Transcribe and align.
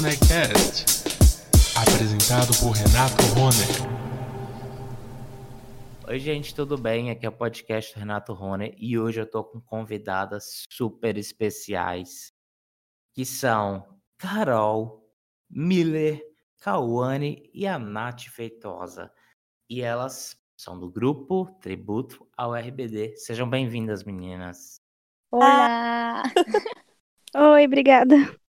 Ronecast, 0.00 0.86
apresentado 1.76 2.58
por 2.58 2.70
Renato 2.70 3.22
Rone. 3.34 4.00
Oi, 6.08 6.18
gente, 6.18 6.54
tudo 6.54 6.78
bem? 6.78 7.10
Aqui 7.10 7.26
é 7.26 7.28
o 7.28 7.32
podcast 7.32 7.92
do 7.92 7.98
Renato 7.98 8.32
Rone 8.32 8.74
e 8.78 8.98
hoje 8.98 9.20
eu 9.20 9.26
tô 9.26 9.44
com 9.44 9.60
convidadas 9.60 10.64
super 10.70 11.18
especiais, 11.18 12.32
que 13.14 13.26
são 13.26 14.00
Carol, 14.16 15.06
Miller, 15.50 16.24
Cauane 16.62 17.50
e 17.52 17.66
a 17.66 17.78
Nath 17.78 18.22
Feitosa. 18.22 19.12
E 19.68 19.82
elas 19.82 20.34
são 20.56 20.80
do 20.80 20.90
grupo 20.90 21.44
Tributo 21.60 22.26
ao 22.34 22.54
RBD. 22.54 23.18
Sejam 23.18 23.50
bem-vindas, 23.50 24.02
meninas. 24.02 24.80
Olá! 25.30 26.22
Oi, 27.36 27.66
obrigada. 27.66 28.39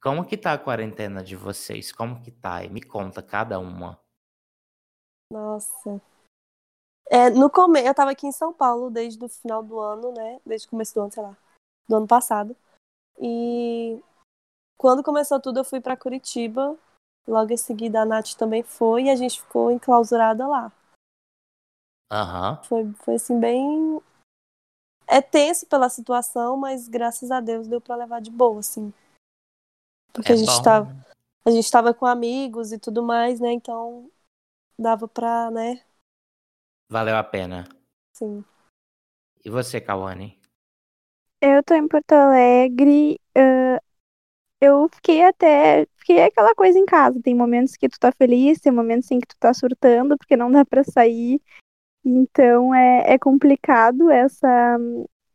Como 0.00 0.24
que 0.24 0.36
tá 0.36 0.52
a 0.52 0.58
quarentena 0.58 1.22
de 1.22 1.34
vocês? 1.34 1.90
Como 1.90 2.22
que 2.22 2.30
tá? 2.30 2.64
E 2.64 2.68
me 2.68 2.80
conta 2.80 3.22
cada 3.22 3.58
uma. 3.58 4.00
Nossa. 5.32 6.00
É, 7.10 7.30
no 7.30 7.50
começo, 7.50 7.86
eu 7.86 7.94
tava 7.94 8.10
aqui 8.10 8.26
em 8.26 8.32
São 8.32 8.52
Paulo 8.52 8.90
desde 8.90 9.22
o 9.24 9.28
final 9.28 9.62
do 9.62 9.78
ano, 9.78 10.12
né? 10.12 10.40
Desde 10.44 10.66
o 10.66 10.70
começo 10.70 10.94
do 10.94 11.00
ano, 11.00 11.12
sei 11.12 11.22
lá, 11.22 11.36
do 11.88 11.96
ano 11.96 12.06
passado. 12.06 12.56
E 13.18 14.00
quando 14.76 15.02
começou 15.02 15.40
tudo, 15.40 15.60
eu 15.60 15.64
fui 15.64 15.80
para 15.80 15.96
Curitiba. 15.96 16.78
Logo 17.26 17.52
em 17.52 17.56
seguida, 17.56 18.02
a 18.02 18.04
Nath 18.04 18.34
também 18.34 18.62
foi 18.62 19.04
e 19.04 19.10
a 19.10 19.16
gente 19.16 19.42
ficou 19.42 19.70
enclausurada 19.70 20.46
lá. 20.46 20.72
Aham. 22.10 22.62
Foi, 22.64 22.92
foi 22.94 23.14
assim, 23.16 23.38
bem. 23.38 24.00
É 25.06 25.20
tenso 25.20 25.66
pela 25.66 25.88
situação, 25.88 26.56
mas 26.56 26.88
graças 26.88 27.30
a 27.30 27.40
Deus 27.40 27.66
deu 27.66 27.80
para 27.80 27.96
levar 27.96 28.20
de 28.20 28.30
boa, 28.30 28.60
assim. 28.60 28.92
Porque 30.12 30.32
É 30.32 30.34
a 30.34 30.36
gente 30.38 30.56
bom. 30.56 30.62
tava. 30.62 30.96
A 31.44 31.50
gente 31.50 31.70
tava 31.70 31.94
com 31.94 32.04
amigos 32.04 32.72
e 32.72 32.78
tudo 32.78 33.02
mais, 33.02 33.40
né? 33.40 33.52
Então 33.52 34.10
dava 34.78 35.08
pra, 35.08 35.50
né? 35.50 35.82
Valeu 36.90 37.16
a 37.16 37.24
pena. 37.24 37.64
Sim. 38.12 38.44
E 39.44 39.50
você, 39.50 39.80
Cauane? 39.80 40.38
Eu 41.40 41.62
tô 41.62 41.74
em 41.74 41.86
Porto 41.86 42.12
Alegre. 42.12 43.20
ah, 43.36 43.80
eu 44.60 44.88
fiquei 44.94 45.22
até. 45.22 45.86
Fiquei 45.96 46.22
aquela 46.24 46.54
coisa 46.54 46.78
em 46.78 46.84
casa. 46.86 47.20
Tem 47.22 47.34
momentos 47.34 47.76
que 47.76 47.88
tu 47.88 47.98
tá 47.98 48.10
feliz, 48.12 48.60
tem 48.60 48.72
momentos 48.72 49.10
em 49.10 49.18
que 49.20 49.26
tu 49.26 49.36
tá 49.38 49.52
surtando, 49.54 50.16
porque 50.18 50.36
não 50.36 50.50
dá 50.50 50.64
pra 50.64 50.82
sair. 50.82 51.40
Então 52.04 52.74
é, 52.74 53.14
é 53.14 53.18
complicado 53.18 54.10
essa, 54.10 54.78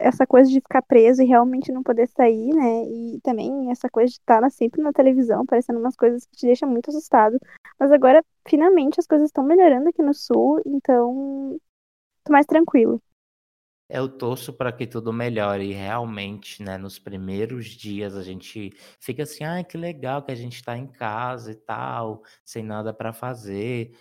essa 0.03 0.27
coisa 0.27 0.49
de 0.49 0.59
ficar 0.61 0.81
preso 0.83 1.21
e 1.21 1.25
realmente 1.25 1.71
não 1.71 1.83
poder 1.83 2.07
sair, 2.07 2.53
né? 2.53 2.83
E 2.85 3.19
também 3.21 3.71
essa 3.71 3.89
coisa 3.89 4.09
de 4.11 4.19
estar 4.19 4.49
sempre 4.51 4.81
na 4.81 4.91
televisão, 4.93 5.45
parecendo 5.45 5.79
umas 5.79 5.95
coisas 5.95 6.25
que 6.25 6.35
te 6.37 6.45
deixam 6.45 6.69
muito 6.69 6.89
assustado. 6.89 7.37
Mas 7.79 7.91
agora, 7.91 8.23
finalmente, 8.47 8.99
as 8.99 9.07
coisas 9.07 9.27
estão 9.29 9.43
melhorando 9.43 9.89
aqui 9.89 10.01
no 10.03 10.13
sul, 10.13 10.61
então 10.65 11.57
tô 12.23 12.33
mais 12.33 12.45
tranquilo. 12.45 13.01
Eu 13.93 14.09
torço 14.09 14.51
para 14.51 14.71
que 14.71 14.87
tudo 14.87 15.13
melhore 15.13 15.65
e 15.69 15.71
realmente, 15.71 16.63
né, 16.63 16.79
nos 16.79 16.97
primeiros 16.97 17.67
dias 17.67 18.15
a 18.17 18.23
gente 18.23 18.71
fica 18.99 19.21
assim, 19.21 19.43
ai, 19.43 19.63
que 19.63 19.77
legal 19.77 20.23
que 20.23 20.31
a 20.31 20.35
gente 20.35 20.63
tá 20.63 20.75
em 20.75 20.87
casa 20.87 21.51
e 21.51 21.55
tal, 21.55 22.23
sem 22.43 22.63
nada 22.63 22.91
para 22.91 23.13
fazer. 23.13 23.95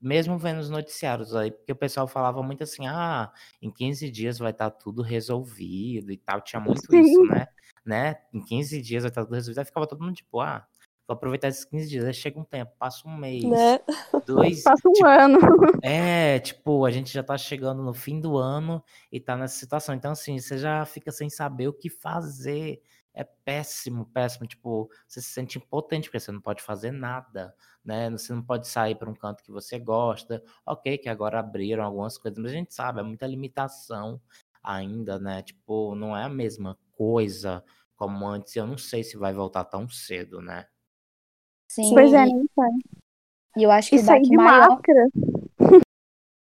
Mesmo 0.00 0.38
vendo 0.38 0.60
os 0.60 0.70
noticiários 0.70 1.34
aí, 1.34 1.50
porque 1.50 1.72
o 1.72 1.76
pessoal 1.76 2.06
falava 2.06 2.40
muito 2.40 2.62
assim, 2.62 2.86
ah, 2.86 3.32
em 3.60 3.68
15 3.68 4.08
dias 4.12 4.38
vai 4.38 4.52
estar 4.52 4.70
tudo 4.70 5.02
resolvido 5.02 6.12
e 6.12 6.16
tal. 6.16 6.40
Tinha 6.40 6.60
muito 6.60 6.82
isso, 6.94 7.20
Sim. 7.22 7.26
né? 7.28 7.46
Né? 7.84 8.16
Em 8.32 8.40
15 8.44 8.80
dias 8.80 9.02
vai 9.02 9.10
estar 9.10 9.24
tudo 9.24 9.34
resolvido. 9.34 9.58
Aí 9.58 9.64
ficava 9.64 9.88
todo 9.88 10.04
mundo 10.04 10.14
tipo, 10.14 10.40
ah, 10.40 10.64
vou 11.06 11.14
aproveitar 11.16 11.48
esses 11.48 11.64
15 11.64 11.88
dias. 11.88 12.04
Aí 12.04 12.14
chega 12.14 12.38
um 12.38 12.44
tempo, 12.44 12.72
passa 12.78 13.08
um 13.08 13.16
mês, 13.16 13.42
Né? 13.42 13.80
Dois, 14.34 14.62
Passa 14.62 14.88
um 14.88 14.92
tipo, 14.92 15.06
ano. 15.06 15.38
é, 15.82 16.38
tipo, 16.40 16.84
a 16.84 16.90
gente 16.90 17.12
já 17.12 17.22
tá 17.22 17.36
chegando 17.36 17.82
no 17.82 17.92
fim 17.92 18.20
do 18.20 18.36
ano 18.36 18.82
e 19.10 19.20
tá 19.20 19.36
nessa 19.36 19.56
situação. 19.56 19.94
Então, 19.94 20.12
assim, 20.12 20.38
você 20.38 20.58
já 20.58 20.84
fica 20.84 21.10
sem 21.10 21.28
saber 21.28 21.68
o 21.68 21.72
que 21.72 21.90
fazer. 21.90 22.80
É 23.14 23.24
péssimo, 23.24 24.06
péssimo. 24.06 24.46
Tipo, 24.46 24.90
você 25.06 25.20
se 25.20 25.30
sente 25.30 25.58
impotente 25.58 26.08
porque 26.08 26.20
você 26.20 26.32
não 26.32 26.40
pode 26.40 26.62
fazer 26.62 26.90
nada, 26.90 27.54
né? 27.84 28.10
Você 28.10 28.32
não 28.32 28.42
pode 28.42 28.66
sair 28.66 28.94
para 28.94 29.10
um 29.10 29.14
canto 29.14 29.42
que 29.42 29.52
você 29.52 29.78
gosta. 29.78 30.42
Ok, 30.64 30.98
que 30.98 31.08
agora 31.08 31.40
abriram 31.40 31.84
algumas 31.84 32.16
coisas, 32.16 32.38
mas 32.38 32.52
a 32.52 32.54
gente 32.54 32.74
sabe, 32.74 33.00
é 33.00 33.02
muita 33.02 33.26
limitação 33.26 34.20
ainda, 34.62 35.18
né? 35.18 35.42
Tipo, 35.42 35.94
não 35.94 36.16
é 36.16 36.24
a 36.24 36.28
mesma 36.28 36.78
coisa 36.92 37.62
como 37.96 38.26
antes. 38.26 38.56
Eu 38.56 38.66
não 38.66 38.78
sei 38.78 39.04
se 39.04 39.16
vai 39.16 39.32
voltar 39.32 39.64
tão 39.64 39.88
cedo, 39.88 40.40
né? 40.40 40.66
Sim, 41.68 41.94
Pois 41.94 42.12
é, 42.12 42.26
nem. 42.26 42.46
E 43.56 43.62
eu 43.62 43.70
acho 43.70 43.90
que 43.90 43.98
o 43.98 44.04
baque 44.04 44.28
de 44.28 44.36
maior. 44.36 44.70
máscara. 44.70 45.08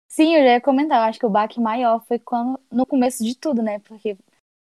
Sim, 0.09 0.37
eu 0.37 0.45
já 0.45 0.53
ia 0.53 0.61
comentar, 0.61 0.99
eu 0.99 1.09
acho 1.09 1.19
que 1.19 1.27
o 1.27 1.31
baque 1.31 1.61
maior 1.61 2.05
foi 2.07 2.19
quando, 2.19 2.59
no 2.71 2.87
começo 2.87 3.25
de 3.25 3.37
tudo, 3.37 3.63
né? 3.63 3.81
Porque 3.81 4.17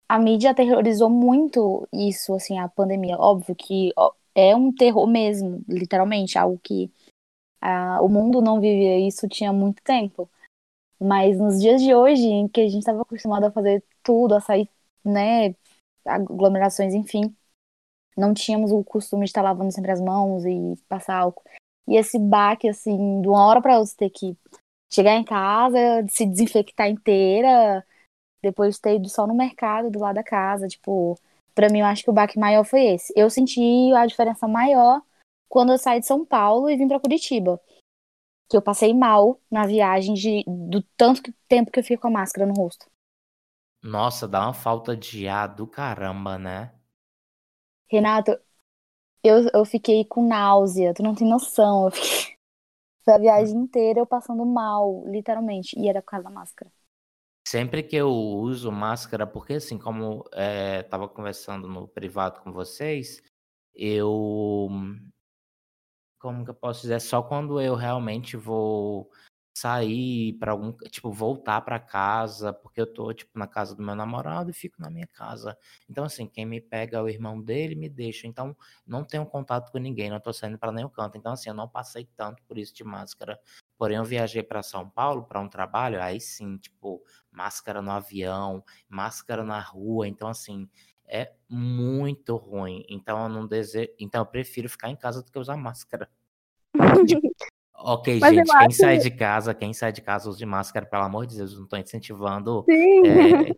a 0.07 0.17
mídia 0.17 0.51
aterrorizou 0.51 1.09
muito 1.09 1.87
isso, 1.91 2.33
assim, 2.33 2.57
a 2.57 2.69
pandemia. 2.69 3.17
Óbvio 3.17 3.55
que 3.55 3.91
é 4.33 4.55
um 4.55 4.71
terror 4.71 5.05
mesmo, 5.07 5.61
literalmente, 5.67 6.37
algo 6.37 6.59
que 6.63 6.91
ah, 7.61 7.99
o 8.01 8.07
mundo 8.07 8.41
não 8.41 8.61
vivia 8.61 8.99
isso 8.99 9.27
tinha 9.27 9.51
muito 9.51 9.81
tempo. 9.83 10.29
Mas 10.99 11.37
nos 11.37 11.59
dias 11.59 11.81
de 11.81 11.93
hoje, 11.93 12.25
em 12.25 12.47
que 12.47 12.61
a 12.61 12.67
gente 12.69 12.79
estava 12.79 13.01
acostumado 13.01 13.45
a 13.45 13.51
fazer 13.51 13.83
tudo, 14.01 14.35
a 14.35 14.39
sair, 14.39 14.69
né, 15.03 15.55
aglomerações, 16.05 16.93
enfim, 16.93 17.35
não 18.15 18.33
tínhamos 18.33 18.71
o 18.71 18.83
costume 18.83 19.25
de 19.25 19.29
estar 19.29 19.41
lavando 19.41 19.71
sempre 19.71 19.91
as 19.91 19.99
mãos 19.99 20.45
e 20.45 20.75
passar 20.87 21.17
álcool. 21.17 21.43
E 21.87 21.97
esse 21.97 22.17
baque, 22.17 22.67
assim, 22.67 23.21
de 23.21 23.27
uma 23.27 23.45
hora 23.45 23.61
para 23.61 23.77
outra, 23.77 23.93
ter 23.97 24.09
que 24.09 24.37
chegar 24.91 25.15
em 25.15 25.23
casa, 25.23 25.77
se 26.09 26.25
desinfectar 26.25 26.87
inteira, 26.87 27.85
depois 28.41 28.79
ter 28.79 28.95
ido 28.95 29.09
só 29.09 29.27
no 29.27 29.35
mercado 29.35 29.89
do 29.89 29.99
lado 29.99 30.15
da 30.15 30.23
casa, 30.23 30.67
tipo, 30.67 31.19
pra 31.53 31.69
mim 31.69 31.79
eu 31.79 31.85
acho 31.85 32.03
que 32.03 32.09
o 32.09 32.13
baque 32.13 32.39
maior 32.39 32.63
foi 32.63 32.85
esse. 32.85 33.13
Eu 33.15 33.29
senti 33.29 33.93
a 33.93 34.05
diferença 34.05 34.47
maior 34.47 35.01
quando 35.49 35.71
eu 35.71 35.77
saí 35.77 35.99
de 35.99 36.05
São 36.05 36.25
Paulo 36.25 36.69
e 36.69 36.77
vim 36.77 36.87
pra 36.87 36.99
Curitiba. 36.99 37.59
Que 38.49 38.55
eu 38.55 38.61
passei 38.61 38.93
mal 38.93 39.39
na 39.49 39.65
viagem 39.65 40.13
de, 40.13 40.43
do 40.47 40.81
tanto 40.95 41.33
tempo 41.47 41.71
que 41.71 41.79
eu 41.79 41.83
fiquei 41.83 41.97
com 41.97 42.07
a 42.07 42.11
máscara 42.11 42.45
no 42.45 42.53
rosto. 42.53 42.85
Nossa, 43.81 44.27
dá 44.27 44.41
uma 44.41 44.53
falta 44.53 44.95
de 44.95 45.27
ar 45.27 45.47
do 45.47 45.65
caramba, 45.65 46.37
né? 46.37 46.71
Renato, 47.87 48.37
eu, 49.27 49.49
eu 49.53 49.65
fiquei 49.65 50.05
com 50.05 50.27
náusea, 50.27 50.93
tu 50.93 51.03
não 51.03 51.15
tem 51.15 51.27
noção. 51.27 51.85
Eu 51.85 51.91
fiquei 51.91 52.35
foi 53.03 53.13
a 53.13 53.17
viagem 53.19 53.55
inteira 53.55 53.99
eu 53.99 54.05
passando 54.05 54.45
mal, 54.45 55.03
literalmente, 55.07 55.79
e 55.79 55.87
era 55.87 56.01
por 56.01 56.09
causa 56.09 56.25
da 56.25 56.29
máscara. 56.29 56.71
Sempre 57.47 57.83
que 57.83 57.95
eu 57.95 58.09
uso 58.09 58.71
máscara, 58.71 59.27
porque 59.27 59.53
assim, 59.53 59.77
como 59.77 60.27
eh, 60.33 60.81
tava 60.83 61.07
conversando 61.07 61.67
no 61.67 61.87
privado 61.87 62.41
com 62.41 62.51
vocês, 62.51 63.21
eu. 63.75 64.67
Como 66.19 66.43
que 66.43 66.49
eu 66.49 66.55
posso 66.55 66.81
dizer? 66.81 66.99
Só 66.99 67.21
quando 67.21 67.61
eu 67.61 67.75
realmente 67.75 68.35
vou 68.35 69.11
sair 69.55 70.33
para 70.33 70.51
algum. 70.51 70.73
Tipo, 70.89 71.11
voltar 71.11 71.61
para 71.61 71.79
casa, 71.79 72.51
porque 72.51 72.81
eu 72.81 72.85
tô, 72.85 73.13
tipo, 73.13 73.39
na 73.39 73.47
casa 73.47 73.73
do 73.73 73.81
meu 73.81 73.95
namorado 73.95 74.51
e 74.51 74.53
fico 74.53 74.81
na 74.81 74.89
minha 74.89 75.07
casa. 75.07 75.57
Então, 75.89 76.03
assim, 76.03 76.27
quem 76.27 76.45
me 76.45 76.59
pega 76.59 76.97
é 76.97 77.01
o 77.01 77.07
irmão 77.07 77.41
dele 77.41 77.73
me 77.75 77.87
deixa. 77.89 78.27
Então, 78.27 78.55
não 78.85 79.03
tenho 79.03 79.25
contato 79.25 79.71
com 79.71 79.77
ninguém, 79.77 80.09
não 80.09 80.19
tô 80.19 80.33
saindo 80.33 80.57
para 80.59 80.71
nenhum 80.73 80.89
canto. 80.89 81.17
Então, 81.17 81.31
assim, 81.31 81.49
eu 81.49 81.55
não 81.55 81.69
passei 81.69 82.05
tanto 82.17 82.43
por 82.43 82.57
isso 82.57 82.73
de 82.75 82.83
máscara. 82.83 83.39
Porém, 83.77 83.97
eu 83.97 84.03
viajei 84.03 84.43
para 84.43 84.61
São 84.61 84.89
Paulo 84.89 85.23
para 85.23 85.39
um 85.39 85.47
trabalho, 85.47 86.01
aí 86.01 86.19
sim, 86.19 86.57
tipo, 86.57 87.01
máscara 87.31 87.81
no 87.81 87.91
avião, 87.91 88.63
máscara 88.89 89.43
na 89.43 89.59
rua. 89.61 90.05
Então, 90.07 90.27
assim, 90.27 90.69
é 91.07 91.31
muito 91.49 92.35
ruim. 92.35 92.85
Então, 92.89 93.23
eu 93.23 93.29
não 93.29 93.47
desejo. 93.47 93.89
Então, 93.99 94.21
eu 94.21 94.25
prefiro 94.25 94.69
ficar 94.69 94.89
em 94.89 94.95
casa 94.97 95.23
do 95.23 95.31
que 95.31 95.39
usar 95.39 95.55
máscara. 95.55 96.09
Ok, 97.77 98.19
Mas 98.19 98.35
gente, 98.35 98.47
quem 98.47 98.67
acho- 98.67 98.77
sai 98.77 98.97
de 98.97 99.11
casa, 99.11 99.53
quem 99.53 99.73
sai 99.73 99.91
de 99.91 100.01
casa 100.01 100.29
use 100.29 100.45
máscara, 100.45 100.85
pelo 100.85 101.03
amor 101.03 101.25
de 101.27 101.35
Deus, 101.37 101.53
eu 101.53 101.59
não 101.59 101.67
tô 101.67 101.77
incentivando. 101.77 102.63
Sim. 102.69 103.01
é, 103.51 103.55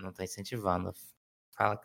não 0.00 0.12
tô 0.12 0.22
incentivando. 0.22 0.92
Fala. 1.60 1.78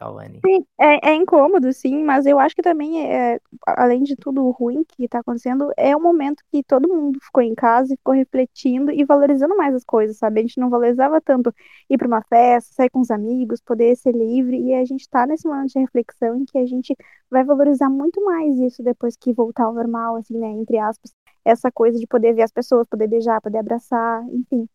Sim, 0.45 0.66
é, 0.80 1.10
é 1.10 1.16
incômodo, 1.16 1.74
sim, 1.74 2.04
mas 2.04 2.25
eu 2.27 2.38
acho 2.39 2.56
que 2.56 2.62
também, 2.62 3.12
é, 3.12 3.39
além 3.66 4.04
de 4.04 4.16
tudo 4.16 4.50
ruim 4.51 4.83
que 4.88 5.07
tá 5.07 5.19
acontecendo, 5.19 5.72
é 5.75 5.95
um 5.98 6.01
momento 6.01 6.44
que 6.51 6.63
todo 6.63 6.88
mundo 6.88 7.19
ficou 7.22 7.42
em 7.42 7.56
casa 7.56 7.94
e 7.94 7.98
ficou 7.98 8.13
refletindo 8.13 8.92
e 8.92 9.04
valorizando 9.04 9.57
mais 9.57 9.74
as 9.74 9.83
coisas, 9.83 10.18
sabe? 10.18 10.39
A 10.39 10.44
gente 10.44 10.60
não 10.60 10.69
valorizava 10.69 11.19
tanto 11.19 11.54
ir 11.89 11.98
pra 11.98 12.07
uma 12.07 12.22
festa, 12.22 12.74
sair 12.75 12.89
com 12.92 13.00
os 13.01 13.10
amigos, 13.10 13.60
poder 13.62 13.95
ser 13.98 14.12
livre, 14.13 14.57
e 14.62 14.74
a 14.75 14.86
gente 14.86 15.10
tá 15.10 15.25
nesse 15.25 15.48
momento 15.48 15.72
de 15.74 15.80
reflexão 15.80 16.36
em 16.38 16.45
que 16.45 16.57
a 16.60 16.66
gente 16.66 16.95
vai 17.30 17.44
valorizar 17.44 17.89
muito 17.89 18.24
mais 18.24 18.57
isso 18.60 18.83
depois 18.83 19.16
que 19.18 19.33
voltar 19.33 19.66
ao 19.66 19.74
normal, 19.74 20.16
assim, 20.18 20.38
né? 20.38 20.48
Entre 20.51 20.77
aspas, 20.77 21.12
essa 21.44 21.72
coisa 21.72 21.98
de 22.00 22.06
poder 22.07 22.33
ver 22.33 22.44
as 22.44 22.51
pessoas, 22.51 22.88
poder 22.88 23.07
beijar, 23.07 23.42
poder 23.42 23.57
abraçar, 23.57 24.24
enfim. 24.30 24.68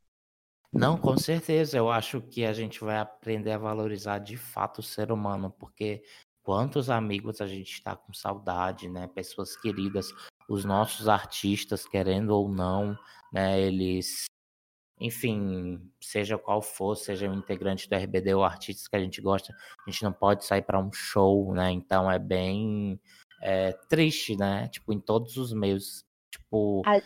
Não, 0.73 0.97
com 0.97 1.17
certeza. 1.17 1.77
Eu 1.77 1.91
acho 1.91 2.21
que 2.21 2.45
a 2.45 2.53
gente 2.53 2.81
vai 2.81 2.99
aprender 2.99 3.53
a 3.53 3.59
valorizar 3.59 4.19
de 4.19 4.37
fato 4.37 4.79
o 4.79 4.83
ser 4.83 5.11
humano, 5.11 5.51
porque 5.59 6.05
quantos 6.43 6.89
amigos 6.89 7.41
a 7.41 7.47
gente 7.47 7.73
está 7.73 7.97
com 7.97 8.13
saudade, 8.13 8.89
né? 8.89 9.09
Pessoas 9.09 9.57
queridas, 9.57 10.13
os 10.49 10.65
nossos 10.65 11.09
artistas, 11.09 11.87
querendo 11.87 12.31
ou 12.31 12.49
não, 12.49 12.97
né? 13.33 13.61
Eles, 13.61 14.27
enfim, 15.01 15.91
seja 16.01 16.39
qual 16.39 16.63
for, 16.63 16.95
seja 16.95 17.29
um 17.29 17.35
integrante 17.35 17.89
do 17.89 17.95
RBD 17.97 18.35
ou 18.35 18.45
artistas 18.45 18.87
que 18.87 18.97
a 18.97 19.01
gente 19.01 19.21
gosta, 19.21 19.53
a 19.87 19.91
gente 19.91 20.05
não 20.05 20.13
pode 20.13 20.45
sair 20.45 20.63
para 20.63 20.79
um 20.79 20.93
show, 20.93 21.53
né? 21.53 21.73
Então 21.73 22.11
é 22.11 22.19
bem 22.19 23.01
é, 23.43 23.73
triste, 23.89 24.37
né? 24.37 24.69
Tipo, 24.69 24.93
em 24.93 25.01
todos 25.01 25.37
os 25.37 25.53
meios, 25.53 26.05
tipo, 26.31 26.83
A- 26.87 27.03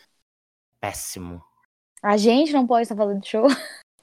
péssimo. 0.80 1.42
A 2.04 2.18
gente 2.18 2.52
não 2.52 2.66
pode 2.66 2.82
estar 2.82 2.94
falando 2.94 3.22
de 3.22 3.28
show. 3.30 3.46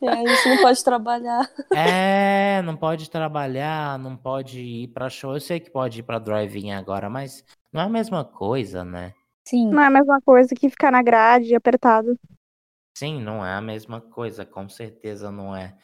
Aí 0.01 0.25
a 0.25 0.35
gente 0.35 0.49
não 0.49 0.57
pode 0.57 0.83
trabalhar. 0.83 1.47
É, 1.71 2.59
não 2.63 2.75
pode 2.75 3.07
trabalhar, 3.07 3.99
não 3.99 4.17
pode 4.17 4.59
ir 4.59 4.87
pra 4.87 5.07
show. 5.07 5.35
Eu 5.35 5.39
sei 5.39 5.59
que 5.59 5.69
pode 5.69 5.99
ir 5.99 6.03
pra 6.03 6.17
drive-in 6.17 6.71
agora, 6.71 7.11
mas 7.11 7.45
não 7.71 7.79
é 7.79 7.83
a 7.83 7.89
mesma 7.89 8.25
coisa, 8.25 8.83
né? 8.83 9.13
Sim. 9.47 9.69
Não 9.69 9.83
é 9.83 9.85
a 9.85 9.91
mesma 9.91 10.19
coisa 10.19 10.55
que 10.55 10.67
ficar 10.67 10.91
na 10.91 11.03
grade 11.03 11.53
apertado. 11.53 12.17
Sim, 12.97 13.21
não 13.21 13.45
é 13.45 13.53
a 13.53 13.61
mesma 13.61 14.01
coisa, 14.01 14.47
com 14.47 14.67
certeza 14.67 15.31
não 15.31 15.55
é. 15.55 15.77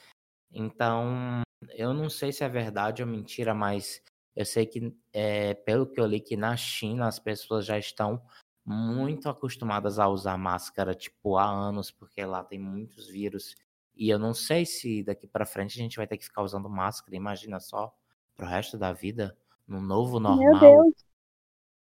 Então, 0.52 1.42
eu 1.76 1.94
não 1.94 2.10
sei 2.10 2.34
se 2.34 2.44
é 2.44 2.50
verdade 2.50 3.04
ou 3.04 3.08
mentira, 3.08 3.54
mas 3.54 4.02
eu 4.36 4.44
sei 4.44 4.66
que, 4.66 4.92
é, 5.14 5.54
pelo 5.54 5.86
que 5.86 6.02
eu 6.02 6.08
li, 6.08 6.20
que 6.20 6.36
na 6.36 6.58
China 6.58 7.08
as 7.08 7.20
pessoas 7.20 7.64
já 7.64 7.78
estão 7.78 8.20
muito 8.68 9.30
acostumadas 9.30 9.98
a 9.98 10.10
usar 10.10 10.38
máscara, 10.38 10.94
tipo, 10.94 11.38
há 11.38 11.46
anos, 11.50 11.90
porque 11.90 12.26
lá 12.26 12.44
tem 12.44 12.60
muitos 12.60 13.08
vírus. 13.08 13.56
E 13.96 14.10
eu 14.10 14.20
não 14.20 14.34
sei 14.34 14.66
se 14.66 15.02
daqui 15.04 15.26
pra 15.26 15.46
frente 15.46 15.80
a 15.80 15.82
gente 15.82 15.96
vai 15.96 16.06
ter 16.06 16.18
que 16.18 16.26
ficar 16.26 16.44
usando 16.44 16.70
máscara, 16.70 17.16
imagina 17.16 17.62
só, 17.62 17.96
pro 18.36 18.46
resto 18.46 18.78
da 18.78 18.92
vida, 18.92 19.38
no 19.66 19.80
novo 19.80 20.20
Meu 20.20 20.52
normal, 20.52 20.60
Deus. 20.60 20.94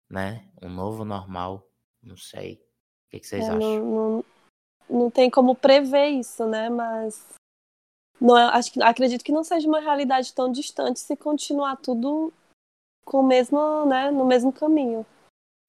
né? 0.08 0.48
Um 0.62 0.70
novo 0.70 1.04
normal, 1.04 1.68
não 2.02 2.16
sei. 2.16 2.54
O 2.54 3.10
que, 3.10 3.20
que 3.20 3.26
vocês 3.26 3.44
É, 3.46 3.52
acham? 3.52 3.84
não, 3.84 4.10
não, 4.10 4.24
não 4.88 5.10
tem 5.10 5.30
como 5.30 5.54
prever 5.54 6.08
isso, 6.08 6.46
né? 6.46 6.70
Mas 6.70 7.22
não 8.18 8.36
é- 8.36 8.44
acho 8.44 8.72
que, 8.72 8.82
acredito 8.82 9.22
que 9.22 9.30
não 9.30 9.44
seja 9.44 9.68
uma 9.68 9.80
realidade 9.80 10.32
tão 10.32 10.50
distante 10.50 11.00
se 11.00 11.14
continuar 11.16 11.76
tudo 11.76 12.32
com 13.04 13.18
o 13.20 13.26
mesmo, 13.26 13.84
né, 13.84 14.10
no 14.10 14.24
mesmo 14.24 14.50
caminho. 14.50 15.04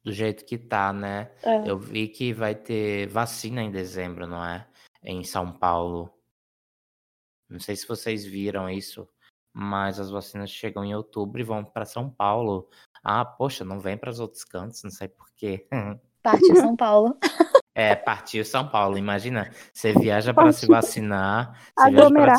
Do 0.03 0.11
jeito 0.11 0.45
que 0.45 0.57
tá, 0.57 0.91
né? 0.91 1.31
É. 1.41 1.69
Eu 1.69 1.77
vi 1.77 2.07
que 2.07 2.33
vai 2.33 2.53
ter 2.53 3.07
vacina 3.07 3.61
em 3.61 3.71
dezembro, 3.71 4.27
não 4.27 4.43
é? 4.43 4.67
Em 5.01 5.23
São 5.23 5.51
Paulo. 5.51 6.13
Não 7.49 7.59
sei 7.59 7.75
se 7.75 7.87
vocês 7.87 8.25
viram 8.25 8.69
isso, 8.69 9.07
mas 9.53 9.99
as 9.99 10.09
vacinas 10.09 10.49
chegam 10.49 10.83
em 10.83 10.95
outubro 10.95 11.39
e 11.39 11.43
vão 11.43 11.63
para 11.63 11.85
São 11.85 12.09
Paulo. 12.09 12.69
Ah, 13.03 13.23
poxa, 13.23 13.63
não 13.63 13.79
vem 13.79 13.97
para 13.97 14.09
os 14.09 14.19
outros 14.19 14.43
cantos, 14.43 14.83
não 14.83 14.91
sei 14.91 15.07
por 15.07 15.27
quê. 15.35 15.67
Partiu 16.23 16.55
São 16.55 16.75
Paulo. 16.75 17.17
É, 17.75 17.95
partiu 17.95 18.45
São 18.45 18.67
Paulo. 18.67 18.97
Imagina, 18.97 19.51
você 19.73 19.91
viaja 19.93 20.33
para 20.33 20.53
se 20.53 20.65
vacinar. 20.67 21.59
Você 21.77 21.91
viaja 21.91 22.09
pra... 22.09 22.35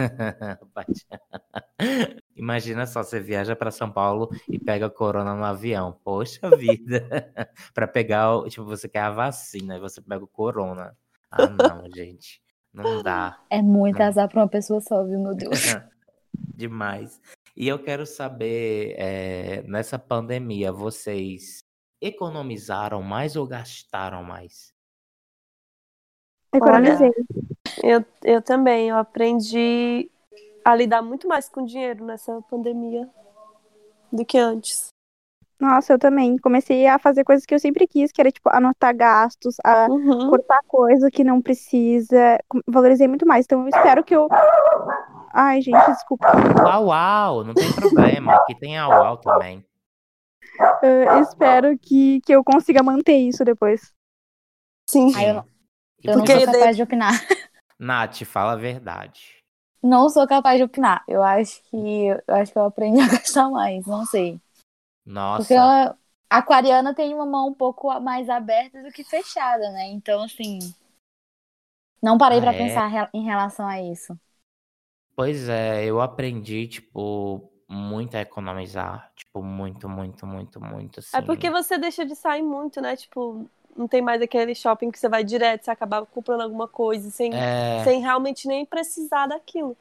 Imagina 2.36 2.86
só, 2.86 3.02
você 3.02 3.20
viaja 3.20 3.54
para 3.54 3.70
São 3.70 3.90
Paulo 3.90 4.30
e 4.48 4.58
pega 4.58 4.88
corona 4.88 5.34
no 5.34 5.44
avião. 5.44 5.98
Poxa 6.04 6.48
vida. 6.56 7.06
para 7.74 7.86
pegar, 7.86 8.34
o- 8.36 8.48
tipo, 8.48 8.64
você 8.64 8.88
quer 8.88 9.00
a 9.00 9.10
vacina 9.10 9.76
e 9.76 9.80
você 9.80 10.00
pega 10.00 10.24
o 10.24 10.28
corona. 10.28 10.96
Ah, 11.30 11.48
não, 11.48 11.84
gente. 11.94 12.40
Não 12.72 13.02
dá. 13.02 13.38
É 13.50 13.60
muito 13.60 13.98
Não. 13.98 14.06
azar 14.06 14.28
pra 14.28 14.40
uma 14.42 14.48
pessoa 14.48 14.80
só, 14.80 15.04
viu, 15.04 15.18
meu 15.18 15.34
Deus. 15.34 15.74
Demais. 16.34 17.20
E 17.56 17.66
eu 17.66 17.82
quero 17.82 18.06
saber, 18.06 18.94
é, 18.96 19.62
nessa 19.62 19.98
pandemia, 19.98 20.72
vocês 20.72 21.58
economizaram 22.00 23.02
mais 23.02 23.36
ou 23.36 23.46
gastaram 23.46 24.22
mais? 24.22 24.72
Economizei. 26.54 27.10
Eu, 27.82 28.04
eu 28.24 28.42
também, 28.42 28.88
eu 28.88 28.96
aprendi 28.96 30.10
a 30.64 30.74
lidar 30.74 31.02
muito 31.02 31.26
mais 31.26 31.48
com 31.48 31.64
dinheiro 31.64 32.04
nessa 32.04 32.40
pandemia 32.42 33.08
do 34.12 34.24
que 34.24 34.36
antes. 34.38 34.88
Nossa, 35.58 35.92
eu 35.92 35.98
também. 35.98 36.38
Comecei 36.38 36.86
a 36.86 36.98
fazer 36.98 37.22
coisas 37.22 37.44
que 37.44 37.54
eu 37.54 37.58
sempre 37.58 37.86
quis, 37.86 38.10
que 38.10 38.20
era, 38.20 38.30
tipo, 38.32 38.48
anotar 38.50 38.96
gastos, 38.96 39.56
a 39.64 39.88
Uhum. 39.90 40.30
cortar 40.30 40.60
coisa 40.66 41.10
que 41.10 41.22
não 41.22 41.40
precisa. 41.42 42.38
Valorizei 42.66 43.06
muito 43.06 43.26
mais. 43.26 43.44
Então, 43.44 43.62
eu 43.62 43.68
espero 43.68 44.02
que 44.02 44.16
eu. 44.16 44.26
Ai, 45.32 45.60
gente, 45.60 45.84
desculpa. 45.86 46.26
Uau, 46.64 46.86
uau, 46.86 47.44
não 47.44 47.54
tem 47.54 47.70
problema. 47.72 48.36
Aqui 48.36 48.54
tem 48.54 48.78
au, 48.78 48.90
au 48.92 49.16
também. 49.18 49.64
Eu 50.82 51.20
espero 51.22 51.78
que, 51.78 52.20
que 52.22 52.32
eu 52.34 52.42
consiga 52.42 52.82
manter 52.82 53.16
isso 53.16 53.44
depois. 53.44 53.92
Sim. 54.88 55.12
Aí 55.14 55.28
eu 55.28 55.34
não, 55.34 55.44
eu 56.04 56.16
não 56.16 56.24
Porque 56.24 56.40
sou 56.40 56.52
capaz 56.52 56.76
de 56.76 56.82
opinar. 56.82 57.12
Nath, 57.80 58.24
fala 58.24 58.52
a 58.52 58.56
verdade. 58.56 59.42
Não 59.82 60.08
sou 60.08 60.26
capaz 60.26 60.58
de 60.58 60.64
opinar. 60.64 61.02
Eu 61.08 61.22
acho 61.22 61.62
que 61.64 61.76
eu 61.76 62.34
acho 62.34 62.52
que 62.52 62.58
eu 62.58 62.64
aprendi 62.64 63.00
a 63.00 63.08
gastar 63.08 63.50
mais, 63.50 63.86
não 63.86 64.04
sei. 64.06 64.40
Porque 65.34 65.54
Nossa, 65.54 65.54
a 65.54 65.96
aquariana 66.30 66.94
tem 66.94 67.14
uma 67.14 67.26
mão 67.26 67.48
um 67.48 67.54
pouco 67.54 67.88
mais 68.00 68.28
aberta 68.30 68.82
do 68.82 68.92
que 68.92 69.04
fechada, 69.04 69.70
né? 69.72 69.88
Então, 69.88 70.22
assim, 70.24 70.58
não 72.02 72.18
parei 72.18 72.40
Ah, 72.40 72.42
pra 72.42 72.52
é? 72.52 72.54
pensar 72.54 73.10
em 73.14 73.24
relação 73.24 73.66
a 73.66 73.80
isso. 73.80 74.18
pois 75.14 75.48
é, 75.48 75.84
eu 75.84 76.00
aprendi, 76.00 76.66
tipo, 76.68 77.50
muito 77.68 78.16
a 78.16 78.20
economizar. 78.20 79.12
Tipo, 79.14 79.42
muito, 79.42 79.88
muito, 79.88 80.26
muito, 80.26 80.60
muito, 80.60 81.00
assim. 81.00 81.10
É 81.12 81.20
porque 81.22 81.50
você 81.50 81.78
deixa 81.78 82.04
de 82.04 82.14
sair 82.16 82.42
muito, 82.42 82.80
né? 82.80 82.96
Tipo, 82.96 83.48
não 83.76 83.88
tem 83.88 84.02
mais 84.02 84.20
aquele 84.22 84.54
shopping 84.54 84.90
que 84.90 84.98
você 84.98 85.08
vai 85.08 85.24
direto, 85.24 85.64
você 85.64 85.70
acaba 85.70 86.04
comprando 86.06 86.42
alguma 86.42 86.68
coisa 86.68 87.10
sem, 87.10 87.32
É, 87.32 87.84
sem 87.84 88.00
realmente 88.00 88.46
nem 88.46 88.64
precisar 88.66 89.26
daquilo. 89.28 89.76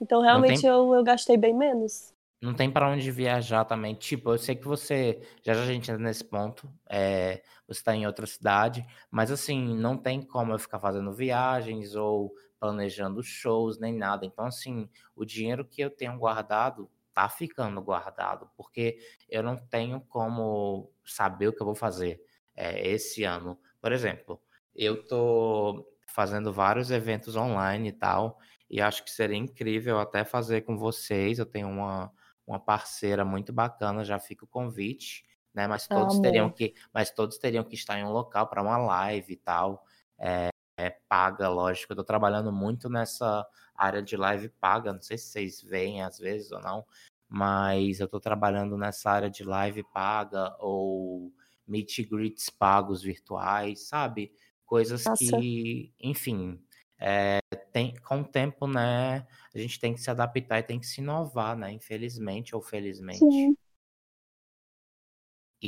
Então, 0.00 0.20
realmente, 0.22 0.62
tem- 0.62 0.70
eu, 0.70 0.94
eu 0.94 1.04
gastei 1.04 1.36
bem 1.36 1.54
menos. 1.54 2.12
não 2.42 2.54
tem 2.54 2.70
pra 2.70 2.88
onde 2.88 3.10
viajar 3.10 3.64
também. 3.64 3.94
Tipo, 3.94 4.30
eu 4.32 4.38
sei 4.38 4.56
que 4.56 4.66
você. 4.66 5.20
Já 5.42 5.52
já 5.54 5.62
a 5.62 5.66
gente 5.66 5.90
entra 5.90 6.02
nesse 6.02 6.24
ponto. 6.24 6.70
É, 6.88 7.42
você 7.68 7.82
tá 7.82 7.94
em 7.94 8.06
outra 8.06 8.26
cidade. 8.26 8.84
Mas 9.10 9.30
assim, 9.30 9.74
não 9.76 9.96
tem 9.96 10.22
como 10.22 10.52
eu 10.52 10.58
ficar 10.58 10.80
fazendo 10.80 11.12
viagens 11.12 11.94
ou 11.94 12.34
planejando 12.58 13.22
shows, 13.22 13.78
nem 13.78 13.94
nada. 13.94 14.24
Então, 14.24 14.46
assim, 14.46 14.88
o 15.14 15.24
dinheiro 15.24 15.64
que 15.64 15.82
eu 15.82 15.90
tenho 15.90 16.16
guardado 16.18 16.90
tá 17.12 17.28
ficando 17.28 17.80
guardado. 17.82 18.50
Porque 18.56 18.98
eu 19.28 19.42
não 19.42 19.56
tenho 19.56 20.00
como 20.08 20.90
saber 21.04 21.48
o 21.48 21.52
que 21.52 21.60
eu 21.60 21.66
vou 21.66 21.74
fazer 21.74 22.22
é, 22.60 22.86
esse 22.88 23.24
ano. 23.24 23.58
Por 23.80 23.92
exemplo, 23.92 24.40
eu 24.74 25.02
tô 25.06 25.86
fazendo 26.06 26.52
vários 26.52 26.90
eventos 26.90 27.36
online 27.36 27.88
e 27.88 27.92
tal. 27.92 28.38
E 28.68 28.80
acho 28.80 29.02
que 29.04 29.10
seria 29.10 29.36
incrível 29.36 29.98
até 29.98 30.24
fazer 30.24 30.62
com 30.62 30.76
vocês. 30.76 31.38
Eu 31.38 31.46
tenho 31.46 31.68
uma 31.68 32.12
uma 32.46 32.58
parceira 32.58 33.24
muito 33.24 33.52
bacana, 33.52 34.04
já 34.04 34.18
fica 34.18 34.44
o 34.44 34.48
convite, 34.48 35.24
né? 35.54 35.68
Mas 35.68 35.86
todos 35.86 36.14
Amo. 36.14 36.22
teriam 36.22 36.50
que, 36.50 36.74
mas 36.92 37.10
todos 37.10 37.38
teriam 37.38 37.62
que 37.62 37.76
estar 37.76 37.96
em 37.96 38.04
um 38.04 38.10
local 38.10 38.48
para 38.48 38.60
uma 38.60 38.76
live 38.76 39.32
e 39.32 39.36
tal. 39.36 39.84
É, 40.18 40.48
é 40.76 40.90
paga, 41.08 41.48
lógico. 41.48 41.92
Eu 41.92 41.96
tô 41.98 42.04
trabalhando 42.04 42.52
muito 42.52 42.88
nessa 42.88 43.46
área 43.74 44.02
de 44.02 44.16
live 44.16 44.48
paga. 44.48 44.92
Não 44.92 45.00
sei 45.00 45.16
se 45.16 45.26
vocês 45.26 45.62
veem 45.62 46.02
às 46.02 46.18
vezes 46.18 46.50
ou 46.50 46.60
não, 46.60 46.84
mas 47.28 48.00
eu 48.00 48.08
tô 48.08 48.18
trabalhando 48.18 48.76
nessa 48.76 49.10
área 49.10 49.30
de 49.30 49.44
live 49.44 49.84
paga 49.92 50.56
ou 50.58 51.32
meet 51.70 52.00
greets 52.08 52.50
pagos 52.50 53.02
virtuais, 53.02 53.86
sabe? 53.86 54.32
Coisas 54.66 55.04
Nossa. 55.04 55.16
que, 55.16 55.92
enfim, 56.00 56.60
é, 56.98 57.38
tem, 57.72 57.94
com 58.00 58.20
o 58.20 58.24
tempo, 58.24 58.66
né? 58.66 59.26
A 59.54 59.58
gente 59.58 59.78
tem 59.80 59.94
que 59.94 60.00
se 60.00 60.10
adaptar 60.10 60.58
e 60.58 60.62
tem 60.62 60.78
que 60.80 60.86
se 60.86 61.00
inovar, 61.00 61.56
né? 61.56 61.72
Infelizmente 61.72 62.54
ou 62.54 62.60
felizmente. 62.60 63.18
Sim. 63.18 63.56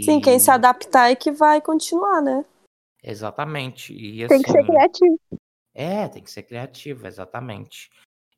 Sim, 0.04 0.20
quem 0.20 0.38
se 0.38 0.50
E- 0.50 0.54
adaptar 0.54 1.10
é 1.10 1.16
que 1.16 1.30
vai 1.30 1.60
continuar, 1.60 2.20
né? 2.20 2.44
Exatamente. 3.02 3.92
E 3.92 4.26
Tem 4.26 4.42
que 4.42 4.50
ser 4.50 4.58
assim, 4.58 4.66
criativo. 4.68 5.20
É, 5.74 6.08
tem 6.08 6.22
que 6.22 6.30
ser 6.30 6.42
criativo, 6.42 7.06
exatamente. 7.06 7.90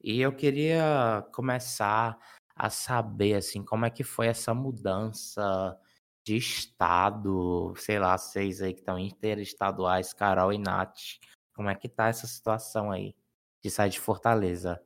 E 0.03 0.21
eu 0.21 0.35
queria 0.35 1.27
começar 1.33 2.19
a 2.55 2.71
saber, 2.71 3.35
assim, 3.35 3.65
como 3.65 3.85
é 3.85 3.91
que 3.91 4.05
foi 4.05 4.27
essa 4.27 4.55
mudança 4.55 5.79
de 6.25 6.37
estado, 6.37 7.75
sei 7.77 7.99
lá, 7.99 8.17
vocês 8.17 8.63
aí 8.63 8.73
que 8.73 8.81
estão 8.81 8.99
interestaduais, 8.99 10.13
Carol 10.15 10.53
e 10.53 10.59
Nath, 10.59 11.19
como 11.55 11.69
é 11.69 11.75
que 11.75 11.89
tá 11.89 12.09
essa 12.09 12.27
situação 12.27 12.91
aí 12.91 13.15
de 13.63 13.71
sair 13.71 13.91
de 13.91 14.01
Fortaleza? 14.01 14.83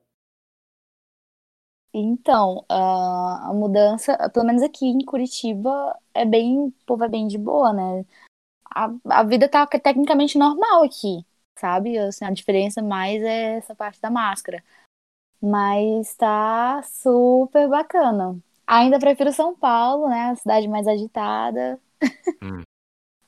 Então, 1.94 2.64
a 2.68 3.50
mudança, 3.54 4.16
pelo 4.30 4.46
menos 4.46 4.62
aqui 4.62 4.86
em 4.86 5.04
Curitiba, 5.04 5.98
é 6.12 6.24
bem, 6.24 6.58
o 6.58 6.72
povo 6.84 7.04
é 7.04 7.08
bem 7.08 7.26
de 7.26 7.38
boa, 7.38 7.72
né? 7.72 8.04
A, 8.74 8.90
a 9.10 9.22
vida 9.24 9.48
tá 9.48 9.66
tecnicamente 9.66 10.38
normal 10.38 10.84
aqui, 10.84 11.24
sabe? 11.58 11.98
Assim, 11.98 12.24
a 12.24 12.30
diferença 12.30 12.82
mais 12.82 13.22
é 13.22 13.56
essa 13.58 13.74
parte 13.74 14.00
da 14.00 14.10
máscara. 14.10 14.62
Mas 15.40 16.14
tá 16.16 16.82
super 16.82 17.68
bacana. 17.68 18.40
Ainda 18.68 18.98
prefiro 19.00 19.32
São 19.32 19.56
Paulo, 19.56 20.08
né? 20.08 20.30
A 20.30 20.36
cidade 20.36 20.68
mais 20.68 20.86
agitada. 20.86 21.80
Hum. 22.42 22.62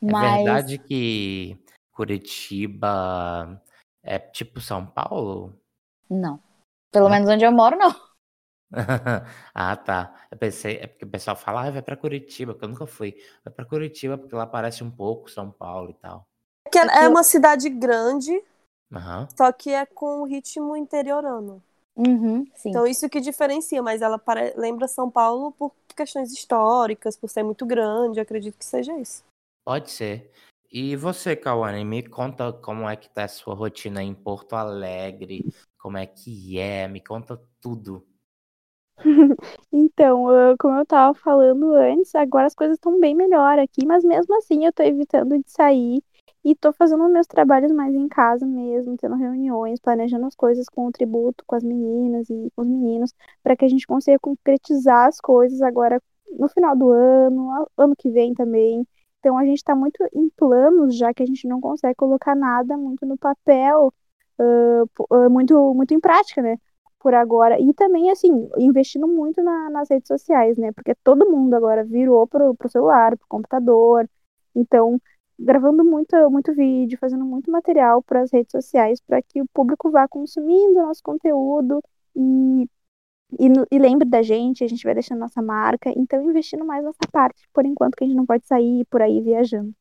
É 0.03 0.13
Mas 0.13 0.37
verdade 0.37 0.79
que 0.79 1.59
Curitiba 1.93 3.63
é 4.03 4.19
tipo 4.19 4.61
São 4.61 4.87
Paulo? 4.87 5.55
não. 6.09 6.41
Pelo 6.91 7.09
Não? 7.09 7.11
menos 7.11 7.29
onde 7.29 7.45
eu 7.45 7.53
moro, 7.53 7.77
não. 7.77 7.95
Ah, 9.55 9.77
tá. 9.77 10.15
Eu 10.31 10.39
pensei, 10.39 10.77
é 10.79 10.87
porque 10.87 11.05
o 11.05 11.11
pessoal 11.11 11.37
fala, 11.37 11.67
ah, 11.67 11.71
vai 11.71 11.83
pra 11.83 11.97
Curitiba, 11.97 12.55
que 12.55 12.65
eu 12.65 12.69
nunca 12.69 12.87
fui. 12.87 13.15
Vai 13.45 13.53
pra 13.53 13.65
Curitiba 13.65 14.17
porque 14.19 14.35
lá 14.35 14.47
parece 14.47 14.83
um 14.85 14.91
pouco 14.91 15.31
São 15.31 15.51
Paulo 15.51 15.91
e 15.91 15.95
tal. 15.95 16.27
Que 16.71 16.79
é- 16.79 16.83
Aqui 16.83 16.99
é 16.99 17.07
eu- 17.07 17.11
uma 17.11 17.23
cidade 17.23 17.69
grande, 17.69 18.33
Aham. 18.93 19.29
só 19.37 19.53
que 19.53 19.71
é 19.71 19.85
com 19.87 20.25
ritmo 20.25 20.77
interiorano. 20.77 21.63
Uhum, 22.07 22.47
sim. 22.55 22.71
Então 22.71 22.87
isso 22.87 23.09
que 23.09 23.21
diferencia, 23.21 23.83
mas 23.83 24.01
ela 24.03 24.19
pare- 24.19 24.55
lembra 24.57 24.89
São 24.89 25.11
Paulo 25.11 25.53
por 25.53 25.73
questões 25.97 26.33
históricas, 26.33 27.17
por 27.17 27.29
ser 27.29 27.43
muito 27.43 27.67
grande, 27.67 28.21
acredito 28.21 28.57
que 28.57 28.65
seja 28.65 28.97
isso. 28.99 29.23
Pode 29.65 29.91
ser. 29.91 30.31
E 30.71 30.95
você, 30.97 31.35
Cauane, 31.37 31.85
me 31.85 32.03
conta 32.03 32.53
como 32.53 32.89
é 32.89 32.97
que 32.97 33.09
tá 33.11 33.25
a 33.25 33.29
sua 33.29 33.55
rotina 33.55 34.03
em 34.03 34.15
Porto 34.15 34.55
Alegre, 34.55 35.45
como 35.79 35.97
é 35.99 36.07
que 36.07 36.59
é, 36.59 36.87
me 36.89 37.01
conta 37.01 37.37
tudo. 37.61 38.07
Então, 39.73 40.29
ah, 40.29 40.55
como 40.59 40.79
eu 40.79 40.87
tava 40.87 41.15
falando 41.15 41.75
antes, 41.75 42.15
agora 42.15 42.47
as 42.47 42.55
coisas 42.55 42.77
estão 42.77 42.99
bem 43.01 43.15
melhor 43.15 43.59
aqui, 43.59 43.87
mas 43.87 44.05
mesmo 44.05 44.37
assim 44.37 44.65
eu 44.67 44.73
tô 44.73 44.83
evitando 44.83 45.39
de 45.39 45.51
sair 45.51 46.03
e 46.45 46.55
tô 46.55 46.73
fazendo 46.73 47.09
meus 47.09 47.27
trabalhos 47.27 47.73
mais 47.73 47.95
em 47.95 48.09
casa 48.09 48.47
mesmo, 48.47 48.97
tendo 48.97 49.17
reuniões, 49.17 49.81
planejando 49.81 50.27
as 50.27 50.35
coisas 50.35 50.67
com 50.69 50.87
o 50.87 50.93
tributo, 50.93 51.45
com 51.47 51.55
as 51.57 51.63
meninas 51.65 52.29
e 52.31 52.51
com 52.57 52.63
os 52.63 52.69
meninos, 52.69 53.13
para 53.43 53.57
que 53.57 53.65
a 53.65 53.69
gente 53.69 53.87
consiga 53.87 54.19
concretizar 54.19 55.07
as 55.09 55.21
coisas 55.21 55.61
agora 55.63 56.03
no 56.39 56.49
final 56.49 56.77
do 56.77 56.91
ano, 56.91 57.69
ano 57.77 57.95
que 57.97 58.11
vem 58.11 58.35
também. 58.35 58.87
Então 59.19 59.37
a 59.39 59.45
gente 59.45 59.63
tá 59.63 59.75
muito 59.77 60.03
em 60.15 60.31
planos, 60.31 60.97
já 60.97 61.13
que 61.13 61.23
a 61.23 61.27
gente 61.27 61.47
não 61.47 61.61
consegue 61.61 61.95
colocar 61.97 62.35
nada 62.35 62.77
muito 62.77 63.05
no 63.07 63.19
papel, 63.19 63.93
ah, 65.11 65.29
muito, 65.29 65.75
muito 65.75 65.95
em 65.95 66.01
prática, 66.01 66.43
né? 66.43 66.57
por 66.99 67.15
agora. 67.15 67.59
E 67.61 67.73
também, 67.75 68.11
assim, 68.11 68.29
investindo 68.59 69.09
muito 69.09 69.43
na- 69.43 69.71
nas 69.71 69.89
redes 69.89 70.07
sociais, 70.09 70.57
né? 70.59 70.71
Porque 70.73 70.95
todo 70.97 71.31
mundo 71.31 71.55
agora 71.55 71.83
virou 71.85 72.27
pro, 72.27 72.55
pro 72.55 72.69
celular, 72.69 73.17
pro 73.17 73.27
computador. 73.29 74.07
Então, 74.55 75.01
gravando 75.41 75.83
muito, 75.85 76.15
muito 76.31 76.55
vídeo, 76.55 76.99
fazendo 76.99 77.25
muito 77.25 77.51
material 77.51 78.03
para 78.03 78.21
as 78.21 78.31
redes 78.31 78.53
sociais, 78.53 79.01
para 79.01 79.23
que 79.23 79.41
o 79.41 79.49
público 79.49 79.91
vá 79.91 80.07
consumindo 80.07 80.79
o 80.79 80.87
nosso 80.87 81.03
conteúdo 81.03 81.83
e, 82.15 82.69
e, 83.39 83.47
e 83.71 83.79
lembre 83.79 84.07
da 84.07 84.23
gente, 84.23 84.63
a 84.63 84.69
gente 84.69 84.85
vai 84.85 84.93
deixando 84.93 85.21
nossa 85.21 85.41
marca. 85.41 85.91
Então, 85.97 86.23
investindo 86.23 86.65
mais 86.65 86.85
nessa 86.85 87.09
parte, 87.11 87.49
por 87.55 87.65
enquanto 87.65 87.97
que 87.97 88.05
a 88.05 88.07
gente 88.07 88.17
não 88.17 88.27
pode 88.27 88.47
sair 88.47 88.85
por 88.91 89.01
aí 89.01 89.21
viajando. 89.23 89.73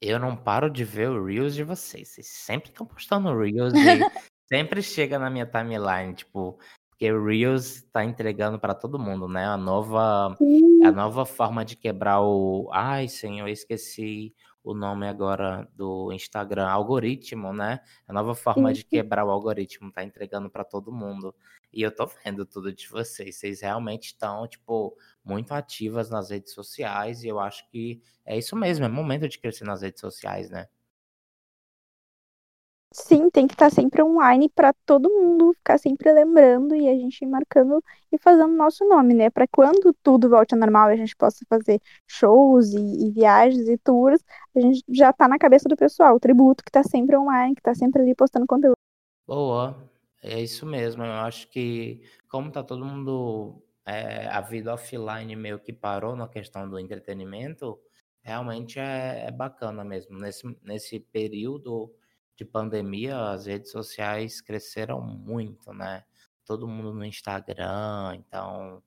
Eu 0.00 0.18
não 0.18 0.36
paro 0.36 0.70
de 0.70 0.84
ver 0.84 1.10
o 1.10 1.24
Reels 1.24 1.54
de 1.54 1.62
vocês. 1.62 2.08
Vocês 2.08 2.28
sempre 2.28 2.70
estão 2.70 2.86
postando 2.86 3.36
Reels 3.38 3.74
e 3.74 3.76
sempre 4.48 4.82
chega 4.82 5.18
na 5.18 5.30
minha 5.30 5.46
timeline, 5.46 6.14
tipo, 6.14 6.58
porque 6.90 7.12
o 7.12 7.24
Reels 7.24 7.82
tá 7.92 8.04
entregando 8.04 8.58
pra 8.58 8.74
todo 8.74 8.98
mundo, 8.98 9.28
né? 9.28 9.46
A 9.46 9.56
nova, 9.56 10.34
a 10.84 10.90
nova 10.90 11.26
forma 11.26 11.64
de 11.64 11.76
quebrar 11.76 12.22
o. 12.22 12.70
Ai, 12.72 13.08
senhor, 13.08 13.46
eu 13.46 13.52
esqueci 13.52 14.34
o 14.66 14.74
nome 14.74 15.06
agora 15.06 15.68
do 15.76 16.12
Instagram, 16.12 16.66
algoritmo, 16.66 17.52
né? 17.52 17.80
A 18.06 18.12
nova 18.12 18.34
forma 18.34 18.72
de 18.74 18.84
quebrar 18.84 19.24
o 19.24 19.30
algoritmo 19.30 19.92
tá 19.92 20.02
entregando 20.02 20.50
pra 20.50 20.64
todo 20.64 20.90
mundo. 20.90 21.32
E 21.72 21.82
eu 21.82 21.94
tô 21.94 22.04
vendo 22.24 22.44
tudo 22.44 22.72
de 22.72 22.88
vocês. 22.88 23.36
Vocês 23.36 23.60
realmente 23.60 24.06
estão, 24.06 24.48
tipo, 24.48 24.96
muito 25.24 25.52
ativas 25.52 26.10
nas 26.10 26.30
redes 26.30 26.52
sociais 26.52 27.22
e 27.22 27.28
eu 27.28 27.38
acho 27.38 27.64
que 27.70 28.02
é 28.24 28.36
isso 28.36 28.56
mesmo, 28.56 28.84
é 28.84 28.88
momento 28.88 29.28
de 29.28 29.38
crescer 29.38 29.64
nas 29.64 29.82
redes 29.82 30.00
sociais, 30.00 30.50
né? 30.50 30.66
Sim, 32.98 33.28
tem 33.28 33.46
que 33.46 33.52
estar 33.52 33.70
sempre 33.70 34.02
online 34.02 34.48
para 34.48 34.72
todo 34.86 35.10
mundo 35.10 35.52
ficar 35.52 35.76
sempre 35.78 36.10
lembrando 36.14 36.74
e 36.74 36.88
a 36.88 36.94
gente 36.94 37.26
marcando 37.26 37.84
e 38.10 38.16
fazendo 38.18 38.54
nosso 38.54 38.88
nome, 38.88 39.12
né? 39.12 39.28
Para 39.28 39.46
quando 39.46 39.92
tudo 40.02 40.30
volte 40.30 40.54
ao 40.54 40.58
normal 40.60 40.88
e 40.90 40.94
a 40.94 40.96
gente 40.96 41.14
possa 41.14 41.44
fazer 41.46 41.78
shows 42.06 42.72
e, 42.72 43.06
e 43.06 43.10
viagens 43.10 43.68
e 43.68 43.76
tours, 43.76 44.18
a 44.56 44.60
gente 44.60 44.82
já 44.88 45.12
tá 45.12 45.28
na 45.28 45.38
cabeça 45.38 45.68
do 45.68 45.76
pessoal, 45.76 46.16
o 46.16 46.20
tributo 46.20 46.64
que 46.64 46.70
tá 46.72 46.82
sempre 46.82 47.16
online, 47.18 47.54
que 47.54 47.60
tá 47.60 47.74
sempre 47.74 48.00
ali 48.00 48.14
postando 48.14 48.46
conteúdo. 48.46 48.76
Boa, 49.26 49.76
é 50.22 50.40
isso 50.40 50.64
mesmo. 50.64 51.04
Eu 51.04 51.12
acho 51.12 51.48
que, 51.50 52.02
como 52.28 52.50
tá 52.50 52.62
todo 52.62 52.84
mundo, 52.84 53.62
é, 53.84 54.26
a 54.28 54.40
vida 54.40 54.72
offline 54.72 55.36
meio 55.36 55.58
que 55.58 55.72
parou 55.72 56.16
na 56.16 56.26
questão 56.28 56.68
do 56.68 56.78
entretenimento, 56.78 57.78
realmente 58.22 58.78
é, 58.78 59.26
é 59.26 59.30
bacana 59.30 59.84
mesmo. 59.84 60.18
Nesse, 60.18 60.46
nesse 60.62 60.98
período 60.98 61.92
de 62.36 62.44
pandemia, 62.44 63.30
as 63.30 63.46
redes 63.46 63.70
sociais 63.70 64.40
cresceram 64.40 65.00
muito, 65.00 65.72
né? 65.72 66.04
Todo 66.44 66.68
mundo 66.68 66.92
no 66.92 67.04
Instagram, 67.04 68.16
então, 68.16 68.82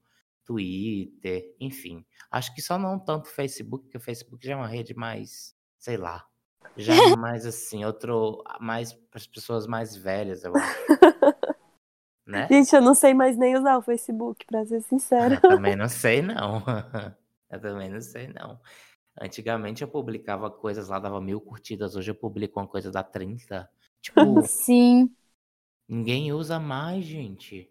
Twitter, 0.46 1.56
enfim. 1.60 2.06
Acho 2.32 2.54
que 2.54 2.62
só 2.62 2.78
não 2.78 3.00
tanto 3.00 3.28
Facebook, 3.28 3.86
porque 3.86 3.98
o 3.98 4.02
Facebook 4.02 4.46
já 4.46 4.54
é 4.54 4.56
uma 4.56 4.68
rede 4.68 4.94
mais, 4.94 5.56
sei 5.78 5.98
lá, 5.98 6.26
já 6.78 6.94
é 6.94 6.96
mais 7.18 7.46
assim, 7.46 7.84
outro, 7.84 8.44
mais 8.60 8.94
para 8.94 9.18
as 9.18 9.28
pessoas 9.28 9.68
mais 9.68 9.96
velhas, 9.96 10.44
eu 10.44 10.56
acho. 10.56 10.80
Né? 12.30 12.48
Gente, 12.48 12.76
eu 12.76 12.82
não 12.82 12.94
sei 12.94 13.12
mais 13.12 13.36
nem 13.36 13.58
usar 13.58 13.76
o 13.76 13.82
Facebook, 13.82 14.46
pra 14.46 14.64
ser 14.64 14.82
sincera. 14.82 15.40
Eu 15.42 15.50
também 15.50 15.76
não 15.76 15.90
sei, 15.90 16.22
não. 16.22 16.64
Eu 17.50 17.60
também 17.60 17.90
não 17.90 18.00
sei, 18.00 18.28
não. 18.28 18.60
Antigamente 19.22 19.82
eu 19.82 19.88
publicava 19.88 20.50
coisas 20.50 20.88
lá, 20.88 20.98
dava 20.98 21.20
mil 21.20 21.42
curtidas. 21.42 21.96
Hoje 21.96 22.12
eu 22.12 22.16
publico 22.16 22.60
uma 22.60 22.68
coisa 22.68 22.92
da 22.92 23.04
30. 23.04 23.70
Tipo, 24.02 24.42
Sim. 24.48 25.14
ninguém 25.88 26.32
usa 26.32 26.58
mais, 26.58 27.04
gente. 27.04 27.70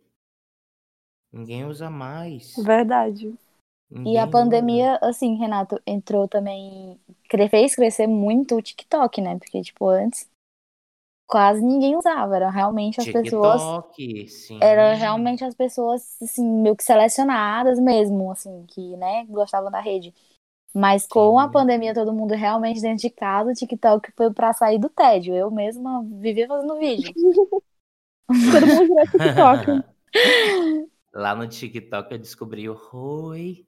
Ninguém 1.33 1.65
usa 1.65 1.89
mais. 1.89 2.55
Verdade. 2.57 3.29
E 3.29 3.95
a 3.95 3.99
Ninguém 3.99 4.23
usa. 4.23 4.31
pandemia, 4.31 4.99
assim, 5.03 5.37
Renato, 5.37 5.81
entrou 5.87 6.29
também. 6.29 7.01
fez 7.51 7.75
crescer 7.75 8.07
muito 8.07 8.57
o 8.57 8.63
TikTok, 8.63 9.23
né? 9.23 9.39
Porque, 9.39 9.63
tipo, 9.63 9.89
antes 9.89 10.29
quase 11.27 11.63
ninguém 11.63 11.97
usava. 11.97 12.37
Era 12.37 12.51
realmente 12.51 13.01
as 13.01 13.07
pessoas. 13.07 13.63
TikTok, 13.63 14.29
sim. 14.29 14.59
Era 14.61 14.95
realmente 14.95 15.45
as 15.45 15.55
pessoas, 15.55 16.17
assim, 16.21 16.45
meio 16.45 16.75
que 16.75 16.83
selecionadas 16.83 17.79
mesmo, 17.79 18.31
assim, 18.33 18.65
que, 18.67 18.97
né, 18.97 19.25
gostavam 19.27 19.71
da 19.71 19.81
rede. 19.81 20.13
Mas 20.75 21.07
com 21.07 21.39
a 21.39 21.49
pandemia, 21.49 21.95
todo 21.95 22.13
mundo 22.13 22.35
realmente 22.35 22.81
dentro 22.81 23.01
de 23.01 23.11
casa, 23.11 23.51
o 23.51 23.55
TikTok 23.55 24.13
foi 24.17 24.33
pra 24.33 24.53
sair 24.53 24.79
do 24.79 24.89
tédio. 24.89 25.35
Eu 25.35 25.51
mesma 25.51 26.05
vivia 26.05 26.47
fazendo 26.47 26.79
vídeo. 26.79 27.13
Todo 28.29 28.67
mundo 28.67 28.87
virou 28.87 29.07
TikTok. 29.07 29.85
Lá 31.15 31.35
no 31.35 31.49
TikTok 31.49 32.13
eu 32.13 32.19
descobri 32.19 32.69
o 32.69 32.75
Roi. 32.75 33.67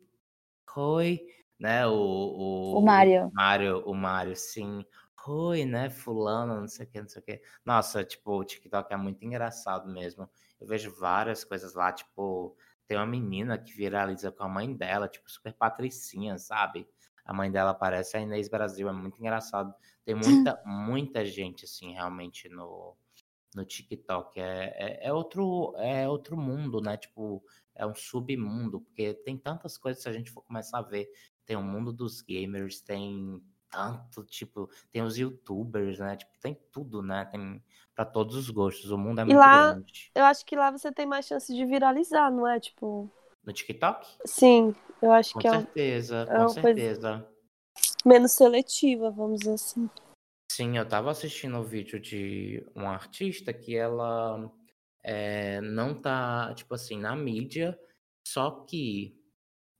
Roi, 0.68 1.20
né? 1.58 1.86
O, 1.86 1.92
o, 1.94 2.78
O 2.78 2.82
Mário. 2.82 3.30
Mário, 3.32 3.82
o 3.86 3.94
Mário, 3.94 4.36
sim. 4.36 4.84
Roi, 5.16 5.64
né? 5.64 5.90
Fulano, 5.90 6.60
não 6.60 6.68
sei 6.68 6.86
o 6.86 6.88
que, 6.88 7.00
não 7.00 7.08
sei 7.08 7.22
o 7.22 7.24
que. 7.24 7.42
Nossa, 7.64 8.04
tipo, 8.04 8.32
o 8.32 8.44
TikTok 8.44 8.92
é 8.92 8.96
muito 8.96 9.24
engraçado 9.24 9.90
mesmo. 9.90 10.28
Eu 10.60 10.66
vejo 10.66 10.94
várias 10.94 11.42
coisas 11.42 11.74
lá, 11.74 11.90
tipo, 11.92 12.54
tem 12.90 12.98
uma 12.98 13.06
menina 13.06 13.56
que 13.56 13.72
viraliza 13.72 14.32
com 14.32 14.42
a 14.42 14.48
mãe 14.48 14.74
dela, 14.74 15.06
tipo, 15.06 15.30
super 15.30 15.52
patricinha, 15.52 16.36
sabe? 16.38 16.88
A 17.24 17.32
mãe 17.32 17.48
dela 17.48 17.72
parece 17.72 18.16
a 18.16 18.20
Inês 18.20 18.48
Brasil, 18.48 18.88
é 18.88 18.92
muito 18.92 19.16
engraçado. 19.20 19.72
Tem 20.04 20.16
muita, 20.50 20.60
muita 20.66 21.24
gente, 21.24 21.66
assim, 21.66 21.92
realmente 21.92 22.48
no, 22.48 22.96
no 23.54 23.64
TikTok. 23.64 24.40
É, 24.40 24.74
é, 24.76 25.06
é 25.06 25.12
outro, 25.12 25.72
é 25.76 26.08
outro 26.08 26.36
mundo, 26.36 26.80
né? 26.80 26.96
Tipo, 26.96 27.40
é 27.76 27.86
um 27.86 27.94
submundo, 27.94 28.80
porque 28.80 29.14
tem 29.14 29.38
tantas 29.38 29.78
coisas 29.78 30.02
se 30.02 30.08
a 30.08 30.12
gente 30.12 30.32
for 30.32 30.42
começar 30.42 30.80
a 30.80 30.82
ver. 30.82 31.08
Tem 31.46 31.54
o 31.54 31.62
mundo 31.62 31.92
dos 31.92 32.20
gamers, 32.20 32.80
tem 32.80 33.40
tanto, 33.70 34.24
tipo, 34.24 34.68
tem 34.90 35.02
os 35.02 35.16
youtubers, 35.16 35.98
né? 35.98 36.16
Tipo, 36.16 36.32
tem 36.40 36.54
tudo, 36.72 37.02
né? 37.02 37.24
Tem 37.26 37.62
pra 37.94 38.04
todos 38.04 38.34
os 38.36 38.50
gostos. 38.50 38.90
O 38.90 38.98
mundo 38.98 39.20
é 39.20 39.24
muito 39.24 39.38
lá- 39.38 39.72
grande. 39.72 40.10
Eu 40.14 40.24
acho 40.24 40.44
que 40.44 40.56
lá 40.56 40.70
você 40.70 40.90
tem 40.92 41.06
mais 41.06 41.26
chance 41.26 41.54
de 41.54 41.64
viralizar, 41.64 42.30
não 42.30 42.46
é? 42.46 42.58
Tipo, 42.58 43.10
No 43.44 43.52
TikTok? 43.52 44.06
sim, 44.26 44.74
eu 45.00 45.12
acho 45.12 45.32
Com 45.32 45.38
que 45.40 45.46
é 45.48 45.52
um- 45.52 45.60
certeza, 45.60 46.22
é 46.22 46.26
com 46.26 46.32
uma 46.32 46.44
coisa- 46.46 46.62
certeza. 46.62 47.28
menos 48.04 48.32
seletiva, 48.32 49.10
vamos 49.10 49.40
dizer 49.40 49.54
assim. 49.54 49.88
Sim, 50.50 50.76
eu 50.76 50.86
tava 50.88 51.10
assistindo 51.10 51.56
o 51.58 51.64
vídeo 51.64 52.00
de 52.00 52.66
uma 52.74 52.90
artista 52.92 53.52
que 53.52 53.76
ela 53.76 54.50
é, 55.02 55.60
não 55.62 55.94
tá, 55.94 56.52
tipo 56.54 56.74
assim, 56.74 56.98
na 56.98 57.14
mídia, 57.16 57.78
só 58.26 58.50
que 58.66 59.16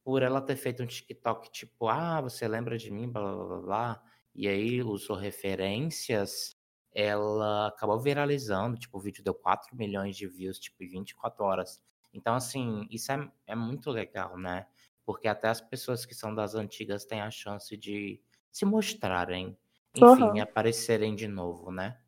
por 0.04 0.23
ela 0.23 0.40
ter 0.40 0.57
feito 0.57 0.83
um 0.83 0.87
TikTok 0.87 1.50
tipo, 1.50 1.88
ah, 1.88 2.21
você 2.21 2.47
lembra 2.49 2.76
de 2.78 2.90
mim, 2.90 3.09
blá 3.11 3.23
blá 3.23 3.45
blá 3.47 3.61
blá, 3.61 4.02
e 4.35 4.49
aí 4.49 4.83
usou 4.83 5.16
referências, 5.16 6.57
ela 6.92 7.69
acabou 7.69 7.99
viralizando, 8.00 8.78
tipo, 8.78 8.99
o 8.99 9.00
vídeo 9.00 9.23
deu 9.23 9.35
4 9.35 9.76
milhões 9.76 10.16
de 10.16 10.26
views, 10.26 10.59
tipo, 10.59 10.83
em 10.83 10.88
24 10.88 11.45
horas. 11.45 11.80
Então, 12.12 12.35
assim, 12.35 12.87
isso 12.90 13.12
é, 13.12 13.30
é 13.47 13.54
muito 13.54 13.90
legal, 13.90 14.37
né? 14.37 14.66
Porque 15.04 15.28
até 15.28 15.49
as 15.49 15.61
pessoas 15.61 16.04
que 16.07 16.14
são 16.14 16.35
das 16.35 16.54
antigas 16.54 17.04
têm 17.04 17.21
a 17.21 17.30
chance 17.30 17.76
de 17.76 18.21
se 18.50 18.64
mostrarem, 18.64 19.57
enfim, 19.95 20.30
Aham. 20.30 20.40
aparecerem 20.40 21.14
de 21.14 21.28
novo, 21.28 21.71
né? 21.71 21.99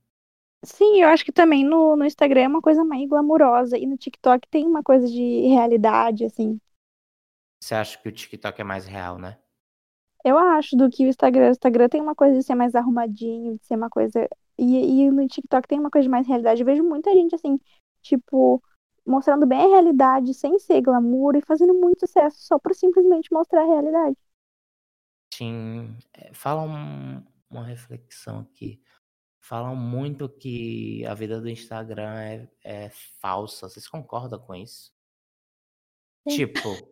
Sim, 0.65 1.01
eu 1.03 1.09
acho 1.09 1.25
que 1.25 1.33
também 1.33 1.65
no, 1.65 1.97
no 1.97 2.05
Instagram 2.05 2.43
é 2.43 2.49
uma 2.49 2.63
coisa 2.63 2.85
mais 2.85 3.09
glamurosa 3.09 3.77
e 3.77 3.87
no 3.87 3.97
TikTok 3.97 4.47
tem 4.49 4.65
uma 4.67 4.83
coisa 4.83 5.07
de 5.09 5.41
realidade, 5.49 6.25
assim. 6.25 6.61
Você 7.63 7.77
acha 7.77 7.97
que 7.97 8.09
o 8.09 8.13
TikTok 8.13 8.61
é 8.61 8.65
mais 8.65 8.87
real, 8.87 9.19
né? 9.19 9.39
Eu 10.25 10.37
acho 10.37 10.77
do 10.77 10.91
que 10.91 11.05
o 11.05 11.09
Instagram. 11.09 11.47
O 11.47 11.53
Instagram 11.53 11.89
tem 11.89 12.01
uma 12.01 12.15
coisa 12.15 12.37
de 12.37 12.43
ser 12.43 12.57
mais 12.57 12.75
arrumadinho, 12.75 13.57
de 13.57 13.65
ser 13.65 13.77
uma 13.77 13.89
coisa. 13.89 14.29
E, 14.59 15.05
e 15.05 15.11
no 15.13 15.29
TikTok 15.29 15.69
tem 15.69 15.79
uma 15.79 15.91
coisa 15.91 16.03
de 16.03 16.11
mais 16.11 16.27
realidade. 16.27 16.61
Eu 16.61 16.67
vejo 16.67 16.83
muita 16.83 17.13
gente 17.13 17.37
assim, 17.37 17.61
tipo, 18.01 18.61
mostrando 19.07 19.47
bem 19.47 19.61
a 19.61 19.69
realidade, 19.69 20.35
sem 20.35 20.59
ser 20.59 20.81
glamour 20.81 21.37
e 21.37 21.41
fazendo 21.41 21.73
muito 21.73 22.01
sucesso 22.01 22.37
só 22.41 22.59
por 22.59 22.75
simplesmente 22.75 23.33
mostrar 23.33 23.63
a 23.63 23.67
realidade. 23.67 24.17
Sim, 25.33 25.97
é, 26.15 26.35
falam 26.35 27.25
uma 27.49 27.65
reflexão 27.65 28.41
aqui. 28.41 28.83
Falam 29.39 29.77
muito 29.77 30.29
que 30.29 31.07
a 31.07 31.15
vida 31.15 31.41
do 31.41 31.49
Instagram 31.49 32.21
é, 32.21 32.49
é 32.65 32.91
falsa. 33.21 33.69
Vocês 33.69 33.87
concordam 33.87 34.41
com 34.41 34.53
isso? 34.53 34.93
Sim. 36.29 36.37
Tipo, 36.37 36.92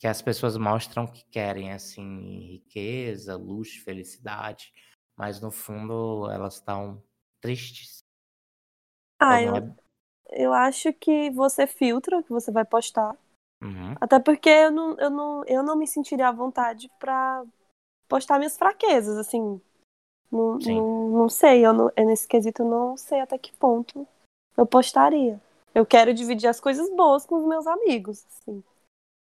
que 0.00 0.06
as 0.06 0.22
pessoas 0.22 0.56
mostram 0.56 1.06
que 1.06 1.22
querem, 1.26 1.72
assim, 1.72 2.52
riqueza, 2.52 3.36
luxo, 3.36 3.84
felicidade, 3.84 4.72
mas 5.14 5.42
no 5.42 5.50
fundo 5.50 6.26
elas 6.30 6.54
estão 6.54 7.02
tristes. 7.38 8.02
Ah, 9.18 9.42
eu, 9.42 9.56
é? 9.56 9.74
eu 10.30 10.52
acho 10.54 10.90
que 10.94 11.28
você 11.28 11.66
filtra 11.66 12.18
o 12.18 12.24
que 12.24 12.30
você 12.30 12.50
vai 12.50 12.64
postar. 12.64 13.14
Uhum. 13.62 13.94
Até 14.00 14.18
porque 14.18 14.48
eu 14.48 14.70
não, 14.70 14.98
eu 14.98 15.10
não, 15.10 15.44
eu 15.44 15.62
não 15.62 15.76
me 15.76 15.86
sentiria 15.86 16.28
à 16.28 16.32
vontade 16.32 16.90
pra 16.98 17.44
postar 18.08 18.38
minhas 18.38 18.56
fraquezas, 18.56 19.18
assim. 19.18 19.60
Não, 20.32 20.56
não, 20.56 21.08
não 21.10 21.28
sei, 21.28 21.66
eu 21.66 21.74
não, 21.74 21.92
nesse 21.98 22.26
quesito 22.26 22.62
eu 22.62 22.66
não 22.66 22.96
sei 22.96 23.20
até 23.20 23.36
que 23.36 23.52
ponto 23.52 24.08
eu 24.56 24.64
postaria. 24.64 25.38
Eu 25.74 25.84
quero 25.84 26.14
dividir 26.14 26.46
as 26.46 26.58
coisas 26.58 26.88
boas 26.96 27.26
com 27.26 27.36
os 27.36 27.44
meus 27.44 27.66
amigos, 27.66 28.24
assim. 28.26 28.64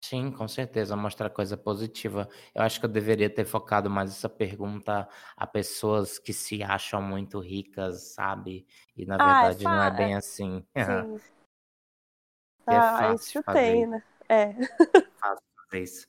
Sim, 0.04 0.32
com 0.32 0.50
certeza, 0.50 0.98
mostrar 0.98 1.30
coisa 1.30 1.56
positiva. 1.56 2.28
Eu 2.54 2.62
acho 2.62 2.78
que 2.78 2.86
eu 2.86 2.90
deveria 2.90 3.30
ter 3.30 3.46
focado 3.46 3.90
mais 3.90 4.12
essa 4.12 4.28
pergunta 4.28 5.08
a 5.34 5.48
pessoas 5.48 6.20
que 6.20 6.34
se 6.34 6.62
acham 6.62 7.02
muito 7.02 7.40
ricas, 7.40 8.14
sabe? 8.14 8.68
E 8.98 9.06
na 9.06 9.16
Ah, 9.16 9.30
é 9.30 9.34
verdade 9.34 9.64
não 9.64 9.82
é 9.82 9.92
bem 9.92 10.14
assim. 10.14 10.60
Sim. 10.60 10.74
É 12.68 12.76
Ah, 12.76 12.98
fácil 12.98 13.42
isso 13.42 13.54
tem, 13.54 13.88
né? 13.88 14.04
É. 14.28 14.54
fácil 15.20 15.44
fazer 15.56 15.84
isso. 15.84 16.08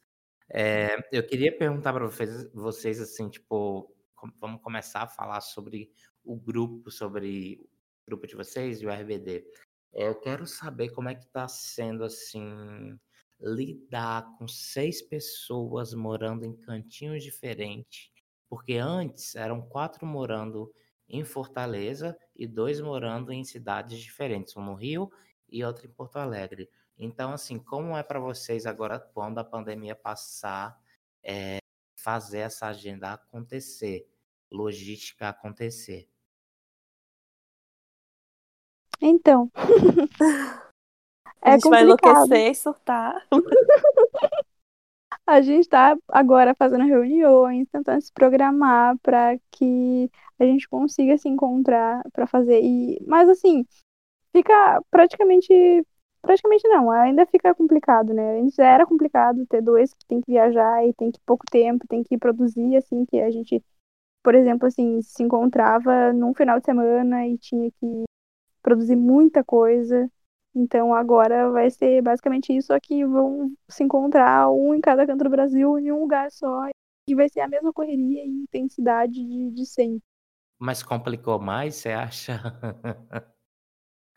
É, 0.50 0.96
eu 1.12 1.24
queria 1.24 1.56
perguntar 1.56 1.92
para 1.92 2.06
vocês, 2.06 2.52
vocês 2.52 3.00
assim, 3.00 3.28
tipo, 3.28 3.94
vamos 4.40 4.60
começar 4.60 5.02
a 5.02 5.08
falar 5.08 5.40
sobre 5.40 5.92
o 6.24 6.36
grupo, 6.36 6.90
sobre 6.90 7.60
o 7.62 8.06
grupo 8.08 8.26
de 8.26 8.34
vocês 8.34 8.82
e 8.82 8.86
o 8.86 8.90
RBD. 8.90 9.44
É, 9.92 10.08
eu 10.08 10.20
quero 10.20 10.46
saber 10.46 10.90
como 10.90 11.08
é 11.08 11.14
que 11.14 11.26
tá 11.28 11.46
sendo 11.46 12.02
assim 12.04 12.98
lidar 13.40 14.36
com 14.38 14.46
seis 14.46 15.02
pessoas 15.02 15.92
morando 15.92 16.44
em 16.44 16.56
cantinhos 16.56 17.22
diferentes, 17.22 18.10
porque 18.48 18.74
antes 18.74 19.34
eram 19.34 19.60
quatro 19.60 20.06
morando 20.06 20.72
em 21.08 21.24
Fortaleza 21.24 22.16
e 22.34 22.46
dois 22.46 22.80
morando 22.80 23.32
em 23.32 23.44
cidades 23.44 23.98
diferentes, 23.98 24.56
um 24.56 24.64
no 24.64 24.74
Rio 24.74 25.10
e 25.48 25.62
outro 25.64 25.86
em 25.86 25.90
Porto 25.90 26.16
Alegre. 26.16 26.68
Então, 26.96 27.32
assim, 27.32 27.58
como 27.58 27.96
é 27.96 28.02
para 28.02 28.20
vocês 28.20 28.66
agora, 28.66 28.98
quando 28.98 29.38
a 29.38 29.44
pandemia 29.44 29.96
passar, 29.96 30.78
é, 31.22 31.58
fazer 31.96 32.38
essa 32.38 32.66
agenda 32.68 33.12
acontecer, 33.12 34.08
logística 34.50 35.28
acontecer? 35.28 36.08
Então. 39.00 39.50
A 41.44 41.50
é 41.50 41.52
gente 41.52 41.68
vai 41.68 41.84
complicado. 41.86 42.16
enlouquecer 42.16 42.50
e 42.50 42.54
surtar. 42.54 43.26
A 45.26 45.40
gente 45.40 45.68
tá 45.68 45.96
agora 46.08 46.54
fazendo 46.54 46.84
reuniões, 46.84 47.66
tentando 47.70 48.00
se 48.00 48.12
programar 48.12 48.98
para 48.98 49.38
que 49.50 50.10
a 50.38 50.44
gente 50.44 50.68
consiga 50.68 51.16
se 51.16 51.28
encontrar 51.28 52.02
para 52.12 52.26
fazer. 52.26 52.60
E, 52.62 53.02
mas 53.06 53.28
assim, 53.28 53.64
fica 54.32 54.82
praticamente. 54.90 55.52
Praticamente 56.20 56.66
não, 56.68 56.90
ainda 56.90 57.26
fica 57.26 57.54
complicado, 57.54 58.14
né? 58.14 58.40
Antes 58.40 58.58
era 58.58 58.86
complicado 58.86 59.46
ter 59.46 59.60
dois 59.60 59.92
que 59.92 60.06
tem 60.06 60.22
que 60.22 60.32
viajar 60.32 60.86
e 60.86 60.94
tem 60.94 61.10
que 61.10 61.20
pouco 61.26 61.44
tempo, 61.50 61.86
tem 61.86 62.02
que 62.02 62.16
produzir, 62.16 62.76
assim, 62.76 63.04
que 63.04 63.20
a 63.20 63.30
gente, 63.30 63.62
por 64.22 64.34
exemplo, 64.34 64.66
assim, 64.66 65.02
se 65.02 65.22
encontrava 65.22 66.14
num 66.14 66.34
final 66.34 66.58
de 66.58 66.64
semana 66.64 67.26
e 67.26 67.36
tinha 67.36 67.70
que 67.72 68.04
produzir 68.62 68.96
muita 68.96 69.44
coisa. 69.44 70.10
Então 70.54 70.94
agora 70.94 71.50
vai 71.50 71.70
ser 71.70 72.00
basicamente 72.02 72.56
isso, 72.56 72.68
só 72.68 72.78
que 72.80 73.04
vão 73.04 73.52
se 73.68 73.82
encontrar 73.82 74.50
um 74.50 74.74
em 74.74 74.80
cada 74.80 75.06
canto 75.06 75.24
do 75.24 75.30
Brasil 75.30 75.78
em 75.78 75.90
um 75.90 76.00
lugar 76.00 76.30
só. 76.30 76.68
E 77.08 77.14
vai 77.14 77.28
ser 77.28 77.40
a 77.40 77.48
mesma 77.48 77.72
correria 77.72 78.24
e 78.24 78.28
intensidade 78.28 79.12
de, 79.14 79.50
de 79.50 79.66
sempre. 79.66 80.02
Mas 80.58 80.82
complicou 80.82 81.38
mais, 81.38 81.76
você 81.76 81.90
acha? 81.90 82.40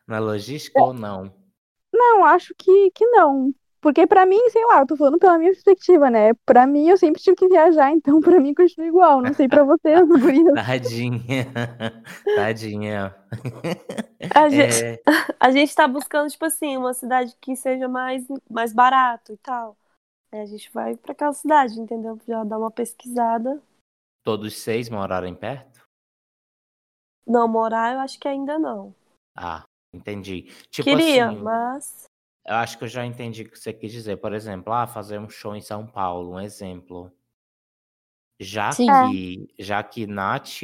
Na 0.08 0.18
logística 0.18 0.80
ou 0.80 0.92
não? 0.92 1.32
Não, 1.92 2.24
acho 2.24 2.54
que, 2.56 2.90
que 2.92 3.06
não. 3.06 3.54
Porque 3.80 4.06
pra 4.06 4.26
mim, 4.26 4.38
sei 4.50 4.64
lá, 4.66 4.80
eu 4.80 4.86
tô 4.86 4.96
falando 4.96 5.18
pela 5.18 5.38
minha 5.38 5.52
perspectiva, 5.52 6.10
né? 6.10 6.34
Pra 6.44 6.66
mim, 6.66 6.88
eu 6.88 6.96
sempre 6.96 7.22
tive 7.22 7.36
que 7.36 7.48
viajar, 7.48 7.90
então 7.92 8.20
pra 8.20 8.40
mim 8.40 8.54
continua 8.54 8.88
igual. 8.88 9.22
Não 9.22 9.32
sei 9.34 9.48
pra 9.48 9.64
vocês, 9.64 10.00
gurias. 10.06 10.54
Tadinha, 10.54 11.46
tadinha. 12.36 13.14
A 14.34 14.48
gente, 14.48 14.84
É, 14.84 15.00
a 15.38 15.50
gente 15.50 15.74
tá 15.74 15.86
buscando, 15.86 16.28
tipo 16.30 16.44
assim, 16.44 16.76
uma 16.76 16.92
cidade 16.92 17.34
que 17.40 17.54
seja 17.54 17.88
mais, 17.88 18.26
mais 18.50 18.72
barato 18.72 19.32
e 19.32 19.36
tal. 19.38 19.76
Aí 20.32 20.40
a 20.40 20.46
gente 20.46 20.70
vai 20.72 20.96
pra 20.96 21.12
aquela 21.12 21.32
cidade, 21.32 21.80
entendeu? 21.80 22.18
Já 22.26 22.44
dá 22.44 22.58
uma 22.58 22.70
pesquisada. 22.70 23.62
todos 24.24 24.58
seis 24.58 24.90
morarem 24.90 25.34
perto? 25.34 25.86
Não, 27.26 27.46
morar 27.46 27.94
eu 27.94 28.00
acho 28.00 28.18
que 28.18 28.26
ainda 28.26 28.58
não. 28.58 28.94
Ah, 29.36 29.62
entendi. 29.94 30.44
Tipo 30.70 30.90
Queria, 30.90 31.28
assim, 31.28 31.42
mas. 31.42 32.07
Eu 32.48 32.54
acho 32.54 32.78
que 32.78 32.84
eu 32.84 32.88
já 32.88 33.04
entendi 33.04 33.42
o 33.42 33.50
que 33.50 33.58
você 33.58 33.74
quis 33.74 33.92
dizer. 33.92 34.16
Por 34.16 34.32
exemplo, 34.32 34.72
ah, 34.72 34.86
fazer 34.86 35.18
um 35.18 35.28
show 35.28 35.54
em 35.54 35.60
São 35.60 35.86
Paulo, 35.86 36.32
um 36.32 36.40
exemplo. 36.40 37.12
Já 38.40 38.72
Sim. 38.72 38.86
que, 39.10 39.54
já 39.58 39.82
que 39.82 40.06
Nath 40.06 40.62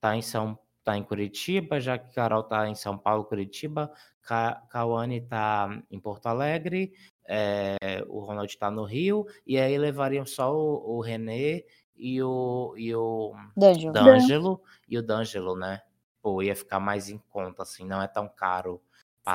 tá 0.00 0.14
em 0.14 0.22
São, 0.22 0.56
tá 0.84 0.96
em 0.96 1.02
Curitiba, 1.02 1.80
já 1.80 1.98
que 1.98 2.14
Carol 2.14 2.44
tá 2.44 2.68
em 2.68 2.76
São 2.76 2.96
Paulo, 2.96 3.24
Curitiba, 3.24 3.92
Ka, 4.20 4.62
Cauane 4.70 5.20
tá 5.20 5.82
em 5.90 5.98
Porto 5.98 6.26
Alegre, 6.26 6.92
é, 7.26 7.76
o 8.06 8.20
Ronald 8.20 8.56
tá 8.56 8.70
no 8.70 8.84
Rio, 8.84 9.26
e 9.44 9.58
aí 9.58 9.76
levariam 9.76 10.24
só 10.24 10.54
o, 10.54 10.98
o 10.98 11.00
Renê 11.00 11.66
e 11.96 12.22
o, 12.22 12.74
e 12.76 12.94
o 12.94 13.34
D'Angelo. 13.56 13.92
D'Angelo 13.92 14.62
e 14.88 14.98
o 14.98 15.02
D'Angelo, 15.02 15.56
né? 15.56 15.82
Pô, 16.20 16.42
ia 16.42 16.54
ficar 16.54 16.78
mais 16.78 17.08
em 17.08 17.18
conta, 17.18 17.64
assim, 17.64 17.84
não 17.84 18.00
é 18.00 18.06
tão 18.06 18.28
caro 18.28 18.80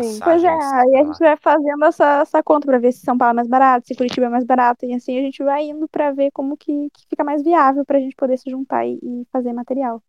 Sim. 0.02 0.20
Pois 0.20 0.44
é, 0.44 0.48
aí 0.50 0.96
a 0.98 1.04
gente 1.06 1.20
vai 1.20 1.38
fazendo 1.38 1.86
essa, 1.86 2.20
essa 2.22 2.44
conta 2.44 2.68
pra 2.68 2.78
ver 2.78 2.92
se 2.92 3.00
São 3.00 3.18
Paulo 3.18 3.32
é 3.32 3.36
mais 3.36 3.48
barato, 3.48 3.88
se 3.88 3.96
Curitiba 3.96 4.26
é 4.28 4.30
mais 4.30 4.44
barato, 4.44 4.86
e 4.86 4.94
assim 4.94 5.18
a 5.18 5.22
gente 5.22 5.42
vai 5.44 5.64
indo 5.64 5.88
pra 5.88 6.12
ver 6.12 6.30
como 6.32 6.58
que, 6.58 6.90
que 6.92 7.08
fica 7.10 7.24
mais 7.24 7.42
viável 7.42 7.86
pra 7.86 8.00
gente 8.00 8.16
poder 8.16 8.38
se 8.38 8.50
juntar 8.50 8.86
e, 8.86 9.00
e 9.02 9.26
fazer 9.32 9.54
material. 9.54 10.04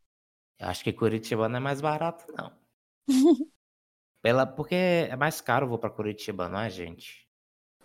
Eu 0.58 0.68
acho 0.68 0.82
que 0.84 0.92
Curitiba 0.92 1.48
não 1.48 1.56
é 1.58 1.60
mais 1.60 1.80
barato, 1.80 2.26
não. 2.36 2.52
Pela, 4.20 4.44
porque 4.46 4.74
é 4.74 5.16
mais 5.16 5.40
caro 5.40 5.68
vou 5.68 5.78
pra 5.78 5.90
Curitiba, 5.90 6.48
não 6.48 6.60
é, 6.60 6.68
gente? 6.68 7.26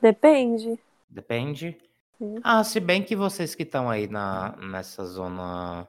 Depende. 0.01 0.77
Depende. 1.09 1.77
Sim. 2.17 2.39
Ah, 2.43 2.63
se 2.63 2.79
bem 2.79 3.03
que 3.03 3.15
vocês 3.15 3.55
que 3.55 3.63
estão 3.63 3.89
aí 3.89 4.07
na, 4.07 4.55
nessa 4.57 5.05
zona 5.05 5.87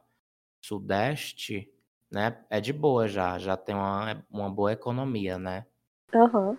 sudeste, 0.63 1.71
né? 2.11 2.45
É 2.51 2.61
de 2.61 2.73
boa 2.73 3.09
já. 3.09 3.39
Já 3.39 3.57
tem 3.57 3.75
uma, 3.75 4.25
uma 4.31 4.51
boa 4.51 4.73
economia, 4.73 5.39
né? 5.39 5.67
Aham, 6.13 6.57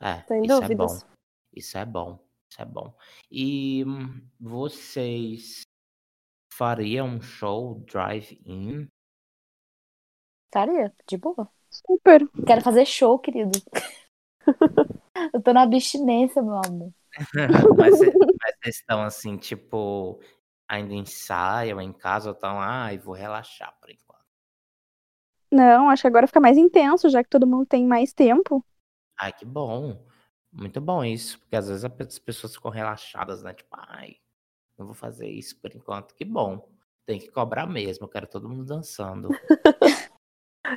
É, 0.00 0.22
sem 0.26 0.42
isso 0.42 0.54
é 0.54 0.60
dúvidas. 0.60 1.02
bom. 1.02 1.08
Isso 1.54 1.78
é 1.78 1.84
bom. 1.84 2.18
Isso 2.50 2.62
é 2.62 2.64
bom. 2.64 2.94
E 3.30 3.84
hum, 3.84 4.28
vocês 4.40 5.62
fariam 6.52 7.06
um 7.08 7.20
show 7.20 7.80
drive-in? 7.86 8.88
Estaria, 10.46 10.92
de 11.08 11.16
boa. 11.16 11.48
Super. 11.70 12.28
Quero 12.46 12.60
fazer 12.60 12.84
show, 12.84 13.18
querido. 13.18 13.52
Eu 15.32 15.42
tô 15.42 15.52
na 15.52 15.62
abstinência, 15.62 16.42
meu 16.42 16.56
amor. 16.56 16.92
mas, 17.78 17.98
mas 18.42 18.54
vocês 18.62 18.76
estão 18.76 19.02
assim, 19.02 19.36
tipo, 19.36 20.20
ainda 20.68 20.94
ensaiam 20.94 21.80
em 21.80 21.92
casa 21.92 22.30
ou 22.30 22.34
estão, 22.34 22.60
ai, 22.60 22.98
vou 22.98 23.14
relaxar 23.14 23.76
por 23.80 23.90
enquanto. 23.90 24.09
Não, 25.50 25.90
acho 25.90 26.02
que 26.02 26.08
agora 26.08 26.26
fica 26.26 26.40
mais 26.40 26.56
intenso, 26.56 27.08
já 27.08 27.22
que 27.24 27.30
todo 27.30 27.46
mundo 27.46 27.66
tem 27.66 27.86
mais 27.86 28.12
tempo. 28.12 28.64
Ai, 29.18 29.32
que 29.32 29.44
bom. 29.44 30.04
Muito 30.52 30.80
bom 30.80 31.04
isso, 31.04 31.38
porque 31.40 31.56
às 31.56 31.68
vezes 31.68 31.84
as 31.84 32.18
pessoas 32.18 32.54
ficam 32.54 32.70
relaxadas, 32.70 33.42
né? 33.42 33.54
Tipo, 33.54 33.76
ai, 33.76 34.16
não 34.76 34.86
vou 34.86 34.94
fazer 34.94 35.28
isso 35.28 35.60
por 35.60 35.74
enquanto. 35.74 36.14
Que 36.14 36.24
bom. 36.24 36.68
Tem 37.06 37.18
que 37.18 37.30
cobrar 37.30 37.66
mesmo, 37.66 38.04
eu 38.04 38.08
quero 38.08 38.26
todo 38.26 38.48
mundo 38.48 38.64
dançando. 38.64 39.28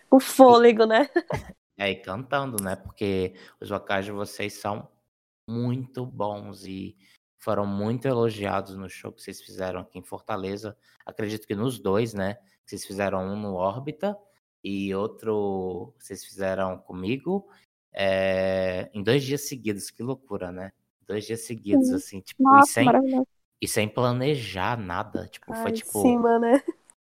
O 0.09 0.19
fôlego, 0.19 0.85
né? 0.85 1.09
É, 1.75 1.89
e 1.89 1.95
cantando, 1.95 2.63
né? 2.63 2.75
Porque 2.75 3.33
os 3.59 3.67
vocais 3.67 4.05
de 4.05 4.11
vocês 4.11 4.53
são 4.53 4.87
muito 5.49 6.05
bons 6.05 6.65
e 6.65 6.95
foram 7.39 7.65
muito 7.65 8.07
elogiados 8.07 8.77
no 8.77 8.87
show 8.87 9.11
que 9.11 9.23
vocês 9.23 9.41
fizeram 9.41 9.81
aqui 9.81 9.97
em 9.97 10.03
Fortaleza. 10.03 10.77
Acredito 11.03 11.47
que 11.47 11.55
nos 11.55 11.79
dois, 11.79 12.13
né? 12.13 12.37
Vocês 12.63 12.85
fizeram 12.85 13.25
um 13.25 13.35
no 13.35 13.55
Órbita 13.55 14.15
e 14.63 14.93
outro 14.95 15.93
vocês 15.99 16.23
fizeram 16.23 16.77
comigo 16.77 17.47
é, 17.93 18.89
em 18.93 19.03
dois 19.03 19.23
dias 19.23 19.47
seguidos. 19.47 19.89
Que 19.91 20.01
loucura, 20.01 20.51
né? 20.51 20.71
Dois 21.05 21.25
dias 21.25 21.41
seguidos, 21.41 21.89
Sim. 21.89 21.95
assim, 21.95 22.21
tipo, 22.21 22.41
e 22.41 22.45
Nossa, 22.45 22.71
sem, 22.71 22.85
maravilhoso. 22.85 23.27
e 23.61 23.67
sem 23.67 23.87
planejar 23.89 24.77
nada. 24.77 25.27
Tipo, 25.27 25.53
foi 25.53 25.65
Ai, 25.65 25.71
tipo. 25.73 26.01
cima, 26.01 26.39
né? 26.39 26.63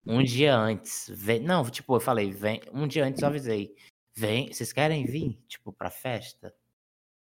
Um 0.06 0.22
dia 0.22 0.56
antes. 0.56 1.10
Vem... 1.12 1.40
Não, 1.40 1.68
tipo, 1.68 1.96
eu 1.96 2.00
falei, 2.00 2.30
vem. 2.30 2.62
Um 2.72 2.86
dia 2.86 3.04
antes 3.04 3.20
eu 3.20 3.28
avisei. 3.28 3.74
Vem, 4.14 4.52
vocês 4.52 4.72
querem 4.72 5.04
vir, 5.04 5.38
tipo, 5.46 5.72
pra 5.72 5.90
festa? 5.90 6.54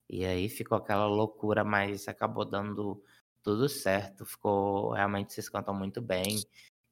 E 0.10 0.26
aí 0.26 0.50
ficou 0.50 0.78
aquela 0.78 1.06
loucura, 1.08 1.64
mas 1.64 2.08
acabou 2.08 2.46
dando 2.46 3.04
tudo 3.44 3.70
certo. 3.70 4.26
Ficou. 4.26 4.92
Realmente 4.92 5.34
vocês 5.34 5.50
cantam 5.50 5.74
muito 5.74 6.02
bem. 6.02 6.44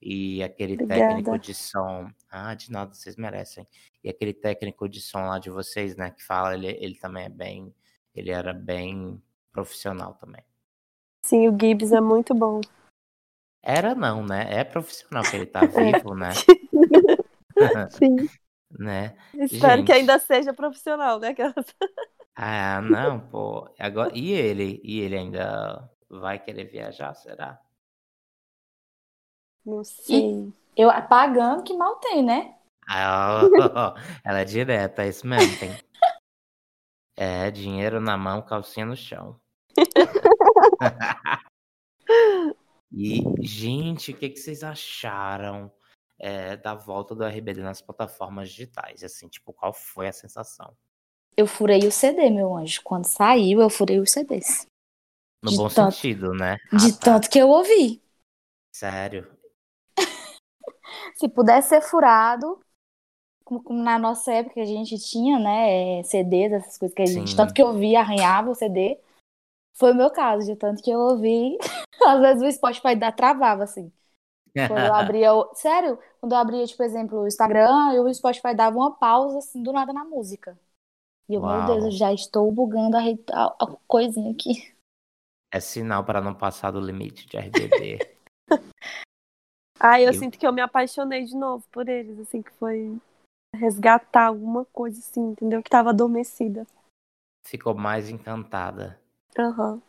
E 0.05 0.43
aquele 0.43 0.75
técnico 0.75 1.29
Obrigada. 1.29 1.39
de 1.39 1.53
som. 1.53 2.09
Ah, 2.29 2.53
de 2.53 2.71
nada, 2.71 2.93
vocês 2.93 3.15
merecem. 3.15 3.67
E 4.03 4.09
aquele 4.09 4.33
técnico 4.33 4.89
de 4.89 4.99
som 4.99 5.27
lá 5.27 5.39
de 5.39 5.49
vocês, 5.49 5.95
né, 5.95 6.11
que 6.11 6.23
fala, 6.23 6.53
ele, 6.55 6.67
ele 6.67 6.95
também 6.95 7.25
é 7.25 7.29
bem. 7.29 7.73
Ele 8.13 8.31
era 8.31 8.53
bem 8.53 9.21
profissional 9.51 10.13
também. 10.15 10.43
Sim, 11.25 11.47
o 11.47 11.57
Gibbs 11.57 11.93
é 11.93 12.01
muito 12.01 12.33
bom. 12.33 12.59
Era 13.61 13.95
não, 13.95 14.25
né? 14.25 14.45
É 14.49 14.63
profissional 14.63 15.23
que 15.23 15.37
ele 15.37 15.45
tá 15.45 15.61
vivo, 15.65 16.13
né? 16.15 16.31
Sim. 17.91 18.15
né? 18.77 19.15
Espero 19.35 19.83
que 19.83 19.93
Gente. 19.93 19.99
ainda 20.01 20.19
seja 20.19 20.53
profissional, 20.53 21.19
né? 21.19 21.33
Ah, 22.35 22.81
não, 22.81 23.19
pô. 23.19 23.73
Agora, 23.79 24.11
e 24.13 24.31
ele? 24.31 24.81
E 24.83 24.99
ele 24.99 25.17
ainda 25.17 25.89
vai 26.09 26.39
querer 26.39 26.65
viajar, 26.65 27.13
será? 27.13 27.59
Não 29.65 29.83
sei. 29.83 30.51
Eu 30.75 30.89
pagando 31.07 31.63
que 31.63 31.73
mal 31.73 31.95
tem, 31.97 32.23
né? 32.23 32.55
Ah, 32.87 33.41
ela 34.25 34.39
é 34.41 34.45
direta, 34.45 35.03
é 35.03 35.09
isso 35.09 35.25
mesmo. 35.25 35.57
Tem... 35.59 35.69
É, 37.15 37.49
dinheiro 37.51 38.01
na 38.01 38.17
mão, 38.17 38.41
calcinha 38.41 38.85
no 38.85 38.95
chão. 38.95 39.39
E, 42.95 43.23
gente, 43.41 44.11
o 44.11 44.15
que, 44.17 44.29
que 44.29 44.37
vocês 44.39 44.63
acharam 44.63 45.71
é, 46.19 46.55
da 46.55 46.75
volta 46.75 47.15
do 47.15 47.23
RBD 47.23 47.61
nas 47.63 47.81
plataformas 47.81 48.49
digitais? 48.49 49.03
Assim, 49.03 49.27
tipo, 49.27 49.51
qual 49.51 49.73
foi 49.73 50.07
a 50.07 50.13
sensação? 50.13 50.77
Eu 51.35 51.47
furei 51.47 51.87
o 51.87 51.91
CD, 51.91 52.29
meu 52.29 52.55
anjo. 52.55 52.81
Quando 52.83 53.05
saiu, 53.05 53.61
eu 53.61 53.69
furei 53.69 53.99
os 53.99 54.11
CDs. 54.11 54.67
No 55.43 55.49
De 55.49 55.57
bom 55.57 55.69
tanto- 55.69 55.95
sentido, 55.95 56.33
né? 56.35 56.57
De 56.71 56.91
Ah, 56.91 56.93
tá. 56.93 56.99
tanto 57.13 57.29
que 57.31 57.39
eu 57.39 57.49
ouvi. 57.49 57.99
Sério. 58.75 59.35
Se 61.15 61.27
pudesse 61.29 61.69
ser 61.69 61.81
furado, 61.81 62.59
como, 63.43 63.63
como 63.63 63.83
na 63.83 63.99
nossa 63.99 64.31
época 64.33 64.61
a 64.61 64.65
gente 64.65 64.97
tinha, 64.99 65.39
né, 65.39 65.99
é, 65.99 66.03
CDs, 66.03 66.53
essas 66.53 66.77
coisas 66.77 66.95
que 66.95 67.01
a 67.03 67.09
gente, 67.09 67.31
Sim. 67.31 67.35
tanto 67.35 67.53
que 67.53 67.61
eu 67.61 67.67
ouvia, 67.67 67.99
arranhava 68.01 68.49
o 68.51 68.55
CD, 68.55 68.99
foi 69.75 69.91
o 69.93 69.95
meu 69.95 70.11
caso, 70.11 70.45
de 70.47 70.55
tanto 70.57 70.83
que 70.83 70.91
eu 70.91 70.99
ouvi, 70.99 71.57
às 72.07 72.21
vezes 72.21 72.43
o 72.43 72.57
Spotify 72.57 72.95
dá, 72.95 73.11
travava, 73.11 73.63
assim. 73.65 73.91
Quando 74.67 74.85
eu 74.85 74.93
abria, 74.93 75.33
o... 75.33 75.53
sério, 75.55 75.99
quando 76.19 76.33
eu 76.33 76.37
abria, 76.39 76.65
tipo, 76.65 76.83
exemplo, 76.83 77.19
o 77.21 77.27
Instagram, 77.27 77.93
eu, 77.93 78.05
o 78.05 78.13
Spotify 78.13 78.55
dava 78.55 78.77
uma 78.77 78.91
pausa, 78.93 79.39
assim, 79.39 79.63
do 79.63 79.73
nada 79.73 79.93
na 79.93 80.05
música. 80.05 80.57
E 81.29 81.35
eu, 81.35 81.41
meu 81.41 81.49
Uau. 81.49 81.67
Deus, 81.67 81.85
eu 81.85 81.91
já 81.91 82.13
estou 82.13 82.51
bugando 82.51 82.97
a, 82.97 83.01
re- 83.01 83.23
a, 83.31 83.45
a 83.65 83.67
coisinha 83.87 84.31
aqui. 84.31 84.73
É 85.51 85.59
sinal 85.59 86.03
para 86.03 86.19
não 86.19 86.33
passar 86.35 86.71
do 86.71 86.81
limite 86.81 87.27
de 87.27 87.37
RBD. 87.37 87.99
Ai, 89.83 90.03
eu 90.07 90.13
Eu- 90.13 90.13
sinto 90.13 90.39
que 90.39 90.47
eu 90.47 90.53
me 90.53 90.61
apaixonei 90.61 91.25
de 91.25 91.35
novo 91.35 91.63
por 91.71 91.89
eles, 91.89 92.17
assim, 92.19 92.41
que 92.41 92.51
foi 92.53 92.97
resgatar 93.55 94.27
alguma 94.27 94.65
coisa, 94.65 94.99
assim, 94.99 95.21
entendeu? 95.31 95.61
Que 95.63 95.69
tava 95.69 95.89
adormecida. 95.89 96.65
Ficou 97.45 97.73
mais 97.73 98.09
encantada. 98.09 98.99
Aham. 99.37 99.81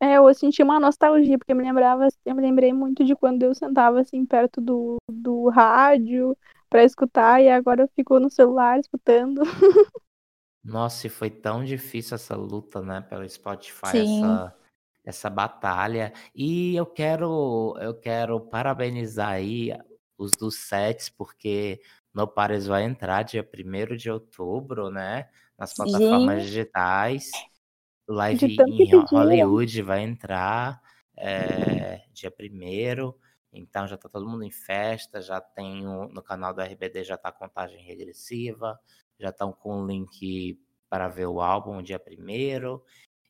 É, 0.00 0.14
eu 0.18 0.34
senti 0.34 0.62
uma 0.62 0.80
nostalgia, 0.80 1.38
porque 1.38 1.52
eu 1.52 1.56
me 1.56 1.64
lembrava, 1.64 2.08
eu 2.24 2.34
me 2.34 2.42
lembrei 2.42 2.72
muito 2.72 3.04
de 3.04 3.16
quando 3.16 3.42
eu 3.44 3.54
sentava 3.54 4.00
assim 4.00 4.26
perto 4.26 4.60
do, 4.60 4.96
do 5.10 5.48
rádio 5.48 6.36
pra 6.70 6.84
escutar, 6.84 7.42
e 7.42 7.48
agora 7.48 7.82
eu 7.82 7.88
fico 7.96 8.18
no 8.20 8.30
celular 8.30 8.78
escutando. 8.80 9.42
Nossa, 10.64 11.06
e 11.06 11.10
foi 11.10 11.30
tão 11.30 11.64
difícil 11.64 12.14
essa 12.16 12.34
luta, 12.36 12.82
né, 12.82 13.00
pelo 13.00 13.26
Spotify, 13.28 13.86
Sim. 13.92 14.02
essa, 14.02 14.54
essa 15.06 15.30
batalha. 15.30 16.12
E 16.34 16.74
eu 16.76 16.84
quero, 16.84 17.74
eu 17.80 17.94
quero 17.94 18.40
parabenizar 18.40 19.30
aí 19.30 19.70
os 20.18 20.36
dos 20.36 20.56
sets, 20.58 21.08
porque 21.08 21.80
No 22.12 22.26
Pares 22.26 22.66
vai 22.66 22.82
entrar 22.82 23.22
dia 23.22 23.42
1 23.42 23.96
de 23.96 24.10
outubro, 24.10 24.90
né, 24.90 25.28
nas 25.56 25.72
plataformas 25.74 26.42
Gente. 26.42 26.46
digitais. 26.48 27.30
Live 28.08 28.56
De 28.56 28.62
em. 28.62 29.04
Hollywood 29.10 29.82
vai 29.82 30.02
entrar 30.02 30.80
é, 31.16 32.02
dia 32.12 32.32
1 32.38 33.14
então 33.52 33.86
já 33.86 33.96
tá 33.96 34.08
todo 34.08 34.28
mundo 34.28 34.44
em 34.44 34.50
festa, 34.50 35.20
já 35.22 35.40
tem 35.40 35.86
o- 35.86 36.08
no 36.08 36.22
canal 36.22 36.52
do 36.52 36.60
RBD 36.60 37.02
já 37.04 37.16
tá 37.16 37.30
a 37.30 37.32
contagem 37.32 37.82
regressiva, 37.82 38.78
já 39.18 39.30
estão 39.30 39.50
com 39.52 39.82
o 39.82 39.86
link 39.86 40.60
para 40.90 41.08
ver 41.08 41.26
o 41.26 41.40
álbum 41.40 41.82
dia 41.82 41.98
1 41.98 42.80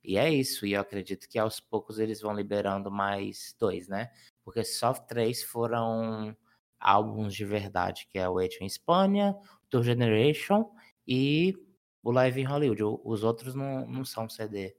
E 0.06 0.16
é 0.16 0.32
isso, 0.32 0.64
e 0.64 0.74
eu 0.74 0.80
acredito 0.80 1.28
que 1.28 1.36
aos 1.36 1.58
poucos 1.58 1.98
eles 1.98 2.20
vão 2.20 2.32
liberando 2.32 2.92
mais 2.92 3.56
dois, 3.58 3.88
né? 3.88 4.08
Porque 4.44 4.62
só 4.62 4.92
três 4.94 5.42
foram 5.42 6.34
álbuns 6.78 7.34
de 7.34 7.44
verdade, 7.44 8.06
que 8.08 8.16
é 8.16 8.28
o 8.28 8.38
Age 8.38 8.58
em 8.60 8.66
Espanha, 8.66 9.36
Tour 9.68 9.82
Generation 9.82 10.70
e 11.08 11.58
o 12.04 12.12
Live 12.12 12.40
em 12.40 12.44
Hollywood. 12.44 12.84
Os 13.02 13.24
outros 13.24 13.56
não, 13.56 13.84
não 13.84 14.04
são 14.04 14.28
CD. 14.28 14.76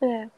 É. 0.00 0.30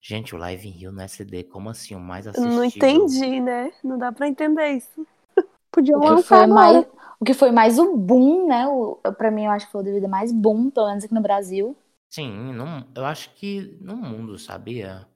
Gente, 0.00 0.34
o 0.34 0.38
Live 0.38 0.66
in 0.66 0.70
Rio 0.70 0.90
não 0.90 1.02
é 1.02 1.08
CD, 1.08 1.44
como 1.44 1.68
assim? 1.68 1.94
O 1.94 2.00
mais 2.00 2.24
Eu 2.24 2.30
assistido? 2.30 2.54
não 2.54 2.64
entendi, 2.64 3.40
né? 3.42 3.70
Não 3.84 3.98
dá 3.98 4.10
pra 4.10 4.26
entender 4.26 4.70
isso. 4.70 5.06
Podiam 5.70 5.98
O 5.98 6.00
que 6.00 6.08
lançar 6.08 6.38
foi 6.38 6.46
mais, 6.46 6.86
o 7.20 7.24
que 7.26 7.34
foi 7.34 7.50
mais 7.50 7.78
o 7.78 7.94
boom, 7.94 8.46
né? 8.46 8.66
O, 8.68 8.96
pra 9.18 9.30
mim, 9.30 9.44
eu 9.44 9.50
acho 9.50 9.66
que 9.66 9.72
foi 9.72 9.82
o 9.82 9.84
DVD 9.84 10.08
mais 10.08 10.32
boom, 10.32 10.70
pelo 10.70 10.88
menos 10.88 11.04
aqui 11.04 11.12
no 11.12 11.20
Brasil. 11.20 11.76
Sim, 12.08 12.52
não, 12.52 12.92
eu 12.96 13.04
acho 13.04 13.32
que 13.34 13.60
no 13.80 13.94
mundo, 13.96 14.36
sabia? 14.40 15.08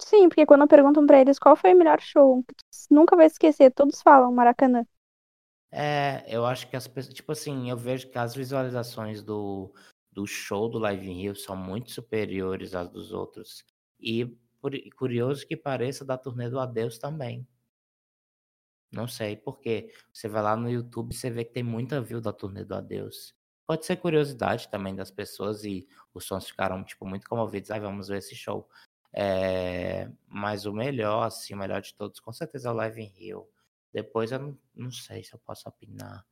Sim, 0.00 0.28
porque 0.28 0.46
quando 0.46 0.66
perguntam 0.68 1.06
pra 1.06 1.20
eles 1.20 1.38
qual 1.38 1.56
foi 1.56 1.72
o 1.74 1.76
melhor 1.76 2.00
show, 2.00 2.42
que 2.44 2.54
tu 2.54 2.64
nunca 2.94 3.16
vai 3.16 3.26
esquecer, 3.26 3.70
todos 3.72 4.00
falam 4.02 4.32
Maracanã. 4.32 4.84
É, 5.70 6.24
eu 6.28 6.46
acho 6.46 6.68
que 6.68 6.76
as 6.76 6.86
pessoas, 6.88 7.14
tipo 7.14 7.32
assim, 7.32 7.68
eu 7.70 7.76
vejo 7.76 8.08
que 8.10 8.18
as 8.18 8.34
visualizações 8.34 9.22
do, 9.22 9.72
do 10.12 10.26
show 10.26 10.68
do 10.68 10.78
Live 10.78 11.06
in 11.08 11.20
Rio 11.22 11.36
são 11.36 11.56
muito 11.56 11.90
superiores 11.90 12.74
às 12.74 12.88
dos 12.90 13.12
outros. 13.12 13.64
E 14.00 14.24
por, 14.60 14.72
curioso 14.96 15.46
que 15.46 15.56
pareça 15.56 16.04
da 16.04 16.16
turnê 16.16 16.48
do 16.48 16.58
Adeus 16.58 16.98
também. 16.98 17.46
Não 18.92 19.08
sei 19.08 19.34
por 19.34 19.60
quê. 19.60 19.90
Você 20.12 20.28
vai 20.28 20.42
lá 20.42 20.54
no 20.54 20.68
YouTube, 20.70 21.14
você 21.14 21.30
vê 21.30 21.42
que 21.44 21.52
tem 21.54 21.62
muita 21.62 22.02
view 22.02 22.20
da 22.20 22.32
turnê 22.34 22.64
do 22.64 22.74
Adeus. 22.74 23.34
Pode 23.68 23.84
ser 23.84 23.96
curiosidade 23.96 24.66
também 24.68 24.94
das 24.94 25.10
pessoas 25.10 25.62
e 25.62 25.86
os 26.14 26.24
sons 26.24 26.46
ficaram, 26.48 26.82
tipo, 26.82 27.04
muito 27.06 27.28
comovidos. 27.28 27.70
Ai, 27.70 27.78
vamos 27.78 28.08
ver 28.08 28.16
esse 28.16 28.34
show. 28.34 28.66
É, 29.12 30.10
mas 30.26 30.64
o 30.64 30.72
melhor, 30.72 31.24
assim, 31.26 31.52
o 31.52 31.58
melhor 31.58 31.82
de 31.82 31.92
todos, 31.94 32.18
com 32.18 32.32
certeza 32.32 32.70
é 32.70 32.72
o 32.72 32.74
Live 32.74 33.02
in 33.02 33.08
Rio. 33.08 33.46
Depois 33.92 34.32
eu 34.32 34.38
não, 34.38 34.58
não 34.74 34.90
sei 34.90 35.22
se 35.22 35.34
eu 35.34 35.38
posso 35.40 35.68
opinar. 35.68 36.24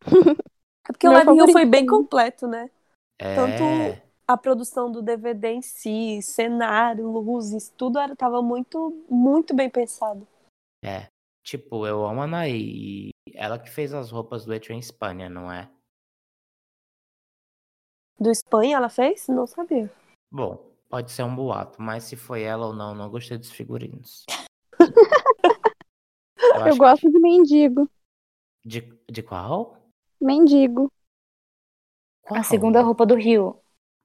É 0.88 0.92
porque 0.92 1.06
o 1.06 1.10
Meu 1.10 1.18
Live 1.18 1.30
in 1.32 1.34
Rio 1.44 1.52
foi 1.52 1.64
bem 1.66 1.86
completo, 1.86 2.46
né? 2.48 2.70
É, 3.18 3.34
Tanto- 3.34 4.02
A 4.26 4.36
produção 4.36 4.90
do 4.90 5.02
DVD 5.02 5.48
em 5.48 5.62
si, 5.62 6.20
cenário, 6.22 7.06
luzes, 7.10 7.68
tudo 7.76 7.98
era, 7.98 8.14
tava 8.16 8.40
muito, 8.42 9.04
muito 9.08 9.54
bem 9.54 9.68
pensado. 9.68 10.26
é. 10.84 11.08
Tipo, 11.42 11.86
eu 11.86 12.04
amo 12.04 12.20
a 12.20 12.24
Anaí. 12.24 13.10
e 13.10 13.32
Ela 13.34 13.58
que 13.58 13.68
fez 13.70 13.92
as 13.92 14.10
roupas 14.10 14.44
do 14.44 14.54
Etio 14.54 14.72
em 14.74 14.78
Espanha, 14.78 15.28
não 15.28 15.50
é? 15.50 15.68
Do 18.20 18.30
Espanha 18.30 18.76
ela 18.76 18.88
fez? 18.88 19.26
Não 19.28 19.46
sabia. 19.46 19.90
Bom, 20.30 20.58
pode 20.88 21.10
ser 21.10 21.22
um 21.22 21.34
boato, 21.34 21.80
mas 21.80 22.04
se 22.04 22.16
foi 22.16 22.42
ela 22.42 22.66
ou 22.66 22.72
não, 22.74 22.94
não 22.94 23.10
gostei 23.10 23.38
dos 23.38 23.50
figurinos. 23.50 24.24
Eu, 26.38 26.66
Eu 26.66 26.72
que- 26.72 26.78
gosto 26.78 27.10
de 27.10 27.18
mendigo. 27.18 27.88
De, 28.64 28.82
de 29.10 29.22
qual? 29.22 29.76
Mendigo. 30.20 30.90
Qual? 32.22 32.38
A 32.40 32.42
segunda 32.42 32.82
roupa 32.82 33.06
do 33.06 33.14
Rio. 33.14 33.58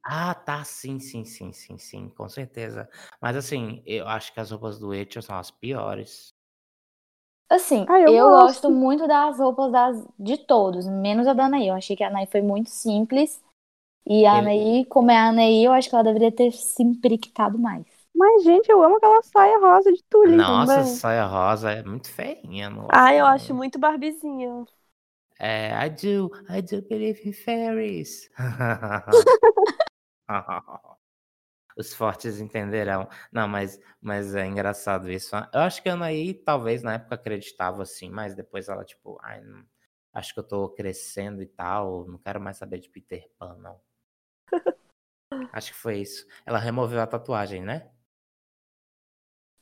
Ah, 0.04 0.34
tá, 0.36 0.64
sim, 0.64 1.00
sim, 1.00 1.26
sim, 1.26 1.52
sim, 1.52 1.78
sim, 1.78 2.10
com 2.10 2.30
certeza. 2.30 2.88
Mas 3.22 3.36
assim, 3.36 3.82
eu 3.86 4.08
acho 4.08 4.32
que 4.34 4.40
as 4.40 4.52
roupas 4.52 4.78
do 4.80 4.94
Etio 4.94 5.22
são 5.22 5.36
as 5.38 5.50
piores. 5.50 6.30
Assim, 7.50 7.86
Ah, 7.90 8.00
eu 8.00 8.12
eu, 8.12 8.30
gosto. 8.30 8.62
gosto 8.62 8.72
muito 8.72 9.08
das 9.08 9.38
roupas 9.40 9.72
das, 9.72 10.08
de 10.18 10.38
todos, 10.38 10.88
menos 10.88 11.28
a 11.28 11.34
da 11.34 11.46
Anaí. 11.46 11.68
Eu 11.68 11.76
achei 11.76 11.96
que 11.96 12.04
a 12.04 12.08
Anaí 12.08 12.26
foi 12.28 12.42
muito 12.42 12.70
simples. 12.70 13.44
E 14.08 14.26
a 14.26 14.38
Ele- 14.38 14.40
Anaí, 14.40 14.86
como 14.86 15.12
é 15.12 15.18
a 15.18 15.30
Anaí, 15.30 15.64
eu 15.66 15.72
acho 15.74 15.90
que 15.90 15.96
ela 15.96 16.04
deveria 16.04 16.32
ter 16.32 16.52
se 16.52 16.84
empriquitado 16.84 17.58
mais. 17.60 17.86
Mas, 18.16 18.44
gente, 18.44 18.70
eu 18.72 18.82
amo 18.84 18.98
aquela 18.98 19.22
saia 19.24 19.60
rosa 19.60 19.92
de 19.92 20.04
tule. 20.04 20.46
Nossa, 20.46 20.84
também. 20.86 21.00
saia 21.00 21.26
rosa 21.26 21.72
é 21.72 21.82
muito 21.84 22.10
feinha. 22.12 22.70
Não 22.70 22.92
Ah, 22.92 23.14
eu 23.14 23.26
gosto, 23.28 23.28
acho 23.28 23.54
muito 23.54 23.78
Barbizinha. 23.80 24.66
É, 25.40 25.72
I 25.86 25.90
do, 25.90 26.32
I 26.50 26.62
do 26.62 26.82
believe 26.82 27.22
in 27.28 27.34
fairies. 27.34 28.30
Os 31.78 31.94
fortes 31.94 32.40
entenderão. 32.40 33.08
Não, 33.32 33.48
mas, 33.48 33.80
mas 34.02 34.34
é 34.36 34.46
engraçado 34.46 35.12
isso. 35.12 35.36
Eu 35.54 35.62
acho 35.62 35.82
que 35.84 35.90
a 35.90 35.94
Anaí 35.94 36.34
talvez 36.34 36.82
na 36.84 36.94
época 36.96 37.16
acreditava 37.16 37.84
assim, 37.84 38.10
mas 38.10 38.36
depois 38.36 38.70
ela, 38.70 38.86
tipo, 38.86 39.18
ai, 39.22 39.42
não- 39.42 39.66
acho 40.14 40.34
que 40.34 40.40
eu 40.40 40.48
tô 40.48 40.70
crescendo 40.70 41.42
e 41.42 41.46
tal, 41.46 42.06
não 42.08 42.18
quero 42.18 42.40
mais 42.42 42.58
saber 42.58 42.80
de 42.80 42.90
Peter 42.90 43.30
Pan, 43.38 43.58
não. 43.58 43.80
Acho 45.52 45.72
que 45.74 45.78
foi 45.80 46.00
isso. 46.02 46.26
Ela 46.46 46.60
removeu 46.60 47.02
a 47.02 47.08
tatuagem, 47.08 47.62
né? 47.64 47.90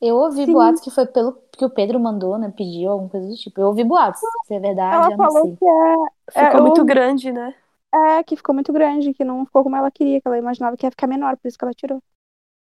Eu 0.00 0.16
ouvi 0.16 0.46
Sim. 0.46 0.46
boatos 0.46 0.82
que 0.82 0.90
foi 0.90 1.06
pelo 1.06 1.32
que 1.52 1.64
o 1.64 1.70
Pedro 1.70 1.98
mandou, 2.00 2.38
né? 2.38 2.52
Pediu 2.56 2.90
alguma 2.90 3.10
coisa 3.10 3.28
do 3.28 3.36
tipo. 3.36 3.60
Eu 3.60 3.68
ouvi 3.68 3.84
boatos. 3.84 4.20
Se 4.42 4.54
é 4.54 4.60
verdade, 4.60 5.08
Ela 5.08 5.10
eu 5.10 5.18
não 5.18 5.28
falou 5.28 5.48
sei. 5.48 5.58
que 5.58 5.64
é, 5.64 6.32
É, 6.34 6.46
Ficou 6.46 6.60
eu- 6.60 6.62
muito 6.62 6.84
grande, 6.84 7.32
né? 7.32 7.54
é 7.94 8.22
que 8.24 8.36
ficou 8.36 8.54
muito 8.54 8.72
grande, 8.72 9.14
que 9.14 9.24
não 9.24 9.44
ficou 9.46 9.62
como 9.64 9.76
ela 9.76 9.90
queria, 9.90 10.20
que 10.20 10.28
ela 10.28 10.38
imaginava 10.38 10.76
que 10.76 10.86
ia 10.86 10.90
ficar 10.90 11.06
menor, 11.06 11.36
por 11.36 11.48
isso 11.48 11.58
que 11.58 11.64
ela 11.64 11.74
tirou. 11.74 12.02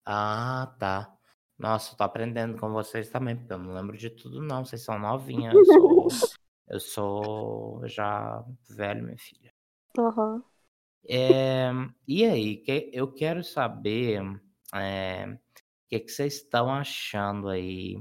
Ah, 0.05 0.75
tá. 0.79 1.15
Nossa, 1.57 1.93
eu 1.93 1.97
tô 1.97 2.03
aprendendo 2.03 2.57
com 2.59 2.71
vocês 2.71 3.09
também, 3.09 3.35
porque 3.37 3.53
eu 3.53 3.57
não 3.59 3.73
lembro 3.73 3.97
de 3.97 4.09
tudo, 4.09 4.41
não. 4.41 4.65
Vocês 4.65 4.81
são 4.83 4.97
novinhas. 4.99 5.57
Eu 5.57 5.65
sou, 5.65 6.09
eu 6.67 6.79
sou 6.79 7.87
já 7.87 8.43
velho, 8.69 9.03
minha 9.03 9.17
filha. 9.17 9.53
Aham. 9.99 10.43
É, 11.07 11.71
e 12.07 12.25
aí, 12.25 12.57
que- 12.57 12.89
eu 12.93 13.11
quero 13.13 13.43
saber 13.43 14.21
é, 14.73 15.25
o 15.27 15.39
que, 15.89 15.99
que 16.01 16.11
vocês 16.11 16.35
estão 16.35 16.71
achando 16.71 17.49
aí 17.49 17.97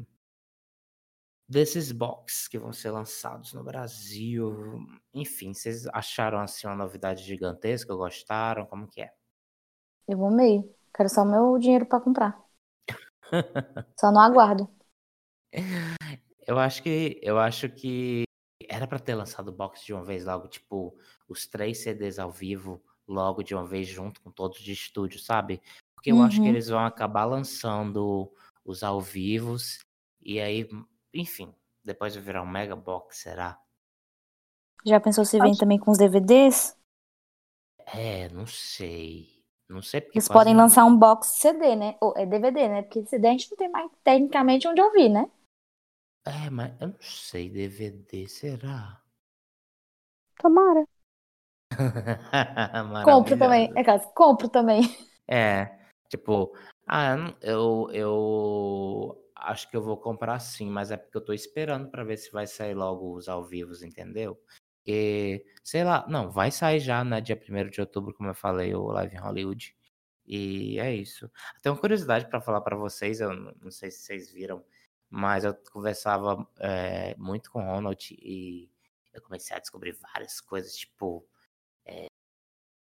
desses 1.48 1.92
box 1.92 2.48
que 2.48 2.58
vão 2.58 2.72
ser 2.72 2.90
lançados 2.90 3.52
no 3.52 3.62
Brasil. 3.64 4.78
Enfim, 5.12 5.52
vocês 5.54 5.86
acharam 5.88 6.38
assim 6.40 6.66
uma 6.66 6.76
novidade 6.76 7.22
gigantesca? 7.24 7.94
Gostaram? 7.94 8.66
Como 8.66 8.86
que 8.88 9.02
é? 9.02 9.12
Eu 10.08 10.24
amei. 10.26 10.64
Quero 10.94 11.08
só 11.08 11.22
o 11.22 11.24
meu 11.24 11.56
dinheiro 11.58 11.86
pra 11.86 12.00
comprar. 12.00 12.42
Só 14.00 14.10
não 14.10 14.20
aguardo. 14.22 14.66
Eu 16.46 16.58
acho 16.58 16.82
que 16.82 17.18
eu 17.22 17.38
acho 17.38 17.68
que 17.68 18.24
era 18.78 18.86
pra 18.86 18.98
ter 18.98 19.14
lançado 19.14 19.48
o 19.48 19.52
box 19.52 19.84
de 19.84 19.92
uma 19.92 20.04
vez 20.04 20.24
logo, 20.24 20.46
tipo, 20.48 20.96
os 21.28 21.46
três 21.46 21.78
CDs 21.82 22.18
ao 22.18 22.30
vivo 22.30 22.80
logo 23.06 23.42
de 23.42 23.54
uma 23.54 23.66
vez 23.66 23.88
junto 23.88 24.20
com 24.20 24.30
todos 24.30 24.60
de 24.60 24.72
estúdio, 24.72 25.18
sabe? 25.18 25.60
Porque 25.94 26.12
eu 26.12 26.22
acho 26.22 26.36
que 26.36 26.42
Uhum. 26.42 26.48
eles 26.48 26.68
vão 26.68 26.78
acabar 26.84 27.24
lançando 27.24 28.30
os 28.64 28.82
ao 28.84 29.00
vivos 29.00 29.80
e 30.20 30.38
aí, 30.38 30.68
enfim, 31.12 31.52
depois 31.84 32.14
vai 32.14 32.22
virar 32.22 32.42
um 32.42 32.46
mega 32.46 32.76
box, 32.76 33.18
será? 33.18 33.58
Já 34.84 35.00
pensou 35.00 35.24
se 35.24 35.40
vem 35.40 35.50
Acho- 35.50 35.58
também 35.60 35.78
com 35.78 35.90
os 35.90 35.98
DVDs? 35.98 36.76
É, 37.86 38.28
não 38.28 38.46
sei. 38.46 39.42
Não 39.68 39.82
sei 39.82 40.00
porque 40.00 40.18
Eles 40.18 40.28
podem 40.28 40.54
não- 40.54 40.62
lançar 40.64 40.84
um 40.84 40.96
box 40.96 41.38
CD, 41.40 41.74
né? 41.74 41.96
Ou 42.00 42.14
é 42.16 42.24
DVD, 42.24 42.68
né? 42.68 42.82
Porque 42.82 43.04
CD 43.06 43.26
a 43.28 43.30
gente 43.32 43.50
não 43.50 43.56
tem 43.58 43.68
mais 43.70 43.90
tecnicamente 44.04 44.68
onde 44.68 44.80
ouvir, 44.80 45.08
né? 45.08 45.28
É, 46.28 46.50
mas 46.50 46.78
eu 46.78 46.88
não 46.88 46.96
sei, 47.00 47.48
DVD, 47.48 48.28
será? 48.28 49.00
Tomara. 50.38 50.86
Compro 53.04 53.38
também. 53.38 53.72
É 53.74 53.82
caso, 53.82 54.12
compro 54.14 54.48
também. 54.48 54.82
É, 55.26 55.70
tipo, 56.08 56.54
ah, 56.86 57.16
eu 57.40 57.88
eu, 57.92 59.30
acho 59.36 59.70
que 59.70 59.76
eu 59.76 59.82
vou 59.82 59.96
comprar 59.96 60.38
sim, 60.38 60.68
mas 60.68 60.90
é 60.90 60.98
porque 60.98 61.16
eu 61.16 61.24
tô 61.24 61.32
esperando 61.32 61.90
pra 61.90 62.04
ver 62.04 62.18
se 62.18 62.30
vai 62.30 62.46
sair 62.46 62.74
logo 62.74 63.14
os 63.16 63.26
ao 63.26 63.42
vivos, 63.42 63.82
entendeu? 63.82 64.38
Porque, 64.78 65.46
sei 65.64 65.82
lá, 65.82 66.06
não, 66.08 66.30
vai 66.30 66.50
sair 66.50 66.80
já, 66.80 67.02
né, 67.04 67.22
dia 67.22 67.36
1 67.36 67.70
de 67.70 67.80
outubro, 67.80 68.12
como 68.14 68.28
eu 68.28 68.34
falei, 68.34 68.74
o 68.74 68.86
Live 68.88 69.14
em 69.16 69.18
Hollywood. 69.18 69.74
E 70.26 70.78
é 70.78 70.94
isso. 70.94 71.30
Tenho 71.62 71.74
uma 71.74 71.80
curiosidade 71.80 72.28
pra 72.28 72.40
falar 72.40 72.60
pra 72.60 72.76
vocês, 72.76 73.20
eu 73.20 73.34
não 73.34 73.70
sei 73.70 73.90
se 73.90 74.00
vocês 74.02 74.30
viram, 74.30 74.62
mas 75.10 75.44
eu 75.44 75.54
conversava 75.72 76.46
é, 76.58 77.16
muito 77.16 77.50
com 77.50 77.60
o 77.60 77.66
Ronald 77.66 78.14
e 78.20 78.70
eu 79.12 79.22
comecei 79.22 79.56
a 79.56 79.60
descobrir 79.60 79.92
várias 79.92 80.40
coisas, 80.40 80.74
tipo, 80.76 81.26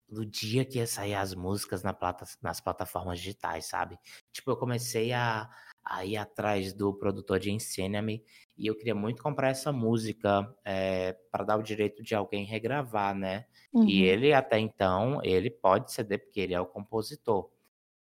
do 0.09 0.26
dia 0.26 0.64
que 0.64 0.78
ia 0.78 0.87
sair 0.87 1.14
as 1.14 1.35
músicas 1.35 1.83
na 1.83 1.92
plata, 1.92 2.24
nas 2.42 2.61
plataformas 2.61 3.18
digitais, 3.20 3.66
sabe? 3.66 3.96
Tipo, 4.33 4.50
eu 4.50 4.56
comecei 4.56 5.12
a, 5.12 5.48
a 5.85 6.04
ir 6.04 6.16
atrás 6.16 6.72
do 6.72 6.92
produtor 6.92 7.38
de 7.38 7.50
Ensina-me 7.52 8.24
e 8.59 8.66
eu 8.66 8.76
queria 8.76 8.94
muito 8.94 9.22
comprar 9.22 9.50
essa 9.50 9.72
música 9.72 10.52
é, 10.64 11.12
para 11.30 11.44
dar 11.44 11.56
o 11.59 11.62
direito 11.62 12.02
de 12.02 12.14
alguém 12.14 12.44
regravar, 12.44 13.14
né? 13.14 13.46
E 13.83 14.02
Uhum. 14.02 14.02
ele, 14.02 14.33
até 14.33 14.59
então, 14.59 15.20
ele 15.22 15.48
pode 15.48 15.92
ceder 15.92 16.18
porque 16.24 16.40
ele 16.40 16.54
é 16.54 16.61
o 16.61 16.66
compositor. 16.66 17.50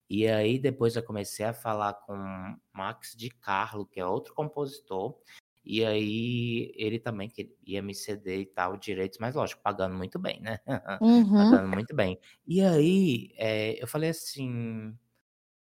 E 0.09 0.27
aí, 0.27 0.57
depois 0.59 0.95
eu 0.95 1.03
comecei 1.03 1.45
a 1.45 1.53
falar 1.53 1.93
com 1.95 2.15
Max 2.73 3.13
de 3.15 3.29
Carlo, 3.29 3.85
que 3.85 3.99
é 3.99 4.05
outro 4.05 4.33
compositor, 4.33 5.19
e 5.65 5.83
aí 5.85 6.71
ele 6.75 6.99
também 6.99 7.29
que- 7.29 7.55
ia 7.65 7.81
me 7.81 7.93
ceder 7.93 8.39
e 8.39 8.45
tal 8.45 8.77
direitos, 8.77 9.19
mas 9.19 9.35
lógico, 9.35 9.61
pagando 9.61 9.95
muito 9.95 10.17
bem, 10.19 10.41
né? 10.41 10.59
Uhum. 11.01 11.59
Pagando 11.59 11.69
muito 11.69 11.95
bem. 11.95 12.19
E 12.47 12.61
aí, 12.61 13.31
eh, 13.37 13.81
eu 13.83 13.87
falei 13.87 14.09
assim. 14.11 14.97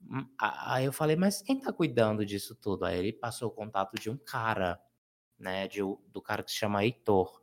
hum, 0.02 0.28
Aí 0.38 0.84
eu 0.86 0.92
falei, 0.92 1.16
mas 1.16 1.42
quem 1.42 1.60
tá 1.60 1.72
cuidando 1.72 2.24
disso 2.26 2.54
tudo? 2.56 2.84
Aí 2.84 2.98
ele 2.98 3.12
passou 3.12 3.48
o 3.48 3.52
contato 3.52 3.94
de 3.98 4.10
um 4.10 4.16
cara, 4.18 4.80
né? 5.38 5.68
De, 5.68 5.80
do 5.82 6.22
cara 6.22 6.42
que 6.42 6.50
se 6.52 6.58
chama 6.58 6.84
Heitor. 6.84 7.42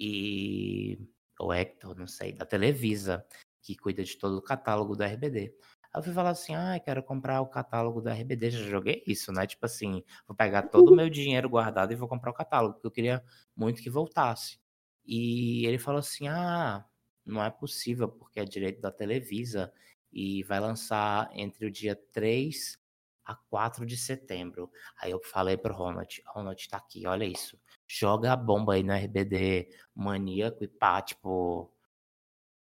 E. 0.00 0.98
Ou 1.40 1.52
Hector, 1.54 1.96
não 1.96 2.06
sei, 2.06 2.32
da 2.32 2.46
Televisa, 2.46 3.26
que 3.62 3.76
cuida 3.76 4.04
de 4.04 4.16
todo 4.18 4.38
o 4.38 4.42
catálogo 4.42 4.96
do 4.96 5.02
RBD. 5.04 5.56
Aí 5.92 6.00
eu 6.00 6.02
fui 6.02 6.12
falar 6.12 6.30
assim, 6.30 6.54
ah, 6.54 6.78
quero 6.78 7.02
comprar 7.02 7.40
o 7.40 7.46
catálogo 7.46 8.00
do 8.00 8.08
RBD. 8.10 8.50
Já 8.50 8.58
joguei 8.68 9.02
isso, 9.06 9.32
né? 9.32 9.46
Tipo 9.46 9.66
assim, 9.66 10.02
vou 10.26 10.36
pegar 10.36 10.62
todo 10.62 10.92
o 10.92 10.96
meu 10.96 11.08
dinheiro 11.08 11.48
guardado 11.48 11.92
e 11.92 11.96
vou 11.96 12.08
comprar 12.08 12.30
o 12.30 12.34
catálogo, 12.34 12.74
porque 12.74 12.86
eu 12.86 12.90
queria 12.90 13.24
muito 13.56 13.82
que 13.82 13.90
voltasse. 13.90 14.58
E 15.06 15.66
ele 15.66 15.78
falou 15.78 16.00
assim, 16.00 16.28
ah, 16.28 16.84
não 17.24 17.42
é 17.42 17.50
possível, 17.50 18.08
porque 18.08 18.40
é 18.40 18.44
direito 18.44 18.80
da 18.80 18.90
Televisa 18.90 19.72
e 20.12 20.42
vai 20.44 20.60
lançar 20.60 21.30
entre 21.32 21.66
o 21.66 21.70
dia 21.70 21.96
3 22.12 22.78
a 23.24 23.34
4 23.34 23.84
de 23.84 23.96
setembro. 23.96 24.70
Aí 25.00 25.10
eu 25.10 25.20
falei 25.22 25.56
pro 25.56 25.74
Ronald, 25.74 26.22
Ronald 26.26 26.68
tá 26.68 26.78
aqui, 26.78 27.06
olha 27.06 27.24
isso. 27.24 27.58
Joga 27.86 28.32
a 28.32 28.36
bomba 28.36 28.74
aí 28.74 28.82
no 28.82 28.92
RBD, 28.92 29.68
maníaco 29.94 30.64
e 30.64 30.68
pá, 30.68 31.00
tipo. 31.02 31.70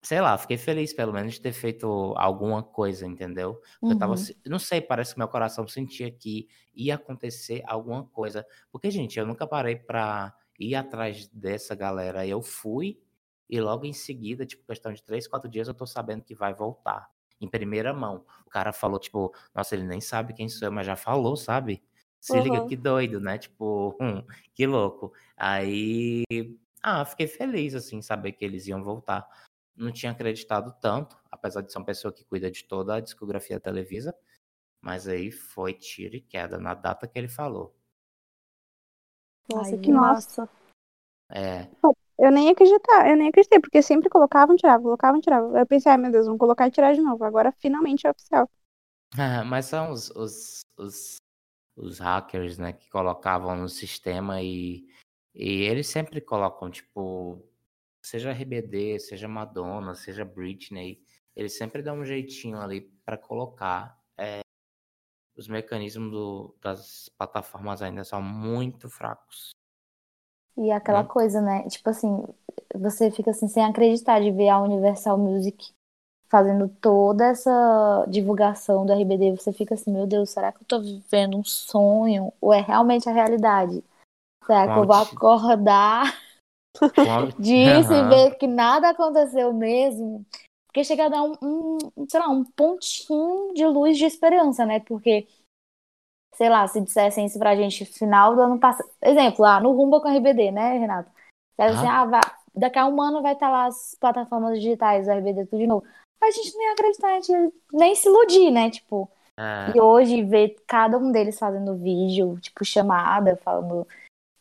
Sei 0.05 0.21
lá, 0.21 0.37
fiquei 0.37 0.57
feliz 0.59 0.93
pelo 0.93 1.13
menos 1.13 1.35
de 1.35 1.41
ter 1.41 1.53
feito 1.53 1.87
alguma 2.17 2.63
coisa, 2.63 3.07
entendeu? 3.07 3.55
Porque 3.81 3.93
eu 3.93 3.97
tava. 3.97 4.15
Uhum. 4.15 4.25
Não 4.47 4.59
sei, 4.59 4.81
parece 4.81 5.13
que 5.15 5.19
meu 5.19 5.29
coração 5.29 5.67
sentia 5.69 6.11
que 6.11 6.49
ia 6.75 6.97
acontecer 6.97 7.63
alguma 7.67 8.05
coisa. 8.07 8.45
Porque, 8.71 8.91
gente, 8.91 9.19
eu 9.19 9.27
nunca 9.27 9.47
parei 9.47 9.77
pra 9.77 10.35
ir 10.59 10.75
atrás 10.75 11.29
dessa 11.29 11.75
galera. 11.77 12.27
Eu 12.27 12.43
fui 12.43 13.01
e 13.49 13.61
logo 13.61 13.85
em 13.85 13.93
seguida, 13.93 14.45
tipo, 14.47 14.65
questão 14.67 14.93
de 14.93 15.03
três, 15.03 15.29
quatro 15.29 15.49
dias, 15.49 15.69
eu 15.69 15.75
tô 15.75 15.87
sabendo 15.87 16.25
que 16.25 16.35
vai 16.35 16.55
voltar. 16.55 17.11
Em 17.41 17.49
primeira 17.49 17.93
mão. 17.93 18.25
O 18.47 18.51
cara 18.51 18.73
falou, 18.73 18.99
tipo, 18.99 19.33
nossa, 19.55 19.75
ele 19.75 19.85
nem 19.85 20.01
sabe 20.01 20.33
quem 20.35 20.49
sou 20.49 20.67
eu, 20.69 20.73
mas 20.73 20.87
já 20.87 20.97
falou, 20.97 21.37
sabe? 21.37 21.83
Se 22.21 22.41
liga, 22.41 22.61
Uhum. 22.61 22.67
que 22.67 22.77
doido, 22.77 23.21
né? 23.21 23.39
Tipo, 23.39 23.97
hum, 24.01 24.25
que 24.55 24.67
louco. 24.67 25.13
Aí, 25.37 26.25
ah, 26.83 27.05
fiquei 27.05 27.27
feliz, 27.27 27.75
assim, 27.75 28.01
saber 28.03 28.33
que 28.33 28.45
eles 28.45 28.67
iam 28.67 28.83
voltar. 28.83 29.29
Não 29.75 29.93
tinha 29.93 30.13
acreditado 30.13 30.75
tanto, 30.81 31.17
apesar 31.31 31.63
de 31.63 31.73
ser 31.73 31.79
uma 31.79 31.85
pessoa 31.85 32.13
que 32.13 32.25
cuida 32.25 32.51
de 32.51 32.65
toda 32.65 32.97
a 32.97 33.01
discografia 33.01 33.57
da 33.57 33.65
Televisa. 33.65 34.15
Mas 34.81 35.07
aí 35.07 35.31
foi 35.31 35.75
tiro 35.75 36.17
e 36.17 36.21
queda 36.21 36.59
na 36.59 36.75
data 36.75 37.07
que 37.07 37.19
ele 37.19 37.29
falou. 37.29 37.75
Nossa, 39.49 39.75
Ai, 39.75 39.81
que 39.81 39.93
nossa. 39.93 40.43
massa. 40.43 40.63
É, 41.31 41.69
Eu 42.19 42.31
nem 42.31 42.47
ia 42.47 42.53
acreditar, 42.53 43.09
eu 43.11 43.17
nem 43.17 43.29
acreditei, 43.29 43.59
porque 43.59 43.83
sempre 43.83 44.09
colocavam, 44.09 44.55
tiravam, 44.55 44.83
colocavam, 44.85 45.21
tiravam. 45.21 45.57
Eu 45.57 45.67
pensei, 45.67 45.91
ai 45.91 45.99
meu 45.99 46.13
Deus, 46.13 46.27
vamos 46.27 46.39
colocar 46.39 46.69
e 46.69 46.71
tirar 46.71 46.95
de 46.95 47.01
novo. 47.01 47.25
Agora 47.25 47.53
finalmente 47.59 48.07
é 48.07 48.11
oficial. 48.11 48.49
Ah, 49.19 49.45
mas 49.45 49.67
são 49.67 49.91
os, 49.91 50.11
os, 50.11 50.61
os, 50.77 51.17
os 51.77 51.99
hackers, 51.99 52.59
né, 52.59 52.73
que 52.73 52.89
colocavam 52.91 53.57
no 53.57 53.69
sistema 53.69 54.43
e, 54.43 54.87
e 55.35 55.63
eles 55.63 55.87
sempre 55.87 56.21
colocam, 56.21 56.71
tipo, 56.71 57.43
seja 58.03 58.31
RBD, 58.31 58.99
seja 58.99 59.29
Madonna, 59.29 59.95
seja 59.95 60.25
Britney, 60.25 61.01
eles 61.35 61.57
sempre 61.57 61.83
dão 61.83 62.01
um 62.01 62.05
jeitinho 62.05 62.59
ali 62.61 62.83
para 63.05 63.17
colocar. 63.17 63.99
É, 64.19 64.41
os 65.37 65.49
mecanismos 65.49 66.11
do, 66.11 66.55
das 66.61 67.09
plataformas 67.17 67.81
ainda 67.81 68.05
são 68.05 68.21
muito 68.21 68.89
fracos. 68.91 69.51
E 70.57 70.71
aquela 70.71 71.03
Né? 71.03 71.09
coisa, 71.09 71.41
né? 71.41 71.67
Tipo 71.69 71.91
assim, 71.91 72.23
você 72.75 73.11
fica 73.11 73.31
assim 73.31 73.49
sem 73.49 73.65
acreditar 73.65 74.21
de 74.21 74.31
ver 74.31 74.49
a 74.51 74.61
Universal 74.61 75.17
Music 75.17 75.73
fazendo 76.29 76.69
toda 76.81 77.27
essa 77.27 78.07
divulgação 78.09 78.85
do 78.85 78.93
RBD. 78.93 79.33
Você 79.37 79.53
fica 79.53 79.75
assim, 79.75 79.91
meu 79.93 80.07
Deus, 80.07 80.31
será 80.31 80.53
que 80.53 80.63
eu 80.63 80.67
tô 80.67 80.81
vivendo 80.81 81.37
um 81.39 81.45
sonho? 81.45 82.33
Ou 82.41 82.53
é 82.53 82.61
realmente 82.61 83.09
a 83.09 83.13
realidade? 83.13 83.83
Será 84.47 84.65
que 84.67 84.79
eu 84.79 84.87
vou 84.87 84.97
acordar 84.97 86.05
A- 86.81 87.27
disso 87.39 87.93
e 87.93 87.97
Aham. 88.01 88.09
ver 88.09 88.35
que 88.37 88.47
nada 88.47 88.91
aconteceu 88.91 89.53
mesmo? 89.53 90.25
Porque 90.67 90.85
chega 90.85 91.07
a 91.07 91.09
dar 91.09 91.23
um, 91.23 91.35
um, 91.43 91.79
sei 92.09 92.19
lá, 92.21 92.29
um 92.29 92.45
pontinho 92.45 93.53
de 93.55 93.67
luz 93.67 93.99
de 93.99 94.07
esperança, 94.07 94.65
né? 94.65 94.81
Porque, 94.81 95.27
sei 96.35 96.49
lá, 96.49 96.67
se 96.67 96.81
dissessem 96.81 97.27
isso 97.27 97.39
pra 97.39 97.55
gente 97.57 97.85
final 97.85 98.35
do 98.35 98.41
ano 98.41 98.59
passado. 98.59 98.89
Exemplo, 99.03 99.43
lá 99.43 99.61
no 99.61 99.73
Rumba 99.73 100.01
com 100.01 100.09
RBD, 100.09 100.51
né, 100.51 100.79
Renato? 100.79 101.11
Era 101.59 101.73
assim, 101.73 101.87
ah, 101.87 102.05
vai- 102.07 102.21
daqui 102.55 102.79
a 102.79 102.87
um 102.87 103.01
ano 103.01 103.23
vai 103.23 103.35
estar 103.35 103.51
lá 103.51 103.67
as 103.67 103.95
plataformas 104.01 104.59
digitais 104.61 105.07
do 105.07 105.13
RBD 105.13 105.47
tudo 105.47 105.59
de 105.61 105.67
novo. 105.67 105.85
A 106.23 106.31
gente 106.31 106.57
nem 106.57 106.67
ia 106.69 106.73
acreditar, 106.73 107.09
a 107.17 107.21
gente 107.21 107.55
nem 107.73 107.95
se 107.95 108.09
iludir, 108.09 108.51
né? 108.51 108.71
Tipo, 108.71 109.11
É, 109.39 109.71
e 109.75 109.81
hoje 109.81 110.23
ver 110.25 110.57
cada 110.67 110.99
um 110.99 111.13
deles 111.13 111.39
fazendo 111.39 111.77
vídeo, 111.77 112.39
tipo, 112.41 112.65
chamada, 112.65 113.37
falando 113.45 113.87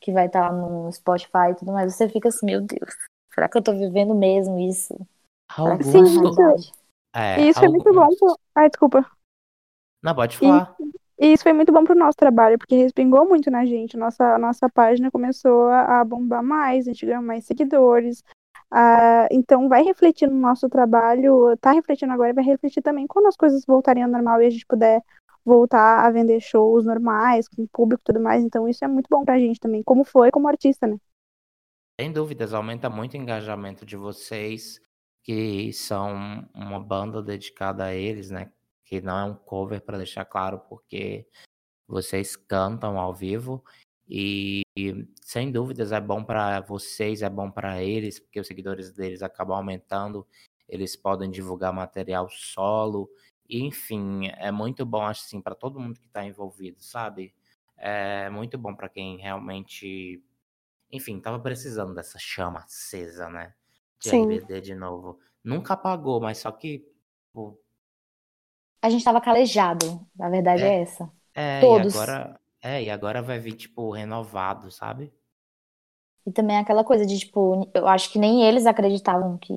que 0.02 0.12
vai 0.12 0.26
estar 0.26 0.52
no 0.52 0.92
Spotify 0.92 1.52
e 1.52 1.56
tudo 1.56 1.72
mais, 1.72 1.96
você 1.96 2.10
fica 2.10 2.30
assim, 2.30 2.48
meu 2.48 2.62
Deus, 2.62 2.90
será 3.34 3.48
que 3.48 3.58
eu 3.58 3.62
tô 3.62 3.72
vivendo 3.72 4.16
mesmo 4.16 4.60
isso? 4.60 4.98
Alguns. 5.56 5.88
isso 5.88 5.98
é 5.98 6.06
Sim, 6.06 6.20
realidade? 6.20 6.74
é, 7.14 7.42
E 7.42 7.50
isso 7.50 7.60
foi 7.60 7.70
muito 7.70 7.94
bom 7.94 8.10
pro... 8.16 8.40
Ai, 8.56 8.70
desculpa. 8.70 9.06
Não, 10.04 10.16
pode 10.16 10.38
falar. 10.38 10.76
E 11.20 11.34
isso 11.34 11.44
foi 11.44 11.54
muito 11.54 11.72
bom 11.72 11.84
pro 11.84 11.94
nosso 11.94 12.18
trabalho, 12.18 12.58
porque 12.58 12.76
respingou 12.76 13.28
muito 13.28 13.52
na 13.52 13.64
gente. 13.64 13.96
Nossa, 13.96 14.40
nossa 14.40 14.68
página 14.68 15.12
começou 15.12 15.70
a, 15.70 16.04
bombar 16.04 16.42
mais, 16.42 16.88
a 16.88 16.92
gente 16.92 17.06
ganhou 17.06 17.22
mais 17.22 17.46
seguidores. 17.46 18.24
Ah, 18.72 19.28
então 19.30 19.70
vai 19.70 19.84
refletir 19.84 20.28
no 20.28 20.40
nosso 20.40 20.68
trabalho, 20.68 21.56
tá 21.58 21.74
refletindo 21.74 22.12
agora 22.14 22.32
e 22.32 22.34
vai 22.34 22.44
refletir 22.44 22.82
também 22.82 23.06
quando 23.06 23.28
as 23.28 23.36
coisas 23.36 23.64
voltarem 23.66 24.02
ao 24.02 24.10
normal 24.10 24.42
e 24.42 24.48
a 24.48 24.50
gente 24.50 24.66
puder 24.66 25.04
voltar 25.46 26.06
a 26.06 26.12
vender 26.12 26.40
shows 26.40 26.86
normais, 26.86 27.48
com 27.48 27.66
público 27.68 28.02
e 28.02 28.06
tudo 28.06 28.22
mais. 28.22 28.44
Então 28.44 28.68
isso 28.68 28.84
é 28.84 28.88
muito 28.88 29.08
bom 29.10 29.24
pra 29.26 29.40
gente 29.40 29.60
também, 29.60 29.84
como 29.84 30.04
foi 30.04 30.32
como 30.32 30.48
artista, 30.48 30.88
né? 30.88 30.98
Sem 32.00 32.12
dúvidas, 32.12 32.54
aumenta 32.54 32.90
muito 32.90 33.14
o 33.14 33.18
engajamento 33.18 33.86
de 33.86 33.96
vocês, 33.96 34.82
que 35.24 35.72
são 35.74 36.48
uma 36.54 36.80
banda 36.80 37.22
dedicada 37.22 37.86
a 37.86 37.94
eles, 37.94 38.32
né? 38.32 38.52
Que 38.84 39.02
não 39.02 39.18
é 39.18 39.24
um 39.26 39.36
cover, 39.36 39.82
para 39.82 39.98
deixar 39.98 40.26
claro, 40.26 40.60
porque 40.68 41.28
vocês 41.88 42.36
cantam 42.36 43.00
ao 43.00 43.14
vivo. 43.14 43.64
E, 44.10 44.64
sem 45.22 45.52
dúvidas 45.52 45.92
é 45.92 46.02
bom 46.02 46.24
para 46.24 46.60
vocês, 46.62 47.22
é 47.22 47.30
bom 47.30 47.52
para 47.52 47.84
eles, 47.84 48.20
porque 48.20 48.40
os 48.40 48.48
seguidores 48.48 48.92
deles 48.92 49.22
acabam 49.22 49.56
aumentando, 49.56 50.28
eles 50.68 50.96
podem 50.96 51.30
divulgar 51.30 51.72
material 51.72 52.28
solo. 52.30 53.10
Enfim, 53.52 54.28
é 54.38 54.52
muito 54.52 54.86
bom, 54.86 55.02
acho 55.04 55.24
assim, 55.26 55.42
para 55.42 55.56
todo 55.56 55.80
mundo 55.80 56.00
que 56.00 56.08
está 56.08 56.26
envolvido, 56.26 56.82
sabe? 56.82 57.34
É 57.78 58.30
muito 58.30 58.58
bom 58.58 58.76
para 58.76 58.90
quem 58.90 59.18
realmente 59.20 60.24
enfim, 60.92 61.20
tava 61.20 61.40
precisando 61.40 61.94
dessa 61.96 62.20
chama 62.20 62.60
acesa, 62.62 63.30
né? 63.30 63.54
De 64.00 64.10
Sim. 64.10 64.40
RBD 64.40 64.62
de 64.62 64.76
novo. 64.76 65.20
Nunca 65.44 65.74
apagou, 65.76 66.22
mas 66.22 66.40
só 66.40 66.52
que. 66.52 66.86
pô, 67.34 67.58
A 68.82 68.90
gente 68.90 69.04
tava 69.04 69.22
calejado, 69.22 70.06
a 70.20 70.30
verdade 70.30 70.66
é, 70.66 70.70
É. 70.70 70.82
essa. 70.82 71.12
É, 71.36 71.68
Todos. 71.68 71.76
e 71.76 71.80
agora. 71.80 72.40
É, 72.62 72.84
e 72.84 72.90
agora 72.92 73.22
vai 73.22 73.40
vir, 73.40 73.54
tipo, 73.56 73.92
renovado, 73.92 74.72
sabe? 74.72 75.12
E 76.26 76.32
também 76.32 76.58
aquela 76.58 76.84
coisa 76.84 77.06
de, 77.06 77.18
tipo, 77.20 77.70
eu 77.74 77.88
acho 77.88 78.12
que 78.12 78.20
nem 78.20 78.44
eles 78.44 78.66
acreditavam 78.66 79.38
que 79.38 79.54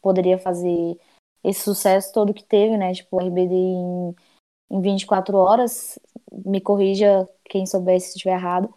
poderia 0.00 0.38
fazer 0.38 0.98
esse 1.42 1.60
sucesso 1.60 2.12
todo 2.12 2.34
que 2.34 2.44
teve, 2.44 2.76
né? 2.76 2.92
Tipo, 2.92 3.16
o 3.16 3.20
RBD 3.20 3.54
em, 3.54 4.14
em 4.70 4.80
24 4.80 5.36
horas, 5.36 5.98
me 6.30 6.60
corrija 6.60 7.28
quem 7.44 7.66
souber 7.66 8.00
se 8.00 8.08
estiver 8.08 8.34
errado, 8.34 8.72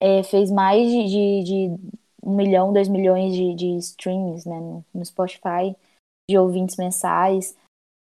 é, 0.00 0.22
fez 0.22 0.50
mais 0.50 0.88
de, 0.90 1.04
de, 1.04 1.42
de 1.44 1.92
um 2.22 2.36
milhão, 2.36 2.72
dois 2.72 2.88
milhões 2.88 3.34
de, 3.34 3.54
de 3.54 3.76
streams, 3.78 4.48
né? 4.48 4.58
No, 4.60 4.84
no 4.94 5.04
Spotify, 5.04 5.76
de 6.28 6.38
ouvintes 6.38 6.76
mensais. 6.76 7.56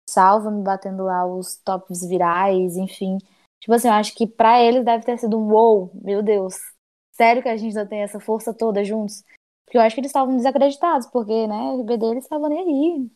Salva-me 0.09 0.63
batendo 0.63 1.03
lá 1.03 1.25
os 1.25 1.57
tops 1.57 2.07
virais, 2.07 2.75
enfim. 2.77 3.17
Tipo 3.61 3.73
assim, 3.73 3.87
eu 3.87 3.93
acho 3.93 4.15
que 4.15 4.25
pra 4.25 4.61
eles 4.61 4.83
deve 4.83 5.05
ter 5.05 5.17
sido 5.17 5.37
um 5.37 5.49
wow, 5.51 5.91
meu 5.93 6.23
Deus. 6.23 6.55
Sério 7.13 7.43
que 7.43 7.49
a 7.49 7.57
gente 7.57 7.77
ainda 7.77 7.89
tem 7.89 8.01
essa 8.01 8.19
força 8.19 8.53
toda 8.53 8.83
juntos? 8.83 9.23
Porque 9.65 9.77
eu 9.77 9.81
acho 9.81 9.93
que 9.93 10.01
eles 10.01 10.09
estavam 10.09 10.35
desacreditados, 10.35 11.07
porque, 11.07 11.45
né, 11.45 11.55
o 11.55 11.81
RBD 11.81 12.05
eles 12.05 12.23
estavam 12.23 12.49
nem 12.49 12.59
aí. 12.59 13.11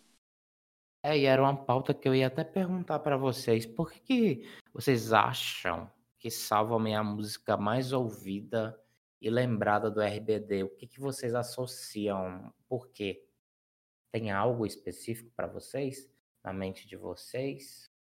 É, 1.03 1.17
e 1.17 1.25
era 1.25 1.41
uma 1.41 1.65
pauta 1.65 1.93
que 1.93 2.07
eu 2.07 2.15
ia 2.15 2.27
até 2.27 2.45
perguntar 2.45 2.97
pra 2.99 3.17
vocês. 3.17 3.65
Por 3.65 3.91
que, 3.91 3.99
que 3.99 4.49
vocês 4.73 5.11
acham 5.11 5.91
que 6.17 6.31
Salva-me 6.31 6.91
é 6.91 6.95
a 6.95 7.03
música 7.03 7.57
mais 7.57 7.91
ouvida 7.91 8.81
e 9.21 9.29
lembrada 9.29 9.91
do 9.91 10.01
RBD? 10.01 10.63
O 10.63 10.69
que, 10.69 10.87
que 10.87 11.01
vocês 11.01 11.35
associam? 11.35 12.53
Por 12.69 12.87
quê? 12.87 13.27
Tem 14.13 14.31
algo 14.31 14.65
específico 14.65 15.29
pra 15.35 15.45
vocês? 15.45 16.09
Na 16.41 16.53
mente 16.53 16.87
de 16.87 16.95
vocês? 16.95 17.91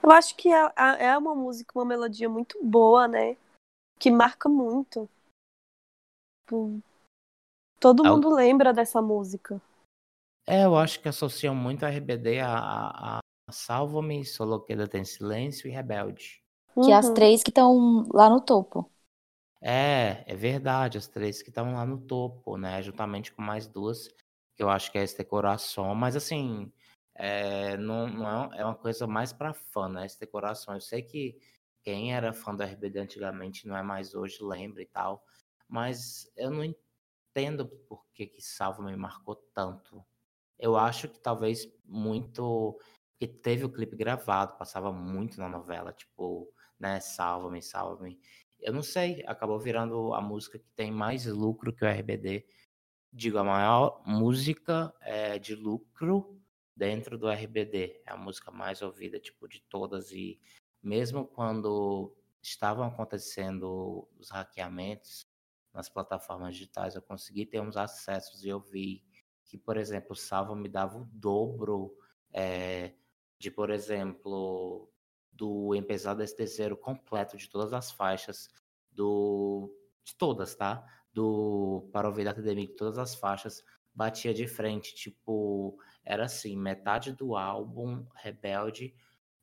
Eu 0.00 0.10
acho 0.12 0.36
que 0.36 0.48
é, 0.48 0.72
é 1.00 1.18
uma 1.18 1.34
música, 1.34 1.76
uma 1.76 1.84
melodia 1.84 2.28
muito 2.28 2.62
boa, 2.62 3.08
né? 3.08 3.36
Que 3.98 4.10
marca 4.10 4.48
muito. 4.48 5.08
Tipo, 6.40 6.80
Todo 7.80 8.06
É 8.06 8.10
mundo 8.10 8.32
lembra 8.32 8.72
dessa 8.72 9.02
música. 9.02 9.60
É, 10.46 10.64
eu 10.64 10.76
acho 10.76 11.00
que 11.00 11.08
associam 11.08 11.54
muito 11.54 11.84
a 11.84 11.88
RBD 11.90 12.40
a, 12.40 12.48
a, 12.56 13.18
a 13.18 13.52
Salva-me, 13.52 14.24
Soloqueda 14.24 14.88
Tem 14.88 15.04
Silêncio 15.04 15.68
e 15.68 15.70
Rebelde. 15.70 16.42
Que 16.82 16.92
é 16.92 16.94
as 16.96 17.06
Uhum. 17.06 17.14
três 17.14 17.42
que 17.42 17.50
estão 17.50 18.06
lá 18.12 18.28
no 18.30 18.40
topo. 18.40 18.90
É, 19.60 20.24
é 20.26 20.34
verdade, 20.36 20.98
as 20.98 21.06
três 21.06 21.42
que 21.42 21.48
estão 21.50 21.72
lá 21.74 21.86
no 21.86 21.98
topo, 22.00 22.56
né? 22.56 22.82
Juntamente 22.82 23.32
com 23.32 23.42
mais 23.42 23.66
duas, 23.68 24.08
que 24.56 24.62
eu 24.62 24.68
acho 24.68 24.90
que 24.90 24.98
é 24.98 25.02
Este 25.04 25.24
Coração, 25.24 25.94
mas 25.94 26.16
assim, 26.16 26.72
é, 27.14 27.76
não, 27.76 28.08
não 28.08 28.52
é, 28.52 28.60
é 28.60 28.64
uma 28.64 28.74
coisa 28.74 29.06
mais 29.06 29.32
pra 29.32 29.54
fã, 29.54 29.88
né? 29.88 30.06
Este 30.06 30.26
Coração. 30.26 30.74
Eu 30.74 30.80
sei 30.80 31.02
que 31.02 31.38
quem 31.82 32.14
era 32.14 32.32
fã 32.32 32.54
do 32.54 32.62
RBD 32.62 32.98
antigamente 33.00 33.66
não 33.68 33.76
é 33.76 33.82
mais 33.82 34.14
hoje, 34.14 34.38
lembra 34.42 34.82
e 34.82 34.86
tal, 34.86 35.24
mas 35.68 36.30
eu 36.36 36.50
não 36.50 36.64
entendo 36.64 37.66
por 37.88 38.04
que 38.14 38.26
que 38.26 38.42
Salva 38.42 38.82
me 38.82 38.96
marcou 38.96 39.36
tanto. 39.54 40.04
Eu 40.62 40.76
acho 40.76 41.08
que 41.08 41.18
talvez 41.18 41.68
muito. 41.84 42.78
Porque 43.10 43.26
teve 43.26 43.64
o 43.64 43.68
clipe 43.68 43.96
gravado, 43.96 44.56
passava 44.56 44.92
muito 44.92 45.38
na 45.40 45.48
novela, 45.48 45.92
tipo, 45.92 46.48
né? 46.78 47.00
Salva-me, 47.00 47.60
salva-me. 47.60 48.20
Eu 48.60 48.72
não 48.72 48.82
sei, 48.82 49.24
acabou 49.26 49.58
virando 49.58 50.14
a 50.14 50.20
música 50.20 50.60
que 50.60 50.70
tem 50.76 50.92
mais 50.92 51.26
lucro 51.26 51.72
que 51.74 51.84
o 51.84 51.88
RBD. 51.88 52.46
Digo, 53.12 53.38
a 53.38 53.44
maior 53.44 54.02
música 54.06 54.94
é, 55.00 55.36
de 55.36 55.56
lucro 55.56 56.40
dentro 56.76 57.18
do 57.18 57.28
RBD. 57.28 58.00
É 58.06 58.12
a 58.12 58.16
música 58.16 58.52
mais 58.52 58.82
ouvida, 58.82 59.18
tipo, 59.18 59.48
de 59.48 59.60
todas. 59.62 60.12
E 60.12 60.40
mesmo 60.80 61.26
quando 61.26 62.16
estavam 62.40 62.86
acontecendo 62.86 64.08
os 64.16 64.30
hackeamentos 64.30 65.26
nas 65.74 65.88
plataformas 65.88 66.54
digitais, 66.54 66.94
eu 66.94 67.02
consegui 67.02 67.46
ter 67.46 67.60
uns 67.60 67.76
acessos 67.76 68.44
e 68.44 68.48
eu 68.48 68.60
vi 68.60 69.04
que, 69.44 69.58
por 69.58 69.76
exemplo, 69.76 70.12
o 70.12 70.16
Salva 70.16 70.54
me 70.54 70.68
dava 70.68 70.98
o 70.98 71.04
dobro 71.12 71.96
é, 72.32 72.94
de, 73.38 73.50
por 73.50 73.70
exemplo, 73.70 74.90
do 75.32 75.70
MP3 75.70 76.16
desse 76.16 76.36
terceiro 76.36 76.76
completo 76.76 77.36
de 77.36 77.48
todas 77.48 77.72
as 77.72 77.90
faixas, 77.90 78.48
do 78.90 79.74
de 80.04 80.14
todas, 80.16 80.54
tá? 80.54 80.84
Do 81.12 81.88
Para 81.92 82.08
ouvir 82.08 82.24
da 82.24 82.30
Academic, 82.32 82.74
todas 82.74 82.98
as 82.98 83.14
faixas 83.14 83.64
batia 83.94 84.32
de 84.32 84.46
frente, 84.46 84.94
tipo, 84.94 85.78
era 86.04 86.24
assim, 86.24 86.56
metade 86.56 87.12
do 87.12 87.36
álbum 87.36 88.06
Rebelde 88.14 88.94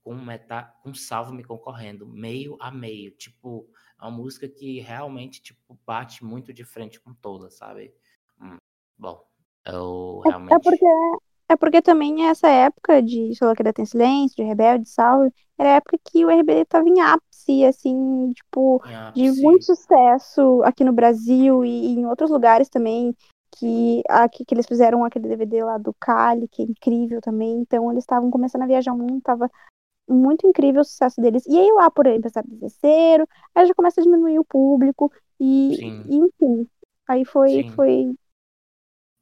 com 0.01 0.15
metade, 0.15 0.73
com 0.81 0.93
Salva-me 0.93 1.43
concorrendo, 1.43 2.07
meio 2.07 2.57
a 2.59 2.71
meio, 2.71 3.11
tipo, 3.11 3.69
é 3.99 4.03
uma 4.03 4.11
música 4.11 4.47
que 4.47 4.79
realmente, 4.79 5.41
tipo, 5.41 5.79
bate 5.85 6.23
muito 6.23 6.51
de 6.53 6.63
frente 6.63 6.99
com 6.99 7.13
todas, 7.13 7.55
sabe? 7.55 7.93
Hum, 8.41 8.57
bom, 8.97 9.28
eu 9.65 10.21
É, 10.25 10.29
realmente... 10.29 10.53
é 10.53 10.59
porque, 10.59 10.85
é 11.49 11.55
porque 11.55 11.81
também 11.81 12.27
essa 12.27 12.47
época 12.47 13.01
de 13.01 13.35
Soloqueira 13.35 13.73
Tem 13.73 13.85
Silêncio, 13.85 14.35
de 14.35 14.43
Rebelde, 14.43 14.89
Salve, 14.89 15.31
era 15.57 15.69
a 15.71 15.75
época 15.75 15.97
que 16.03 16.25
o 16.25 16.29
RBD 16.29 16.65
tava 16.65 16.87
em 16.87 17.01
ápice, 17.01 17.65
assim, 17.65 18.31
tipo, 18.33 18.81
de 19.13 19.31
muito 19.41 19.65
sucesso 19.65 20.61
aqui 20.63 20.83
no 20.83 20.93
Brasil 20.93 21.65
e 21.65 21.93
em 21.93 22.05
outros 22.05 22.29
lugares 22.29 22.69
também, 22.69 23.15
que, 23.51 24.01
aqui, 24.07 24.45
que 24.45 24.53
eles 24.53 24.65
fizeram 24.65 25.03
aquele 25.03 25.27
DVD 25.27 25.63
lá 25.63 25.77
do 25.77 25.93
Cali, 25.99 26.47
que 26.47 26.61
é 26.61 26.65
incrível 26.65 27.19
também. 27.21 27.59
Então 27.59 27.91
eles 27.91 28.03
estavam 28.03 28.29
começando 28.29 28.61
a 28.63 28.67
viajar 28.67 28.93
o 28.93 28.97
mundo, 28.97 29.21
tava 29.21 29.49
muito 30.07 30.47
incrível 30.47 30.81
o 30.81 30.85
sucesso 30.85 31.19
deles. 31.21 31.45
E 31.47 31.57
aí 31.57 31.71
lá 31.73 31.89
por 31.89 32.07
aí 32.07 32.17
empezaram 32.17 32.47
a 32.51 32.55
descer, 32.55 33.27
aí 33.53 33.65
já 33.65 33.73
começa 33.73 33.99
a 33.99 34.03
diminuir 34.03 34.39
o 34.39 34.45
público 34.45 35.11
e, 35.39 35.75
e, 36.09 36.15
enfim. 36.17 36.67
Aí 37.07 37.25
foi, 37.25 37.49
Sim. 37.49 37.69
foi 37.71 38.15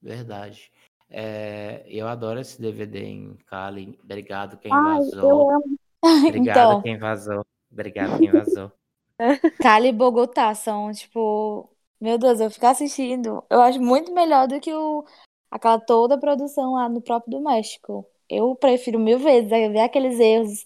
Verdade. 0.01 0.71
É, 1.09 1.83
eu 1.87 2.07
adoro 2.07 2.39
esse 2.39 2.61
DVD 2.61 3.03
em 3.03 3.37
Cali. 3.47 3.97
Obrigado 4.03 4.57
quem 4.57 4.71
Ai, 4.71 4.97
vazou. 4.97 5.29
eu 5.29 5.49
amo. 5.49 5.79
Obrigado 6.27 6.69
então, 6.69 6.81
quem 6.81 6.97
vazou. 6.97 7.45
Obrigado 7.71 8.17
quem 8.19 8.31
vazou. 8.31 8.71
Cali 9.61 9.89
e 9.89 9.93
Bogotá 9.93 10.53
são, 10.53 10.91
tipo, 10.91 11.69
meu 11.99 12.17
Deus, 12.17 12.39
eu 12.39 12.51
ficar 12.51 12.71
assistindo, 12.71 13.43
eu 13.49 13.61
acho 13.61 13.81
muito 13.81 14.13
melhor 14.13 14.47
do 14.47 14.59
que 14.59 14.71
o, 14.71 15.03
aquela 15.49 15.79
toda 15.79 16.15
a 16.15 16.19
produção 16.19 16.73
lá 16.73 16.87
no 16.87 17.01
próprio 17.01 17.37
do 17.37 17.43
México. 17.43 18.05
Eu 18.29 18.55
prefiro 18.55 18.99
mil 18.99 19.17
vezes 19.17 19.51
é, 19.51 19.69
ver 19.69 19.79
aqueles 19.79 20.19
erros, 20.19 20.65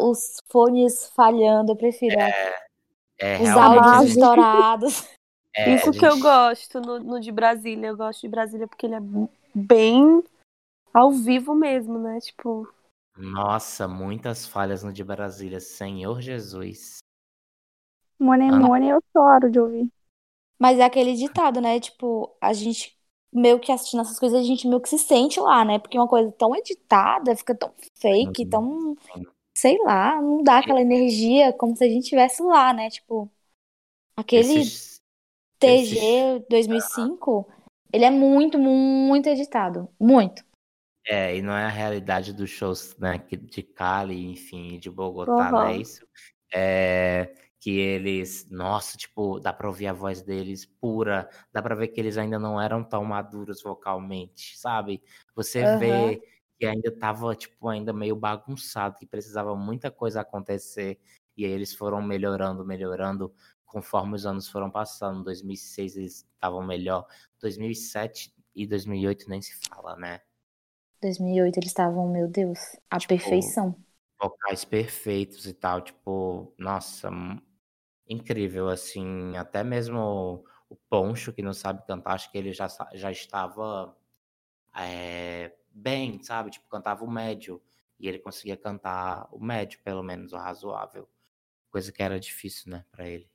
os 0.00 0.36
fones 0.48 1.10
falhando, 1.14 1.72
eu 1.72 1.76
prefiro 1.76 2.16
É, 2.18 3.38
os 3.40 3.48
realmente, 3.48 3.86
áudios 3.86 4.10
estourados. 4.10 5.08
é, 5.56 5.74
Isso 5.76 5.90
a 5.90 5.92
que 5.92 6.04
eu 6.04 6.12
gente- 6.12 6.22
gosto 6.22 6.80
no, 6.80 6.98
no 7.00 7.20
de 7.20 7.30
Brasília. 7.32 7.88
Eu 7.88 7.96
gosto 7.96 8.20
de 8.22 8.28
Brasília 8.28 8.66
porque 8.66 8.86
ele 8.86 8.94
é 8.96 9.00
bem 9.54 10.22
ao 10.92 11.10
vivo 11.10 11.54
mesmo, 11.54 11.98
né? 11.98 12.18
Tipo, 12.20 12.68
Nossa, 13.16 13.86
muitas 13.86 14.46
falhas 14.46 14.82
no 14.82 14.92
de 14.92 15.04
Brasília. 15.04 15.60
Senhor 15.60 16.20
Jesus. 16.20 16.98
Money 18.18 18.48
Ah. 18.50 18.56
Money, 18.58 18.90
eu 18.90 19.02
choro 19.12 19.50
de 19.50 19.58
ouvir. 19.60 19.88
Mas 20.58 20.78
é 20.78 20.84
aquele 20.84 21.14
ditado, 21.14 21.60
né? 21.60 21.78
Tipo, 21.80 22.34
a 22.40 22.52
gente 22.52 22.96
meio 23.32 23.58
que 23.58 23.72
assistindo 23.72 24.00
essas 24.00 24.18
coisas, 24.18 24.38
a 24.40 24.42
gente 24.44 24.66
meio 24.68 24.80
que 24.80 24.88
se 24.88 24.98
sente 24.98 25.40
lá, 25.40 25.64
né? 25.64 25.78
Porque 25.80 25.98
uma 25.98 26.08
coisa 26.08 26.30
tão 26.32 26.54
editada, 26.54 27.34
fica 27.36 27.54
tão 27.54 27.74
fake, 28.00 28.44
Sim, 28.44 28.48
tão, 28.50 28.96
sei 29.56 29.76
lá, 29.82 30.20
não 30.22 30.42
dá 30.42 30.58
aquela 30.58 30.80
energia 30.80 31.52
como 31.52 31.76
se 31.76 31.82
a 31.84 31.88
gente 31.88 32.04
estivesse 32.04 32.40
lá, 32.42 32.72
né? 32.72 32.88
Tipo, 32.90 33.28
aquele 34.16 34.60
Esses- 34.60 34.93
TG 35.66 36.44
2005, 36.48 37.48
ele 37.92 38.04
é 38.04 38.10
muito, 38.10 38.58
muito 38.58 39.28
editado. 39.28 39.88
Muito. 40.00 40.44
É, 41.06 41.36
e 41.36 41.42
não 41.42 41.52
é 41.52 41.64
a 41.64 41.68
realidade 41.68 42.32
dos 42.32 42.48
shows, 42.50 42.96
né, 42.98 43.18
de 43.18 43.62
Cali, 43.62 44.24
enfim, 44.26 44.78
de 44.78 44.90
Bogotá, 44.90 45.52
não 45.52 45.62
é 45.62 45.76
isso? 45.76 46.06
É, 46.52 47.34
que 47.60 47.78
eles, 47.78 48.48
nossa, 48.50 48.96
tipo, 48.96 49.38
dá 49.38 49.52
pra 49.52 49.68
ouvir 49.68 49.86
a 49.86 49.92
voz 49.92 50.22
deles 50.22 50.64
pura, 50.64 51.28
dá 51.52 51.62
pra 51.62 51.74
ver 51.74 51.88
que 51.88 52.00
eles 52.00 52.16
ainda 52.16 52.38
não 52.38 52.60
eram 52.60 52.82
tão 52.82 53.04
maduros 53.04 53.62
vocalmente, 53.62 54.56
sabe? 54.58 55.02
Você 55.34 55.62
Aham. 55.62 55.78
vê 55.78 56.22
que 56.58 56.64
ainda 56.64 56.90
tava, 56.96 57.34
tipo, 57.34 57.68
ainda 57.68 57.92
meio 57.92 58.16
bagunçado, 58.16 58.96
que 58.98 59.06
precisava 59.06 59.54
muita 59.56 59.90
coisa 59.90 60.20
acontecer, 60.22 60.98
e 61.36 61.44
aí 61.44 61.50
eles 61.50 61.74
foram 61.74 62.00
melhorando, 62.00 62.64
melhorando, 62.64 63.34
conforme 63.74 64.14
os 64.16 64.26
anos 64.26 64.48
foram 64.48 64.70
passando. 64.70 65.20
Em 65.20 65.24
2006 65.24 65.96
eles 65.96 66.26
estavam 66.34 66.62
melhor, 66.66 67.06
2007 67.40 68.34
e 68.54 68.66
2008 68.66 69.28
nem 69.28 69.42
se 69.42 69.54
fala, 69.68 69.96
né? 69.96 70.22
2008 71.00 71.56
eles 71.58 71.70
estavam, 71.70 72.06
meu 72.10 72.28
Deus, 72.28 72.58
a 72.90 73.00
Tipo, 73.00 73.06
perfeição. 73.06 73.74
vocais 74.20 74.64
perfeitos 74.64 75.46
e 75.46 75.54
tal, 75.54 75.80
tipo, 75.82 76.54
nossa, 76.58 77.10
incrível, 78.08 78.68
assim, 78.68 79.36
até 79.36 79.62
mesmo 79.64 80.44
o 80.68 80.76
Poncho, 80.88 81.32
que 81.32 81.42
não 81.42 81.52
sabe 81.52 81.84
cantar, 81.86 82.14
acho 82.14 82.30
que 82.30 82.38
ele 82.38 82.52
já, 82.52 82.68
já 82.94 83.10
estava 83.10 83.96
é, 84.76 85.56
bem, 85.70 86.22
sabe, 86.22 86.50
tipo, 86.50 86.68
cantava 86.68 87.04
o 87.04 87.10
médio, 87.10 87.62
e 87.98 88.08
ele 88.08 88.18
conseguia 88.18 88.56
cantar 88.56 89.28
o 89.32 89.40
médio, 89.44 89.80
pelo 89.84 90.02
menos, 90.02 90.32
o 90.32 90.36
razoável, 90.36 91.08
coisa 91.70 91.92
que 91.92 92.02
era 92.02 92.20
difícil, 92.20 92.72
né, 92.72 92.84
pra 92.92 93.08
ele. 93.08 93.30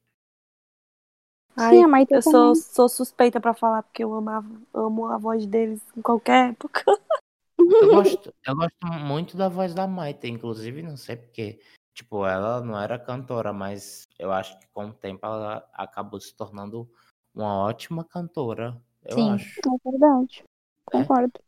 Ai, 1.60 1.76
Sim, 1.76 1.84
a 1.84 1.88
Maite 1.88 2.14
eu 2.14 2.22
sou, 2.22 2.32
também. 2.32 2.56
sou 2.56 2.90
suspeita 2.90 3.40
pra 3.40 3.54
falar 3.54 3.84
porque 3.84 4.04
eu 4.04 4.14
amava, 4.14 4.50
amo 4.74 5.06
a 5.08 5.18
voz 5.18 5.46
deles 5.46 5.82
em 5.96 6.02
qualquer 6.02 6.52
época. 6.52 6.84
Eu 7.58 7.58
gosto, 7.90 8.34
eu 8.46 8.56
gosto 8.56 8.88
muito 8.88 9.38
da 9.38 9.50
voz 9.50 9.74
da 9.74 9.88
Maite, 9.88 10.28
inclusive, 10.28 10.82
não 10.82 10.98
sei 10.98 11.18
porque, 11.18 11.62
tipo, 11.94 12.26
ela 12.26 12.62
não 12.62 12.80
era 12.80 12.98
cantora, 12.98 13.52
mas 13.52 14.08
eu 14.18 14.32
acho 14.32 14.58
que 14.60 14.68
com 14.68 14.88
o 14.88 14.94
tempo 14.94 15.26
ela 15.26 15.68
acabou 15.74 16.20
se 16.20 16.34
tornando 16.34 16.90
uma 17.34 17.56
ótima 17.58 18.04
cantora, 18.04 18.82
eu 19.04 19.16
Sim. 19.16 19.32
acho. 19.32 19.60
É 19.60 19.90
verdade. 19.92 20.44
Concordo. 20.86 21.40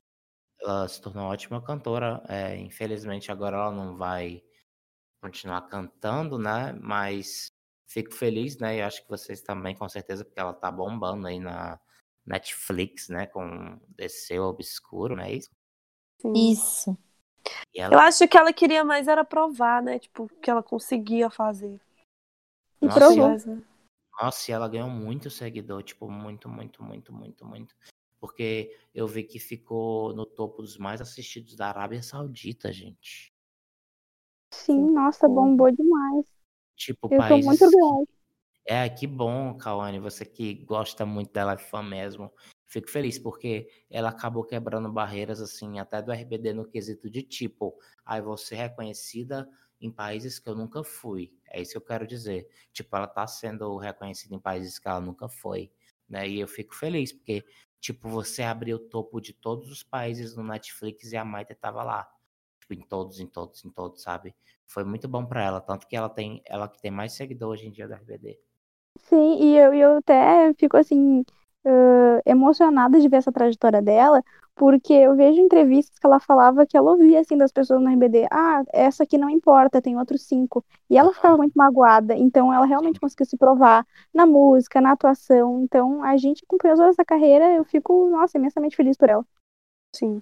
Ela 0.62 0.88
se 0.88 1.02
tornou 1.02 1.24
uma 1.24 1.32
ótima 1.32 1.62
cantora. 1.62 2.22
é, 2.28 2.56
infelizmente 2.58 3.32
agora 3.32 3.58
ela 3.58 3.72
não 3.72 3.96
vai 3.96 4.44
continuar 5.22 5.62
cantando, 5.64 6.38
né? 6.38 6.74
Mas 6.82 7.51
fico 7.92 8.14
feliz, 8.14 8.58
né? 8.58 8.78
E 8.78 8.82
acho 8.82 9.04
que 9.04 9.10
vocês 9.10 9.42
também, 9.42 9.76
com 9.76 9.88
certeza, 9.90 10.24
porque 10.24 10.40
ela 10.40 10.54
tá 10.54 10.72
bombando 10.72 11.28
aí 11.28 11.40
na 11.40 11.80
Netflix, 12.26 13.10
né? 13.10 13.28
Com 13.28 13.80
Desceu 13.90 14.44
Obscuro, 14.44 15.16
não 15.16 15.24
é 15.24 15.34
isso? 15.34 15.50
Sim. 16.22 16.34
Isso. 16.34 16.98
E 17.74 17.80
Eu 17.80 17.86
ela, 17.86 18.06
acho 18.06 18.28
que 18.28 18.38
ela 18.38 18.54
queria 18.54 18.86
mais 18.86 19.08
era 19.08 19.26
provar, 19.26 19.82
né? 19.84 20.00
Tipo, 20.00 20.30
que 20.42 20.50
ela 20.50 20.64
conseguia 20.64 21.30
fazer. 21.30 21.80
E 22.82 22.86
nossa, 22.86 23.00
provou. 23.00 23.30
Mas, 23.30 23.46
né? 23.46 23.62
Nossa, 24.22 24.52
e 24.52 24.54
ela 24.54 24.70
ganhou 24.70 24.90
muito 24.90 25.30
seguidor, 25.30 25.84
tipo, 25.84 26.10
muito, 26.10 26.48
muito, 26.48 26.84
muito, 26.84 27.12
muito, 27.12 27.46
muito. 27.46 27.76
Porque 28.20 28.78
eu 28.94 29.08
vi 29.08 29.24
que 29.24 29.40
ficou 29.40 30.14
no 30.14 30.26
topo 30.26 30.62
dos 30.62 30.78
mais 30.78 31.02
assistidos 31.02 31.56
da 31.56 31.68
Arábia 31.68 32.04
Saudita, 32.04 32.72
gente. 32.72 33.34
Sim, 34.54 34.92
nossa, 34.92 35.28
bombou 35.28 35.72
demais. 35.72 36.41
Tipo, 36.82 37.08
Eu 37.08 37.10
tô 37.10 37.18
países. 37.18 37.46
muito 37.46 37.60
que- 37.60 37.66
orgulhosa. 37.66 38.08
É, 38.66 38.90
que 38.90 39.06
bom, 39.08 39.56
Cauane, 39.58 40.00
você 40.00 40.26
que 40.26 40.54
gosta 40.66 41.06
muito 41.06 41.32
dela, 41.32 41.54
é 41.54 41.58
fã 41.58 41.82
mesmo. 41.84 42.32
Fico 42.68 42.90
feliz, 42.90 43.20
porque 43.20 43.70
ela 43.90 44.10
acabou 44.10 44.44
quebrando 44.46 44.92
barreiras, 44.92 45.42
assim, 45.42 45.78
até 45.78 46.02
do 46.02 46.12
RBD 46.12 46.54
no 46.54 46.66
quesito 46.66 47.10
de 47.10 47.22
tipo, 47.22 47.78
aí 48.06 48.22
ser 48.38 48.56
reconhecida 48.56 49.50
em 49.80 49.92
países 49.92 50.40
que 50.40 50.48
eu 50.48 50.56
nunca 50.56 50.84
fui. 50.84 51.34
É 51.48 51.62
isso 51.62 51.72
que 51.72 51.78
eu 51.78 51.82
quero 51.82 52.08
dizer. 52.08 52.48
Tipo, 52.72 52.96
ela 52.96 53.08
tá 53.08 53.28
sendo 53.28 53.76
reconhecida 53.78 54.34
em 54.36 54.40
países 54.40 54.80
que 54.80 54.88
ela 54.88 55.02
nunca 55.02 55.28
foi, 55.28 55.72
né? 56.08 56.28
E 56.30 56.40
eu 56.40 56.48
fico 56.48 56.74
feliz, 56.76 57.12
porque, 57.12 57.44
tipo, 57.80 58.08
você 58.10 58.42
abriu 58.44 58.78
o 58.78 58.80
topo 58.80 59.20
de 59.20 59.34
todos 59.34 59.70
os 59.70 59.84
países 59.84 60.36
no 60.36 60.44
Netflix 60.44 61.12
e 61.12 61.18
a 61.18 61.26
Maite 61.26 61.54
tava 61.56 61.84
lá. 61.84 62.10
Tipo, 62.62 62.74
em 62.76 62.88
todos, 62.88 63.20
em 63.20 63.28
todos, 63.28 63.66
em 63.66 63.70
todos, 63.70 64.02
sabe? 64.02 64.34
Foi 64.72 64.86
muito 64.86 65.08
bom 65.08 65.26
pra 65.26 65.44
ela, 65.44 65.60
tanto 65.60 65.86
que 65.86 65.96
ela 65.98 66.10
tem, 66.10 66.42
ela 66.46 66.68
que 66.68 66.82
tem 66.82 66.90
mais 66.90 67.14
seguidor 67.14 67.50
hoje 67.52 67.68
em 67.68 67.72
dia 67.72 67.88
do 67.88 67.94
RBD. 67.94 68.40
Sim, 69.00 69.38
e 69.42 69.58
eu, 69.58 69.74
eu 69.74 69.98
até 69.98 70.54
fico 70.54 70.78
assim, 70.78 71.26
ãh, 71.66 72.22
emocionada 72.26 73.00
de 73.00 73.10
ver 73.10 73.18
essa 73.18 73.32
trajetória 73.32 73.82
dela, 73.82 74.24
porque 74.56 74.94
eu 74.94 75.16
vejo 75.16 75.42
entrevistas 75.42 75.98
que 76.00 76.06
ela 76.06 76.20
falava 76.20 76.66
que 76.66 76.78
ela 76.78 76.92
ouvia 76.92 77.20
assim 77.20 77.38
das 77.38 77.52
pessoas 77.52 77.82
no 77.82 77.90
RBD, 77.90 78.28
ah, 78.32 78.64
essa 78.72 79.04
aqui 79.04 79.18
não 79.18 79.30
importa, 79.30 79.82
tem 79.82 79.98
outros 79.98 80.24
cinco. 80.24 80.64
E 80.90 80.98
ela 80.98 81.14
ficava 81.14 81.36
muito 81.36 81.54
magoada, 81.54 82.16
então 82.16 82.54
ela 82.54 82.66
realmente 82.66 83.00
conseguiu 83.00 83.26
se 83.26 83.38
provar 83.38 83.86
na 84.14 84.26
música, 84.26 84.80
na 84.80 84.92
atuação. 84.94 85.62
Então 85.64 86.02
a 86.04 86.16
gente 86.16 86.44
acompanhou 86.46 86.78
toda 86.78 86.90
essa 86.90 87.04
carreira, 87.04 87.54
eu 87.56 87.66
fico, 87.66 88.10
nossa, 88.10 88.38
imensamente 88.38 88.76
feliz 88.78 88.96
por 88.96 89.10
ela. 89.10 89.26
Sim. 89.94 90.22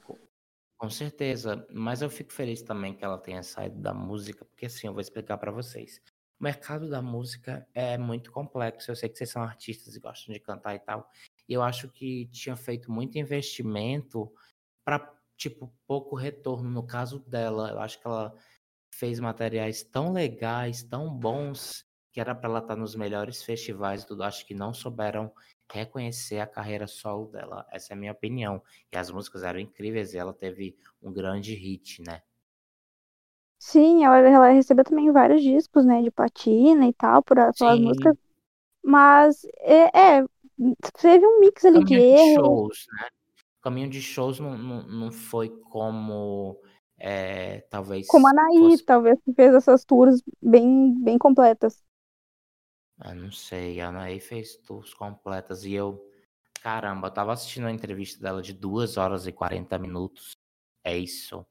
Com 0.82 0.90
certeza, 0.90 1.68
mas 1.74 2.02
eu 2.02 2.10
fico 2.10 2.32
feliz 2.32 2.62
também 2.62 2.96
que 2.96 3.04
ela 3.04 3.18
tenha 3.18 3.44
saído 3.44 3.82
da 3.82 3.94
música, 3.94 4.46
porque 4.46 4.66
assim, 4.66 4.88
eu 4.88 4.94
vou 4.94 5.02
explicar 5.02 5.38
pra 5.38 5.52
vocês. 5.52 6.00
O 6.40 6.44
mercado 6.44 6.90
da 6.90 7.02
música 7.02 7.68
é 7.74 7.98
muito 7.98 8.32
complexo. 8.32 8.90
Eu 8.90 8.96
sei 8.96 9.10
que 9.10 9.18
vocês 9.18 9.30
são 9.30 9.42
artistas 9.44 9.94
e 9.96 10.00
gostam 10.00 10.34
de 10.34 10.40
cantar 10.40 10.76
e 10.76 10.80
tal. 10.80 11.10
E 11.50 11.54
eu 11.54 11.62
acho 11.62 11.90
que 11.92 12.28
tinha 12.28 12.56
feito 12.56 12.90
muito 12.90 13.18
investimento 13.18 14.32
para 14.86 15.14
tipo 15.38 15.74
pouco 15.88 16.16
retorno. 16.16 16.70
No 16.70 16.86
caso 16.88 17.20
dela, 17.28 17.72
eu 17.72 17.80
acho 17.82 18.00
que 18.00 18.08
ela 18.08 18.34
fez 18.94 19.20
materiais 19.20 19.84
tão 19.84 20.14
legais, 20.14 20.84
tão 20.84 21.14
bons, 21.14 21.86
que 22.14 22.22
era 22.22 22.36
para 22.36 22.50
ela 22.50 22.60
estar 22.60 22.76
nos 22.78 22.96
melhores 22.96 23.44
festivais 23.44 24.04
e 24.04 24.08
tudo. 24.08 24.24
Acho 24.24 24.46
que 24.46 24.54
não 24.54 24.74
souberam 24.74 25.34
reconhecer 25.72 26.40
a 26.40 26.48
carreira 26.48 26.88
solo 26.88 27.28
dela. 27.28 27.66
Essa 27.72 27.94
é 27.94 27.96
a 27.96 28.00
minha 28.00 28.12
opinião. 28.12 28.62
E 28.92 28.98
as 28.98 29.12
músicas 29.12 29.44
eram 29.44 29.60
incríveis 29.60 30.14
e 30.14 30.18
ela 30.18 30.34
teve 30.34 30.78
um 31.02 31.12
grande 31.14 31.54
hit, 31.56 32.02
né? 32.04 32.22
Sim, 33.60 34.04
ela, 34.06 34.18
ela 34.20 34.50
recebeu 34.52 34.84
também 34.86 35.12
vários 35.12 35.42
discos, 35.44 35.86
né, 35.86 36.02
de 36.02 36.10
platina 36.12 36.88
e 36.88 36.94
tal, 36.94 37.22
por 37.24 37.38
a- 37.40 37.54
pelas 37.54 37.80
Sim. 37.80 37.80
músicas. 37.80 38.16
Mas, 38.84 39.46
é, 39.62 40.20
é, 40.22 40.26
teve 41.02 41.26
um 41.28 41.42
mix 41.42 41.66
ali 41.66 41.84
de 41.84 41.96
Caminho 41.96 42.04
de 42.04 42.16
erro. 42.16 42.64
shows, 42.74 42.86
né? 42.94 43.08
O 43.60 43.62
caminho 43.64 43.90
de 43.90 44.02
shows 44.02 44.40
não, 44.40 44.58
não, 44.58 44.84
não 44.88 45.12
foi 45.12 45.50
como 45.50 46.62
é, 47.00 47.62
talvez 47.64 48.08
Como 48.08 48.28
a 48.28 48.32
Anaí, 48.32 48.60
fosse- 48.60 48.86
talvez, 48.86 49.20
que 49.24 49.34
fez 49.34 49.54
essas 49.54 49.86
tours 49.86 50.22
bem, 50.42 50.94
bem 51.04 51.18
completas. 51.18 51.84
Eu 53.04 53.16
não 53.16 53.32
sei, 53.32 53.80
a 53.80 53.90
Anaí 53.90 54.20
fez 54.20 54.58
tours 54.58 54.94
completas 54.94 55.64
e 55.64 55.74
eu 55.74 56.06
caramba, 56.62 57.08
eu 57.08 57.14
tava 57.14 57.32
assistindo 57.32 57.68
a 57.68 57.72
entrevista 57.72 58.22
dela 58.22 58.42
de 58.42 58.54
2 58.54 58.98
horas 58.98 59.26
e 59.26 59.32
40 59.32 59.80
minutos. 59.80 60.32
É 60.84 60.98
isso. 60.98 61.46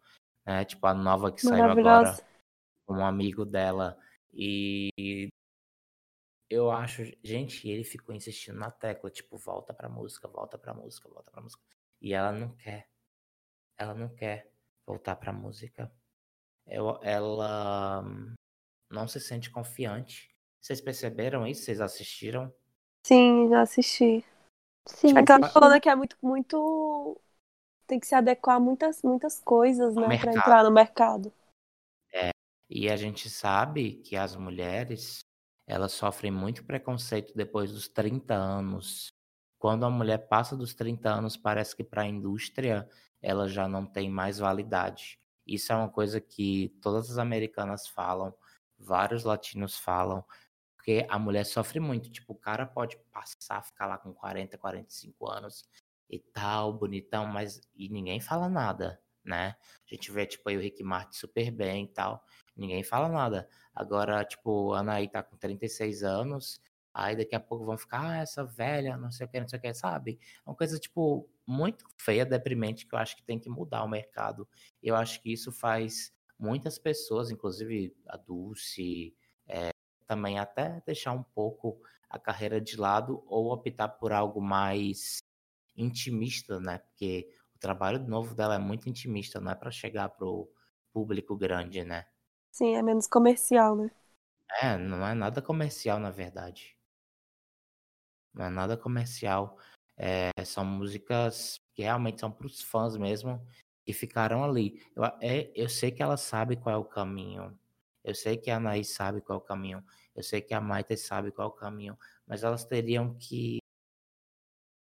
Né? 0.46 0.64
Tipo, 0.64 0.86
a 0.86 0.92
nova 0.94 1.32
que 1.32 1.40
saiu 1.48 1.64
agora 1.70 2.14
com 2.86 2.94
um 2.94 3.04
amigo 3.06 3.44
dela. 3.46 3.98
E 4.32 5.28
eu 6.50 6.70
acho, 6.70 7.02
gente, 7.22 7.68
ele 7.68 7.84
ficou 7.84 8.14
insistindo 8.14 8.58
na 8.58 8.70
tecla, 8.70 9.10
tipo, 9.10 9.36
volta 9.38 9.72
pra 9.72 9.88
música, 9.88 10.28
volta 10.28 10.58
pra 10.58 10.74
música, 10.74 11.08
volta 11.08 11.30
pra 11.30 11.42
música. 11.42 11.62
E 12.00 12.12
ela 12.12 12.32
não 12.32 12.54
quer. 12.56 12.88
Ela 13.78 13.94
não 13.94 14.08
quer 14.14 14.50
voltar 14.86 15.16
pra 15.16 15.32
música. 15.32 15.90
Eu- 16.66 16.98
ela 17.02 18.02
não 18.90 19.08
se 19.08 19.20
sente 19.20 19.50
confiante. 19.50 20.28
Vocês 20.68 20.82
perceberam 20.82 21.46
isso? 21.46 21.62
Vocês 21.62 21.80
assistiram? 21.80 22.52
Sim, 23.02 23.48
já 23.48 23.62
assisti. 23.62 24.22
Sim, 24.86 25.16
É 25.16 25.24
que 25.24 25.32
ela 25.32 25.38
assisti. 25.46 25.54
falou 25.54 25.70
né, 25.70 25.80
que 25.80 25.88
é 25.88 25.94
muito, 25.94 26.14
muito. 26.20 27.18
Tem 27.86 27.98
que 27.98 28.06
se 28.06 28.14
adequar 28.14 28.56
a 28.56 28.60
muitas, 28.60 29.02
muitas 29.02 29.40
coisas, 29.40 29.94
No 29.94 30.02
né, 30.02 30.08
pra 30.08 30.30
mercado. 30.30 30.36
entrar 30.36 30.64
no 30.64 30.70
mercado. 30.70 31.32
E 32.68 32.90
a 32.90 32.96
gente 32.96 33.30
sabe 33.30 33.94
que 34.02 34.14
as 34.14 34.36
mulheres, 34.36 35.20
elas 35.66 35.92
sofrem 35.92 36.30
muito 36.30 36.62
preconceito 36.66 37.32
depois 37.34 37.72
dos 37.72 37.88
30 37.88 38.34
anos. 38.34 39.08
Quando 39.58 39.86
a 39.86 39.90
mulher 39.90 40.28
passa 40.28 40.54
dos 40.54 40.74
30 40.74 41.08
anos, 41.08 41.34
parece 41.34 41.74
que 41.74 41.82
para 41.82 42.02
a 42.02 42.06
indústria 42.06 42.86
ela 43.22 43.48
já 43.48 43.66
não 43.66 43.86
tem 43.86 44.10
mais 44.10 44.38
validade. 44.38 45.18
Isso 45.46 45.72
é 45.72 45.76
uma 45.76 45.88
coisa 45.88 46.20
que 46.20 46.76
todas 46.82 47.10
as 47.10 47.16
americanas 47.16 47.88
falam, 47.88 48.34
vários 48.78 49.24
latinos 49.24 49.78
falam, 49.78 50.22
porque 50.88 51.06
a 51.10 51.18
mulher 51.18 51.44
sofre 51.44 51.78
muito. 51.78 52.10
Tipo, 52.10 52.32
o 52.32 52.36
cara 52.36 52.64
pode 52.64 52.96
passar, 53.12 53.62
ficar 53.62 53.86
lá 53.86 53.98
com 53.98 54.10
40, 54.14 54.56
45 54.56 55.30
anos 55.30 55.68
e 56.08 56.18
tal, 56.18 56.72
bonitão, 56.72 57.26
mas 57.26 57.60
e 57.76 57.90
ninguém 57.90 58.20
fala 58.20 58.48
nada, 58.48 58.98
né? 59.22 59.54
A 59.86 59.94
gente 59.94 60.10
vê, 60.10 60.24
tipo, 60.24 60.48
aí 60.48 60.56
o 60.56 60.60
Rick 60.60 60.82
Martin 60.82 61.12
super 61.12 61.50
bem 61.50 61.84
e 61.84 61.88
tal 61.88 62.24
ninguém 62.56 62.82
fala 62.82 63.08
nada. 63.08 63.46
Agora, 63.74 64.24
tipo, 64.24 64.72
a 64.72 64.80
Anaí 64.80 65.08
tá 65.08 65.22
com 65.22 65.36
36 65.36 66.02
anos, 66.02 66.60
aí 66.92 67.14
daqui 67.14 67.36
a 67.36 67.40
pouco 67.40 67.66
vão 67.66 67.76
ficar, 67.76 68.00
ah, 68.02 68.18
essa 68.22 68.42
velha, 68.44 68.96
não 68.96 69.12
sei 69.12 69.26
o 69.26 69.28
que, 69.28 69.38
não 69.38 69.46
sei 69.46 69.58
o 69.58 69.62
que, 69.62 69.74
sabe? 69.74 70.18
É 70.44 70.50
uma 70.50 70.56
coisa, 70.56 70.78
tipo, 70.78 71.28
muito 71.46 71.84
feia, 71.98 72.24
deprimente, 72.24 72.86
que 72.86 72.94
eu 72.94 72.98
acho 72.98 73.14
que 73.14 73.22
tem 73.22 73.38
que 73.38 73.50
mudar 73.50 73.84
o 73.84 73.88
mercado. 73.88 74.48
Eu 74.82 74.96
acho 74.96 75.20
que 75.22 75.30
isso 75.32 75.52
faz 75.52 76.12
muitas 76.38 76.78
pessoas, 76.78 77.30
inclusive 77.30 77.94
a 78.06 78.16
Dulce, 78.16 79.14
também 80.08 80.38
até 80.38 80.82
deixar 80.86 81.12
um 81.12 81.22
pouco 81.22 81.80
a 82.08 82.18
carreira 82.18 82.60
de 82.60 82.76
lado 82.76 83.22
ou 83.26 83.52
optar 83.52 83.88
por 83.88 84.12
algo 84.12 84.40
mais 84.40 85.18
intimista, 85.76 86.58
né? 86.58 86.78
Porque 86.78 87.28
o 87.54 87.58
trabalho 87.58 88.00
novo 88.00 88.34
dela 88.34 88.54
é 88.54 88.58
muito 88.58 88.88
intimista, 88.88 89.38
não 89.38 89.52
é 89.52 89.54
para 89.54 89.70
chegar 89.70 90.08
pro 90.08 90.50
público 90.92 91.36
grande, 91.36 91.84
né? 91.84 92.06
Sim, 92.50 92.74
é 92.74 92.82
menos 92.82 93.06
comercial, 93.06 93.76
né? 93.76 93.90
É, 94.62 94.76
não 94.78 95.06
é 95.06 95.14
nada 95.14 95.42
comercial, 95.42 96.00
na 96.00 96.10
verdade. 96.10 96.74
Não 98.32 98.46
é 98.46 98.48
nada 98.48 98.76
comercial. 98.76 99.58
É, 99.96 100.30
são 100.44 100.64
músicas 100.64 101.60
que 101.74 101.82
realmente 101.82 102.20
são 102.20 102.32
para 102.32 102.46
os 102.46 102.62
fãs 102.62 102.96
mesmo 102.96 103.46
e 103.86 103.92
ficaram 103.92 104.42
ali. 104.42 104.82
Eu, 104.96 105.04
é, 105.20 105.52
eu 105.54 105.68
sei 105.68 105.90
que 105.90 106.02
ela 106.02 106.16
sabe 106.16 106.56
qual 106.56 106.74
é 106.74 106.78
o 106.78 106.84
caminho. 106.84 107.58
Eu 108.04 108.14
sei 108.14 108.36
que 108.36 108.50
a 108.50 108.56
Anaís 108.56 108.94
sabe 108.94 109.20
qual 109.20 109.38
é 109.38 109.42
o 109.42 109.44
caminho. 109.44 109.84
Eu 110.14 110.22
sei 110.22 110.40
que 110.40 110.54
a 110.54 110.60
Maite 110.60 110.96
sabe 110.96 111.30
qual 111.32 111.48
é 111.48 111.50
o 111.50 111.54
caminho. 111.54 111.98
Mas 112.26 112.42
elas 112.42 112.64
teriam 112.64 113.14
que 113.18 113.58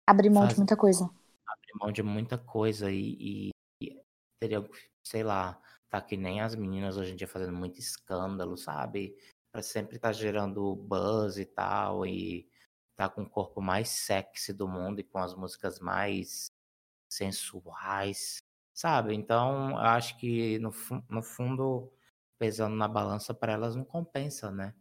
Abrir 0.06 0.30
mão 0.30 0.42
de 0.42 0.48
Faz- 0.48 0.58
muita 0.58 0.76
coisa. 0.76 1.04
abrir 1.46 1.72
mão 1.80 1.92
de 1.92 2.02
muita 2.02 2.36
coisa 2.38 2.90
e, 2.90 3.50
e- 3.50 3.50
e 3.80 4.02
teriam 4.40 4.64
que, 4.64 4.90
sei 5.02 5.22
lá, 5.22 5.60
tá 5.88 6.00
que 6.00 6.16
nem 6.16 6.40
as 6.40 6.54
meninas 6.54 6.96
hoje 6.96 7.12
em 7.12 7.16
dia 7.16 7.28
fazendo 7.28 7.56
muito 7.56 7.78
escândalo, 7.78 8.56
sabe? 8.56 9.16
Pra 9.52 9.62
sempre 9.62 9.96
estar 9.96 10.12
gerando 10.12 10.74
buzz 10.76 11.38
e 11.38 11.44
tal, 11.46 12.04
e 12.06 12.48
tá 12.96 13.08
com 13.08 13.22
o 13.22 13.30
corpo 13.30 13.60
mais 13.62 13.88
sexy 13.88 14.52
do 14.52 14.68
mundo 14.68 15.00
e 15.00 15.04
com 15.04 15.18
as 15.18 15.34
músicas 15.34 15.78
mais 15.80 16.50
sensuais, 17.08 18.38
sabe? 18.74 19.14
Então, 19.14 19.70
eu 19.70 19.76
acho 19.78 20.18
que 20.18 20.58
no, 20.58 20.70
no 21.08 21.22
fundo, 21.22 21.92
pesando 22.44 22.76
na 22.76 22.86
balança, 22.86 23.32
para 23.32 23.52
elas 23.52 23.74
não 23.74 23.84
compensa, 23.84 24.50
né? 24.50 24.74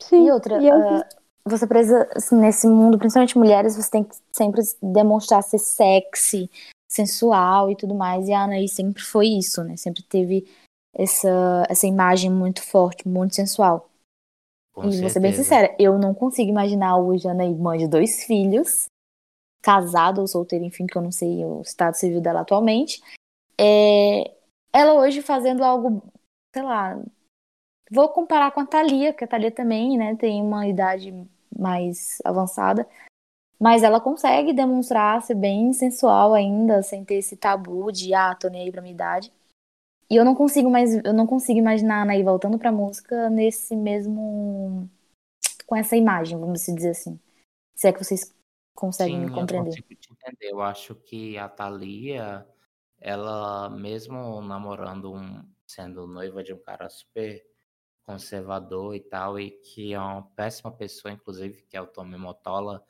Sim. 0.00 0.26
E 0.26 0.30
outra, 0.30 0.62
E 0.62 0.68
eu- 0.68 0.74
ah, 0.76 1.08
você 1.44 1.66
precisa, 1.66 2.08
assim, 2.14 2.36
nesse 2.36 2.68
mundo, 2.68 2.98
principalmente 2.98 3.36
mulheres, 3.36 3.76
você 3.76 3.90
tem 3.90 4.04
que 4.04 4.14
sempre 4.32 4.62
demonstrar 4.80 5.42
ser 5.42 5.58
sexy, 5.58 6.48
sensual 6.88 7.70
e 7.70 7.76
tudo 7.76 7.94
mais. 7.94 8.28
E 8.28 8.32
a 8.32 8.44
Anaí 8.44 8.68
sempre 8.68 9.02
foi 9.02 9.26
isso, 9.26 9.64
né? 9.64 9.76
Sempre 9.76 10.02
teve 10.04 10.46
essa, 10.94 11.64
essa 11.68 11.86
imagem 11.86 12.30
muito 12.30 12.62
forte, 12.62 13.08
muito 13.08 13.34
sensual. 13.34 13.90
Com 14.72 14.88
e 14.88 15.00
vou 15.00 15.10
ser 15.10 15.20
bem 15.20 15.32
certeza. 15.32 15.42
sincera, 15.42 15.76
eu 15.78 15.98
não 15.98 16.14
consigo 16.14 16.48
imaginar 16.50 16.96
hoje 16.98 17.26
a 17.26 17.32
Anaí, 17.32 17.54
mãe 17.54 17.78
de 17.78 17.88
dois 17.88 18.24
filhos, 18.24 18.86
casada 19.62 20.20
ou 20.20 20.28
solteira, 20.28 20.64
enfim, 20.64 20.86
que 20.86 20.96
eu 20.96 21.02
não 21.02 21.10
sei 21.12 21.44
o 21.44 21.60
estado 21.60 21.94
civil 21.94 22.20
dela 22.20 22.40
atualmente. 22.42 23.02
É, 23.60 24.32
ela 24.72 24.94
hoje 24.94 25.22
fazendo 25.22 25.62
algo, 25.62 26.02
sei 26.54 26.62
lá. 26.62 26.96
Vou 27.90 28.08
comparar 28.08 28.52
com 28.52 28.60
a 28.60 28.66
Thalia, 28.66 29.12
que 29.12 29.24
a 29.24 29.26
Thalia 29.26 29.50
também, 29.50 29.98
né, 29.98 30.14
tem 30.14 30.40
uma 30.40 30.66
idade 30.66 31.12
mais 31.56 32.18
avançada. 32.24 32.88
Mas 33.60 33.82
ela 33.82 34.00
consegue 34.00 34.52
demonstrar 34.52 35.20
ser 35.22 35.34
bem 35.34 35.72
sensual 35.72 36.32
ainda, 36.32 36.82
sem 36.82 37.04
ter 37.04 37.16
esse 37.16 37.36
tabu 37.36 37.90
de, 37.90 38.14
ah, 38.14 38.34
tô 38.34 38.48
nem 38.48 38.62
aí 38.62 38.72
pra 38.72 38.82
minha 38.82 38.94
idade. 38.94 39.32
E 40.08 40.16
eu 40.16 40.24
não 40.24 40.34
consigo 40.34 40.70
mais, 40.70 40.94
eu 41.04 41.12
não 41.12 41.26
consigo 41.26 41.58
imaginar 41.58 41.98
a 41.98 42.02
Anaí 42.02 42.22
voltando 42.22 42.58
pra 42.58 42.70
música 42.70 43.28
nesse 43.30 43.74
mesmo. 43.74 44.88
com 45.66 45.74
essa 45.76 45.96
imagem, 45.96 46.38
vamos 46.38 46.64
dizer 46.66 46.90
assim. 46.90 47.18
Se 47.74 47.88
é 47.88 47.92
que 47.92 48.02
vocês 48.04 48.32
conseguem 48.76 49.16
Sim, 49.16 49.24
me 49.24 49.30
eu 49.30 49.34
compreender. 49.34 49.70
consigo 49.70 49.94
te 49.94 50.12
entender. 50.12 50.52
Eu 50.52 50.60
acho 50.60 50.94
que 50.94 51.36
a 51.38 51.48
Thalia, 51.48 52.46
ela 53.00 53.70
mesmo 53.70 54.40
namorando 54.42 55.12
um, 55.12 55.42
sendo 55.66 56.06
noiva 56.06 56.42
de 56.42 56.52
um 56.52 56.58
cara 56.58 56.88
super 56.88 57.44
conservador 58.02 58.94
e 58.94 59.00
tal, 59.00 59.38
e 59.40 59.50
que 59.50 59.94
é 59.94 59.98
uma 59.98 60.22
péssima 60.22 60.70
pessoa, 60.70 61.12
inclusive, 61.12 61.62
que 61.62 61.76
é 61.76 61.80
o 61.80 61.86
Tommy 61.86 62.18
Motola, 62.18 62.84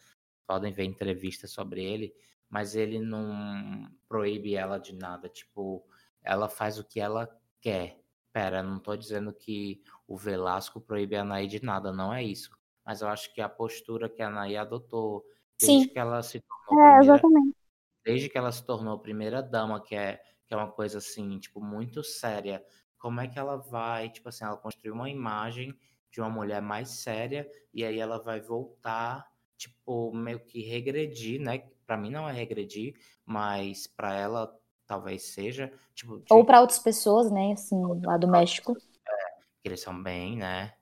podem 0.46 0.72
ver 0.72 0.84
entrevistas 0.84 1.52
sobre 1.52 1.84
ele, 1.84 2.14
mas 2.48 2.74
ele 2.74 2.98
não 2.98 3.88
proíbe 4.08 4.54
ela 4.54 4.78
de 4.78 4.94
nada, 4.94 5.28
tipo, 5.28 5.86
ela 6.22 6.48
faz 6.48 6.78
o 6.78 6.84
que 6.84 7.00
ela 7.00 7.28
quer. 7.60 8.00
Pera, 8.32 8.62
não 8.62 8.80
tô 8.80 8.96
dizendo 8.96 9.32
que 9.32 9.82
o 10.08 10.16
Velasco 10.16 10.80
proíbe 10.80 11.14
a 11.16 11.22
Anaí 11.22 11.46
de 11.46 11.64
nada, 11.64 11.92
não 11.92 12.12
é 12.12 12.22
isso. 12.22 12.50
Mas 12.84 13.00
eu 13.00 13.08
acho 13.08 13.32
que 13.32 13.40
a 13.40 13.48
postura 13.48 14.08
que 14.08 14.20
a 14.20 14.26
Anaí 14.26 14.56
adotou 14.56 15.24
desde 15.58 15.84
Sim. 15.84 15.88
que 15.88 15.98
ela 15.98 16.20
se 16.22 16.40
tornou 16.40 16.84
É, 16.84 16.98
primeira, 16.98 17.14
exatamente. 17.14 17.56
desde 18.04 18.28
que 18.28 18.36
ela 18.36 18.50
se 18.50 18.64
tornou 18.66 18.98
primeira 18.98 19.40
dama, 19.40 19.80
que 19.80 19.94
é, 19.94 20.20
que 20.46 20.54
é 20.54 20.56
uma 20.56 20.70
coisa 20.70 20.98
assim, 20.98 21.38
tipo, 21.38 21.60
muito 21.60 22.02
séria. 22.02 22.64
Como 22.98 23.20
é 23.20 23.28
que 23.28 23.38
ela 23.38 23.56
vai, 23.56 24.08
tipo 24.10 24.28
assim, 24.28 24.44
ela 24.44 24.56
construiu 24.56 24.94
uma 24.94 25.10
imagem 25.10 25.76
de 26.10 26.20
uma 26.20 26.30
mulher 26.30 26.62
mais 26.62 26.88
séria 26.90 27.48
e 27.72 27.84
aí 27.84 27.98
ela 27.98 28.18
vai 28.22 28.40
voltar, 28.40 29.26
tipo, 29.56 30.12
meio 30.14 30.40
que 30.40 30.62
regredir, 30.62 31.40
né? 31.40 31.58
Pra 31.86 31.96
mim 31.96 32.10
não 32.10 32.28
é 32.28 32.32
regredir, 32.32 32.94
mas 33.26 33.86
pra 33.86 34.14
ela 34.14 34.56
talvez 34.86 35.24
seja, 35.24 35.72
tipo, 35.94 36.18
de- 36.20 36.32
Ou 36.32 36.44
pra 36.44 36.60
outras 36.60 36.78
pessoas, 36.78 37.30
né, 37.30 37.52
assim, 37.52 37.80
lá 38.02 38.16
do 38.16 38.28
México. 38.28 38.74
que 38.74 39.68
eles 39.68 39.80
são 39.80 40.02
bem, 40.02 40.36
né, 40.36 40.74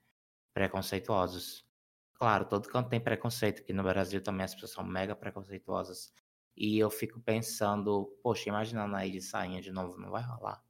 preconceituosos. 0.52 1.64
Claro, 2.14 2.44
todo 2.44 2.68
canto 2.68 2.88
tem 2.88 3.00
preconceito, 3.00 3.60
aqui 3.62 3.72
no 3.72 3.82
Brasil 3.82 4.22
também 4.22 4.44
as 4.44 4.54
pessoas 4.54 4.72
são 4.72 4.84
mega 4.84 5.14
preconceituosas. 5.16 6.12
E 6.56 6.78
eu 6.78 6.90
fico 6.90 7.18
pensando, 7.20 8.06
poxa, 8.22 8.48
imagina 8.48 8.84
a 8.84 8.88
de 9.10 9.20
sainha 9.20 9.60
de 9.60 9.72
novo, 9.72 9.98
não 9.98 10.10
vai 10.10 10.22
rolar. 10.22 10.62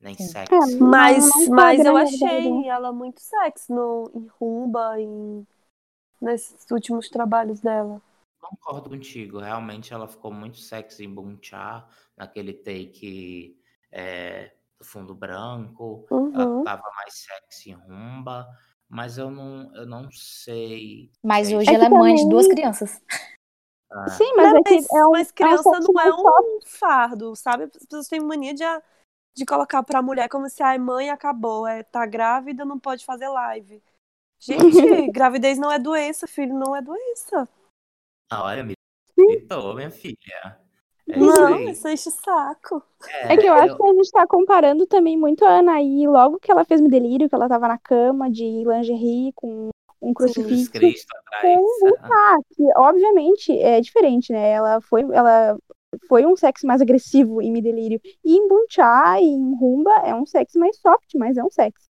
Nem 0.00 0.14
Sim. 0.16 0.28
sexy. 0.28 0.54
É, 0.54 0.76
Mas, 0.78 1.28
não 1.46 1.54
mas 1.54 1.84
eu 1.84 1.96
achei 1.96 2.68
ela 2.68 2.92
muito 2.92 3.20
sexy 3.20 3.70
no, 3.72 4.10
em 4.14 4.26
Rumba, 4.38 4.98
em, 5.00 5.46
nesses 6.20 6.64
últimos 6.70 7.08
trabalhos 7.10 7.60
dela. 7.60 8.00
Concordo 8.40 8.88
contigo, 8.88 9.38
realmente 9.38 9.92
ela 9.92 10.08
ficou 10.08 10.32
muito 10.32 10.58
sexy 10.58 11.04
em 11.04 11.14
Bunchar, 11.14 11.86
naquele 12.16 12.54
take 12.54 13.60
é, 13.92 14.54
do 14.78 14.84
fundo 14.84 15.14
branco. 15.14 16.06
Ela 16.10 16.46
Uhum. 16.48 16.64
tava 16.64 16.82
mais 16.96 17.12
sexy 17.14 17.70
em 17.70 17.74
Rumba, 17.74 18.48
mas 18.88 19.18
eu 19.18 19.30
não, 19.30 19.70
eu 19.76 19.84
não 19.86 20.10
sei. 20.10 21.12
Mas 21.22 21.48
sei. 21.48 21.56
hoje 21.58 21.70
É 21.70 21.74
ela 21.74 21.84
é 21.84 21.88
mãe 21.90 22.14
de 22.14 22.26
duas 22.28 22.46
também- 22.46 22.56
crianças. 22.56 23.02
Ah, 23.92 24.08
Sim, 24.08 24.32
mas 24.36 24.54
é 24.54 24.62
que 24.62 24.74
Mas, 24.74 24.86
é 24.92 25.06
um, 25.06 25.10
mas 25.10 25.28
é 25.28 25.30
um 25.30 25.34
criança 25.34 25.80
não 25.80 26.00
é 26.00 26.14
um 26.14 26.60
fardo, 26.64 27.34
sabe? 27.34 27.64
As 27.64 27.70
pessoas 27.70 28.06
têm 28.06 28.20
mania 28.20 28.54
de, 28.54 28.64
de 29.34 29.44
colocar 29.44 29.82
pra 29.82 30.00
mulher 30.00 30.28
como 30.28 30.48
se 30.48 30.62
a 30.62 30.78
mãe 30.78 31.10
acabou, 31.10 31.66
é, 31.66 31.82
tá 31.82 32.06
grávida, 32.06 32.64
não 32.64 32.78
pode 32.78 33.04
fazer 33.04 33.28
live. 33.28 33.82
Gente, 34.38 34.56
gravidez 35.12 35.58
não 35.58 35.72
é 35.72 35.78
doença, 35.78 36.26
filho 36.28 36.54
não 36.54 36.74
é 36.74 36.80
doença. 36.80 37.48
Ah, 38.30 38.44
Olha, 38.44 38.62
me 38.62 38.74
gritou, 39.18 39.74
minha 39.74 39.90
filha. 39.90 40.60
É 41.08 41.18
isso 41.18 41.18
Não, 41.18 41.54
aí. 41.56 41.70
isso 41.70 41.88
enche 41.88 42.08
o 42.08 42.12
saco. 42.12 42.82
É 43.24 43.36
que 43.36 43.46
eu 43.46 43.54
acho 43.54 43.76
que 43.76 43.82
a 43.82 43.92
gente 43.94 44.10
tá 44.12 44.26
comparando 44.26 44.86
também 44.86 45.18
muito 45.18 45.44
a 45.44 45.58
Anaí, 45.58 46.06
logo 46.06 46.38
que 46.38 46.50
ela 46.50 46.64
fez 46.64 46.80
Me 46.80 46.88
Delírio, 46.88 47.28
que 47.28 47.34
ela 47.34 47.48
tava 47.48 47.66
na 47.66 47.78
cama 47.78 48.30
de 48.30 48.44
lingerie 48.64 49.32
com 49.32 49.70
um 50.00 50.14
crucifixo. 50.14 50.70
Cristo 50.70 51.08
atrás. 51.16 51.60
Ah, 52.00 52.36
que 52.54 52.62
obviamente 52.76 53.58
é 53.58 53.80
diferente, 53.80 54.32
né? 54.32 54.50
Ela 54.50 54.80
foi, 54.80 55.02
ela 55.02 55.58
foi 56.08 56.24
um 56.24 56.36
sexo 56.36 56.66
mais 56.66 56.80
agressivo 56.80 57.42
em 57.42 57.52
Me 57.52 57.60
Delírio. 57.60 58.00
E 58.24 58.36
em 58.36 58.48
Bunchá 58.48 59.20
e 59.20 59.24
em 59.24 59.54
Rumba 59.56 59.92
é 60.04 60.14
um 60.14 60.26
sexo 60.26 60.58
mais 60.58 60.78
soft, 60.78 61.14
mas 61.14 61.36
é 61.36 61.44
um 61.44 61.50
sexo. 61.50 61.86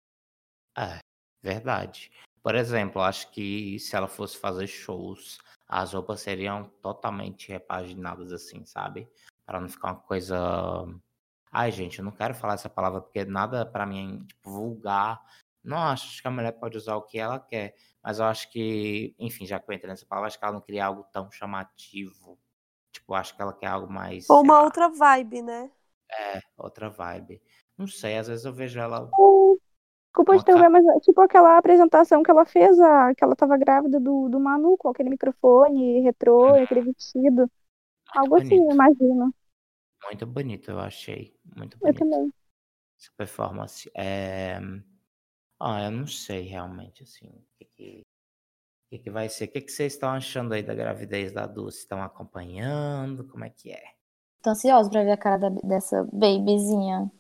É, 0.77 0.99
verdade. 1.43 2.11
Por 2.43 2.55
exemplo, 2.55 3.01
acho 3.01 3.31
que 3.31 3.79
se 3.79 3.97
ela 3.97 4.09
fosse 4.09 4.37
fazer 4.37 4.67
shows, 4.67 5.39
as 5.67 5.95
roupas 5.95 6.21
seriam 6.21 6.65
totalmente 6.83 7.49
repaginadas 7.49 8.33
assim, 8.33 8.65
sabe? 8.67 9.09
Para 9.47 9.61
não 9.61 9.69
ficar 9.69 9.93
uma 9.93 10.01
coisa. 10.01 10.37
Ai, 11.51 11.71
gente, 11.71 12.01
eu 12.01 12.05
não 12.05 12.13
quero 12.13 12.35
falar 12.35 12.55
essa 12.55 12.69
palavra 12.69 13.01
porque 13.01 13.25
nada 13.25 13.65
pra 13.65 13.87
mim 13.87 14.21
é 14.23 14.27
tipo, 14.27 14.51
vulgar. 14.51 15.23
Não 15.63 15.79
acho 15.79 16.05
acho 16.07 16.21
que 16.21 16.29
a 16.29 16.31
mulher 16.31 16.53
pode 16.53 16.77
usar 16.77 16.97
o 16.97 17.03
que 17.03 17.19
ela 17.19 17.41
quer, 17.41 17.75
mas 18.05 18.19
eu 18.19 18.27
acho 18.27 18.51
que, 18.51 19.15
enfim, 19.19 19.47
já 19.47 19.59
que 19.59 19.71
eu 19.71 19.75
entrei 19.75 19.89
nessa 19.89 20.05
palavra, 20.05 20.27
acho 20.27 20.39
que 20.39 20.45
ela 20.45 20.53
não 20.53 20.61
queria 20.61 20.85
algo 20.85 21.05
tão 21.11 21.31
chamativo. 21.31 22.39
Tipo, 22.93 23.15
acho 23.15 23.35
que 23.35 23.41
ela 23.41 23.55
quer 23.55 23.69
algo 23.69 23.91
mais. 23.91 24.29
Ou 24.29 24.43
uma 24.43 24.59
lá, 24.59 24.65
outra 24.65 24.89
vibe, 24.91 25.41
né? 25.41 25.71
É, 26.13 26.41
outra 26.59 26.91
vibe. 26.91 27.41
Não 27.79 27.87
sei, 27.87 28.19
às 28.19 28.29
vezes 28.29 28.45
eu 28.45 28.53
vejo 28.53 28.79
ela. 28.79 29.11
Desculpa 30.15 30.37
de 30.37 30.43
interromper, 30.43 30.69
mas 30.69 30.87
é 30.87 31.01
tipo 31.01 31.21
aquela 31.23 31.59
apresentação 31.59 32.23
que 32.23 32.31
ela 32.31 32.45
fez, 32.45 32.79
a, 32.79 33.15
que 33.15 33.25
ela 33.25 33.35
tava 33.35 33.57
grávida 33.57 33.99
do, 33.99 34.29
do 34.29 34.39
Manu, 34.39 34.77
com 34.77 34.91
aquele 34.91 35.11
microfone 35.11 36.03
retrô, 36.03 36.55
e 36.57 36.63
aquele 36.63 36.83
vestido. 36.83 37.51
Algo 38.15 38.37
assim, 38.37 38.59
eu 38.59 38.69
bonito. 38.69 38.75
imagino. 38.75 39.35
Muito 40.05 40.27
bonito, 40.27 40.71
eu 40.71 40.79
achei. 40.79 41.35
Muito 41.57 41.79
Eu 41.81 41.81
bonito. 41.81 41.99
também. 41.99 42.33
essa 43.01 43.11
performance. 43.17 43.91
É... 43.97 44.61
Ah, 45.61 45.83
eu 45.85 45.91
não 45.91 46.07
sei 46.07 46.43
realmente, 46.43 47.03
assim, 47.03 47.29
o 47.29 47.45
que, 47.59 47.65
que, 47.65 48.01
o 48.01 48.91
que, 48.91 48.99
que 49.05 49.11
vai 49.11 49.29
ser. 49.29 49.45
O 49.45 49.49
que, 49.49 49.61
que 49.61 49.73
vocês 49.73 49.93
estão 49.95 50.11
achando 50.11 50.53
aí 50.53 50.63
da 50.63 50.75
gravidez 50.75 51.33
da 51.33 51.47
Dulce? 51.47 51.79
Estão 51.79 52.03
acompanhando? 52.03 53.27
Como 53.29 53.45
é 53.45 53.51
que 53.51 53.71
é? 53.73 53.95
Tô 54.43 54.51
ansiosa 54.51 54.91
pra 54.91 55.03
ver 55.05 55.13
a 55.13 55.17
cara 55.17 55.39
da- 55.39 55.61
dessa 55.63 56.05
babyzinha. 56.13 57.11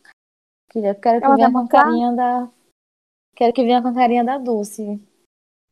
Queria, 0.71 0.95
quero 0.95 1.21
que 1.21 1.27
Ela 1.27 1.37
venha 1.37 1.53
com 1.53 1.59
a 1.59 1.69
carinha 1.69 2.13
da. 2.13 2.53
Quero 3.37 3.53
que 3.53 3.63
venha 3.65 3.81
com 3.81 3.89
a 3.89 3.95
carinha 3.95 4.25
da 4.25 4.37
Dulce. 4.39 5.01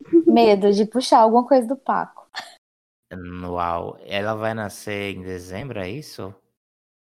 Medo 0.27 0.73
de 0.73 0.87
puxar 0.87 1.19
alguma 1.21 1.47
coisa 1.47 1.67
do 1.67 1.77
Paco. 1.77 2.31
Uau, 3.45 3.99
ela 4.01 4.35
vai 4.35 4.55
nascer 4.55 5.15
em 5.15 5.23
dezembro, 5.23 5.79
é 5.79 5.91
isso? 5.91 6.35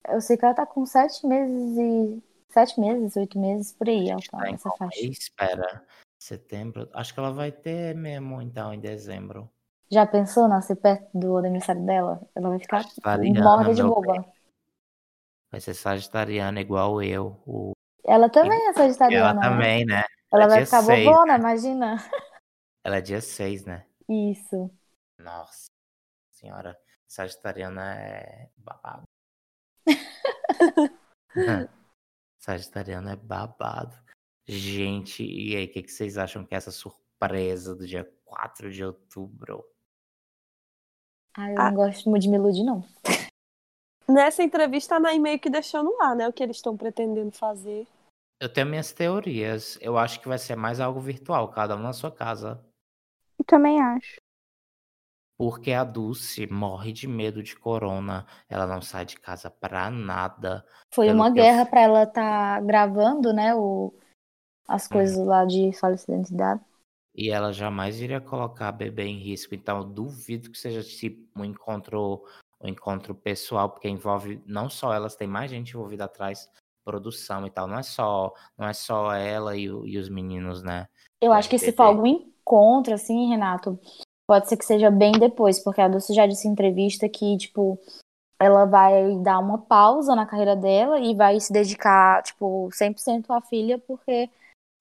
Eu 0.06 0.20
sei 0.20 0.36
que 0.36 0.44
ela 0.44 0.54
tá 0.54 0.64
com 0.64 0.86
sete 0.86 1.26
meses 1.26 1.76
e. 1.76 2.22
Sete 2.56 2.80
meses, 2.80 3.14
oito 3.16 3.38
meses, 3.38 3.70
por 3.74 3.86
aí, 3.86 4.08
ela 4.08 4.18
tá 4.30 4.38
nessa 4.38 4.70
faixa. 4.70 4.98
Espera, 4.98 5.84
setembro? 6.18 6.88
Acho 6.94 7.12
que 7.12 7.20
ela 7.20 7.30
vai 7.30 7.52
ter 7.52 7.94
mesmo, 7.94 8.40
então, 8.40 8.72
em 8.72 8.80
dezembro. 8.80 9.46
Já 9.90 10.06
pensou 10.06 10.48
nascer 10.48 10.76
perto 10.76 11.06
do 11.12 11.36
aniversário 11.36 11.84
dela? 11.84 12.18
Ela 12.34 12.48
vai 12.48 12.58
ficar 12.58 12.82
Sagitariana, 12.84 13.44
morta 13.44 13.74
de 13.74 13.82
boba. 13.82 14.24
Vai 15.50 15.60
ser 15.60 15.74
sagitariana 15.74 16.58
igual 16.58 17.02
eu. 17.02 17.38
O... 17.46 17.72
Ela 18.02 18.30
também 18.30 18.58
é 18.58 18.64
Ela 18.68 18.72
sagitariana. 18.72 19.34
né? 19.34 19.48
também, 19.50 19.84
né? 19.84 20.04
Ela 20.32 20.44
é 20.44 20.48
vai 20.48 20.64
ficar 20.64 20.82
seis, 20.82 21.04
bobona, 21.04 21.36
imagina. 21.36 21.96
Ela 22.82 22.96
é 22.96 23.00
dia 23.02 23.20
6, 23.20 23.66
né? 23.66 23.84
Isso. 24.08 24.70
Nossa 25.18 25.66
senhora, 26.30 26.74
sagitariana 27.06 28.00
é 28.00 28.48
babado. 28.56 29.02
sagitariana 32.46 33.12
é 33.12 33.16
babado. 33.16 33.96
Gente, 34.46 35.24
e 35.24 35.56
aí, 35.56 35.64
o 35.64 35.68
que, 35.72 35.82
que 35.82 35.90
vocês 35.90 36.16
acham 36.16 36.44
que 36.46 36.54
é 36.54 36.58
essa 36.58 36.70
surpresa 36.70 37.74
do 37.74 37.84
dia 37.84 38.04
4 38.24 38.70
de 38.70 38.84
outubro? 38.84 39.64
Ai, 41.36 41.52
eu 41.54 41.60
Ah. 41.60 41.70
não 41.70 41.74
gosto 41.76 42.08
muito 42.08 42.22
de 42.22 42.28
me 42.28 42.36
iludir, 42.36 42.62
não. 42.62 42.84
Nessa 44.08 44.44
entrevista, 44.44 44.94
a 44.94 45.00
Nay 45.00 45.18
meio 45.18 45.40
que 45.40 45.50
deixou 45.50 45.82
no 45.82 46.00
ar, 46.00 46.14
né? 46.14 46.28
O 46.28 46.32
que 46.32 46.42
eles 46.42 46.56
estão 46.56 46.76
pretendendo 46.76 47.32
fazer. 47.32 47.88
Eu 48.40 48.52
tenho 48.52 48.68
minhas 48.68 48.92
teorias. 48.92 49.76
Eu 49.80 49.98
acho 49.98 50.20
que 50.20 50.28
vai 50.28 50.38
ser 50.38 50.54
mais 50.54 50.78
algo 50.78 51.00
virtual, 51.00 51.50
cada 51.50 51.74
um 51.74 51.80
na 51.82 51.92
sua 51.92 52.12
casa. 52.12 52.64
Eu 53.36 53.44
também 53.44 53.80
acho. 53.82 54.16
Porque 55.38 55.72
a 55.72 55.84
Dulce 55.84 56.46
morre 56.50 56.92
de 56.92 57.06
medo 57.06 57.42
de 57.42 57.54
corona. 57.56 58.26
Ela 58.48 58.66
não 58.66 58.80
sai 58.80 59.04
de 59.04 59.18
casa 59.18 59.50
pra 59.50 59.90
nada. 59.90 60.64
Foi 60.94 61.10
uma 61.12 61.28
eu 61.28 61.34
guerra 61.34 61.64
fi- 61.64 61.70
pra 61.70 61.80
ela 61.82 62.02
estar 62.04 62.62
gravando, 62.62 63.32
né, 63.32 63.54
o, 63.54 63.92
as 64.66 64.86
Uhum. 64.86 64.92
coisas 64.92 65.26
lá 65.26 65.44
de 65.44 65.72
falsa 65.74 66.10
identidade. 66.10 66.60
E 67.14 67.30
ela 67.30 67.52
jamais 67.52 68.00
iria 68.00 68.20
colocar 68.20 68.68
a 68.68 68.72
bebê 68.72 69.04
em 69.04 69.18
risco. 69.18 69.54
Então, 69.54 69.78
eu 69.78 69.84
duvido 69.84 70.50
que 70.50 70.58
seja 70.58 70.82
tipo 70.82 71.26
um 71.38 71.44
encontro, 71.44 72.24
um 72.60 72.68
encontro 72.68 73.14
pessoal, 73.14 73.70
porque 73.70 73.88
envolve 73.88 74.42
não 74.46 74.68
só 74.68 74.92
elas, 74.92 75.16
tem 75.16 75.26
mais 75.26 75.50
gente 75.50 75.70
envolvida 75.70 76.04
atrás, 76.04 76.48
produção 76.84 77.46
e 77.46 77.50
tal. 77.50 77.66
Não 77.66 77.78
é 77.78 77.82
só, 77.82 78.32
não 78.56 78.66
é 78.66 78.72
só 78.74 79.12
ela 79.14 79.56
e, 79.56 79.64
e 79.64 79.98
os 79.98 80.08
meninos, 80.08 80.62
né? 80.62 80.86
Eu 81.20 81.32
acho 81.32 81.48
que 81.48 81.58
se 81.58 81.72
for 81.72 81.84
algum 81.84 82.06
encontro, 82.06 82.92
assim, 82.92 83.28
Renato, 83.30 83.78
pode 84.26 84.48
ser 84.48 84.56
que 84.56 84.64
seja 84.64 84.90
bem 84.90 85.12
depois, 85.12 85.58
porque 85.62 85.80
a 85.80 85.88
Dulce 85.88 86.12
já 86.14 86.26
disse 86.26 86.48
em 86.48 86.52
entrevista 86.52 87.08
que, 87.08 87.36
tipo, 87.36 87.78
ela 88.40 88.64
vai 88.66 89.16
dar 89.18 89.38
uma 89.38 89.58
pausa 89.58 90.14
na 90.14 90.26
carreira 90.26 90.56
dela 90.56 91.00
e 91.00 91.14
vai 91.14 91.40
se 91.40 91.52
dedicar, 91.52 92.22
tipo, 92.22 92.68
100% 92.72 93.32
à 93.32 93.40
filha, 93.40 93.78
porque 93.78 94.28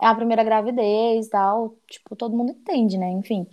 é 0.01 0.07
a 0.07 0.15
primeira 0.15 0.43
gravidez 0.43 1.27
e 1.27 1.29
tal. 1.29 1.75
Tipo, 1.87 2.15
todo 2.15 2.35
mundo 2.35 2.51
entende, 2.51 2.97
né? 2.97 3.09
Enfim. 3.11 3.47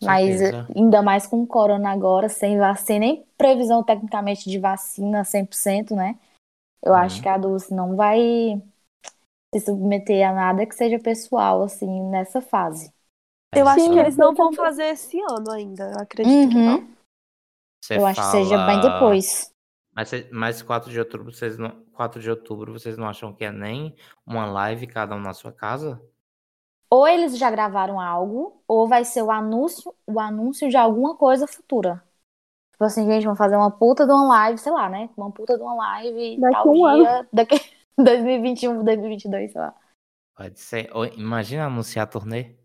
Mas 0.00 0.38
Certeza. 0.38 0.66
ainda 0.76 1.00
mais 1.02 1.26
com 1.26 1.42
o 1.42 1.46
corona 1.46 1.90
agora, 1.90 2.28
sem 2.28 2.58
vacina, 2.58 2.98
nem 3.00 3.24
previsão 3.38 3.82
tecnicamente 3.82 4.50
de 4.50 4.58
vacina 4.58 5.24
100%, 5.24 5.94
né? 5.94 6.18
Eu 6.82 6.94
acho 6.94 7.16
Uhum. 7.16 7.22
que 7.22 7.28
a 7.28 7.38
Dulce 7.38 7.72
não 7.74 7.94
vai 7.96 8.60
se 9.54 9.60
submeter 9.60 10.28
a 10.28 10.32
nada 10.32 10.66
que 10.66 10.74
seja 10.74 10.98
pessoal, 10.98 11.62
assim, 11.62 12.02
nessa 12.10 12.40
fase. 12.40 12.92
Eu 13.54 13.68
acho 13.68 13.80
Essa- 13.80 13.92
que 13.92 13.98
eles 13.98 14.16
não 14.16 14.34
vão 14.34 14.52
fazer 14.52 14.84
esse 14.84 15.20
ano 15.20 15.50
ainda, 15.50 15.90
eu 15.90 15.98
acredito. 16.00 16.54
Uhum. 16.56 16.64
não. 16.64 16.92
Você 17.82 17.98
Eu 17.98 18.06
acho 18.06 18.20
que 18.20 18.26
seja 18.28 18.66
bem 18.66 18.80
fala- 18.80 18.94
depois. 18.94 19.52
Mas, 19.94 20.10
mas 20.30 20.62
4 20.62 20.90
de 20.90 20.98
outubro, 20.98 21.30
vocês 21.32 21.58
não, 21.58 21.84
4 21.92 22.20
de 22.20 22.30
outubro, 22.30 22.72
vocês 22.72 22.96
não 22.96 23.06
acham 23.06 23.32
que 23.32 23.44
é 23.44 23.52
nem 23.52 23.94
uma 24.26 24.46
live 24.46 24.86
cada 24.86 25.14
um 25.14 25.20
na 25.20 25.34
sua 25.34 25.52
casa? 25.52 26.00
Ou 26.88 27.06
eles 27.06 27.36
já 27.36 27.50
gravaram 27.50 28.00
algo, 28.00 28.62
ou 28.66 28.86
vai 28.88 29.04
ser 29.04 29.22
o 29.22 29.30
anúncio, 29.30 29.94
o 30.06 30.18
anúncio 30.18 30.68
de 30.68 30.76
alguma 30.76 31.16
coisa 31.16 31.46
futura. 31.46 32.02
Tipo 32.72 32.84
assim, 32.84 33.04
gente, 33.06 33.24
vamos 33.24 33.38
fazer 33.38 33.56
uma 33.56 33.70
puta 33.70 34.06
de 34.06 34.12
uma 34.12 34.26
live, 34.28 34.58
sei 34.58 34.72
lá, 34.72 34.88
né? 34.88 35.10
Uma 35.16 35.30
puta 35.30 35.56
de 35.56 35.62
uma 35.62 35.74
live 35.74 36.40
Daqui 36.40 36.54
tal 36.54 36.68
um 36.70 36.72
dia, 36.72 37.28
daqui 37.32 37.60
2021, 37.98 38.84
2022, 38.84 39.52
sei 39.52 39.60
lá. 39.60 39.74
Pode 40.34 40.58
ser. 40.58 40.90
Imagina 41.16 41.66
anunciar 41.66 42.04
a 42.04 42.10
turnê. 42.10 42.56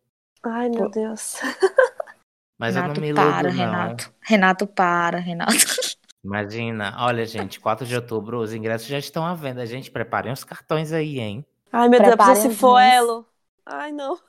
Ai, 0.46 0.70
meu 0.70 0.84
Pô. 0.86 0.90
Deus. 0.90 1.36
Mas 2.60 2.76
eu 2.76 2.82
Renato, 2.82 3.00
não 3.00 3.08
me 3.08 3.14
iludo, 3.14 3.32
para, 3.32 3.50
não. 3.50 3.56
Renato. 3.58 4.14
Renato, 4.22 4.68
para, 4.68 5.18
Renato. 5.20 5.54
Imagina, 6.26 6.96
olha, 7.00 7.26
gente, 7.26 7.60
4 7.60 7.86
de 7.86 7.96
outubro, 7.96 8.40
os 8.40 8.54
ingressos 8.54 8.88
já 8.88 8.98
estão 8.98 9.26
à 9.26 9.34
venda. 9.34 9.66
Gente, 9.66 9.92
preparem 9.92 10.32
os 10.34 10.44
cartões 10.44 10.92
aí, 10.92 11.20
hein? 11.20 11.46
Ai, 11.72 11.88
meu 11.88 12.00
Deus, 12.00 12.10
Preparem 12.16 12.42
se 12.42 12.48
os 12.50 12.58
for 12.58 12.80
rins. 12.82 12.94
elo. 12.94 13.26
Ai, 13.66 13.92
não. 13.92 14.20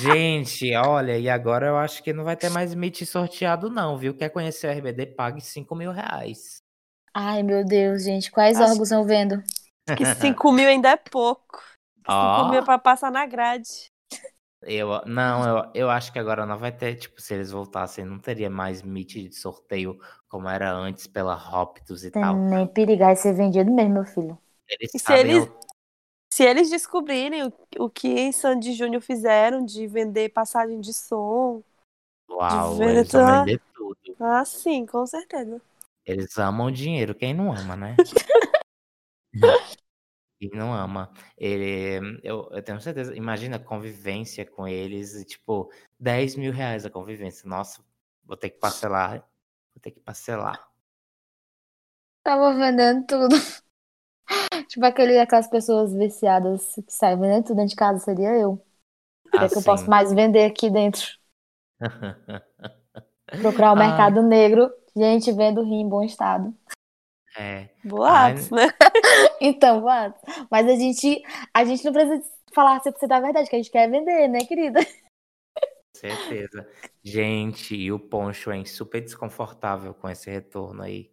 Gente, 0.00 0.74
olha, 0.74 1.16
e 1.16 1.28
agora 1.30 1.68
eu 1.68 1.76
acho 1.76 2.02
que 2.02 2.12
não 2.12 2.24
vai 2.24 2.36
ter 2.36 2.50
mais 2.50 2.74
Meet 2.74 3.02
sorteado, 3.06 3.70
não, 3.70 3.96
viu? 3.96 4.12
Quer 4.12 4.28
conhecer 4.30 4.66
o 4.66 4.70
RBD? 4.76 5.06
Pague 5.06 5.40
5 5.40 5.74
mil 5.76 5.92
reais. 5.92 6.58
Ai, 7.14 7.42
meu 7.44 7.64
Deus, 7.64 8.02
gente, 8.02 8.30
quais 8.32 8.58
Acho- 8.60 8.72
órgãos 8.72 8.90
eu 8.90 9.04
vendo? 9.04 9.42
Que 9.96 10.04
5 10.04 10.50
mil 10.52 10.68
ainda 10.68 10.90
é 10.90 10.96
pouco. 10.96 11.58
5 11.98 12.08
Ó, 12.08 12.48
mil 12.50 12.60
é 12.60 12.64
pra 12.64 12.78
passar 12.78 13.12
na 13.12 13.24
grade. 13.26 13.68
Eu, 14.62 15.02
não, 15.06 15.44
eu, 15.58 15.70
eu 15.74 15.90
acho 15.90 16.12
que 16.12 16.18
agora 16.18 16.44
não 16.46 16.58
vai 16.58 16.70
ter, 16.70 16.96
tipo, 16.96 17.20
se 17.20 17.34
eles 17.34 17.50
voltassem, 17.50 18.04
não 18.04 18.18
teria 18.18 18.50
mais 18.50 18.82
Meet 18.82 19.14
de 19.14 19.32
sorteio 19.34 19.98
como 20.28 20.48
era 20.48 20.70
antes 20.72 21.06
pela 21.06 21.34
Hoptus 21.34 22.04
e 22.04 22.10
Tem 22.10 22.22
tal. 22.22 22.36
nem 22.36 22.66
perigar 22.66 23.12
e 23.12 23.16
ser 23.16 23.32
vendido 23.34 23.70
mesmo, 23.70 23.94
meu 23.94 24.04
filho. 24.04 24.38
Eles 24.68 24.94
E 24.94 24.98
se 24.98 25.12
eles- 25.12 25.44
o- 25.46 25.60
Se 26.32 26.44
eles 26.44 26.70
descobrirem 26.70 27.42
o, 27.44 27.52
o 27.80 27.90
que 27.90 28.32
Sandy 28.32 28.72
Júnior 28.72 29.02
fizeram 29.02 29.64
de 29.64 29.86
vender 29.88 30.28
passagem 30.28 30.80
de 30.80 30.94
som, 30.94 31.62
Uau, 32.30 32.76
de 32.76 32.82
eles 32.84 33.10
vão 33.12 33.26
vender 33.26 33.60
tudo. 33.74 33.98
ah, 34.20 34.44
sim, 34.44 34.86
com 34.86 35.04
certeza. 35.06 35.60
Eles 36.06 36.38
amam 36.38 36.70
dinheiro, 36.70 37.14
quem 37.16 37.34
não 37.34 37.52
ama, 37.52 37.74
né? 37.76 37.96
Quem 40.40 40.50
não 40.54 40.72
ama. 40.74 41.12
Ele, 41.36 42.20
eu, 42.24 42.48
eu 42.50 42.62
tenho 42.62 42.80
certeza. 42.80 43.14
Imagina 43.14 43.56
a 43.56 43.60
convivência 43.60 44.46
com 44.46 44.66
eles, 44.66 45.14
e, 45.14 45.24
tipo, 45.24 45.70
10 45.98 46.34
mil 46.36 46.52
reais 46.52 46.86
a 46.86 46.90
convivência. 46.90 47.48
Nossa, 47.48 47.84
vou 48.24 48.36
ter 48.36 48.50
que 48.50 48.58
parcelar 48.58 49.24
Vou 49.74 49.80
ter 49.82 49.92
que 49.92 50.00
parcelar. 50.00 50.68
Tava 52.22 52.54
vendendo 52.54 53.06
tudo. 53.06 53.36
Tipo 54.68 54.86
aquele, 54.86 55.18
aquelas 55.18 55.48
pessoas 55.48 55.92
viciadas 55.92 56.74
que 56.74 56.92
saem 56.92 57.18
vendendo 57.18 57.44
tudo 57.46 57.56
dentro 57.56 57.70
de 57.70 57.76
casa, 57.76 57.98
seria 58.04 58.30
eu. 58.38 58.64
Que 59.32 59.44
é 59.44 59.48
que 59.48 59.58
eu 59.58 59.62
posso 59.62 59.84
Assim. 59.84 59.90
mais 59.90 60.12
vender 60.12 60.44
aqui 60.44 60.70
dentro? 60.70 61.06
Procurar 63.38 63.72
o 63.72 63.76
Ai. 63.76 63.86
mercado 63.88 64.22
negro. 64.22 64.70
Gente, 64.96 65.32
vendo 65.32 65.62
rim 65.62 65.80
em 65.82 65.88
bom 65.88 66.02
estado. 66.02 66.54
É, 67.36 67.68
Boatos, 67.84 68.50
né? 68.50 68.66
Então, 69.40 69.80
mano, 69.82 70.14
mas 70.50 70.68
a 70.68 70.74
gente, 70.74 71.22
a 71.54 71.64
gente 71.64 71.84
não 71.84 71.92
precisa 71.92 72.22
falar 72.52 72.80
100% 72.80 73.06
da 73.06 73.20
verdade, 73.20 73.48
que 73.48 73.56
a 73.56 73.58
gente 73.58 73.70
quer 73.70 73.90
vender, 73.90 74.28
né, 74.28 74.40
querida? 74.44 74.80
certeza. 76.00 76.68
Gente, 77.02 77.76
e 77.76 77.92
o 77.92 77.98
Poncho 77.98 78.50
é 78.50 78.64
super 78.64 79.00
desconfortável 79.00 79.94
com 79.94 80.08
esse 80.08 80.30
retorno 80.30 80.82
aí. 80.82 81.12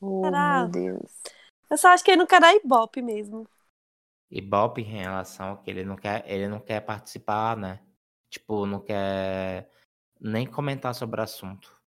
Oh, 0.00 0.30
meu 0.30 0.68
Deus. 0.68 1.22
Eu 1.70 1.78
só 1.78 1.88
acho 1.88 2.04
que 2.04 2.10
ele 2.10 2.18
não 2.18 2.26
quer 2.26 2.40
dar 2.40 2.54
ibope 2.54 3.00
mesmo. 3.00 3.48
Ibope 4.30 4.82
em 4.82 4.84
relação 4.84 5.50
ao 5.50 5.62
que 5.62 5.70
ele 5.70 5.84
não 5.84 5.96
quer, 5.96 6.24
ele 6.26 6.48
não 6.48 6.60
quer 6.60 6.80
participar, 6.80 7.56
né? 7.56 7.80
Tipo, 8.30 8.66
não 8.66 8.80
quer 8.80 9.70
nem 10.20 10.46
comentar 10.46 10.94
sobre 10.94 11.20
o 11.20 11.24
assunto. 11.24 11.81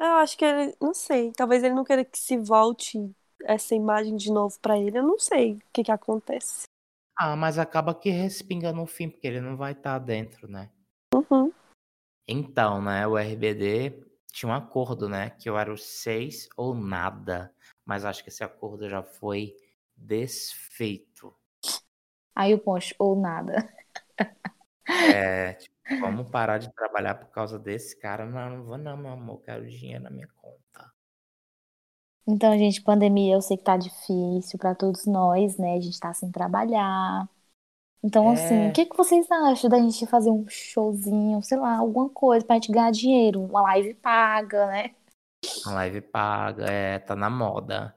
Eu 0.00 0.14
acho 0.14 0.38
que 0.38 0.46
ele, 0.46 0.74
não 0.80 0.94
sei, 0.94 1.30
talvez 1.32 1.62
ele 1.62 1.74
não 1.74 1.84
queira 1.84 2.02
que 2.02 2.18
se 2.18 2.38
volte 2.38 3.14
essa 3.42 3.74
imagem 3.74 4.16
de 4.16 4.32
novo 4.32 4.58
pra 4.58 4.78
ele. 4.78 4.96
Eu 4.96 5.02
não 5.02 5.18
sei 5.18 5.56
o 5.56 5.62
que 5.74 5.84
que 5.84 5.92
acontece. 5.92 6.62
Ah, 7.14 7.36
mas 7.36 7.58
acaba 7.58 7.94
que 7.94 8.08
respinga 8.08 8.72
no 8.72 8.86
fim, 8.86 9.10
porque 9.10 9.26
ele 9.26 9.42
não 9.42 9.58
vai 9.58 9.72
estar 9.72 9.98
dentro, 9.98 10.48
né? 10.48 10.70
Uhum. 11.14 11.52
Então, 12.26 12.80
né, 12.80 13.06
o 13.06 13.18
RBD 13.18 14.02
tinha 14.32 14.50
um 14.50 14.54
acordo, 14.54 15.06
né, 15.06 15.28
que 15.30 15.50
eu 15.50 15.58
era 15.58 15.70
o 15.70 15.76
seis 15.76 16.48
ou 16.56 16.74
nada, 16.74 17.54
mas 17.84 18.06
acho 18.06 18.22
que 18.22 18.30
esse 18.30 18.42
acordo 18.42 18.88
já 18.88 19.02
foi 19.02 19.54
desfeito. 19.94 21.34
Aí 22.34 22.54
o 22.54 22.58
Poncho, 22.58 22.94
ou 22.98 23.20
nada. 23.20 23.70
É, 26.30 26.32
parar 26.32 26.58
de 26.58 26.72
trabalhar 26.72 27.14
por 27.16 27.28
causa 27.30 27.58
desse 27.58 27.98
cara. 27.98 28.26
Não, 28.26 28.50
não 28.58 28.64
vou 28.64 28.78
não, 28.78 28.96
meu 28.96 29.12
amor, 29.12 29.42
quero 29.42 29.68
dinheiro 29.68 30.04
na 30.04 30.10
minha 30.10 30.28
conta. 30.28 30.92
Então, 32.26 32.56
gente, 32.56 32.82
pandemia 32.82 33.34
eu 33.34 33.42
sei 33.42 33.56
que 33.56 33.64
tá 33.64 33.76
difícil 33.76 34.58
pra 34.58 34.74
todos 34.74 35.06
nós, 35.06 35.56
né? 35.58 35.74
A 35.76 35.80
gente 35.80 35.98
tá 35.98 36.12
sem 36.14 36.30
trabalhar. 36.30 37.28
Então, 38.04 38.30
assim, 38.30 38.66
É. 38.66 38.68
o 38.68 38.72
que 38.72 38.86
que 38.86 38.96
vocês 38.96 39.30
acham 39.30 39.70
da 39.70 39.78
gente 39.80 40.06
fazer 40.06 40.30
um 40.30 40.46
showzinho, 40.48 41.42
sei 41.42 41.58
lá, 41.58 41.76
alguma 41.78 42.08
coisa 42.10 42.46
pra 42.46 42.56
gente 42.56 42.72
ganhar 42.72 42.90
dinheiro? 42.92 43.42
Uma 43.42 43.62
live 43.62 43.94
paga, 43.94 44.66
né? 44.68 44.94
A 45.66 45.70
live 45.72 46.00
paga, 46.02 46.66
é, 46.70 46.98
tá 46.98 47.16
na 47.16 47.30
moda. 47.30 47.94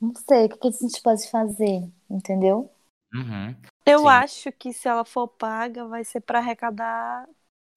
Não 0.00 0.12
sei, 0.14 0.46
o 0.46 0.48
que 0.48 0.58
que 0.58 0.68
a 0.68 0.70
gente 0.70 1.02
pode 1.02 1.30
fazer, 1.30 1.90
entendeu? 2.10 2.70
Uhum. 3.14 3.54
Eu 3.84 4.00
Sim. 4.00 4.08
acho 4.08 4.52
que 4.52 4.72
se 4.72 4.88
ela 4.88 5.04
for 5.04 5.26
paga, 5.28 5.86
vai 5.86 6.04
ser 6.04 6.20
pra 6.20 6.38
arrecadar 6.38 7.28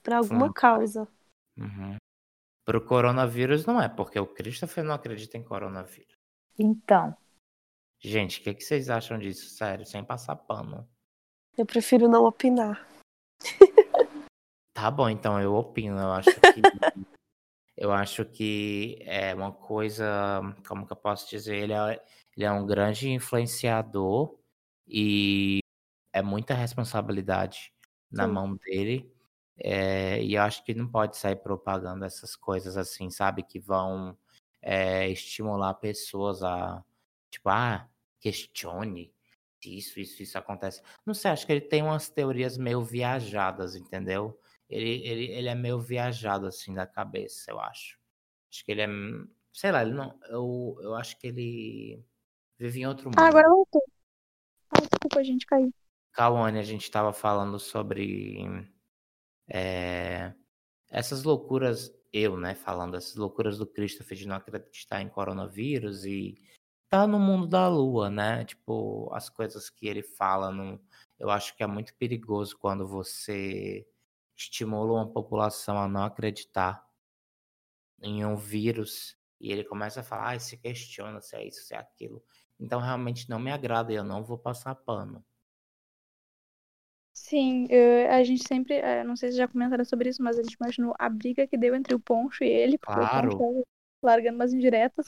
pra 0.04 0.18
alguma 0.18 0.48
Fundo. 0.48 0.54
causa. 0.54 1.08
Uhum. 1.58 1.96
Pro 2.66 2.86
coronavírus 2.86 3.66
não 3.66 3.82
é, 3.82 3.90
porque 3.90 4.20
o 4.20 4.28
Christopher 4.28 4.84
não 4.84 4.94
acredita 4.94 5.38
em 5.38 5.44
coronavírus. 5.44 6.14
Então, 6.58 7.16
Gente, 8.06 8.42
o 8.42 8.44
que, 8.44 8.54
que 8.54 8.64
vocês 8.64 8.90
acham 8.90 9.18
disso? 9.18 9.50
Sério, 9.50 9.86
sem 9.86 10.04
passar 10.04 10.36
pano. 10.36 10.86
Eu 11.58 11.66
prefiro 11.66 12.10
não 12.10 12.26
opinar. 12.26 12.86
Tá 14.74 14.92
bom, 14.92 15.10
então 15.10 15.40
eu 15.40 15.54
opino. 15.54 15.98
Eu 15.98 16.12
acho 16.12 16.30
que 16.32 16.42
eu 17.78 17.92
acho 17.94 18.26
que 18.26 18.98
é 19.02 19.34
uma 19.34 19.54
coisa, 19.54 20.42
como 20.68 20.86
que 20.86 20.92
eu 20.92 20.98
posso 20.98 21.30
dizer? 21.30 21.56
Ele 21.56 21.72
é, 21.74 22.04
ele 22.36 22.46
é 22.46 22.52
um 22.52 22.66
grande 22.66 23.10
influenciador 23.10 24.38
e 24.86 25.60
é 26.12 26.22
muita 26.22 26.54
responsabilidade 26.54 27.72
na 28.12 28.26
Sim. 28.26 28.34
mão 28.34 28.56
dele. 28.56 29.13
É, 29.58 30.22
e 30.24 30.36
eu 30.36 30.42
acho 30.42 30.64
que 30.64 30.74
não 30.74 30.88
pode 30.88 31.18
sair 31.18 31.36
propagando 31.36 32.06
essas 32.06 32.36
coisas 32.36 32.78
assim, 32.78 33.10
sabe? 33.10 33.44
Que 33.44 33.60
vão 33.60 34.18
é, 34.62 35.10
estimular 35.10 35.74
pessoas 35.76 36.44
a, 36.44 36.84
tipo, 37.30 37.50
ah, 37.50 37.88
questione 38.20 39.14
se 39.64 39.78
isso, 39.78 40.00
isso, 40.00 40.22
isso 40.22 40.38
acontece. 40.38 40.82
Não 41.06 41.14
sei, 41.14 41.32
acho 41.32 41.46
que 41.46 41.54
ele 41.54 41.62
tem 41.62 41.82
umas 41.82 42.10
teorias 42.10 42.58
meio 42.58 42.84
viajadas, 42.84 43.76
entendeu? 43.76 44.38
Ele, 44.70 45.08
ele, 45.08 45.26
ele 45.32 45.48
é 45.48 45.56
meio 45.56 45.80
viajado 45.80 46.46
assim 46.46 46.74
da 46.74 46.86
cabeça, 46.86 47.52
eu 47.52 47.60
acho. 47.60 47.98
Acho 48.52 48.66
que 48.66 48.72
ele 48.72 48.82
é, 48.82 48.88
sei 49.54 49.72
lá, 49.72 49.84
ele 49.84 49.94
não, 49.94 50.20
eu, 50.28 50.78
eu 50.82 50.96
acho 50.96 51.18
que 51.18 51.28
ele 51.28 52.04
vive 52.58 52.82
em 52.82 52.86
outro 52.86 53.06
mundo. 53.06 53.20
Ah, 53.20 53.28
agora 53.28 53.48
voltou. 53.48 53.82
Ah, 54.70 54.82
desculpa, 54.82 55.20
a 55.20 55.24
gente 55.24 55.46
caiu. 55.46 55.74
Cauane, 56.12 56.60
a 56.60 56.64
gente 56.64 56.84
estava 56.84 57.14
falando 57.14 57.58
sobre 57.58 58.70
é, 59.54 60.34
essas 60.90 61.24
loucuras, 61.24 61.94
eu, 62.12 62.36
né, 62.38 62.56
falando 62.56 62.98
essas 62.98 63.16
loucuras 63.16 63.58
do 63.58 63.68
Christopher 63.68 64.18
de 64.18 64.28
não 64.28 64.36
acreditar 64.36 65.02
em 65.02 65.10
coronavírus 65.10 66.06
e 66.06 66.36
tá 66.90 67.06
no 67.08 67.20
mundo 67.20 67.48
da 67.48 67.68
lua, 67.68 68.10
né? 68.10 68.46
Tipo, 68.46 69.10
as 69.14 69.30
coisas 69.30 69.70
que 69.70 69.88
ele 69.88 70.04
fala, 70.04 70.52
não, 70.52 70.80
eu 71.20 71.30
acho 71.30 71.56
que 71.56 71.64
é 71.64 71.68
muito 71.68 71.94
perigoso 71.96 72.58
quando 72.58 72.88
você 72.88 73.88
estimula 74.36 74.94
uma 74.94 75.08
população 75.12 75.78
a 75.78 75.88
não 75.88 76.04
acreditar 76.04 76.84
em 78.02 78.26
um 78.26 78.36
vírus 78.36 79.16
e 79.40 79.52
ele 79.52 79.64
começa 79.64 80.02
a 80.02 80.04
falar, 80.04 80.34
ah, 80.34 80.40
se 80.40 80.58
questiona 80.58 81.22
se 81.22 81.36
é 81.36 81.48
isso, 81.48 81.64
se 81.64 81.76
é 81.76 81.78
aquilo. 81.78 82.24
Então 82.60 82.80
realmente 82.80 83.30
não 83.30 83.40
me 83.40 83.52
agrada 83.52 83.92
e 83.94 83.96
eu 83.96 84.04
não 84.04 84.24
vou 84.24 84.38
passar 84.38 84.76
pano. 84.76 85.24
Sim, 87.14 87.68
eu- 87.70 88.12
a 88.12 88.24
gente 88.24 88.44
sempre, 88.48 88.76
eh, 88.76 89.04
não 89.04 89.16
sei 89.16 89.32
se 89.32 89.38
já 89.38 89.48
comentaram 89.48 89.86
sobre 89.86 90.10
isso, 90.10 90.22
mas 90.24 90.38
a 90.38 90.44
gente 90.44 90.54
imaginou 90.56 90.94
a 90.98 91.10
briga 91.10 91.48
que 91.48 91.58
deu 91.58 91.76
entre 91.76 91.94
o 91.96 92.00
Poncho 92.00 92.44
e 92.44 92.48
ele, 92.50 92.78
porque 92.78 93.00
o 93.00 93.08
Claro. 93.08 93.32
Poncho 93.32 93.38
tava 93.38 93.64
largando 94.02 94.36
umas 94.36 94.54
indiretas. 94.54 95.08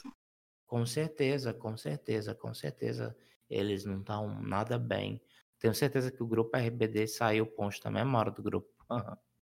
Com 0.66 0.84
certeza, 0.86 1.52
com 1.52 1.76
certeza, 1.76 2.34
com 2.34 2.52
certeza. 2.54 3.16
Eles 3.50 3.84
não 3.84 3.98
estão 4.00 4.40
nada 4.42 4.78
bem. 4.78 5.20
Tenho 5.58 5.74
certeza 5.74 6.10
que 6.10 6.22
o 6.22 6.26
grupo 6.26 6.56
RBD 6.56 7.06
saiu, 7.06 7.44
o 7.44 7.46
Poncho 7.46 7.80
também 7.80 8.02
é 8.02 8.04
mora 8.04 8.30
do 8.30 8.42
grupo. 8.42 8.68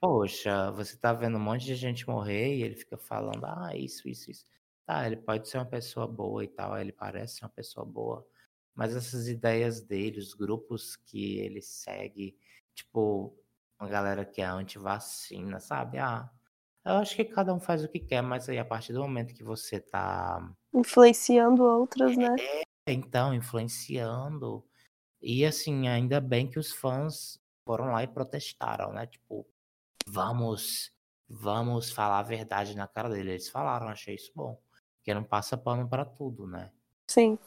Poxa, 0.00 0.70
você 0.72 0.96
tá 0.96 1.12
vendo 1.12 1.36
um 1.36 1.40
monte 1.40 1.64
de 1.64 1.74
gente 1.74 2.06
morrer 2.08 2.56
e 2.56 2.62
ele 2.62 2.74
fica 2.74 2.96
falando, 2.96 3.44
ah, 3.44 3.76
isso, 3.76 4.08
isso, 4.08 4.30
isso. 4.30 4.44
Tá, 4.86 5.06
ele 5.06 5.16
pode 5.16 5.48
ser 5.48 5.58
uma 5.58 5.66
pessoa 5.66 6.06
boa 6.06 6.42
e 6.44 6.48
tal, 6.48 6.78
ele 6.78 6.92
parece 6.92 7.36
ser 7.36 7.44
uma 7.44 7.50
pessoa 7.50 7.84
boa, 7.86 8.26
mas 8.80 8.96
essas 8.96 9.28
ideias 9.28 9.82
dele, 9.82 10.18
os 10.18 10.32
grupos 10.32 10.96
que 10.96 11.36
ele 11.36 11.60
segue, 11.60 12.34
tipo, 12.74 13.38
uma 13.78 13.86
galera 13.86 14.24
que 14.24 14.40
é 14.40 14.46
anti-vacina, 14.46 15.60
sabe? 15.60 15.98
Ah, 15.98 16.30
eu 16.86 16.94
acho 16.94 17.14
que 17.14 17.26
cada 17.26 17.52
um 17.52 17.60
faz 17.60 17.84
o 17.84 17.88
que 17.90 18.00
quer, 18.00 18.22
mas 18.22 18.48
aí 18.48 18.58
a 18.58 18.64
partir 18.64 18.94
do 18.94 19.02
momento 19.02 19.34
que 19.34 19.44
você 19.44 19.78
tá 19.78 20.50
Influenciando 20.72 21.62
outras, 21.62 22.16
né? 22.16 22.34
então, 22.86 23.34
influenciando. 23.34 24.64
E 25.20 25.44
assim, 25.44 25.86
ainda 25.86 26.18
bem 26.18 26.48
que 26.48 26.58
os 26.58 26.72
fãs 26.72 27.38
foram 27.66 27.92
lá 27.92 28.02
e 28.02 28.08
protestaram, 28.08 28.94
né? 28.94 29.06
Tipo, 29.06 29.46
vamos, 30.06 30.90
vamos 31.28 31.90
falar 31.90 32.20
a 32.20 32.22
verdade 32.22 32.74
na 32.74 32.88
cara 32.88 33.10
dele. 33.10 33.32
Eles 33.32 33.50
falaram, 33.50 33.88
achei 33.88 34.14
isso 34.14 34.32
bom. 34.34 34.58
Porque 34.96 35.12
não 35.12 35.22
passa 35.22 35.54
pano 35.58 35.86
pra 35.86 36.06
tudo, 36.06 36.46
né? 36.46 36.72
Sim. 37.06 37.38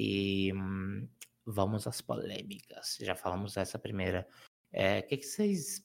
E 0.00 0.52
hum, 0.52 1.08
vamos 1.44 1.88
às 1.88 2.00
polêmicas. 2.00 2.98
Já 3.00 3.16
falamos 3.16 3.54
dessa 3.54 3.80
primeira. 3.80 4.28
É, 4.70 5.00
O 5.00 5.06
que, 5.08 5.16
que 5.16 5.26
vocês 5.26 5.84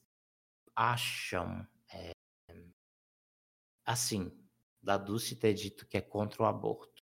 acham? 0.76 1.66
é, 1.92 2.12
assim, 3.84 4.30
da 4.80 4.96
Dulce 4.96 5.34
ter 5.34 5.52
dito 5.54 5.84
que 5.86 5.96
é 5.96 6.00
contra 6.00 6.44
o 6.44 6.46
aborto. 6.46 7.02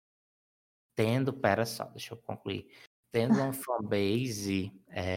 Tendo, 0.96 1.32
pera 1.32 1.64
só, 1.64 1.84
deixa 1.86 2.16
eu 2.16 2.18
concluir. 2.18 2.68
Tendo 3.12 3.36
uma 3.36 3.54
fanbase, 3.54 4.74
é, 4.88 5.14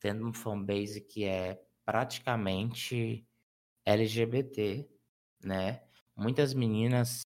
tendo 0.00 0.26
um 0.26 0.32
fanbase 0.32 1.02
que 1.02 1.24
é 1.24 1.62
praticamente 1.84 3.28
LGBT, 3.84 4.88
né? 5.44 5.86
Muitas 6.16 6.54
meninas 6.54 7.20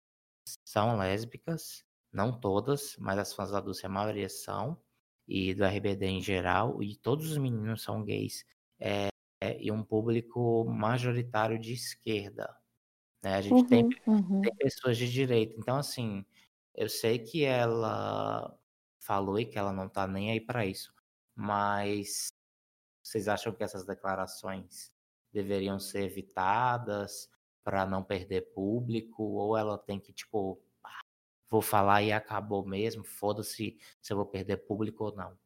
são 0.64 0.96
lésbicas, 0.96 1.84
não 2.12 2.38
todas, 2.38 2.96
mas 2.98 3.18
as 3.18 3.32
fãs 3.34 3.50
da 3.50 3.60
Dulce 3.60 3.86
a 3.86 3.88
maioria 3.88 4.28
são, 4.28 4.80
e 5.26 5.54
do 5.54 5.64
RBD 5.64 6.06
em 6.06 6.22
geral, 6.22 6.82
e 6.82 6.96
todos 6.96 7.30
os 7.30 7.38
meninos 7.38 7.82
são 7.82 8.02
gays, 8.04 8.44
é, 8.80 9.08
é, 9.42 9.60
e 9.62 9.70
um 9.70 9.84
público 9.84 10.64
majoritário 10.64 11.58
de 11.58 11.74
esquerda. 11.74 12.56
Né? 13.22 13.34
A 13.34 13.40
gente 13.42 13.64
tem 13.66 13.84
Uhum. 13.84 13.92
Uhum. 14.06 14.40
tem 14.42 14.54
pessoas 14.56 14.96
de 14.98 15.10
direita. 15.10 15.54
Então, 15.58 15.76
assim, 15.76 16.24
eu 16.74 16.88
sei 16.88 17.18
que 17.18 17.44
ela 17.44 18.58
falou 19.00 19.38
e 19.38 19.46
que 19.46 19.58
ela 19.58 19.72
não 19.72 19.88
tá 19.88 20.06
nem 20.06 20.30
aí 20.30 20.40
pra 20.40 20.66
isso, 20.66 20.92
mas 21.34 22.28
vocês 23.02 23.28
acham 23.28 23.52
que 23.54 23.64
essas 23.64 23.86
declarações 23.86 24.92
deveriam 25.32 25.78
ser 25.80 26.04
evitadas 26.04 27.30
para 27.64 27.86
não 27.86 28.02
perder 28.04 28.52
público, 28.54 29.22
ou 29.22 29.56
ela 29.56 29.78
tem 29.78 30.00
que, 30.00 30.12
tipo, 30.12 30.60
vou 31.50 31.62
falar 31.62 32.02
e 32.02 32.12
acabou 32.12 32.64
mesmo, 32.64 33.04
foda-se 33.04 33.78
se 34.00 34.12
eu 34.12 34.16
vou 34.16 34.26
perder 34.26 34.58
público 34.58 35.04
ou 35.04 35.14
não. 35.14 35.36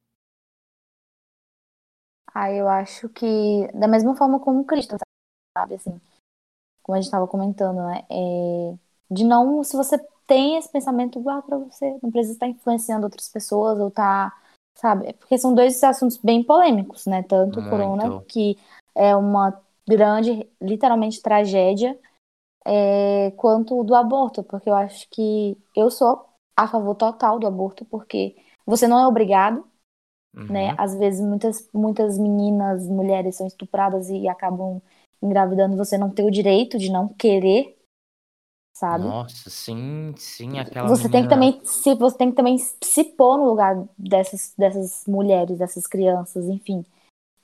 Ah, 2.35 2.51
eu 2.51 2.67
acho 2.69 3.09
que 3.11 3.69
da 3.75 3.87
mesma 3.87 4.17
forma 4.17 4.41
como 4.41 4.65
Cristo, 4.65 4.97
sabe, 5.57 5.75
assim, 5.75 6.01
como 6.83 6.97
a 6.97 7.01
gente 7.01 7.09
estava 7.09 7.29
comentando, 7.29 7.77
né, 7.87 8.05
é, 8.11 8.75
de 9.11 9.25
não, 9.25 9.63
se 9.63 9.77
você 9.77 9.99
tem 10.27 10.57
esse 10.57 10.71
pensamento, 10.71 11.21
guarda 11.21 11.43
para 11.43 11.59
você, 11.59 11.99
não 12.03 12.11
precisa 12.11 12.33
estar 12.33 12.49
influenciando 12.49 13.05
outras 13.05 13.29
pessoas 13.29 13.79
ou 13.79 13.91
tá, 13.91 14.33
sabe, 14.75 15.09
é 15.09 15.13
porque 15.13 15.37
são 15.37 15.55
dois 15.55 15.83
assuntos 15.85 16.17
bem 16.17 16.43
polêmicos, 16.43 17.05
né, 17.05 17.23
tanto 17.23 17.61
o 17.61 17.69
corona, 17.69 18.23
que 18.27 18.59
é 18.95 19.15
uma 19.15 19.61
grande, 19.87 20.49
literalmente, 20.61 21.21
tragédia, 21.21 21.99
é, 22.67 23.31
quanto 23.33 23.83
do 23.85 23.95
aborto, 23.95 24.43
porque 24.45 24.69
eu 24.71 24.75
acho 24.75 25.09
que 25.11 25.57
eu 25.77 25.91
sou 25.91 26.27
a 26.57 26.69
favor 26.69 26.95
total 26.95 27.39
do 27.39 27.47
aborto, 27.47 27.85
porque 27.87 28.37
você 28.67 28.87
não 28.87 28.99
é 29.01 29.07
obrigado, 29.07 29.59
né? 30.49 30.69
uhum. 30.69 30.73
né? 30.73 30.75
Às 30.79 30.97
vezes 30.97 31.21
muitas, 31.21 31.69
muitas 31.73 32.19
meninas, 32.19 32.87
mulheres 32.89 33.37
são 33.37 33.47
estupradas 33.47 34.09
e 34.11 34.29
acabam 34.29 34.83
engravidando, 35.23 35.77
você 35.77 35.97
não 35.99 36.11
tem 36.11 36.27
o 36.27 36.31
direito 36.31 36.79
de 36.79 36.91
não 36.91 37.09
querer, 37.15 37.77
sabe? 38.73 39.15
Nossa, 39.15 39.49
sim, 39.51 40.13
sim, 40.17 40.59
aquela 40.59 40.91
Você 40.91 41.09
menina... 41.09 41.09
tem 41.09 41.23
que 41.23 41.29
também 41.29 41.61
se 41.65 41.95
você 41.95 42.17
tem 42.19 42.31
que 42.31 42.37
também 42.37 42.57
se 42.59 43.05
pôr 43.17 43.39
no 43.39 43.45
lugar 43.45 43.77
dessas 43.97 44.53
dessas 44.57 45.05
mulheres, 45.07 45.59
dessas 45.59 45.87
crianças, 45.87 46.47
enfim. 46.47 46.85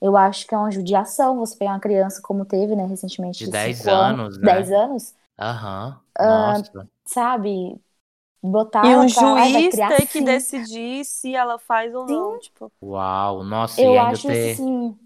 Eu 0.01 0.15
acho 0.15 0.47
que 0.47 0.55
é 0.55 0.57
uma 0.57 0.71
judiação 0.71 1.37
você 1.37 1.57
pegar 1.57 1.71
uma 1.71 1.79
criança 1.79 2.21
como 2.21 2.45
teve, 2.45 2.75
né, 2.75 2.85
recentemente. 2.85 3.45
De 3.45 3.51
10 3.51 3.87
anos, 3.87 4.37
né? 4.37 4.53
10 4.53 4.71
anos. 4.71 5.13
Aham, 5.37 5.99
uhum. 6.19 6.25
nossa. 6.25 6.79
Uh, 6.79 6.87
sabe? 7.05 7.81
Botar 8.41 8.85
e 8.85 8.95
um 8.95 9.07
juiz 9.07 9.75
ter 9.75 10.07
que 10.07 10.21
decidir 10.21 11.03
se 11.03 11.35
ela 11.35 11.59
faz 11.59 11.93
ou 11.93 12.07
Sim. 12.07 12.15
não, 12.15 12.39
tipo. 12.39 12.71
Uau, 12.81 13.43
nossa, 13.43 13.81
Eu 13.81 13.99
acho, 13.99 14.27
ter... 14.27 14.53
assim, 14.53 14.97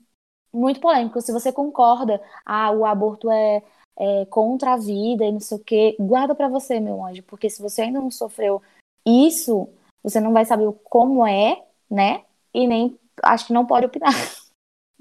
muito 0.54 0.80
polêmico. 0.80 1.20
Se 1.20 1.32
você 1.32 1.52
concorda, 1.52 2.22
ah, 2.46 2.70
o 2.72 2.86
aborto 2.86 3.32
é, 3.32 3.64
é 3.98 4.26
contra 4.26 4.74
a 4.74 4.78
vida 4.78 5.26
e 5.26 5.32
não 5.32 5.40
sei 5.40 5.58
o 5.58 5.64
quê, 5.64 5.96
guarda 6.00 6.36
para 6.36 6.48
você, 6.48 6.80
meu 6.80 7.04
anjo, 7.04 7.24
porque 7.24 7.50
se 7.50 7.60
você 7.60 7.82
ainda 7.82 8.00
não 8.00 8.12
sofreu 8.12 8.62
isso, 9.04 9.68
você 10.04 10.20
não 10.20 10.32
vai 10.32 10.46
saber 10.46 10.72
como 10.84 11.26
é, 11.26 11.64
né? 11.90 12.24
E 12.54 12.68
nem, 12.68 12.98
acho 13.24 13.48
que 13.48 13.54
não 13.54 13.66
pode 13.66 13.88
opinar. 13.88 14.14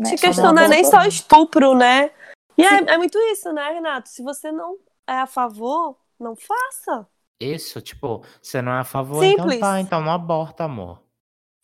Né? 0.03 0.09
Se 0.09 0.17
questão 0.17 0.53
não 0.53 0.63
é 0.63 0.69
nem 0.69 0.85
só 0.85 1.03
estupro, 1.05 1.75
né? 1.75 2.11
E 2.59 2.65
é, 2.65 2.95
é, 2.95 2.99
muito 2.99 3.19
isso, 3.31 3.53
né, 3.53 3.71
Renato? 3.71 4.09
Se 4.09 4.23
você 4.23 4.51
não 4.51 4.77
é 5.07 5.15
a 5.15 5.27
favor, 5.27 5.97
não 6.19 6.35
faça. 6.35 7.07
Isso, 7.41 7.81
tipo, 7.81 8.23
você 8.41 8.61
não 8.61 8.73
é 8.73 8.81
a 8.81 8.85
favor, 8.85 9.25
então 9.25 9.45
Simples. 9.45 9.57
então 9.57 9.69
tá, 9.69 9.81
então 9.81 10.01
não 10.01 10.13
aborta, 10.13 10.65
amor. 10.65 11.01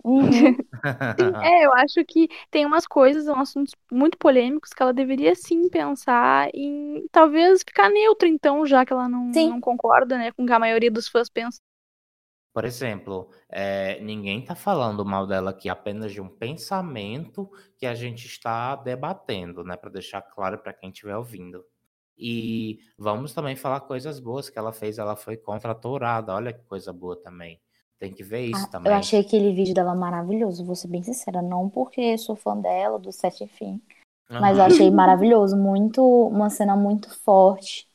Uhum. 0.04 0.56
é, 1.42 1.66
eu 1.66 1.72
acho 1.74 2.04
que 2.06 2.28
tem 2.50 2.64
umas 2.64 2.86
coisas, 2.86 3.24
são 3.24 3.38
assuntos 3.38 3.74
muito 3.90 4.16
polêmicos 4.16 4.70
que 4.70 4.82
ela 4.82 4.92
deveria 4.92 5.34
sim 5.34 5.68
pensar 5.68 6.48
em 6.54 7.06
talvez 7.10 7.60
ficar 7.60 7.90
neutra, 7.90 8.28
então, 8.28 8.64
já 8.64 8.86
que 8.86 8.92
ela 8.92 9.08
não, 9.08 9.26
não 9.26 9.60
concorda, 9.60 10.16
né, 10.16 10.32
com 10.32 10.44
o 10.44 10.46
que 10.46 10.52
a 10.52 10.58
maioria 10.58 10.90
dos 10.90 11.08
fãs 11.08 11.28
pensa. 11.28 11.58
Por 12.52 12.64
exemplo, 12.64 13.30
é, 13.48 14.00
ninguém 14.00 14.40
está 14.40 14.54
falando 14.54 15.04
mal 15.04 15.26
dela 15.26 15.50
aqui, 15.50 15.68
apenas 15.68 16.12
de 16.12 16.20
um 16.20 16.28
pensamento 16.28 17.50
que 17.76 17.86
a 17.86 17.94
gente 17.94 18.26
está 18.26 18.74
debatendo, 18.74 19.62
né? 19.62 19.76
Para 19.76 19.90
deixar 19.90 20.22
claro 20.22 20.58
para 20.58 20.72
quem 20.72 20.90
estiver 20.90 21.16
ouvindo. 21.16 21.64
E 22.18 22.80
vamos 22.98 23.32
também 23.32 23.54
falar 23.54 23.80
coisas 23.80 24.18
boas 24.18 24.50
que 24.50 24.58
ela 24.58 24.72
fez. 24.72 24.98
Ela 24.98 25.14
foi 25.14 25.36
contra 25.36 25.70
a 25.70 25.74
tourada. 25.74 26.34
Olha 26.34 26.52
que 26.52 26.64
coisa 26.64 26.92
boa 26.92 27.16
também. 27.16 27.60
Tem 27.98 28.12
que 28.12 28.22
ver 28.22 28.46
isso 28.46 28.64
ah, 28.64 28.68
também. 28.68 28.92
Eu 28.92 28.98
achei 28.98 29.20
aquele 29.20 29.52
vídeo 29.52 29.74
dela 29.74 29.94
maravilhoso, 29.94 30.64
vou 30.64 30.74
ser 30.74 30.88
bem 30.88 31.02
sincera. 31.02 31.42
Não 31.42 31.68
porque 31.68 32.16
sou 32.18 32.36
fã 32.36 32.56
dela, 32.56 32.98
do 32.98 33.12
Sete 33.12 33.46
Fim. 33.46 33.80
Uhum. 34.30 34.40
Mas 34.40 34.58
eu 34.58 34.64
achei 34.64 34.90
maravilhoso. 34.90 35.56
Muito, 35.56 36.02
uma 36.28 36.50
cena 36.50 36.76
muito 36.76 37.10
forte. 37.20 37.87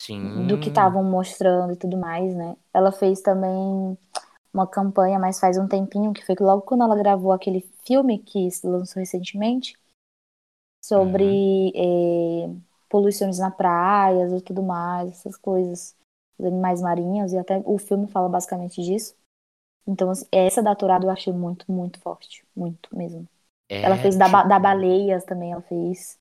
Sim. 0.00 0.46
do 0.46 0.58
que 0.58 0.68
estavam 0.68 1.02
mostrando 1.02 1.72
e 1.72 1.76
tudo 1.76 1.96
mais, 1.96 2.34
né? 2.34 2.56
Ela 2.72 2.92
fez 2.92 3.20
também 3.20 3.98
uma 4.52 4.66
campanha, 4.66 5.18
mas 5.18 5.40
faz 5.40 5.58
um 5.58 5.68
tempinho, 5.68 6.12
que 6.12 6.24
foi 6.24 6.36
logo 6.40 6.62
quando 6.62 6.84
ela 6.84 6.96
gravou 6.96 7.32
aquele 7.32 7.60
filme 7.84 8.18
que 8.18 8.50
se 8.50 8.66
lançou 8.66 9.00
recentemente, 9.00 9.76
sobre 10.84 11.24
uhum. 11.24 11.72
é, 11.74 12.50
poluições 12.88 13.38
na 13.38 13.50
praia 13.50 14.28
e 14.36 14.40
tudo 14.40 14.62
mais, 14.62 15.10
essas 15.10 15.36
coisas, 15.36 15.94
os 16.38 16.46
animais 16.46 16.80
marinhos, 16.80 17.32
e 17.32 17.38
até 17.38 17.62
o 17.64 17.78
filme 17.78 18.06
fala 18.06 18.28
basicamente 18.28 18.82
disso. 18.82 19.14
Então, 19.86 20.10
assim, 20.10 20.26
essa 20.30 20.62
da 20.62 20.74
Torada 20.74 21.06
eu 21.06 21.10
achei 21.10 21.32
muito, 21.32 21.70
muito 21.70 21.98
forte. 22.00 22.44
Muito 22.54 22.94
mesmo. 22.94 23.26
É, 23.68 23.82
ela 23.82 23.96
fez 23.96 24.16
tipo... 24.16 24.30
da, 24.30 24.42
da 24.44 24.58
Baleias 24.58 25.24
também, 25.24 25.52
ela 25.52 25.62
fez. 25.62 26.18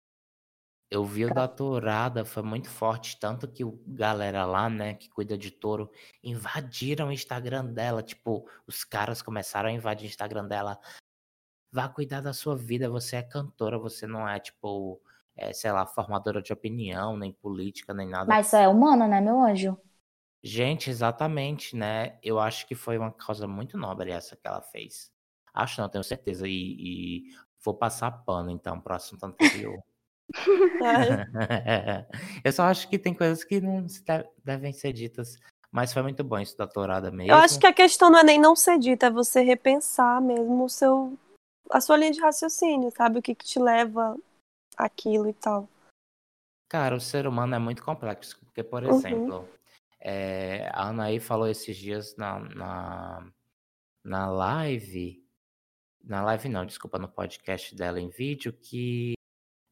Eu 0.89 1.03
vi 1.03 1.25
o 1.25 1.33
da 1.33 1.47
tourada, 1.47 2.23
foi 2.23 2.43
muito 2.43 2.69
forte, 2.69 3.19
tanto 3.19 3.45
que 3.47 3.63
o 3.63 3.77
galera 3.85 4.45
lá, 4.45 4.69
né, 4.69 4.93
que 4.93 5.09
cuida 5.09 5.37
de 5.37 5.51
touro, 5.51 5.91
invadiram 6.23 7.09
o 7.09 7.11
Instagram 7.11 7.65
dela, 7.65 8.01
tipo, 8.01 8.49
os 8.65 8.85
caras 8.85 9.21
começaram 9.21 9.67
a 9.67 9.71
invadir 9.71 10.05
o 10.05 10.07
Instagram 10.07 10.47
dela. 10.47 10.79
Vá 11.69 11.89
cuidar 11.89 12.21
da 12.21 12.31
sua 12.31 12.55
vida, 12.55 12.89
você 12.89 13.17
é 13.17 13.21
cantora, 13.21 13.77
você 13.77 14.07
não 14.07 14.27
é, 14.27 14.39
tipo, 14.39 15.01
é, 15.35 15.51
sei 15.51 15.71
lá, 15.73 15.85
formadora 15.85 16.41
de 16.41 16.53
opinião, 16.53 17.17
nem 17.17 17.33
política, 17.33 17.93
nem 17.93 18.07
nada. 18.07 18.25
Mas 18.25 18.47
só 18.47 18.57
é 18.57 18.67
humana, 18.69 19.07
né, 19.09 19.19
meu 19.19 19.41
anjo? 19.41 19.77
Gente, 20.41 20.89
exatamente, 20.89 21.75
né? 21.75 22.17
Eu 22.23 22.39
acho 22.39 22.65
que 22.65 22.75
foi 22.75 22.97
uma 22.97 23.11
causa 23.11 23.45
muito 23.45 23.77
nobre 23.77 24.11
essa 24.11 24.37
que 24.37 24.47
ela 24.47 24.61
fez. 24.61 25.11
Acho 25.53 25.81
não, 25.81 25.89
tenho 25.89 26.03
certeza. 26.03 26.47
E, 26.47 26.51
e 26.51 27.23
vou 27.63 27.73
passar 27.73 28.11
pano, 28.11 28.49
então, 28.49 28.79
pro 28.79 28.95
assunto 28.95 29.25
anterior. 29.25 29.77
eu 32.43 32.51
só 32.51 32.63
acho 32.63 32.89
que 32.89 32.99
tem 32.99 33.13
coisas 33.13 33.43
que 33.43 33.61
não 33.61 33.85
devem 34.43 34.73
ser 34.73 34.93
ditas, 34.93 35.37
mas 35.71 35.93
foi 35.93 36.01
muito 36.01 36.23
bom 36.23 36.39
isso 36.39 36.57
da 36.57 36.67
tourada 36.67 37.11
mesmo. 37.11 37.31
Eu 37.31 37.37
acho 37.37 37.59
que 37.59 37.67
a 37.67 37.73
questão 37.73 38.09
não 38.09 38.19
é 38.19 38.23
nem 38.23 38.39
não 38.39 38.55
ser 38.55 38.77
dita, 38.77 39.07
é 39.07 39.11
você 39.11 39.41
repensar 39.41 40.21
mesmo 40.21 40.65
o 40.65 40.69
seu 40.69 41.17
a 41.69 41.81
sua 41.81 41.97
linha 41.97 42.11
de 42.11 42.21
raciocínio, 42.21 42.91
sabe 42.95 43.19
o 43.19 43.21
que, 43.21 43.35
que 43.35 43.45
te 43.45 43.59
leva 43.59 44.17
aquilo 44.77 45.29
e 45.29 45.33
tal. 45.33 45.67
Cara, 46.69 46.95
o 46.95 46.99
ser 46.99 47.27
humano 47.27 47.55
é 47.55 47.59
muito 47.59 47.83
complexo, 47.83 48.39
porque 48.39 48.63
por 48.63 48.83
uhum. 48.83 48.95
exemplo, 48.95 49.39
uhum. 49.39 49.47
é, 49.99 50.69
a 50.73 50.87
Anaí 50.87 51.19
falou 51.19 51.47
esses 51.47 51.75
dias 51.75 52.15
na, 52.15 52.39
na, 52.39 53.27
na 54.03 54.29
live, 54.29 55.21
na 56.03 56.23
live 56.23 56.47
não, 56.47 56.65
desculpa, 56.65 56.97
no 56.97 57.09
podcast 57.09 57.75
dela 57.75 57.99
em 57.99 58.09
vídeo, 58.09 58.53
que 58.53 59.16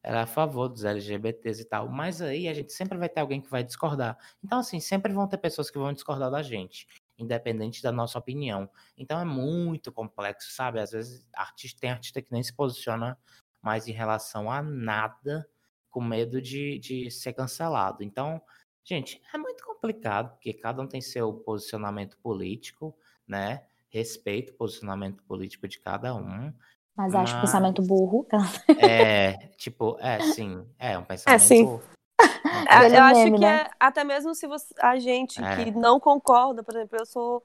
era 0.06 0.22
a 0.22 0.26
favor 0.26 0.68
dos 0.68 0.84
LGBTs 0.84 1.62
e 1.62 1.64
tal, 1.64 1.88
mas 1.88 2.22
aí 2.22 2.46
a 2.46 2.54
gente 2.54 2.72
sempre 2.72 2.96
vai 2.96 3.08
ter 3.08 3.18
alguém 3.18 3.40
que 3.40 3.50
vai 3.50 3.64
discordar. 3.64 4.16
Então, 4.42 4.60
assim, 4.60 4.78
sempre 4.78 5.12
vão 5.12 5.26
ter 5.26 5.36
pessoas 5.36 5.68
que 5.68 5.76
vão 5.78 5.92
discordar 5.92 6.30
da 6.30 6.44
gente, 6.44 6.86
independente 7.18 7.82
da 7.82 7.90
nossa 7.90 8.16
opinião. 8.16 8.70
Então 8.96 9.18
é 9.18 9.24
muito 9.24 9.90
complexo, 9.90 10.52
sabe? 10.52 10.78
Às 10.78 10.92
vezes 10.92 11.26
artista, 11.34 11.80
tem 11.80 11.90
artista 11.90 12.22
que 12.22 12.30
nem 12.30 12.40
se 12.40 12.54
posiciona 12.54 13.18
mais 13.60 13.88
em 13.88 13.92
relação 13.92 14.48
a 14.48 14.62
nada, 14.62 15.44
com 15.90 16.00
medo 16.00 16.40
de, 16.40 16.78
de 16.78 17.10
ser 17.10 17.32
cancelado. 17.32 18.04
Então, 18.04 18.40
gente, 18.84 19.20
é 19.34 19.38
muito 19.38 19.64
complicado, 19.64 20.30
porque 20.34 20.52
cada 20.52 20.80
um 20.80 20.86
tem 20.86 21.00
seu 21.00 21.34
posicionamento 21.34 22.16
político, 22.18 22.96
né? 23.26 23.66
Respeito 23.88 24.52
o 24.52 24.56
posicionamento 24.56 25.24
político 25.24 25.66
de 25.66 25.80
cada 25.80 26.14
um. 26.14 26.54
Mas 26.96 27.14
acho 27.14 27.34
Mas... 27.34 27.42
pensamento 27.42 27.82
burro. 27.82 28.26
É, 28.80 29.48
tipo, 29.56 29.96
é, 30.00 30.20
sim. 30.32 30.66
É 30.78 30.96
um 30.98 31.04
pensamento. 31.04 31.34
É, 31.34 31.38
sim. 31.38 31.80
É, 32.68 32.98
eu 32.98 33.02
acho 33.02 33.24
que 33.24 33.38
né? 33.38 33.62
é, 33.62 33.70
até 33.78 34.02
mesmo 34.02 34.34
se 34.34 34.46
você, 34.46 34.74
a 34.78 34.98
gente 34.98 35.42
é. 35.42 35.56
que 35.56 35.70
não 35.70 36.00
concorda, 36.00 36.62
por 36.62 36.74
exemplo, 36.74 36.96
eu 36.98 37.06
sou 37.06 37.44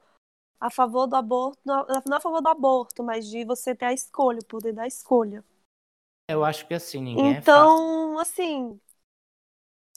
a 0.58 0.70
favor 0.70 1.06
do 1.06 1.16
aborto, 1.16 1.58
não, 1.64 1.86
não 2.06 2.16
a 2.16 2.20
favor 2.20 2.40
do 2.40 2.48
aborto, 2.48 3.02
mas 3.02 3.28
de 3.28 3.44
você 3.44 3.74
ter 3.74 3.86
a 3.86 3.92
escolha, 3.92 4.38
o 4.40 4.44
poder 4.46 4.72
da 4.72 4.86
escolha. 4.86 5.44
Eu 6.28 6.44
acho 6.44 6.66
que 6.66 6.74
assim, 6.74 7.02
ninguém 7.02 7.34
é 7.34 7.38
Então, 7.38 8.18
é 8.18 8.22
assim, 8.22 8.80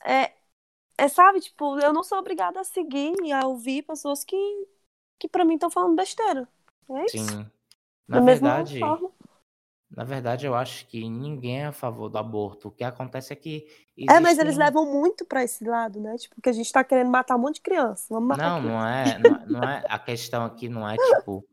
é, 0.04 0.34
é, 0.98 1.08
sabe, 1.08 1.40
tipo, 1.40 1.80
eu 1.80 1.94
não 1.94 2.04
sou 2.04 2.18
obrigada 2.18 2.60
a 2.60 2.64
seguir 2.64 3.14
e 3.24 3.32
a 3.32 3.46
ouvir 3.46 3.84
pessoas 3.84 4.24
que, 4.24 4.68
que 5.20 5.28
para 5.30 5.46
mim 5.46 5.56
estão 5.56 5.70
falando 5.70 5.96
besteira. 5.96 6.48
É 6.90 7.06
isso. 7.06 7.18
Sim. 7.18 7.52
Na 8.08 8.20
da 8.20 8.26
verdade, 8.26 8.80
na 9.96 10.04
verdade, 10.04 10.46
eu 10.46 10.54
acho 10.54 10.86
que 10.88 11.08
ninguém 11.10 11.62
é 11.62 11.66
a 11.68 11.72
favor 11.72 12.10
do 12.10 12.18
aborto. 12.18 12.68
O 12.68 12.72
que 12.72 12.84
acontece 12.84 13.32
é 13.32 13.36
que. 13.36 13.66
Existem... 13.98 14.18
É, 14.18 14.20
mas 14.20 14.38
eles 14.38 14.58
levam 14.58 14.86
muito 14.92 15.26
para 15.26 15.44
esse 15.44 15.64
lado, 15.64 16.00
né? 16.02 16.18
Tipo, 16.18 16.42
que 16.42 16.50
a 16.50 16.54
gente 16.54 16.72
tá 16.72 16.84
querendo 16.84 17.10
matar 17.10 17.36
um 17.36 17.40
monte 17.40 17.56
de 17.56 17.62
criança. 17.62 18.08
Vamos 18.10 18.30
matar 18.30 18.62
não, 18.62 18.62
não 18.62 18.86
é, 18.88 19.18
não, 19.20 19.36
é, 19.36 19.46
não 19.46 19.64
é. 19.64 19.84
A 19.88 19.98
questão 19.98 20.44
aqui 20.46 20.68
não 20.68 20.88
é, 20.88 20.98
tipo, 20.98 21.46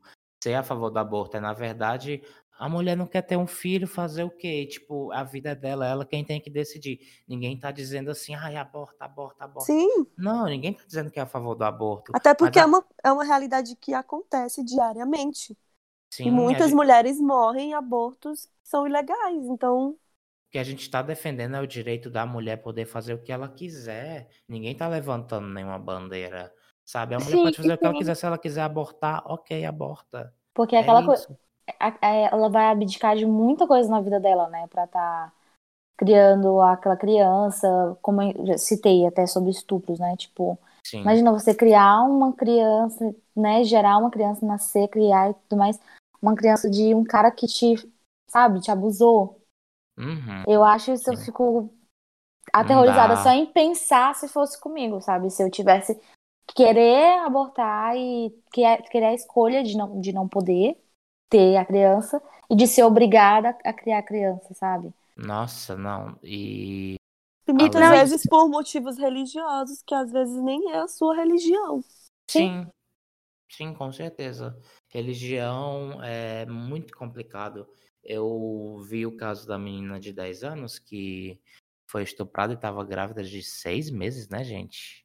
ser 0.43 0.55
a 0.55 0.63
favor 0.63 0.89
do 0.89 0.99
aborto. 0.99 1.37
É, 1.37 1.39
na 1.39 1.53
verdade, 1.53 2.21
A 2.59 2.69
mulher 2.69 2.95
não 2.95 3.07
quer 3.07 3.21
ter 3.23 3.35
um 3.35 3.47
filho, 3.47 3.87
fazer 3.87 4.23
o 4.23 4.29
quê? 4.29 4.65
Tipo, 4.65 5.11
a 5.11 5.23
vida 5.23 5.55
dela, 5.55 5.87
ela 5.87 6.05
quem 6.05 6.23
tem 6.23 6.39
que 6.39 6.49
decidir. 6.49 6.99
Ninguém 7.27 7.57
tá 7.59 7.71
dizendo 7.71 8.11
assim, 8.11 8.35
ai, 8.35 8.55
aborta, 8.55 9.03
aborta, 9.03 9.43
aborta. 9.43 9.65
Sim, 9.65 10.05
Não, 10.17 10.45
ninguém 10.45 10.73
tá 10.73 10.83
dizendo 10.85 11.09
que 11.09 11.19
é 11.19 11.23
a 11.23 11.25
favor 11.25 11.55
do 11.55 11.63
aborto. 11.63 12.11
até 12.13 12.33
porque 12.33 12.59
a- 12.59 12.61
é, 12.61 12.65
uma, 12.65 12.85
é 13.03 13.11
uma 13.11 13.23
realidade 13.23 13.75
que 13.75 13.93
acontece 13.93 14.63
diariamente. 14.63 15.57
Sim, 16.15 16.25
e 16.27 16.31
muitas 16.31 16.71
gente- 16.71 16.75
mulheres 16.75 17.19
morrem 17.19 17.71
em 17.71 17.73
abortos 17.73 18.45
que 18.45 18.69
são 18.69 18.87
ilegais. 18.87 19.45
Então, 19.45 19.97
O 20.47 20.51
que 20.53 20.57
a 20.59 20.63
gente 20.63 20.81
está 20.83 21.01
defendendo 21.01 21.55
é 21.55 21.61
o 21.61 21.67
direito 21.67 22.09
da 22.09 22.25
mulher 22.25 22.57
poder 22.61 22.85
fazer 22.85 23.13
o 23.13 23.21
que 23.21 23.31
ela 23.31 23.49
quiser. 23.49 24.29
Ninguém 24.47 24.75
tá 24.77 24.87
levantando 24.87 25.47
nenhuma 25.47 25.79
bandeira, 25.79 26.53
sabe? 26.85 27.13
A 27.15 27.19
mulher 27.19 27.37
Sim, 27.37 27.43
pode 27.43 27.57
fazer 27.57 27.73
o 27.73 27.77
que 27.77 27.85
ela 27.85 27.93
sim. 27.93 27.97
quiser. 27.97 28.15
Se 28.15 28.25
ela 28.25 28.37
quiser 28.37 28.61
abortar, 28.61 29.23
ok, 29.25 29.65
aborta. 29.65 30.33
Porque 30.53 30.75
é 30.75 30.79
aquela 30.79 31.03
coisa. 31.03 31.27
Ela 32.01 32.49
vai 32.49 32.65
abdicar 32.67 33.15
de 33.15 33.25
muita 33.25 33.67
coisa 33.67 33.89
na 33.89 34.01
vida 34.01 34.19
dela, 34.19 34.47
né? 34.49 34.67
Pra 34.67 34.85
estar 34.85 35.33
criando 35.97 36.61
aquela 36.61 36.97
criança, 36.97 37.97
como 38.01 38.21
eu 38.21 38.57
citei 38.59 39.05
até 39.07 39.27
sobre 39.27 39.51
estupros, 39.51 39.99
né? 39.99 40.15
Tipo, 40.17 40.59
Sim, 40.83 41.01
imagina 41.03 41.31
você 41.31 41.55
criar 41.55 42.03
uma 42.03 42.33
criança, 42.33 43.15
né? 43.35 43.63
Gerar 43.63 43.97
uma 43.99 44.11
criança, 44.11 44.45
nascer, 44.45 44.87
criar 44.89 45.31
e 45.31 45.33
tudo 45.35 45.57
mais. 45.59 45.79
Uma 46.23 46.35
criança 46.35 46.69
de 46.71 46.95
um 46.95 47.05
cara 47.05 47.31
que 47.31 47.47
te, 47.47 47.75
sabe, 48.29 48.61
te 48.61 48.71
abusou. 48.71 49.43
Uhum. 49.97 50.45
Eu 50.45 50.63
acho 50.63 50.91
isso, 50.91 51.09
eu 51.09 51.15
fico 51.15 51.73
aterrorizada 52.53 53.15
só 53.17 53.31
em 53.31 53.45
pensar 53.47 54.15
se 54.15 54.27
fosse 54.29 54.59
comigo, 54.61 55.01
sabe? 55.01 55.29
Se 55.31 55.43
eu 55.43 55.51
tivesse 55.51 55.99
querer 56.55 57.19
abortar 57.25 57.95
e 57.97 58.31
que- 58.53 58.77
querer 58.91 59.07
a 59.07 59.15
escolha 59.15 59.63
de 59.63 59.77
não, 59.77 60.01
de 60.01 60.13
não 60.13 60.29
poder 60.29 60.77
ter 61.29 61.57
a 61.57 61.65
criança 61.65 62.21
e 62.49 62.55
de 62.55 62.67
ser 62.67 62.83
obrigada 62.83 63.49
a 63.65 63.73
criar 63.73 63.99
a 63.99 64.03
criança, 64.03 64.53
sabe? 64.55 64.93
Nossa, 65.17 65.75
não. 65.75 66.19
E 66.23 66.95
e 67.47 67.53
muitas 67.53 67.87
Além 67.87 67.89
vezes 67.89 68.25
por 68.25 68.49
motivos 68.49 68.97
religiosos, 68.97 69.81
que 69.85 69.93
às 69.95 70.11
vezes 70.11 70.35
nem 70.43 70.71
é 70.73 70.79
a 70.79 70.87
sua 70.89 71.15
religião. 71.15 71.81
sim, 72.29 72.67
sim, 73.51 73.73
com 73.75 73.91
certeza. 73.93 74.57
Religião 74.93 76.03
é 76.03 76.45
muito 76.45 76.95
complicado. 76.95 77.67
Eu 78.03 78.79
vi 78.87 79.07
o 79.07 79.17
caso 79.17 79.47
da 79.47 79.57
menina 79.57 79.99
de 79.99 80.13
10 80.13 80.43
anos 80.43 80.77
que 80.77 81.41
foi 81.89 82.03
estuprada 82.03 82.53
e 82.53 82.55
estava 82.55 82.85
grávida 82.85 83.23
de 83.23 83.41
seis 83.41 83.89
meses, 83.89 84.29
né, 84.29 84.43
gente? 84.43 85.03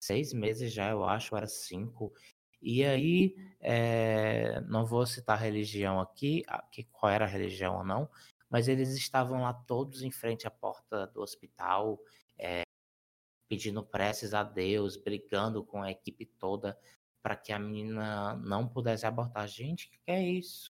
Seis 0.00 0.32
meses 0.32 0.72
já, 0.72 0.90
eu 0.90 1.04
acho, 1.04 1.36
era 1.36 1.46
cinco. 1.46 2.12
E 2.60 2.84
aí, 2.84 3.36
é, 3.60 4.60
não 4.62 4.84
vou 4.84 5.06
citar 5.06 5.38
religião 5.38 6.00
aqui, 6.00 6.42
que 6.72 6.82
qual 6.90 7.12
era 7.12 7.24
a 7.24 7.28
religião 7.28 7.76
ou 7.76 7.84
não, 7.84 8.10
mas 8.50 8.66
eles 8.66 8.96
estavam 8.96 9.42
lá 9.42 9.54
todos 9.54 10.02
em 10.02 10.10
frente 10.10 10.48
à 10.48 10.50
porta 10.50 11.06
do 11.06 11.20
hospital, 11.20 12.00
é, 12.36 12.62
pedindo 13.48 13.84
preces 13.84 14.34
a 14.34 14.42
Deus, 14.42 14.96
brigando 14.96 15.64
com 15.64 15.80
a 15.80 15.92
equipe 15.92 16.26
toda 16.26 16.76
para 17.22 17.36
que 17.36 17.52
a 17.52 17.58
menina 17.58 18.34
não 18.36 18.66
pudesse 18.66 19.06
abortar. 19.06 19.46
Gente, 19.46 19.86
o 19.86 19.90
que 19.90 20.10
é 20.10 20.22
isso? 20.22 20.70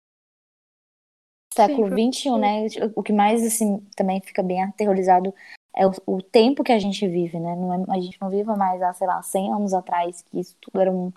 Século 1.54 1.88
Sim, 1.88 2.10
XXI, 2.10 2.38
né? 2.38 2.66
O 2.96 3.02
que 3.02 3.12
mais, 3.12 3.44
assim, 3.44 3.78
também 3.96 4.20
fica 4.20 4.42
bem 4.42 4.62
aterrorizado 4.62 5.32
é 5.74 5.86
o, 5.86 5.92
o 6.06 6.22
tempo 6.22 6.64
que 6.64 6.72
a 6.72 6.78
gente 6.78 7.06
vive, 7.06 7.38
né? 7.38 7.54
Não 7.54 7.72
é- 7.72 7.96
a 7.96 8.00
gente 8.00 8.20
não 8.20 8.28
vive 8.28 8.44
mais 8.56 8.82
há, 8.82 8.92
sei 8.92 9.06
lá, 9.06 9.22
100 9.22 9.52
anos 9.52 9.72
atrás, 9.72 10.22
que 10.22 10.38
isso 10.38 10.56
tudo 10.60 10.80
era 10.80 10.90
um, 10.90 11.12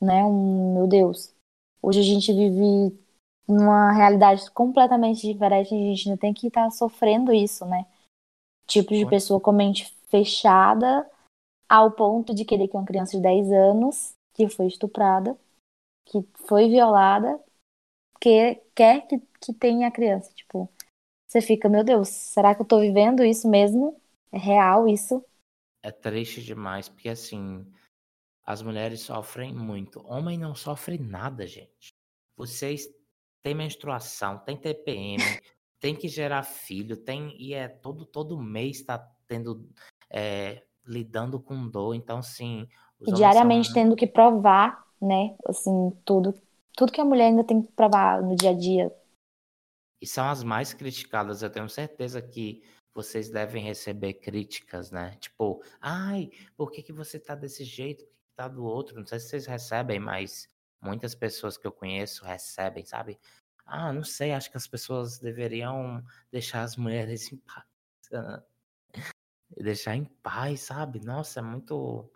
né? 0.00 0.24
Um, 0.24 0.74
meu 0.74 0.86
Deus. 0.86 1.34
Hoje 1.82 2.00
a 2.00 2.02
gente 2.02 2.32
vive 2.32 2.98
numa 3.48 3.92
realidade 3.92 4.50
completamente 4.50 5.22
diferente 5.22 5.74
e 5.74 5.74
a 5.74 5.94
gente 5.94 6.08
ainda 6.08 6.20
tem 6.20 6.34
que 6.34 6.48
estar 6.48 6.70
sofrendo 6.70 7.32
isso, 7.32 7.64
né? 7.64 7.86
Tipo 8.66 8.94
de 8.94 9.06
pessoa 9.06 9.40
com 9.40 9.50
a 9.50 9.54
mente 9.54 9.94
fechada 10.08 11.08
ao 11.68 11.92
ponto 11.92 12.34
de 12.34 12.44
querer 12.44 12.68
que 12.68 12.76
uma 12.76 12.84
criança 12.84 13.16
de 13.16 13.22
10 13.22 13.50
anos 13.52 14.14
que 14.36 14.48
foi 14.50 14.66
estuprada, 14.66 15.36
que 16.04 16.22
foi 16.46 16.68
violada, 16.68 17.42
que 18.20 18.60
quer 18.74 19.06
que, 19.06 19.18
que 19.40 19.54
tenha 19.54 19.88
a 19.88 19.90
criança. 19.90 20.30
Tipo, 20.34 20.70
você 21.26 21.40
fica, 21.40 21.68
meu 21.68 21.82
Deus, 21.82 22.08
será 22.08 22.54
que 22.54 22.60
eu 22.60 22.66
tô 22.66 22.78
vivendo 22.78 23.24
isso 23.24 23.48
mesmo? 23.48 23.98
É 24.30 24.38
real 24.38 24.86
isso? 24.86 25.24
É 25.82 25.90
triste 25.90 26.42
demais, 26.42 26.88
porque 26.88 27.08
assim, 27.08 27.66
as 28.44 28.60
mulheres 28.60 29.00
sofrem 29.00 29.54
muito. 29.54 30.06
Homem 30.06 30.36
não 30.36 30.54
sofre 30.54 30.98
nada, 30.98 31.46
gente. 31.46 31.94
Vocês 32.36 32.86
têm 33.42 33.54
menstruação, 33.54 34.38
tem 34.38 34.56
TPM, 34.56 35.16
tem 35.80 35.96
que 35.96 36.08
gerar 36.08 36.42
filho, 36.42 36.96
tem 36.96 37.34
e 37.40 37.54
é 37.54 37.68
todo 37.68 38.04
todo 38.04 38.38
mês 38.38 38.82
tá 38.82 38.98
tendo 39.26 39.66
é, 40.10 40.62
lidando 40.84 41.40
com 41.40 41.66
dor. 41.68 41.94
Então, 41.94 42.18
assim, 42.18 42.68
os 42.68 42.85
E 43.00 43.12
diariamente 43.12 43.66
são- 43.68 43.74
tendo 43.74 43.96
que 43.96 44.06
provar, 44.06 44.84
né? 45.00 45.34
Assim, 45.46 45.90
tudo, 46.04 46.34
tudo 46.76 46.92
que 46.92 47.00
a 47.00 47.04
mulher 47.04 47.26
ainda 47.26 47.44
tem 47.44 47.62
que 47.62 47.72
provar 47.72 48.22
no 48.22 48.36
dia 48.36 48.50
a 48.50 48.54
dia. 48.54 48.92
E 50.00 50.06
são 50.06 50.28
as 50.28 50.42
mais 50.42 50.72
criticadas. 50.72 51.42
Eu 51.42 51.50
tenho 51.50 51.68
certeza 51.68 52.20
que 52.20 52.62
vocês 52.94 53.28
devem 53.30 53.62
receber 53.62 54.14
críticas, 54.14 54.90
né? 54.90 55.16
Tipo, 55.20 55.62
ai, 55.80 56.30
por 56.56 56.70
que, 56.70 56.82
que 56.82 56.92
você 56.92 57.18
tá 57.18 57.34
desse 57.34 57.64
jeito? 57.64 58.04
Por 58.04 58.10
que, 58.12 58.16
que 58.24 58.36
tá 58.36 58.48
do 58.48 58.64
outro? 58.64 58.98
Não 58.98 59.06
sei 59.06 59.20
se 59.20 59.28
vocês 59.28 59.46
recebem, 59.46 59.98
mas 60.00 60.48
muitas 60.80 61.14
pessoas 61.14 61.56
que 61.56 61.66
eu 61.66 61.72
conheço 61.72 62.24
recebem, 62.24 62.84
sabe? 62.84 63.18
Ah, 63.64 63.92
não 63.92 64.04
sei, 64.04 64.32
acho 64.32 64.50
que 64.50 64.56
as 64.56 64.66
pessoas 64.68 65.18
deveriam 65.18 66.02
deixar 66.30 66.62
as 66.62 66.76
mulheres 66.76 67.32
em 67.32 67.36
paz. 67.38 67.64
E 69.56 69.62
deixar 69.62 69.96
em 69.96 70.04
paz, 70.04 70.60
sabe? 70.62 71.00
Nossa, 71.00 71.40
é 71.40 71.42
muito. 71.42 72.08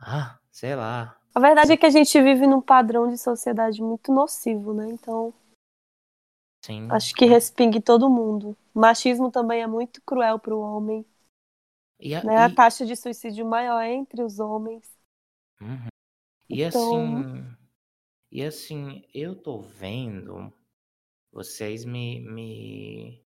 Ah, 0.00 0.38
sei 0.50 0.74
lá. 0.74 1.16
A 1.34 1.40
verdade 1.40 1.72
é 1.72 1.76
que 1.76 1.86
a 1.86 1.90
gente 1.90 2.20
vive 2.20 2.46
num 2.46 2.60
padrão 2.60 3.08
de 3.08 3.16
sociedade 3.18 3.80
muito 3.82 4.12
nocivo, 4.12 4.72
né? 4.74 4.88
Então, 4.88 5.32
Sim. 6.64 6.88
acho 6.90 7.14
que 7.14 7.24
respinga 7.24 7.78
em 7.78 7.82
todo 7.82 8.10
mundo. 8.10 8.56
O 8.74 8.80
machismo 8.80 9.30
também 9.30 9.62
é 9.62 9.66
muito 9.66 10.00
cruel 10.02 10.38
para 10.38 10.54
o 10.54 10.60
homem. 10.60 11.04
E, 12.00 12.14
a- 12.14 12.24
Né? 12.24 12.36
A 12.36 12.48
e- 12.48 12.54
taxa 12.54 12.84
de 12.86 12.96
suicídio 12.96 13.46
maior 13.46 13.80
é 13.80 13.92
entre 13.92 14.22
os 14.22 14.40
homens. 14.40 14.90
Uhum. 15.60 15.86
E 16.48 16.62
Então- 16.62 17.18
assim, 17.18 17.56
e 18.32 18.42
assim, 18.42 19.04
eu 19.14 19.40
tô 19.40 19.60
vendo, 19.60 20.52
vocês 21.30 21.84
me, 21.84 22.20
me 22.20 23.22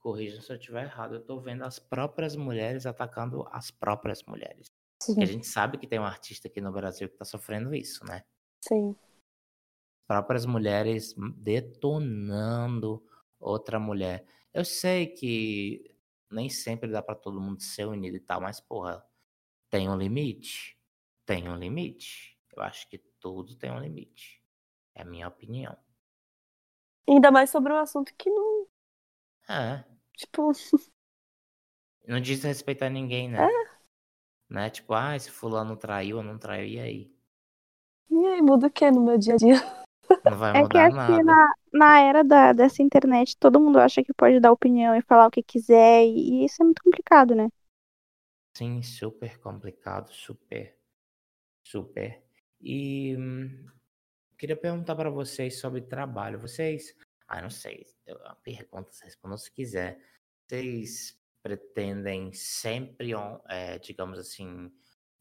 corrijam 0.00 0.40
se 0.42 0.52
eu 0.52 0.56
estiver 0.56 0.82
errado, 0.84 1.14
eu 1.14 1.24
tô 1.24 1.38
vendo 1.40 1.62
as 1.64 1.78
próprias 1.78 2.36
mulheres 2.36 2.84
atacando 2.84 3.46
as 3.50 3.70
próprias 3.70 4.22
mulheres. 4.24 4.66
Sim. 5.00 5.14
Porque 5.14 5.24
a 5.24 5.32
gente 5.32 5.46
sabe 5.46 5.78
que 5.78 5.86
tem 5.86 5.98
um 5.98 6.04
artista 6.04 6.48
aqui 6.48 6.60
no 6.60 6.72
Brasil 6.72 7.08
que 7.08 7.16
tá 7.16 7.24
sofrendo 7.24 7.74
isso, 7.74 8.04
né? 8.04 8.24
Sim. 8.60 8.94
próprias 10.06 10.44
mulheres 10.44 11.14
detonando 11.36 13.02
outra 13.38 13.78
mulher. 13.78 14.26
Eu 14.52 14.64
sei 14.64 15.06
que 15.06 15.94
nem 16.30 16.48
sempre 16.48 16.90
dá 16.90 17.02
pra 17.02 17.14
todo 17.14 17.40
mundo 17.40 17.62
ser 17.62 17.86
unido 17.86 18.16
e 18.16 18.20
tal, 18.20 18.40
mas 18.40 18.60
porra, 18.60 19.04
tem 19.70 19.88
um 19.88 19.96
limite? 19.96 20.78
Tem 21.24 21.48
um 21.48 21.56
limite. 21.56 22.38
Eu 22.54 22.62
acho 22.62 22.88
que 22.88 22.98
tudo 23.20 23.54
tem 23.56 23.70
um 23.70 23.78
limite. 23.78 24.42
É 24.94 25.02
a 25.02 25.04
minha 25.04 25.28
opinião. 25.28 25.76
Ainda 27.08 27.30
mais 27.30 27.50
sobre 27.50 27.72
um 27.72 27.78
assunto 27.78 28.12
que 28.16 28.28
não. 28.28 28.66
É, 29.48 29.84
Tipo, 30.20 30.52
não 32.06 32.20
diz 32.20 32.42
respeito 32.42 32.82
a 32.82 32.90
ninguém, 32.90 33.30
né? 33.30 33.48
Né? 34.50 34.68
Tipo, 34.70 34.92
ah, 34.94 35.18
se 35.18 35.30
fulano 35.30 35.76
traiu 35.78 36.18
ou 36.18 36.22
não 36.22 36.38
traiu, 36.38 36.66
e 36.68 36.78
aí? 36.80 37.12
e 38.10 38.26
aí, 38.26 38.42
muda 38.42 38.66
o 38.66 38.70
que 38.70 38.90
no 38.90 39.00
meu 39.02 39.18
dia 39.18 39.34
a 39.34 39.36
dia? 39.36 39.54
Não 40.24 40.38
vai 40.38 40.54
É 40.54 40.66
que 40.66 40.78
mudar 40.78 40.88
aqui 40.88 41.12
nada. 41.12 41.22
na, 41.22 41.48
na 41.72 42.00
era 42.00 42.24
da, 42.24 42.52
dessa 42.52 42.82
internet, 42.82 43.36
todo 43.38 43.60
mundo 43.60 43.78
acha 43.80 44.02
que 44.04 44.12
pode 44.14 44.40
dar 44.40 44.52
opinião 44.52 44.94
e 44.96 45.02
falar 45.02 45.26
o 45.28 45.30
que 45.30 45.42
quiser, 45.42 46.04
e, 46.04 46.42
e 46.42 46.46
isso 46.46 46.62
é 46.62 46.64
muito 46.64 46.82
complicado, 46.82 47.34
né? 47.34 47.48
Sim, 48.56 48.82
super 48.82 49.38
complicado, 49.40 50.12
super, 50.12 50.76
super. 51.64 52.22
E 52.60 53.16
hum, 53.18 53.66
queria 54.38 54.56
perguntar 54.56 54.96
para 54.96 55.10
vocês 55.10 55.60
sobre 55.60 55.82
trabalho. 55.82 56.40
Vocês, 56.40 56.94
ah, 57.28 57.42
não 57.42 57.50
sei, 57.50 57.86
eu- 58.06 58.18
a 58.26 58.36
pergunta, 58.36 58.90
respondam 59.04 59.38
se 59.38 59.52
quiser. 59.52 60.00
Vocês 60.48 61.19
pretendem 61.42 62.32
sempre, 62.32 63.12
eh, 63.48 63.78
digamos 63.78 64.18
assim, 64.18 64.70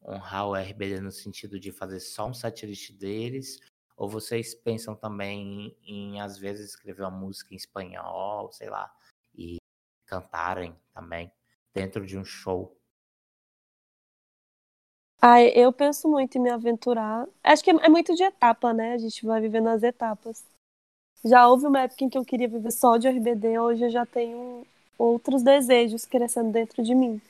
honrar 0.04 0.48
o 0.48 0.56
RBD 0.56 1.00
no 1.02 1.12
sentido 1.12 1.60
de 1.60 1.72
fazer 1.72 2.00
só 2.00 2.28
um 2.28 2.34
setlist 2.34 2.92
deles? 2.98 3.60
Ou 3.96 4.08
vocês 4.08 4.56
pensam 4.56 4.96
também 4.96 5.78
em, 5.84 6.14
em, 6.16 6.22
às 6.22 6.38
vezes, 6.38 6.70
escrever 6.70 7.04
uma 7.04 7.12
música 7.12 7.54
em 7.54 7.58
espanhol, 7.58 8.52
sei 8.52 8.70
lá, 8.70 8.94
e 9.36 9.58
cantarem 10.06 10.76
também 10.94 11.32
dentro 11.74 12.06
de 12.06 12.18
um 12.18 12.24
show? 12.24 12.78
Ah, 15.22 15.42
eu 15.42 15.74
penso 15.74 16.08
muito 16.08 16.38
em 16.38 16.42
me 16.42 16.50
aventurar. 16.50 17.28
Acho 17.44 17.62
que 17.64 17.72
é 17.72 17.76
é 17.76 17.90
muito 17.90 18.16
de 18.16 18.24
etapa, 18.24 18.74
né? 18.74 18.94
A 18.94 18.98
gente 18.98 19.26
vai 19.26 19.42
vivendo 19.42 19.68
as 19.68 19.84
etapas. 19.84 20.46
Já 21.26 21.48
houve 21.48 21.68
uma 21.68 21.82
época 21.82 22.06
em 22.06 22.10
que 22.10 22.18
eu 22.18 22.24
queria 22.24 22.48
viver 22.48 22.72
só 22.72 22.98
de 22.98 23.08
RBD, 23.08 23.60
hoje 23.60 23.86
eu 23.86 23.90
já 23.90 24.06
tenho 24.06 24.66
outros 25.00 25.42
desejos 25.42 26.06
crescendo 26.06 26.52
dentro 26.52 26.84
de 26.84 26.94
mim. 26.94 27.22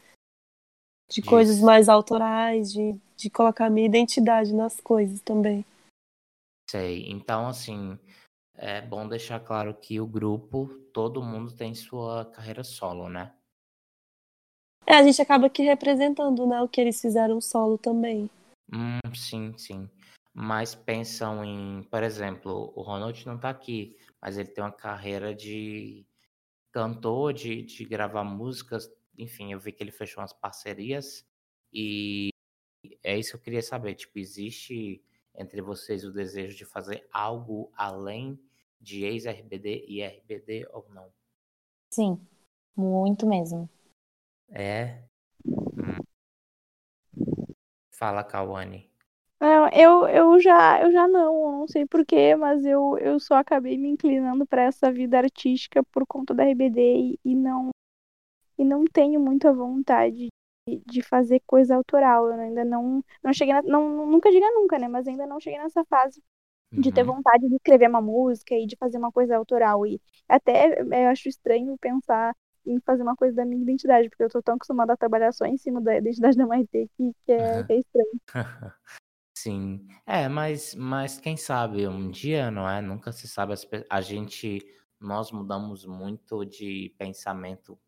De 1.09 1.21
Isso. 1.21 1.29
coisas 1.29 1.59
mais 1.61 1.87
autorais, 1.87 2.73
de, 2.73 2.99
de 3.15 3.29
colocar 3.29 3.69
minha 3.69 3.85
identidade 3.85 4.53
nas 4.53 4.81
coisas 4.81 5.21
também. 5.21 5.63
Sei. 6.69 7.09
Então, 7.09 7.47
assim, 7.47 7.97
é 8.55 8.81
bom 8.81 9.07
deixar 9.07 9.39
claro 9.39 9.73
que 9.73 9.99
o 9.99 10.07
grupo, 10.07 10.67
todo 10.93 11.23
mundo 11.23 11.55
tem 11.55 11.73
sua 11.73 12.25
carreira 12.25 12.63
solo, 12.63 13.07
né? 13.07 13.33
É, 14.85 14.95
a 14.95 15.03
gente 15.03 15.21
acaba 15.21 15.47
aqui 15.47 15.61
representando, 15.61 16.47
né, 16.47 16.61
o 16.61 16.67
que 16.67 16.81
eles 16.81 16.99
fizeram 16.99 17.39
solo 17.39 17.77
também. 17.77 18.27
Hum, 18.73 19.13
sim, 19.15 19.55
sim. 19.55 19.89
Mas 20.33 20.73
pensam 20.73 21.43
em, 21.43 21.83
por 21.83 22.01
exemplo, 22.01 22.71
o 22.75 22.81
Ronald 22.81 23.25
não 23.25 23.37
tá 23.37 23.49
aqui, 23.49 23.95
mas 24.21 24.37
ele 24.37 24.49
tem 24.49 24.63
uma 24.63 24.71
carreira 24.71 25.33
de 25.33 26.05
cantor, 26.71 27.33
de, 27.33 27.63
de 27.63 27.85
gravar 27.85 28.23
músicas, 28.23 28.89
enfim, 29.17 29.51
eu 29.51 29.59
vi 29.59 29.71
que 29.71 29.83
ele 29.83 29.91
fechou 29.91 30.21
umas 30.21 30.33
parcerias 30.33 31.25
e 31.73 32.29
é 33.03 33.17
isso 33.17 33.31
que 33.31 33.37
eu 33.37 33.41
queria 33.41 33.61
saber, 33.61 33.95
tipo, 33.95 34.17
existe 34.17 35.03
entre 35.35 35.61
vocês 35.61 36.03
o 36.03 36.11
desejo 36.11 36.57
de 36.57 36.65
fazer 36.65 37.07
algo 37.11 37.71
além 37.75 38.39
de 38.79 39.03
ex-RBD 39.03 39.85
e 39.87 40.01
RBD 40.01 40.67
ou 40.71 40.87
não? 40.89 41.11
Sim, 41.91 42.19
muito 42.75 43.27
mesmo. 43.27 43.69
É? 44.49 45.03
Hum. 45.45 45.99
Fala, 47.91 48.23
Kawane. 48.23 48.89
Não, 49.71 50.07
eu, 50.07 50.07
eu 50.07 50.39
já 50.39 50.81
eu 50.81 50.91
já 50.91 51.07
não, 51.07 51.59
não 51.61 51.67
sei 51.67 51.85
porquê, 51.85 52.35
mas 52.35 52.65
eu, 52.65 52.97
eu 52.99 53.19
só 53.19 53.35
acabei 53.35 53.77
me 53.77 53.89
inclinando 53.89 54.45
para 54.45 54.63
essa 54.63 54.91
vida 54.91 55.17
artística 55.17 55.83
por 55.85 56.05
conta 56.07 56.33
da 56.33 56.43
RBD 56.45 56.81
e, 57.15 57.19
e 57.25 57.35
não 57.35 57.69
e 58.57 58.65
não 58.65 58.85
tenho 58.85 59.19
muita 59.19 59.53
vontade 59.53 60.29
de, 60.67 60.81
de 60.85 61.01
fazer 61.03 61.41
coisa 61.47 61.75
autoral. 61.75 62.27
Eu 62.29 62.33
ainda 62.41 62.65
não 62.65 63.03
não 63.23 63.33
cheguei 63.33 63.53
na, 63.53 63.61
não 63.63 64.07
nunca 64.07 64.31
diga 64.31 64.47
nunca, 64.51 64.79
né? 64.79 64.87
Mas 64.87 65.07
ainda 65.07 65.25
não 65.27 65.39
cheguei 65.39 65.59
nessa 65.59 65.85
fase 65.85 66.23
de 66.77 66.91
ter 66.91 67.03
Uhum. 67.03 67.07
vontade 67.07 67.47
de 67.49 67.55
escrever 67.55 67.89
uma 67.89 68.01
música 68.01 68.55
e 68.55 68.65
de 68.67 68.75
fazer 68.77 68.97
uma 68.99 69.11
coisa 69.11 69.37
autoral 69.37 69.85
e 69.87 70.01
até 70.29 70.81
eu 70.81 71.09
acho 71.09 71.29
estranho 71.29 71.77
pensar 71.79 72.35
em 72.65 72.79
fazer 72.81 73.03
uma 73.03 73.15
coisa 73.15 73.35
da 73.37 73.45
minha 73.45 73.61
identidade, 73.63 74.09
porque 74.09 74.23
eu 74.23 74.29
tô 74.29 74.41
tão 74.43 74.55
acostumada 74.55 74.93
a 74.93 74.97
trabalhar 74.97 75.31
só 75.33 75.45
em 75.45 75.57
cima 75.57 75.81
da 75.81 75.97
identidade 75.97 76.37
da 76.37 76.47
Maitê 76.47 76.89
que, 76.97 77.13
que, 77.25 77.31
é, 77.33 77.63
que 77.65 77.73
é 77.73 77.79
estranho. 77.79 78.21
Sim, 79.41 79.87
é, 80.05 80.27
mas, 80.27 80.75
mas 80.75 81.17
quem 81.17 81.37
sabe 81.37 81.87
um 81.87 82.11
dia, 82.11 82.51
não 82.51 82.67
é? 82.69 82.81
Nunca 82.81 83.11
se 83.13 83.25
sabe. 83.25 83.53
as 83.53 83.63
pe- 83.63 83.85
A 83.89 84.01
gente, 84.01 84.59
nós 84.99 85.31
mudamos 85.31 85.85
muito 85.85 86.43
de 86.45 86.93
pensamento. 86.97 87.79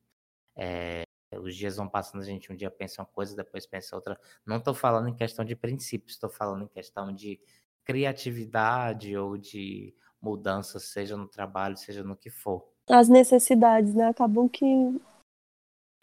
é, 0.55 1.39
os 1.39 1.55
dias 1.55 1.77
vão 1.77 1.89
passando, 1.89 2.21
a 2.21 2.25
gente 2.25 2.51
um 2.51 2.55
dia 2.55 2.71
pensa 2.71 3.01
uma 3.01 3.07
coisa, 3.07 3.35
depois 3.35 3.65
pensa 3.67 3.95
outra. 3.95 4.19
Não 4.45 4.57
estou 4.57 4.73
falando 4.73 5.09
em 5.09 5.15
questão 5.15 5.45
de 5.45 5.55
princípios, 5.55 6.13
estou 6.13 6.29
falando 6.29 6.63
em 6.65 6.67
questão 6.67 7.13
de 7.13 7.39
criatividade 7.83 9.17
ou 9.17 9.37
de 9.37 9.93
mudança, 10.21 10.79
seja 10.79 11.17
no 11.17 11.27
trabalho, 11.27 11.77
seja 11.77 12.03
no 12.03 12.15
que 12.15 12.29
for. 12.29 12.69
As 12.89 13.09
necessidades, 13.09 13.93
né, 13.93 14.07
acabam 14.07 14.47
que 14.47 14.65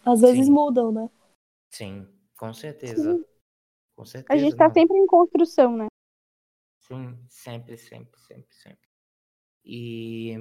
às 0.05 0.20
vezes 0.20 0.46
Sim. 0.46 0.53
mudam, 0.53 0.92
né? 0.92 1.11
Sim, 1.70 2.07
com 2.36 2.53
certeza. 2.53 3.18
Com 3.99 4.05
A 4.28 4.36
certeza. 4.36 4.44
gente 4.44 4.57
tá 4.57 4.68
não. 4.68 4.74
sempre 4.74 4.96
em 4.96 5.07
construção, 5.07 5.76
né? 5.76 5.86
Sim, 6.78 7.18
sempre, 7.28 7.76
sempre, 7.76 8.20
sempre, 8.20 8.55
sempre. 8.55 8.88
E 9.64 10.36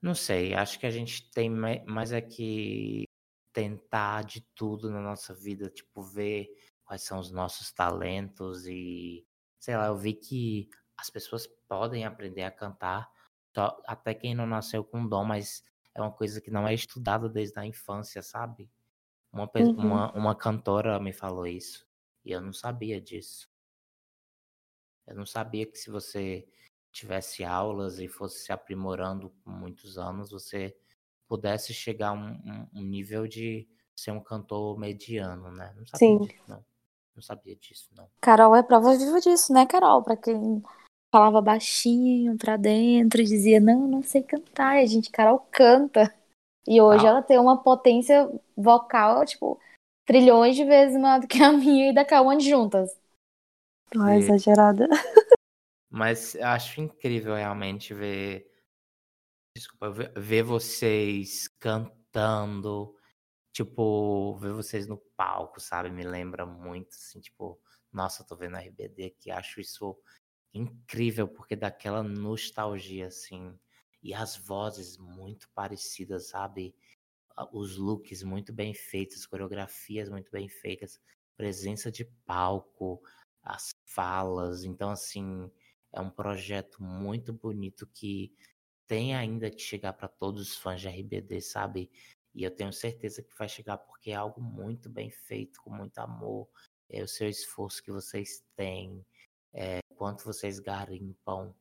não 0.00 0.14
sei, 0.14 0.54
acho 0.54 0.78
que 0.78 0.86
a 0.86 0.90
gente 0.90 1.30
tem 1.30 1.48
mai- 1.48 1.84
mais 1.84 2.12
é 2.12 2.20
que 2.20 3.04
tentar 3.52 4.24
de 4.24 4.40
tudo 4.54 4.90
na 4.90 5.00
nossa 5.00 5.32
vida, 5.34 5.70
tipo, 5.70 6.02
ver 6.02 6.48
quais 6.84 7.02
são 7.02 7.20
os 7.20 7.30
nossos 7.30 7.72
talentos 7.72 8.66
e, 8.66 9.24
sei 9.60 9.76
lá, 9.76 9.86
eu 9.86 9.96
vi 9.96 10.14
que 10.14 10.68
as 10.96 11.08
pessoas 11.10 11.46
podem 11.68 12.04
aprender 12.04 12.42
a 12.42 12.50
cantar, 12.50 13.08
só, 13.54 13.80
até 13.86 14.14
quem 14.14 14.34
não 14.34 14.46
nasceu 14.46 14.82
com 14.84 15.06
dom, 15.06 15.24
mas 15.24 15.62
é 15.94 16.00
uma 16.00 16.10
coisa 16.12 16.40
que 16.40 16.50
não 16.50 16.66
é 16.66 16.74
estudada 16.74 17.28
desde 17.28 17.58
a 17.60 17.66
infância, 17.66 18.22
sabe? 18.22 18.68
Uma, 19.32 19.50
Uhum. 19.56 19.72
uma, 19.76 20.12
uma 20.12 20.34
cantora 20.34 21.00
me 21.00 21.12
falou 21.12 21.46
isso 21.46 21.86
e 22.24 22.32
eu 22.32 22.40
não 22.40 22.52
sabia 22.52 23.00
disso. 23.00 23.48
Eu 25.06 25.16
não 25.16 25.26
sabia 25.26 25.66
que 25.66 25.76
se 25.78 25.90
você 25.90 26.46
tivesse 26.92 27.42
aulas 27.42 27.98
e 27.98 28.08
fosse 28.08 28.44
se 28.44 28.52
aprimorando 28.52 29.30
por 29.42 29.50
muitos 29.52 29.96
anos, 29.98 30.30
você 30.30 30.76
pudesse 31.26 31.72
chegar 31.72 32.10
a 32.10 32.12
um, 32.12 32.30
um- 32.44 32.68
um 32.74 32.82
nível 32.82 33.26
de 33.26 33.66
ser 33.96 34.10
um 34.12 34.22
cantor 34.22 34.78
mediano, 34.78 35.50
né? 35.50 35.72
Não 35.76 35.86
sabia 35.86 35.98
Sim. 35.98 36.18
disso, 36.18 36.44
não. 36.46 36.64
Não 37.14 37.22
sabia 37.22 37.56
disso, 37.56 37.88
não. 37.96 38.08
Carol 38.20 38.54
é 38.54 38.62
prova 38.62 38.96
viva 38.96 39.20
disso, 39.20 39.52
né, 39.52 39.66
Carol? 39.66 40.02
Pra 40.02 40.16
quem 40.16 40.62
falava 41.10 41.40
baixinho 41.42 42.36
pra 42.38 42.56
dentro 42.56 43.20
e 43.20 43.24
dizia, 43.24 43.60
não, 43.60 43.86
não 43.88 44.02
sei 44.02 44.22
cantar. 44.22 44.76
E 44.76 44.82
a 44.82 44.86
gente, 44.86 45.10
Carol 45.10 45.40
canta. 45.50 46.14
E 46.66 46.80
hoje 46.80 47.06
Ah. 47.06 47.10
ela 47.10 47.22
tem 47.22 47.38
uma 47.38 47.62
potência 47.62 48.30
vocal, 48.56 49.24
tipo, 49.24 49.60
trilhões 50.06 50.56
de 50.56 50.64
vezes 50.64 51.00
maior 51.00 51.20
do 51.20 51.26
que 51.28 51.42
a 51.42 51.52
minha 51.52 51.90
e 51.90 51.94
da 51.94 52.04
Kawane 52.04 52.42
juntas. 52.42 52.90
Ah, 53.98 54.14
Sim. 54.14 54.18
exagerada. 54.18 54.88
Mas 55.90 56.34
eu 56.34 56.46
acho 56.46 56.80
incrível 56.80 57.34
realmente 57.34 57.92
ver. 57.92 58.50
Desculpa, 59.56 59.90
ver, 60.18 60.42
vocês 60.42 61.48
cantando. 61.58 62.96
Tipo, 63.52 64.34
ver 64.38 64.52
vocês 64.52 64.86
no 64.86 64.96
palco, 65.16 65.60
sabe? 65.60 65.90
Me 65.90 66.04
lembra 66.04 66.46
muito, 66.46 66.90
assim, 66.94 67.20
tipo, 67.20 67.60
nossa, 67.92 68.22
eu 68.22 68.26
tô 68.26 68.34
vendo 68.34 68.56
RBD 68.56 69.04
aqui, 69.04 69.30
acho 69.30 69.60
isso 69.60 69.98
incrível, 70.54 71.28
porque 71.28 71.54
dá 71.54 71.66
aquela 71.66 72.02
nostalgia, 72.02 73.08
assim. 73.08 73.54
E 74.02 74.12
as 74.12 74.36
vozes 74.36 74.98
muito 74.98 75.48
parecidas, 75.54 76.28
sabe? 76.28 76.74
Os 77.52 77.76
looks 77.76 78.22
muito 78.22 78.52
bem 78.52 78.74
feitos, 78.74 79.26
coreografias 79.26 80.08
muito 80.08 80.30
bem 80.30 80.48
feitas, 80.48 81.00
presença 81.36 81.90
de 81.90 82.04
palco, 82.26 83.02
as 83.42 83.70
falas. 83.86 84.64
Então, 84.64 84.90
assim, 84.90 85.50
é 85.92 86.00
um 86.00 86.10
projeto 86.10 86.82
muito 86.82 87.32
bonito 87.32 87.86
que 87.86 88.34
tem 88.86 89.14
ainda 89.14 89.50
que 89.50 89.62
chegar 89.62 89.92
para 89.92 90.08
todos 90.08 90.42
os 90.42 90.56
fãs 90.56 90.80
de 90.80 90.88
RBD, 90.88 91.40
sabe? 91.40 91.90
E 92.34 92.42
eu 92.42 92.50
tenho 92.50 92.72
certeza 92.72 93.22
que 93.22 93.36
vai 93.38 93.48
chegar 93.48 93.78
porque 93.78 94.10
é 94.10 94.14
algo 94.14 94.40
muito 94.40 94.88
bem 94.88 95.10
feito, 95.10 95.60
com 95.62 95.70
muito 95.70 95.98
amor. 95.98 96.48
É 96.88 97.02
o 97.02 97.08
seu 97.08 97.28
esforço 97.28 97.82
que 97.82 97.92
vocês 97.92 98.42
têm, 98.56 99.04
é, 99.52 99.80
quanto 99.96 100.24
vocês 100.24 100.58
garimpam 100.58 101.54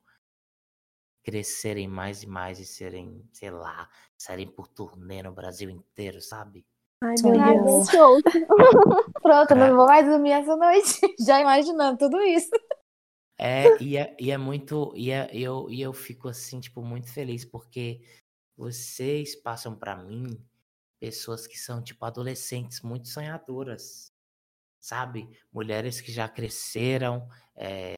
crescerem 1.23 1.87
mais 1.87 2.23
e 2.23 2.27
mais 2.27 2.59
e 2.59 2.65
serem, 2.65 3.23
sei 3.31 3.51
lá, 3.51 3.89
saírem 4.17 4.47
por 4.47 4.67
turnê 4.67 5.21
no 5.23 5.31
Brasil 5.31 5.69
inteiro, 5.69 6.21
sabe? 6.21 6.65
Ai, 7.03 7.15
meu 7.23 7.33
Deus. 7.33 7.87
Pronto, 9.21 9.47
Pra- 9.47 9.55
não 9.55 9.75
vou 9.75 9.85
mais 9.85 10.07
dormir 10.07 10.31
essa 10.31 10.55
noite. 10.55 10.99
Já 11.25 11.39
imaginando 11.39 11.97
tudo 11.97 12.21
isso. 12.21 12.49
É, 13.37 13.81
e 13.81 13.97
é, 13.97 14.15
e 14.19 14.29
é 14.31 14.37
muito. 14.37 14.93
E, 14.95 15.09
é, 15.11 15.29
eu, 15.33 15.67
e 15.69 15.81
eu 15.81 15.93
fico 15.93 16.27
assim, 16.27 16.59
tipo, 16.59 16.81
muito 16.83 17.11
feliz, 17.11 17.43
porque 17.43 18.01
vocês 18.55 19.35
passam 19.35 19.75
pra 19.75 19.95
mim 19.95 20.27
pessoas 20.99 21.47
que 21.47 21.57
são, 21.57 21.81
tipo, 21.83 22.05
adolescentes 22.05 22.81
muito 22.81 23.07
sonhadoras, 23.07 24.11
sabe? 24.79 25.27
Mulheres 25.51 25.99
que 25.99 26.11
já 26.11 26.29
cresceram, 26.29 27.27
é, 27.55 27.93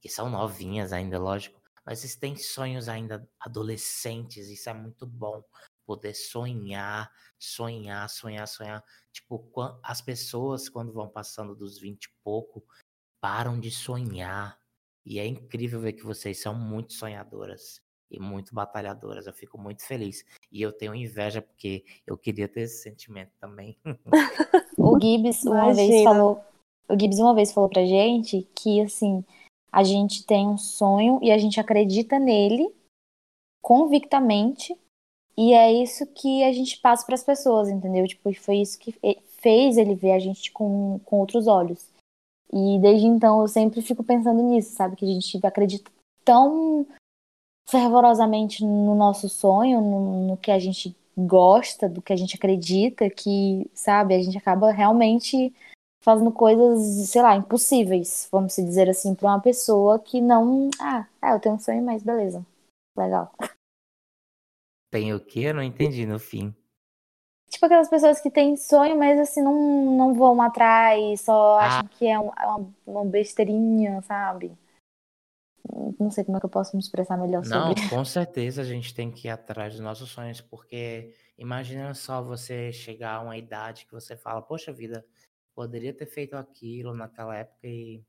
que 0.00 0.08
são 0.08 0.30
novinhas 0.30 0.92
ainda, 0.94 1.18
lógico, 1.18 1.59
mas 1.90 2.04
eles 2.04 2.14
têm 2.14 2.36
sonhos 2.36 2.88
ainda 2.88 3.28
adolescentes, 3.40 4.48
isso 4.48 4.70
é 4.70 4.72
muito 4.72 5.04
bom. 5.04 5.42
Poder 5.84 6.14
sonhar, 6.14 7.10
sonhar, 7.36 8.08
sonhar, 8.08 8.46
sonhar. 8.46 8.84
Tipo, 9.12 9.50
as 9.82 10.00
pessoas, 10.00 10.68
quando 10.68 10.92
vão 10.92 11.08
passando 11.08 11.52
dos 11.52 11.80
20 11.80 12.04
e 12.04 12.10
pouco, 12.22 12.64
param 13.20 13.58
de 13.58 13.72
sonhar. 13.72 14.56
E 15.04 15.18
é 15.18 15.26
incrível 15.26 15.80
ver 15.80 15.94
que 15.94 16.04
vocês 16.04 16.40
são 16.40 16.54
muito 16.54 16.92
sonhadoras 16.92 17.82
e 18.08 18.20
muito 18.20 18.54
batalhadoras. 18.54 19.26
Eu 19.26 19.34
fico 19.34 19.58
muito 19.58 19.84
feliz. 19.84 20.24
E 20.52 20.62
eu 20.62 20.72
tenho 20.72 20.94
inveja 20.94 21.42
porque 21.42 21.84
eu 22.06 22.16
queria 22.16 22.46
ter 22.46 22.60
esse 22.60 22.84
sentimento 22.84 23.32
também. 23.40 23.76
O 24.78 24.96
Gibbs 24.98 25.42
uma 25.42 25.74
vez 25.74 25.90
Imagina. 25.90 26.04
falou, 26.04 26.44
o 26.88 26.98
Gibbs 26.98 27.18
uma 27.18 27.34
vez 27.34 27.52
falou 27.52 27.68
pra 27.68 27.84
gente 27.84 28.48
que 28.54 28.80
assim, 28.80 29.24
a 29.72 29.82
gente 29.82 30.24
tem 30.26 30.46
um 30.46 30.58
sonho 30.58 31.18
e 31.22 31.30
a 31.30 31.38
gente 31.38 31.60
acredita 31.60 32.18
nele 32.18 32.68
convictamente 33.62 34.76
e 35.36 35.54
é 35.54 35.72
isso 35.72 36.06
que 36.06 36.42
a 36.44 36.52
gente 36.52 36.78
passa 36.80 37.06
pras 37.06 37.22
pessoas, 37.22 37.68
entendeu? 37.68 38.06
Tipo, 38.06 38.32
foi 38.34 38.58
isso 38.58 38.78
que 38.78 38.92
fe- 38.92 39.22
fez 39.40 39.76
ele 39.76 39.94
ver 39.94 40.12
a 40.12 40.18
gente 40.18 40.50
com, 40.52 41.00
com 41.04 41.18
outros 41.20 41.46
olhos. 41.46 41.88
E 42.52 42.78
desde 42.80 43.06
então 43.06 43.40
eu 43.40 43.48
sempre 43.48 43.80
fico 43.80 44.02
pensando 44.02 44.42
nisso, 44.42 44.74
sabe? 44.74 44.96
Que 44.96 45.04
a 45.04 45.08
gente 45.08 45.46
acredita 45.46 45.90
tão 46.24 46.86
fervorosamente 47.68 48.64
no 48.64 48.94
nosso 48.94 49.28
sonho, 49.28 49.80
no, 49.80 50.26
no 50.28 50.36
que 50.36 50.50
a 50.50 50.58
gente 50.58 50.94
gosta, 51.16 51.88
do 51.88 52.02
que 52.02 52.12
a 52.12 52.16
gente 52.16 52.36
acredita, 52.36 53.08
que, 53.08 53.70
sabe, 53.72 54.14
a 54.14 54.22
gente 54.22 54.36
acaba 54.36 54.72
realmente 54.72 55.54
fazendo 56.00 56.32
coisas, 56.32 57.08
sei 57.08 57.22
lá, 57.22 57.36
impossíveis, 57.36 58.28
vamos 58.30 58.54
dizer 58.56 58.88
assim, 58.88 59.14
para 59.14 59.28
uma 59.28 59.40
pessoa 59.40 59.98
que 59.98 60.20
não. 60.20 60.70
Ah, 60.80 61.06
é, 61.22 61.32
eu 61.32 61.40
tenho 61.40 61.54
um 61.54 61.58
sonho, 61.58 61.82
mas 61.82 62.02
beleza. 62.02 62.44
Legal. 62.96 63.32
Tem 64.90 65.14
o 65.14 65.20
quê? 65.24 65.40
Eu 65.40 65.54
não 65.54 65.62
entendi 65.62 66.04
no 66.04 66.18
fim. 66.18 66.54
Tipo 67.48 67.66
aquelas 67.66 67.88
pessoas 67.88 68.20
que 68.20 68.30
têm 68.30 68.56
sonho, 68.56 68.96
mas 68.96 69.18
assim, 69.18 69.42
não, 69.42 69.96
não 69.96 70.14
vão 70.14 70.40
atrás, 70.40 71.20
só 71.22 71.58
Ah. 71.58 71.66
acham 71.66 71.88
que 71.88 72.06
é 72.06 72.18
um- 72.18 72.32
é 72.38 72.46
uma, 72.46 72.74
uma 72.86 73.04
besteirinha, 73.04 74.00
sabe? 74.02 74.52
Não 75.98 76.10
sei 76.10 76.24
como 76.24 76.36
é 76.36 76.40
que 76.40 76.46
eu 76.46 76.50
posso 76.50 76.76
me 76.76 76.82
expressar 76.82 77.16
melhor 77.16 77.44
Não, 77.44 77.74
sobre. 77.74 77.88
com 77.88 78.04
certeza 78.04 78.62
a 78.62 78.64
gente 78.64 78.94
tem 78.94 79.10
que 79.10 79.28
ir 79.28 79.30
atrás 79.30 79.74
dos 79.74 79.82
nossos 79.82 80.10
sonhos, 80.10 80.40
porque 80.40 81.14
imagina 81.38 81.92
só 81.94 82.22
você 82.22 82.72
chegar 82.72 83.16
a 83.16 83.20
uma 83.20 83.36
idade 83.36 83.84
que 83.86 83.92
você 83.92 84.16
fala, 84.16 84.42
poxa 84.42 84.72
vida, 84.72 85.04
poderia 85.60 85.92
ter 85.92 86.06
feito 86.06 86.34
aquilo 86.38 86.94
naquela 86.94 87.36
época 87.36 87.66
e, 87.66 88.02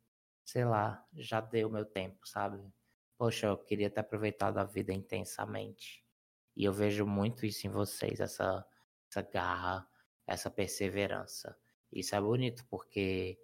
sei 0.46 0.64
lá, 0.64 1.06
já 1.14 1.42
deu 1.42 1.70
meu 1.70 1.84
tempo, 1.84 2.26
sabe? 2.26 2.58
Poxa, 3.18 3.48
eu 3.48 3.58
queria 3.58 3.90
ter 3.90 4.00
aproveitado 4.00 4.58
a 4.58 4.64
vida 4.64 4.94
intensamente. 4.94 6.02
E 6.56 6.64
eu 6.64 6.72
vejo 6.72 7.06
muito 7.06 7.46
isso 7.46 7.68
em 7.68 7.70
vocês, 7.70 8.22
essa, 8.22 8.66
essa 9.10 9.22
garra, 9.22 9.86
essa 10.26 10.50
perseverança. 10.50 11.54
Isso 11.92 12.16
é 12.16 12.22
bonito, 12.22 12.66
porque, 12.70 13.38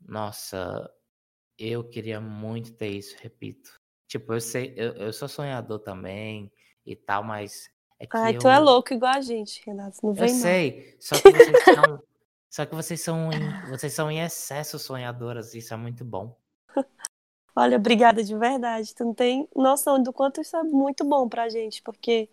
nossa, 0.00 0.92
eu 1.56 1.88
queria 1.88 2.20
muito 2.20 2.72
ter 2.72 2.88
isso, 2.88 3.16
repito. 3.20 3.80
Tipo, 4.08 4.34
eu 4.34 4.40
sei, 4.40 4.74
eu, 4.76 4.92
eu 4.94 5.12
sou 5.12 5.28
sonhador 5.28 5.78
também 5.78 6.50
e 6.84 6.96
tal, 6.96 7.22
mas 7.22 7.70
é 7.96 8.06
que 8.08 8.16
Ai, 8.16 8.34
eu, 8.34 8.40
tu 8.40 8.48
é 8.48 8.58
louco 8.58 8.92
igual 8.92 9.14
a 9.14 9.20
gente, 9.20 9.62
Renato. 9.64 9.98
Não 10.02 10.10
eu 10.10 10.14
vem, 10.14 10.32
não. 10.32 10.40
sei, 10.40 10.96
só 10.98 11.14
que 11.14 11.30
vocês 11.30 11.64
são, 11.86 12.02
só 12.50 12.66
que 12.66 12.74
vocês 12.74 13.00
são, 13.00 13.30
em, 13.32 13.70
vocês 13.70 13.92
são 13.92 14.10
em 14.10 14.20
excesso 14.20 14.78
sonhadoras, 14.78 15.54
isso 15.54 15.72
é 15.72 15.76
muito 15.76 16.04
bom. 16.04 16.36
Olha, 17.54 17.76
obrigada 17.76 18.22
de 18.24 18.36
verdade. 18.36 18.94
Tu 18.94 19.04
não 19.04 19.14
tem 19.14 19.48
noção 19.54 20.02
do 20.02 20.12
quanto 20.12 20.40
isso 20.40 20.56
é 20.56 20.62
muito 20.62 21.04
bom 21.04 21.28
pra 21.28 21.48
gente, 21.48 21.82
porque 21.82 22.28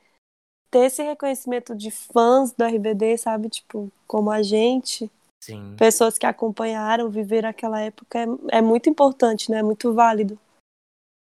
ter 0.72 0.85
esse 0.85 1.03
reconhecimento 1.03 1.76
de 1.76 1.91
fãs 1.91 2.52
do 2.53 2.64
RBD, 2.64 3.18
sabe? 3.18 3.49
Tipo, 3.49 3.91
como 4.07 4.31
a 4.31 4.41
gente, 4.41 5.11
Sim, 5.44 5.76
pessoas 5.77 6.18
que 6.18 6.26
acompanharam, 6.26 7.10
viveram 7.10 7.49
aquela 7.49 7.80
época, 7.81 8.19
é, 8.19 8.57
é 8.57 8.61
muito 8.61 8.89
importante, 8.89 9.52
né? 9.52 9.60
É 9.60 9.64
muito 9.64 9.94
válido. 9.94 10.39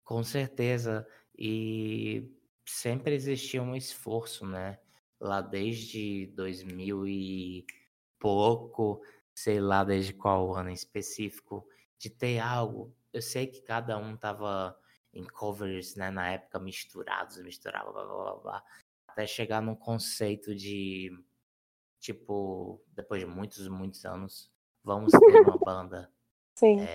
com 0.05 0.23
certeza. 0.23 1.07
E 1.39 2.31
sempre 2.67 3.15
existia 3.15 3.63
um 3.63 3.75
esforço, 3.75 4.47
né? 4.47 4.79
Lá 5.21 5.41
desde 5.41 6.27
2000 6.35 7.07
e 7.07 7.67
pouco, 8.23 9.03
sei 9.35 9.61
lá 9.61 9.83
desde 9.83 10.13
qual 10.13 10.55
ano 10.55 10.71
em 10.71 10.75
específico, 10.75 11.67
de 11.99 12.09
ter 12.09 12.39
algo. 12.39 12.95
Eu 13.13 13.21
sei 13.21 13.49
que 13.49 13.61
cada 13.61 13.99
um 13.99 14.17
tava 14.17 14.79
em 15.13 15.25
covers, 15.25 15.97
né, 15.97 16.09
na 16.09 16.31
época 16.31 16.61
misturados, 16.61 17.37
misturava, 17.43 17.93
blá, 17.93 18.05
blá, 18.05 18.15
blá, 18.15 18.35
blá, 18.37 18.65
até 19.09 19.27
chegar 19.27 19.61
num 19.61 19.75
conceito 19.75 20.55
de, 20.55 21.11
tipo, 21.99 22.81
depois 22.95 23.21
de 23.21 23.27
muitos, 23.27 23.67
muitos 23.67 24.05
anos, 24.05 24.51
vamos 24.85 25.11
ter 25.11 25.41
uma 25.41 25.59
banda 25.59 26.11
Sim. 26.55 26.87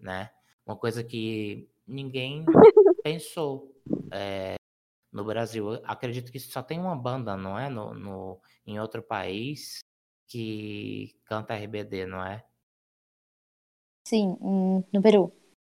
né? 0.00 0.30
Uma 0.66 0.76
coisa 0.76 1.04
que 1.04 1.70
ninguém 1.86 2.44
pensou 3.04 3.72
é, 4.10 4.56
no 5.12 5.24
Brasil. 5.24 5.74
Eu 5.74 5.82
acredito 5.84 6.30
que 6.32 6.40
só 6.40 6.62
tem 6.62 6.78
uma 6.78 6.96
banda, 6.96 7.36
não 7.36 7.58
é? 7.58 7.70
No, 7.70 7.94
no, 7.94 8.40
em 8.66 8.78
outro 8.78 9.02
país 9.02 9.82
que 10.32 11.14
canta 11.26 11.54
RBD, 11.54 12.06
não 12.06 12.24
é? 12.24 12.42
Sim, 14.08 14.38
no 14.90 15.02
Peru. 15.02 15.30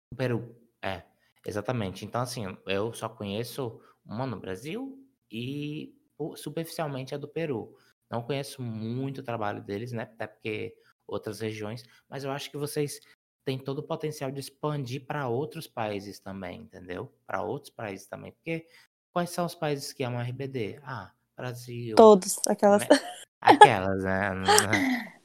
No 0.10 0.18
Peru, 0.18 0.56
é, 0.82 1.03
exatamente. 1.45 2.06
Então, 2.06 2.22
assim, 2.22 2.45
eu 2.65 2.94
só 2.94 3.10
conheço 3.10 3.82
uma 4.06 4.26
no 4.26 4.40
Brasil 4.40 4.98
e 5.30 5.94
superficialmente 6.38 7.14
a 7.14 7.18
do 7.18 7.27
Peru. 7.27 7.76
Não 8.10 8.23
conheço 8.23 8.61
muito 8.61 9.19
o 9.19 9.23
trabalho 9.23 9.61
deles, 9.61 9.91
né? 9.91 10.03
Até 10.03 10.26
porque 10.26 10.73
outras 11.06 11.41
regiões, 11.41 11.84
mas 12.07 12.23
eu 12.23 12.32
acho 12.32 12.49
que 12.49 12.57
vocês 12.57 13.02
têm 13.44 13.60
todo 13.60 13.80
o 13.80 13.84
potencial 13.84 14.32
de 14.32 14.40
expandir 14.40 15.06
para 15.06 15.27
outros 15.27 15.68
países 15.68 16.18
também, 16.18 16.61
entendeu? 16.61 17.14
Para 17.27 17.44
outros 17.44 17.73
países 17.73 18.07
também. 18.07 18.32
Porque 18.32 18.65
quais 19.11 19.32
são 19.32 19.45
os 19.45 19.53
países 19.53 19.91
que 19.91 20.03
amam 20.03 20.22
RBD? 20.22 20.80
Ah, 20.82 21.11
Brasil, 21.36 21.98
Todos. 21.98 22.40
Aquelas. 22.48 22.84
Aquelas, 23.46 24.04
né? 24.04 24.30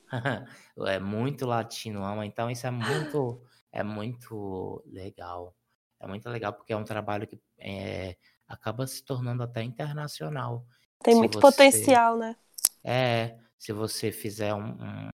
É 0.86 0.98
muito 0.98 1.46
latino, 1.46 2.04
ama. 2.04 2.26
Então 2.26 2.50
isso 2.50 2.66
é 2.66 2.70
muito, 2.70 3.40
é 3.72 3.82
muito 3.82 4.82
legal. 4.86 5.54
É 6.00 6.06
muito 6.06 6.28
legal 6.28 6.52
porque 6.52 6.72
é 6.72 6.76
um 6.76 6.84
trabalho 6.84 7.26
que 7.26 7.40
é, 7.58 8.16
acaba 8.48 8.86
se 8.86 9.04
tornando 9.04 9.42
até 9.42 9.62
internacional. 9.62 10.66
Tem 11.02 11.14
Se 11.14 11.20
muito 11.20 11.38
você- 11.40 11.52
potencial, 11.52 12.16
né? 12.16 12.36
É, 12.82 13.38
se 13.58 13.72
você 13.72 14.10
fizer 14.10 14.52
um, 14.54 14.72
um 15.06 15.10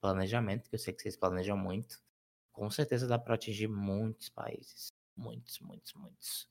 planejamento, 0.00 0.68
que 0.68 0.74
eu 0.76 0.78
sei 0.78 0.92
que 0.94 1.02
vocês 1.02 1.16
planejam 1.16 1.56
muito, 1.56 1.98
com 2.52 2.70
certeza 2.70 3.06
dá 3.08 3.18
para 3.18 3.34
atingir 3.34 3.68
muitos 3.68 4.28
países. 4.28 4.92
Muitos, 5.16 5.58
muitos, 5.60 5.94
muitos. 5.94 6.48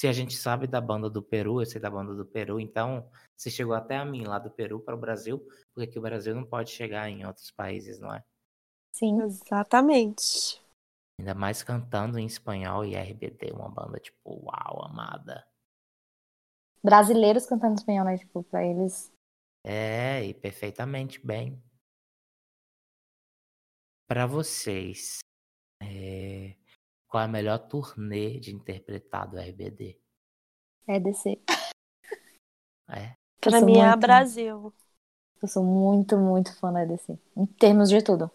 Se 0.00 0.08
a 0.08 0.12
gente 0.14 0.34
sabe 0.34 0.66
da 0.66 0.80
banda 0.80 1.10
do 1.10 1.22
Peru, 1.22 1.60
eu 1.60 1.66
sei 1.66 1.78
da 1.78 1.90
banda 1.90 2.14
do 2.14 2.24
Peru, 2.24 2.58
então 2.58 3.06
se 3.36 3.50
chegou 3.50 3.74
até 3.74 3.98
a 3.98 4.04
mim 4.06 4.24
lá 4.24 4.38
do 4.38 4.50
Peru 4.50 4.80
para 4.80 4.94
o 4.94 4.98
Brasil, 4.98 5.46
porque 5.74 5.92
que 5.92 5.98
o 5.98 6.00
Brasil 6.00 6.34
não 6.34 6.42
pode 6.42 6.70
chegar 6.70 7.10
em 7.10 7.26
outros 7.26 7.50
países, 7.50 8.00
não 8.00 8.14
é? 8.14 8.24
Sim. 8.92 9.20
Exatamente. 9.20 10.58
Ainda 11.18 11.34
mais 11.34 11.62
cantando 11.62 12.18
em 12.18 12.24
espanhol 12.24 12.82
e 12.82 12.96
RBD, 12.96 13.52
uma 13.52 13.68
banda 13.68 14.00
tipo, 14.00 14.42
uau, 14.42 14.86
amada. 14.86 15.46
Brasileiros 16.82 17.44
cantando 17.44 17.74
espanhol, 17.74 18.06
né? 18.06 18.16
Tipo, 18.16 18.42
pra 18.44 18.64
eles. 18.64 19.12
É, 19.62 20.24
e 20.24 20.32
perfeitamente 20.32 21.20
bem. 21.22 21.62
Para 24.08 24.24
vocês, 24.24 25.18
é, 25.82 26.56
qual 27.10 27.22
é 27.22 27.24
a 27.26 27.28
melhor 27.28 27.58
turnê 27.58 28.38
de 28.38 28.54
interpretado 28.54 29.36
RBD? 29.38 29.98
É 30.86 30.98
descer. 31.00 31.40
É, 32.92 33.14
Pra 33.40 33.60
mim 33.60 33.78
é 33.78 33.84
a 33.84 33.90
muito- 33.90 34.00
Brasil. 34.00 34.74
Eu 35.40 35.46
sou 35.48 35.62
muito, 35.62 36.16
muito 36.18 36.52
fã 36.58 36.72
da 36.72 36.82
EDC. 36.82 37.16
Em 37.36 37.46
termos 37.46 37.88
de 37.88 38.02
tudo. 38.02 38.28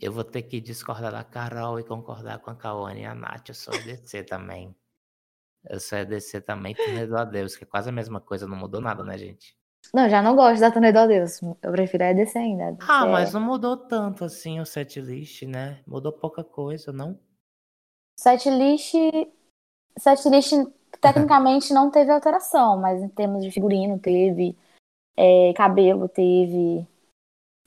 eu 0.00 0.10
vou 0.12 0.24
ter 0.24 0.42
que 0.42 0.60
discordar 0.60 1.12
da 1.12 1.22
Carol 1.22 1.78
e 1.78 1.84
concordar 1.84 2.40
com 2.40 2.50
a 2.50 2.56
Kawane 2.56 3.02
e 3.02 3.04
a 3.04 3.14
Nath. 3.14 3.48
Eu 3.50 3.54
sou 3.54 3.72
EDC 3.74 4.24
também. 4.26 4.74
Eu 5.70 5.78
sou 5.78 5.96
EDC 5.98 6.40
também, 6.40 6.74
turnê 6.74 7.06
do 7.06 7.16
Adeus, 7.16 7.54
que 7.54 7.62
é 7.62 7.66
quase 7.66 7.88
a 7.88 7.92
mesma 7.92 8.20
coisa, 8.20 8.48
não 8.48 8.56
mudou 8.56 8.80
nada, 8.80 9.04
né, 9.04 9.16
gente? 9.16 9.56
Não, 9.92 10.08
já 10.08 10.22
não 10.22 10.34
gosto 10.34 10.60
da 10.60 10.70
Turnê 10.70 10.90
do 10.92 10.98
Adeus. 10.98 11.40
Eu 11.42 11.72
prefiro 11.72 12.04
a 12.04 12.10
EDC 12.10 12.38
ainda. 12.38 12.76
Ah, 12.80 13.06
é- 13.06 13.10
mas 13.10 13.32
não 13.32 13.40
mudou 13.40 13.76
tanto 13.76 14.24
assim 14.24 14.60
o 14.60 14.66
setlist, 14.66 15.42
né? 15.42 15.80
Mudou 15.86 16.12
pouca 16.12 16.42
coisa, 16.42 16.92
não? 16.92 17.18
Setlist. 18.18 18.94
Setlist 19.98 20.52
tecnicamente 21.00 21.74
não 21.74 21.90
teve 21.90 22.10
alteração, 22.10 22.78
mas 22.78 23.02
em 23.02 23.08
termos 23.08 23.44
de 23.44 23.50
figurino 23.50 23.98
teve. 23.98 24.56
é, 25.16 25.52
cabelo 25.54 26.08
teve. 26.08 26.86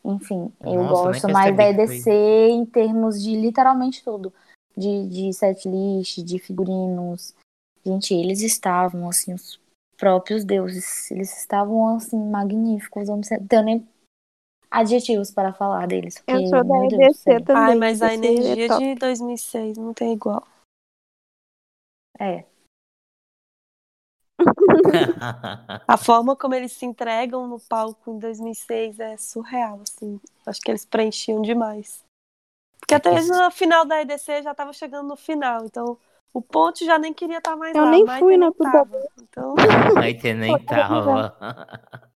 Enfim, 0.03 0.51
eu 0.61 0.83
Nossa, 0.83 1.03
gosto 1.09 1.29
mais 1.29 1.55
da 1.55 1.63
EDC 1.69 2.11
em 2.49 2.65
termos 2.65 3.21
de 3.21 3.35
literalmente 3.35 4.03
tudo. 4.03 4.33
De, 4.75 5.07
de 5.07 5.33
setlist, 5.33 6.23
de 6.23 6.39
figurinos. 6.39 7.33
Gente, 7.85 8.13
eles 8.13 8.41
estavam, 8.41 9.07
assim, 9.07 9.33
os 9.33 9.59
próprios 9.97 10.43
deuses. 10.43 11.09
Eles 11.11 11.35
estavam, 11.38 11.95
assim, 11.95 12.17
magníficos. 12.17 13.07
Eu 13.09 13.15
não 13.15 13.23
sei- 13.23 13.39
tenho 13.39 13.63
nem 13.63 13.88
adjetivos 14.69 15.31
para 15.31 15.53
falar 15.53 15.88
deles. 15.88 16.17
Eu 16.17 16.23
porque, 16.26 16.47
sou 16.47 16.63
da 16.63 16.80
Deus 16.80 16.93
EDC 16.93 17.13
céu. 17.15 17.43
também. 17.43 17.63
Ai, 17.63 17.76
mas 17.76 18.01
a 18.01 18.11
é 18.11 18.15
energia 18.15 18.67
top. 18.67 18.84
de 18.84 18.95
2006 18.95 19.77
não 19.77 19.93
tem 19.93 20.13
igual. 20.13 20.45
É. 22.19 22.45
A 25.88 25.97
forma 25.97 26.35
como 26.35 26.53
eles 26.55 26.73
se 26.73 26.85
entregam 26.85 27.47
no 27.47 27.59
palco 27.59 28.11
em 28.11 28.19
2006 28.19 28.99
é 28.99 29.17
surreal, 29.17 29.81
assim. 29.81 30.19
Acho 30.45 30.59
que 30.61 30.72
eles 30.72 30.85
preenchiam 30.85 31.41
demais. 31.41 32.03
Porque 32.80 32.93
É 32.93 32.97
até 32.97 33.15
que- 33.15 33.27
no 33.27 33.49
final 33.51 33.85
da 33.85 34.01
EDC 34.01 34.43
já 34.43 34.53
tava 34.53 34.73
chegando 34.73 35.07
no 35.07 35.15
final, 35.15 35.65
então 35.65 35.97
o 36.36 36.41
Ponte 36.41 36.86
já 36.86 36.99
nem 36.99 37.14
queria 37.14 37.38
estar 37.38 37.56
mais 37.56 37.74
Eu 37.74 37.86
lá. 37.86 37.91
nem 37.91 38.03
o 38.03 38.06
Maite 38.06 38.20
fui 38.20 38.36
na 38.36 38.48
nem 38.52 38.53
puta-. 38.53 38.88
Então, 39.22 39.56
tem 40.22 40.34
nem 40.34 40.66
tava. 40.66 41.38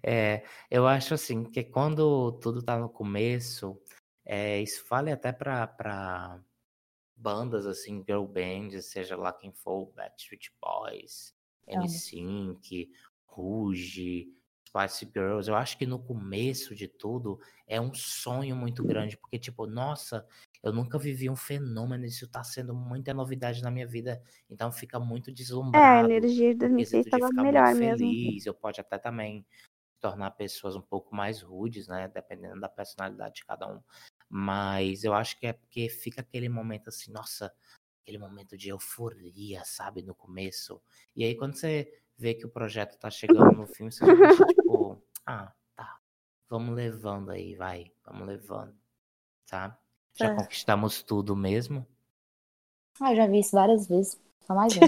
É, 0.00 0.44
eu 0.70 0.86
acho 0.86 1.12
assim 1.12 1.42
que 1.42 1.64
quando 1.64 2.38
tudo 2.40 2.62
tá 2.62 2.78
no 2.78 2.88
começo, 2.88 3.76
é, 4.24 4.62
isso 4.62 4.86
vale 4.88 5.10
até 5.10 5.32
para 5.32 6.40
bandas 7.16 7.66
assim, 7.66 8.04
girl 8.06 8.24
bands, 8.26 8.86
seja 8.86 9.16
lá 9.16 9.32
quem 9.32 9.50
for, 9.52 9.90
Backstreet 9.96 10.52
Boys, 10.62 11.34
Amo. 11.68 11.82
NSYNC, 11.82 12.92
Rouge, 13.24 14.28
Spice 14.68 15.10
Girls. 15.12 15.50
Eu 15.50 15.56
acho 15.56 15.76
que 15.76 15.84
no 15.84 15.98
começo 15.98 16.72
de 16.72 16.86
tudo 16.86 17.40
é 17.66 17.80
um 17.80 17.92
sonho 17.92 18.54
muito 18.54 18.84
grande, 18.84 19.16
porque 19.16 19.36
tipo, 19.36 19.66
nossa, 19.66 20.24
eu 20.66 20.72
nunca 20.72 20.98
vivi 20.98 21.30
um 21.30 21.36
fenômeno, 21.36 22.04
isso 22.04 22.28
tá 22.28 22.42
sendo 22.44 22.74
muita 22.74 23.14
novidade 23.14 23.62
na 23.62 23.70
minha 23.70 23.86
vida, 23.86 24.22
então 24.50 24.70
fica 24.72 24.98
muito 25.00 25.30
É, 25.74 25.78
a 25.78 26.00
deslumbrado. 26.00 26.08
energia 26.10 26.52
de 26.54 26.58
O 26.58 26.58
2006 26.60 27.04
quesito 27.04 27.10
de 27.10 27.20
tava 27.20 27.28
ficar 27.28 27.44
melhor 27.44 27.74
muito 27.74 27.76
mesmo. 27.76 27.98
feliz, 27.98 28.46
eu 28.46 28.54
pode 28.54 28.80
até 28.80 28.98
também 28.98 29.46
tornar 30.00 30.32
pessoas 30.32 30.76
um 30.76 30.82
pouco 30.82 31.14
mais 31.14 31.42
rudes, 31.42 31.88
né? 31.88 32.08
Dependendo 32.08 32.60
da 32.60 32.68
personalidade 32.68 33.36
de 33.36 33.44
cada 33.46 33.68
um. 33.68 33.82
Mas 34.28 35.04
eu 35.04 35.14
acho 35.14 35.38
que 35.38 35.46
é 35.46 35.52
porque 35.52 35.88
fica 35.88 36.20
aquele 36.20 36.48
momento 36.48 36.88
assim, 36.88 37.12
nossa, 37.12 37.52
aquele 38.02 38.18
momento 38.18 38.56
de 38.56 38.68
euforia, 38.70 39.62
sabe, 39.64 40.02
no 40.02 40.14
começo. 40.14 40.82
E 41.14 41.24
aí 41.24 41.36
quando 41.36 41.56
você 41.56 41.92
vê 42.18 42.34
que 42.34 42.46
o 42.46 42.50
projeto 42.50 42.98
tá 42.98 43.10
chegando 43.10 43.52
no 43.54 43.66
fim, 43.66 43.90
você 43.90 44.06
tipo, 44.54 45.02
ah, 45.26 45.52
tá, 45.74 45.98
vamos 46.48 46.74
levando 46.74 47.30
aí, 47.30 47.54
vai, 47.56 47.92
vamos 48.04 48.26
levando, 48.26 48.76
tá? 49.46 49.78
Já 50.16 50.30
É. 50.30 50.34
conquistamos 50.34 51.02
tudo 51.02 51.36
mesmo. 51.36 51.86
Ah, 53.00 53.12
eu 53.12 53.16
já 53.16 53.26
vi 53.26 53.40
isso 53.40 53.52
várias 53.52 53.86
vezes. 53.86 54.18
Só 54.46 54.54
mais 54.54 54.72
um. 54.76 54.80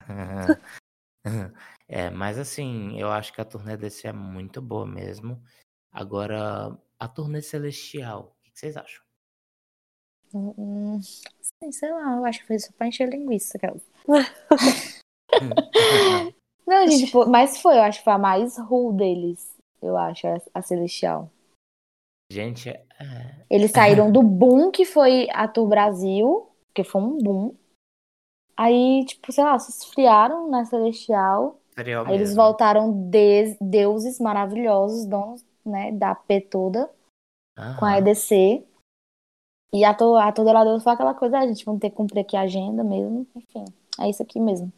É, 1.88 2.10
mas 2.10 2.38
assim, 2.38 2.98
eu 2.98 3.10
acho 3.10 3.32
que 3.32 3.40
a 3.40 3.44
turnê 3.44 3.76
desse 3.76 4.06
é 4.06 4.12
muito 4.12 4.60
boa 4.62 4.86
mesmo. 4.86 5.42
Agora, 5.90 6.78
a 6.98 7.08
turnê 7.08 7.40
celestial, 7.42 8.36
o 8.38 8.42
que 8.42 8.50
vocês 8.54 8.76
acham? 8.76 9.02
Hum, 10.34 11.00
sim, 11.02 11.72
sei 11.72 11.90
lá, 11.90 12.16
eu 12.16 12.24
acho 12.26 12.40
que 12.40 12.46
foi 12.46 12.58
só 12.58 12.70
pra 12.72 12.86
encher 12.86 13.08
linguiça. 13.08 13.56
Aquela. 13.56 13.80
Não, 16.66 16.86
gente, 16.86 17.10
pô, 17.10 17.24
mas 17.26 17.60
foi, 17.60 17.76
eu 17.76 17.82
acho 17.82 17.98
que 18.00 18.04
foi 18.04 18.12
a 18.12 18.18
mais 18.18 18.58
ruim 18.58 18.96
deles. 18.96 19.56
Eu 19.80 19.96
acho, 19.96 20.26
a, 20.26 20.36
a 20.54 20.62
Celestial. 20.62 21.30
Gente, 22.30 22.68
é, 22.68 22.84
Eles 23.50 23.70
saíram 23.70 24.12
do 24.12 24.22
boom 24.22 24.70
que 24.70 24.84
foi 24.84 25.28
a 25.30 25.48
Tour 25.48 25.66
Brasil, 25.66 26.50
que 26.74 26.84
foi 26.84 27.00
um 27.00 27.18
boom. 27.18 27.54
Aí, 28.56 29.04
tipo, 29.06 29.32
sei 29.32 29.44
lá, 29.44 29.58
se 29.58 29.70
esfriaram 29.70 30.50
na 30.50 30.64
Celestial. 30.64 31.58
frio 31.74 32.02
Aí 32.04 32.14
eles 32.14 32.34
voltaram 32.34 33.08
des- 33.08 33.56
deuses 33.60 34.18
maravilhosos, 34.18 35.06
donos, 35.06 35.44
né, 35.64 35.92
da 35.92 36.14
P 36.14 36.40
toda, 36.40 36.90
com 37.78 37.84
a 37.84 37.92
Aham. 37.92 37.98
EDC. 37.98 38.64
E 39.72 39.84
a 39.84 39.94
Tour, 39.94 40.18
a 40.18 40.32
de 40.32 40.80
foi 40.80 40.92
aquela 40.92 41.14
coisa, 41.14 41.38
"Ah, 41.38 41.42
a 41.42 41.46
gente 41.46 41.64
vai 41.64 41.76
ter 41.78 41.90
que 41.90 41.96
cumprir 41.96 42.20
aqui 42.20 42.36
a 42.36 42.42
agenda 42.42 42.82
mesmo. 42.82 43.26
Enfim, 43.36 43.64
é 44.00 44.08
isso 44.10 44.22
aqui 44.22 44.40
mesmo. 44.40 44.72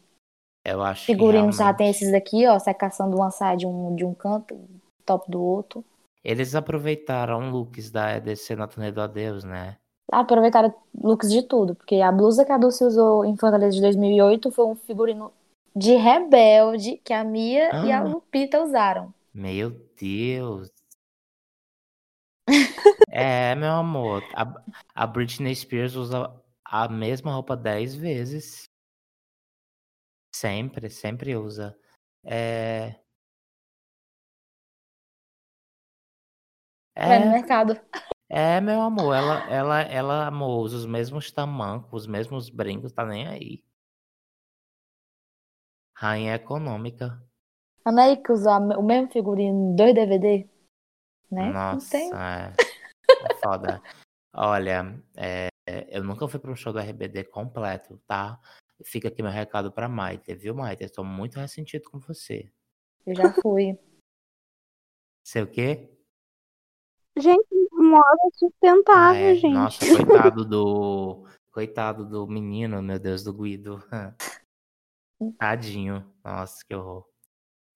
Eu 0.65 0.81
acho 0.83 1.05
que 1.07 1.13
Figurinos 1.13 1.55
já 1.57 1.73
tem 1.73 1.87
realmente 1.87 1.97
esses 1.97 2.11
daqui, 2.11 2.45
ó, 2.47 2.59
secação 2.59 3.09
de 3.09 3.15
uma 3.15 3.31
saia 3.31 3.57
de 3.57 3.65
um, 3.65 3.95
de 3.95 4.05
um 4.05 4.13
canto, 4.13 4.59
top 5.05 5.29
do 5.31 5.41
outro. 5.41 5.83
Eles 6.23 6.55
aproveitaram 6.55 7.49
looks 7.49 7.89
da 7.91 8.15
EDC 8.17 8.55
na 8.55 8.67
turnê 8.67 8.91
do 8.91 9.01
Adeus, 9.01 9.43
né? 9.43 9.77
Aproveitaram 10.11 10.73
looks 10.93 11.29
de 11.31 11.41
tudo, 11.43 11.73
porque 11.75 11.95
a 12.01 12.11
blusa 12.11 12.43
que 12.43 12.51
a 12.51 12.57
Dulce 12.57 12.83
usou 12.83 13.23
em 13.23 13.37
Fortaleza 13.37 13.75
de 13.75 13.81
2008 13.81 14.51
foi 14.51 14.65
um 14.65 14.75
figurino 14.75 15.31
de 15.75 15.95
rebelde 15.95 16.97
que 16.97 17.13
a 17.13 17.23
Mia 17.23 17.69
e 17.85 17.91
a 17.91 17.99
Ah. 17.99 18.03
Lupita 18.03 18.61
usaram. 18.61 19.13
Meu 19.33 19.69
Deus. 19.99 20.69
É, 23.13 23.53
meu 23.55 23.71
amor, 23.71 24.23
a, 24.33 24.63
a 24.95 25.05
Britney 25.07 25.53
Spears 25.53 25.95
usa 25.95 26.33
a 26.65 26.87
mesma 26.87 27.33
roupa 27.33 27.57
10 27.57 27.93
vezes. 27.95 28.63
Sempre, 30.33 30.89
sempre 30.89 31.35
usa. 31.35 31.77
É. 32.23 32.95
No 36.95 37.01
É, 37.03 37.29
mercado. 37.29 37.79
é, 38.29 38.59
meu 38.61 38.81
amor, 38.81 39.13
ela, 39.15 39.35
ela, 39.49 39.81
ela, 39.81 40.27
amor, 40.27 40.61
usa 40.61 40.77
os 40.77 40.85
mesmos 40.85 41.31
tamancos, 41.31 42.01
os 42.03 42.07
mesmos 42.07 42.49
brincos, 42.49 42.91
tá 42.91 43.05
nem 43.05 43.27
aí. 43.27 43.63
Rainha 45.95 46.35
econômica. 46.35 47.21
A 47.85 47.91
Ney 47.91 48.17
que 48.17 48.31
usou 48.31 48.51
a 48.51 48.59
me- 48.59 48.75
o 48.75 48.81
mesmo 48.83 49.11
figurino 49.11 49.71
em 49.71 49.75
dois 49.75 49.93
DVD, 49.93 50.49
né? 51.31 51.45
Não 51.47 51.53
Nossa, 51.53 51.91
tem. 51.91 52.11
é, 52.13 52.53
é 53.29 53.33
foda. 53.35 53.81
Olha, 54.33 55.01
é, 55.15 55.49
eu 55.89 56.03
nunca 56.03 56.27
fui 56.27 56.39
para 56.39 56.51
um 56.51 56.55
show 56.55 56.73
do 56.73 56.79
RBD 56.79 57.23
completo, 57.25 57.97
tá? 58.07 58.39
Fica 58.83 59.07
aqui 59.09 59.21
meu 59.21 59.31
recado 59.31 59.71
pra 59.71 59.87
Maite, 59.87 60.33
viu, 60.33 60.55
Maite? 60.55 60.83
Estou 60.83 61.05
muito 61.05 61.39
ressentido 61.39 61.89
com 61.89 61.99
você. 61.99 62.51
Eu 63.05 63.15
já 63.15 63.31
fui. 63.31 63.77
Sei 65.23 65.43
o 65.43 65.47
quê? 65.51 65.95
Gente, 67.17 67.47
moda 67.71 68.29
sustentável, 68.33 69.21
é. 69.21 69.35
gente. 69.35 69.53
Nossa, 69.53 70.05
coitado 70.05 70.45
do. 70.45 71.25
Coitado 71.51 72.05
do 72.05 72.25
menino, 72.27 72.81
meu 72.81 72.97
Deus, 72.97 73.23
do 73.23 73.33
Guido. 73.33 73.83
Tadinho. 75.37 76.05
Nossa, 76.23 76.63
que 76.65 76.73
horror. 76.73 77.05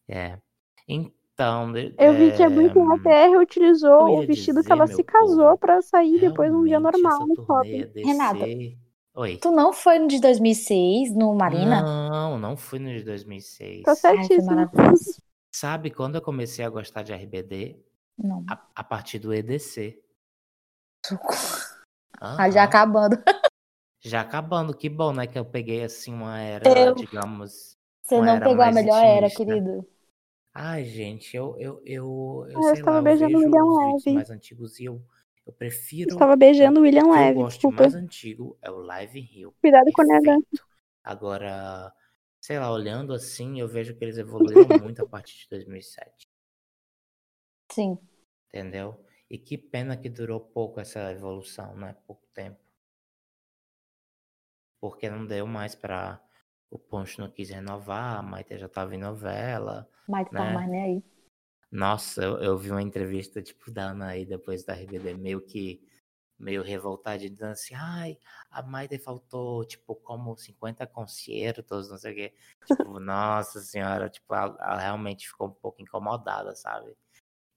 É. 0.07 0.39
Então, 0.87 1.73
Eu 1.97 2.13
vi 2.13 2.31
que 2.35 2.41
a 2.41 2.49
Britney 2.49 2.85
é, 2.85 2.95
até 2.95 3.27
reutilizou 3.27 4.07
eu 4.07 4.19
o 4.19 4.25
vestido 4.25 4.57
que 4.57 4.61
dizer, 4.61 4.73
ela 4.73 4.85
meu 4.85 4.95
se 4.95 5.03
casou 5.03 5.45
povo, 5.49 5.57
pra 5.57 5.81
sair 5.81 6.19
depois 6.19 6.53
um 6.53 6.63
dia 6.63 6.79
normal 6.79 7.27
no 7.27 7.35
shopping. 7.35 7.91
Renata. 7.95 8.45
Oi. 9.15 9.37
Tu 9.37 9.51
não 9.51 9.73
foi 9.73 9.99
no 9.99 10.07
de 10.07 10.19
2006, 10.19 11.15
no 11.15 11.33
Marina? 11.33 11.81
Não, 11.81 12.37
não 12.37 12.55
fui 12.55 12.79
no 12.79 12.89
de 12.89 13.03
2006. 13.03 13.83
Tá 13.83 13.91
Ai, 13.91 13.95
certíssimo. 13.95 14.45
maravilhoso. 14.47 15.21
Sabe 15.51 15.89
quando 15.89 16.15
eu 16.15 16.21
comecei 16.21 16.63
a 16.63 16.69
gostar 16.69 17.01
de 17.01 17.13
RBD? 17.13 17.77
Não. 18.17 18.45
A, 18.49 18.55
a 18.75 18.83
partir 18.83 19.19
do 19.19 19.33
EDC. 19.33 20.01
Ah, 22.19 22.49
já 22.49 22.63
acabando. 22.63 23.17
Já 24.03 24.21
acabando, 24.21 24.75
que 24.77 24.87
bom, 24.87 25.11
né? 25.13 25.25
Que 25.27 25.37
eu 25.39 25.43
peguei 25.45 25.83
assim 25.83 26.13
uma 26.13 26.39
era, 26.39 26.65
Eu- 26.69 26.95
digamos. 26.95 27.75
Você 28.03 28.21
não 28.21 28.35
era 28.35 28.45
pegou 28.47 28.61
a 28.61 28.71
melhor 28.71 29.03
era, 29.03 29.27
intimista. 29.27 29.45
querido. 29.45 29.87
Ai, 30.53 30.85
gente, 30.85 31.35
eu, 31.35 31.55
eu, 31.59 31.81
eu, 31.85 32.47
eu 32.49 32.55
eu 32.55 32.61
sei 32.61 32.79
estava 32.79 32.97
lá, 32.97 32.99
eu 32.99 33.03
beijando 33.03 33.37
o 33.37 33.41
William 33.41 33.65
Levy. 33.65 34.13
mais 34.13 34.29
antigos 34.29 34.79
e 34.79 34.85
eu, 34.85 35.01
eu 35.45 35.51
prefiro. 35.53 36.11
Estava 36.11 36.35
beijando 36.35 36.79
o 36.79 36.83
William 36.83 37.03
O 37.05 37.15
eu 37.15 37.17
Levy, 37.17 37.33
gosto 37.33 37.59
de 37.59 37.63
desculpa. 37.63 37.83
mais 37.83 37.95
antigo 37.95 38.57
é 38.61 38.71
o 38.71 38.77
Live 38.77 39.19
Rio. 39.19 39.53
Cuidado 39.61 39.91
com. 39.91 40.03
Perfeito. 40.07 40.63
Agora, 41.03 41.93
sei 42.41 42.59
lá, 42.59 42.71
olhando 42.71 43.13
assim, 43.13 43.59
eu 43.59 43.67
vejo 43.67 43.95
que 43.95 44.03
eles 44.03 44.17
evoluíram 44.17 44.69
muito 44.81 45.01
a 45.01 45.05
partir 45.05 45.37
de 45.39 45.49
2007. 45.49 46.24
Sim. 47.75 47.99
Entendeu? 48.47 49.05
E 49.29 49.37
que 49.37 49.55
pena 49.57 49.95
que 49.97 50.09
durou 50.09 50.39
pouco 50.39 50.79
essa 50.79 51.11
evolução, 51.11 51.75
né? 51.75 51.95
Pouco 52.07 52.25
tempo. 52.33 52.59
Porque 54.79 55.09
não 55.09 55.25
deu 55.25 55.45
mais 55.47 55.75
pra. 55.75 56.21
O 56.69 56.79
Poncho 56.79 57.21
não 57.21 57.29
quis 57.29 57.49
renovar, 57.49 58.17
a 58.17 58.21
Maite 58.21 58.57
já 58.57 58.67
tava 58.67 58.95
em 58.95 58.97
novela. 58.97 59.87
Mas 60.07 60.27
tá 60.29 60.43
Né? 60.43 60.53
mais 60.53 60.69
nem 60.69 60.81
aí. 60.81 61.03
Nossa, 61.71 62.23
eu, 62.23 62.37
eu 62.39 62.57
vi 62.57 62.71
uma 62.71 62.81
entrevista, 62.81 63.41
tipo, 63.41 63.71
da 63.71 63.89
Anaí 63.89 64.25
depois 64.25 64.63
da 64.63 64.73
RBD, 64.73 65.13
meio 65.15 65.41
que. 65.41 65.81
Meio 66.37 66.63
revoltada, 66.63 67.17
dizendo 67.17 67.51
assim: 67.51 67.73
ai, 67.75 68.17
a 68.51 68.61
Maite 68.61 68.97
faltou, 68.99 69.63
tipo, 69.65 69.95
como 69.95 70.37
50 70.37 70.85
concertos, 70.85 71.89
não 71.89 71.97
sei 71.97 72.11
o 72.11 72.15
quê. 72.15 72.33
Tipo, 72.65 72.99
nossa 72.99 73.61
senhora, 73.61 74.09
tipo, 74.09 74.35
ela, 74.35 74.57
ela 74.59 74.79
realmente 74.79 75.27
ficou 75.29 75.47
um 75.47 75.53
pouco 75.53 75.81
incomodada, 75.81 76.53
sabe? 76.55 76.93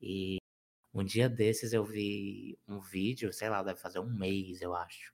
E 0.01 0.39
um 0.95 1.05
dia 1.05 1.29
desses 1.29 1.73
eu 1.73 1.85
vi 1.85 2.59
um 2.69 2.81
vídeo, 2.81 3.33
sei 3.33 3.49
lá, 3.49 3.63
deve 3.63 3.81
fazer 3.81 3.99
um 4.01 4.11
mês, 4.11 4.61
eu 4.63 4.75
acho. 4.75 5.13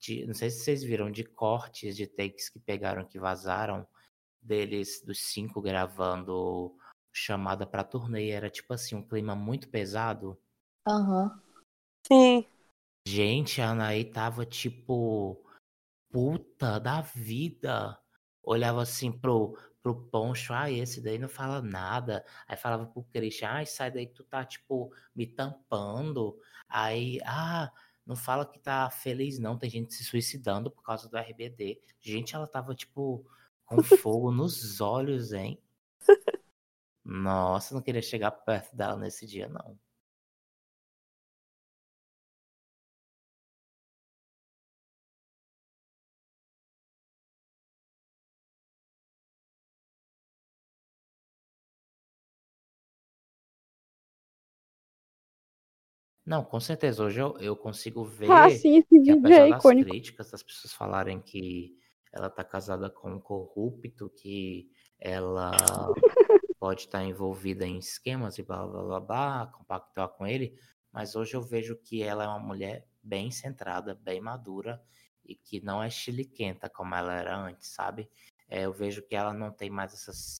de- 0.00 0.26
não 0.26 0.34
sei 0.34 0.50
se 0.50 0.60
vocês 0.60 0.82
viram, 0.84 1.10
de 1.10 1.24
cortes 1.24 1.96
de 1.96 2.06
takes 2.06 2.50
que 2.50 2.58
pegaram, 2.60 3.06
que 3.06 3.18
vazaram, 3.18 3.86
deles, 4.42 5.02
dos 5.02 5.18
cinco 5.20 5.62
gravando 5.62 6.76
chamada 7.12 7.66
pra 7.66 7.82
turnê. 7.84 8.28
Era 8.30 8.50
tipo 8.50 8.74
assim, 8.74 8.94
um 8.94 9.02
clima 9.02 9.34
muito 9.34 9.68
pesado. 9.70 10.38
Aham. 10.86 11.40
Sim. 12.06 12.46
Gente, 13.08 13.60
a 13.62 13.70
Anaí 13.70 14.04
tava 14.04 14.44
tipo 14.44 15.42
puta 16.10 16.78
da 16.78 17.00
vida. 17.00 17.98
Olhava 18.42 18.82
assim 18.82 19.10
pro, 19.10 19.58
pro 19.84 19.94
Poncho, 19.94 20.54
ah, 20.54 20.70
esse 20.70 21.02
daí 21.02 21.18
não 21.18 21.28
fala 21.28 21.60
nada. 21.60 22.24
Aí 22.48 22.56
falava 22.56 22.86
pro 22.86 23.04
Christian, 23.04 23.50
ai, 23.50 23.66
sai 23.66 23.90
daí 23.90 24.06
que 24.06 24.14
tu 24.14 24.24
tá, 24.24 24.42
tipo, 24.42 24.90
me 25.14 25.26
tampando. 25.26 26.40
Aí, 26.66 27.20
ah, 27.26 27.70
não 28.06 28.16
fala 28.16 28.46
que 28.46 28.58
tá 28.58 28.88
feliz, 28.88 29.38
não. 29.38 29.58
Tem 29.58 29.68
gente 29.68 29.92
se 29.92 30.02
suicidando 30.02 30.70
por 30.70 30.82
causa 30.82 31.06
do 31.06 31.18
RBD. 31.18 31.82
Gente, 32.00 32.34
ela 32.34 32.46
tava, 32.46 32.74
tipo, 32.74 33.26
com 33.66 33.82
fogo 33.82 34.32
nos 34.32 34.80
olhos, 34.80 35.34
hein? 35.34 35.60
Nossa, 37.04 37.74
não 37.74 37.82
queria 37.82 38.00
chegar 38.00 38.30
perto 38.30 38.74
dela 38.74 38.96
nesse 38.96 39.26
dia, 39.26 39.48
não. 39.48 39.78
Não, 56.26 56.44
com 56.44 56.58
certeza. 56.60 57.02
Hoje 57.04 57.20
eu, 57.20 57.36
eu 57.38 57.56
consigo 57.56 58.04
ver 58.04 58.30
Ah, 58.30 58.50
sim, 58.50 58.76
esse 58.78 59.02
que 59.02 59.12
apesar 59.12 59.46
é 59.46 59.48
das 59.50 59.58
icônico. 59.58 59.90
críticas, 59.90 60.30
das 60.30 60.42
pessoas 60.42 60.72
falarem 60.72 61.20
que 61.20 61.76
ela 62.12 62.30
tá 62.30 62.44
casada 62.44 62.88
com 62.88 63.12
um 63.12 63.20
corrupto, 63.20 64.08
que 64.10 64.70
ela 64.98 65.92
pode 66.58 66.82
estar 66.82 67.04
envolvida 67.04 67.66
em 67.66 67.78
esquemas 67.78 68.38
e 68.38 68.42
blá 68.42 68.66
blá 68.66 68.82
blá 68.82 69.00
blá, 69.00 69.46
compactuar 69.48 70.08
com 70.10 70.26
ele, 70.26 70.58
mas 70.92 71.14
hoje 71.16 71.34
eu 71.36 71.42
vejo 71.42 71.76
que 71.76 72.02
ela 72.02 72.24
é 72.24 72.28
uma 72.28 72.38
mulher 72.38 72.88
bem 73.02 73.30
centrada, 73.30 73.94
bem 73.94 74.20
madura 74.20 74.82
e 75.24 75.34
que 75.34 75.60
não 75.60 75.82
é 75.82 75.90
chiliquenta 75.90 76.70
como 76.70 76.94
ela 76.94 77.12
era 77.14 77.36
antes, 77.36 77.68
sabe? 77.68 78.08
É, 78.48 78.62
eu 78.64 78.72
vejo 78.72 79.02
que 79.02 79.14
ela 79.16 79.32
não 79.34 79.50
tem 79.52 79.68
mais 79.70 79.92
essas 79.92 80.36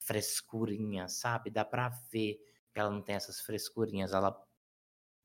frescurinhas, 0.00 1.14
sabe? 1.14 1.50
Dá 1.50 1.64
pra 1.64 1.88
ver 2.10 2.38
que 2.72 2.80
ela 2.80 2.90
não 2.90 3.02
tem 3.02 3.14
essas 3.14 3.40
frescurinhas, 3.40 4.12
ela 4.12 4.32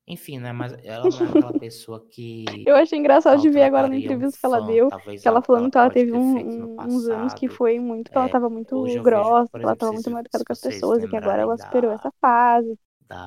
enfim, 0.08 0.38
né? 0.38 0.52
Mas 0.52 0.72
ela 0.84 1.08
não 1.08 1.22
é 1.22 1.28
aquela 1.30 1.52
pessoa 1.52 2.06
que 2.08 2.64
Eu 2.66 2.76
achei 2.76 2.98
engraçado 2.98 3.40
de 3.40 3.50
ver 3.50 3.62
agora 3.64 3.88
na 3.88 3.96
maltrataria 3.96 4.12
um 4.16 4.22
entrevista 4.22 4.38
que 4.38 4.46
ela 4.46 4.60
fã, 4.60 4.62
deu, 4.62 4.92
que 5.20 5.28
ela 5.28 5.42
falando 5.42 5.70
que 5.70 5.78
ela 5.78 5.90
teve 5.90 6.12
um- 6.12 6.80
uns 6.84 7.08
anos 7.08 7.34
que 7.34 7.48
foi 7.48 7.78
muito, 7.80 8.10
que 8.10 8.18
ela 8.18 8.28
É, 8.28 8.28
tava 8.28 8.48
muito 8.50 8.74
vejo, 8.82 9.02
grossa, 9.02 9.50
que 9.58 9.64
ela 9.66 9.76
tava 9.76 9.92
muito 9.92 10.10
se 10.30 10.44
com 10.44 10.52
as 10.52 10.60
pessoas 10.60 11.02
e 11.02 11.08
que 11.08 11.16
agora 11.16 11.42
ela 11.42 11.56
superou 11.58 11.90
da- 11.90 11.92
essa 11.92 12.12
fase. 12.20 12.78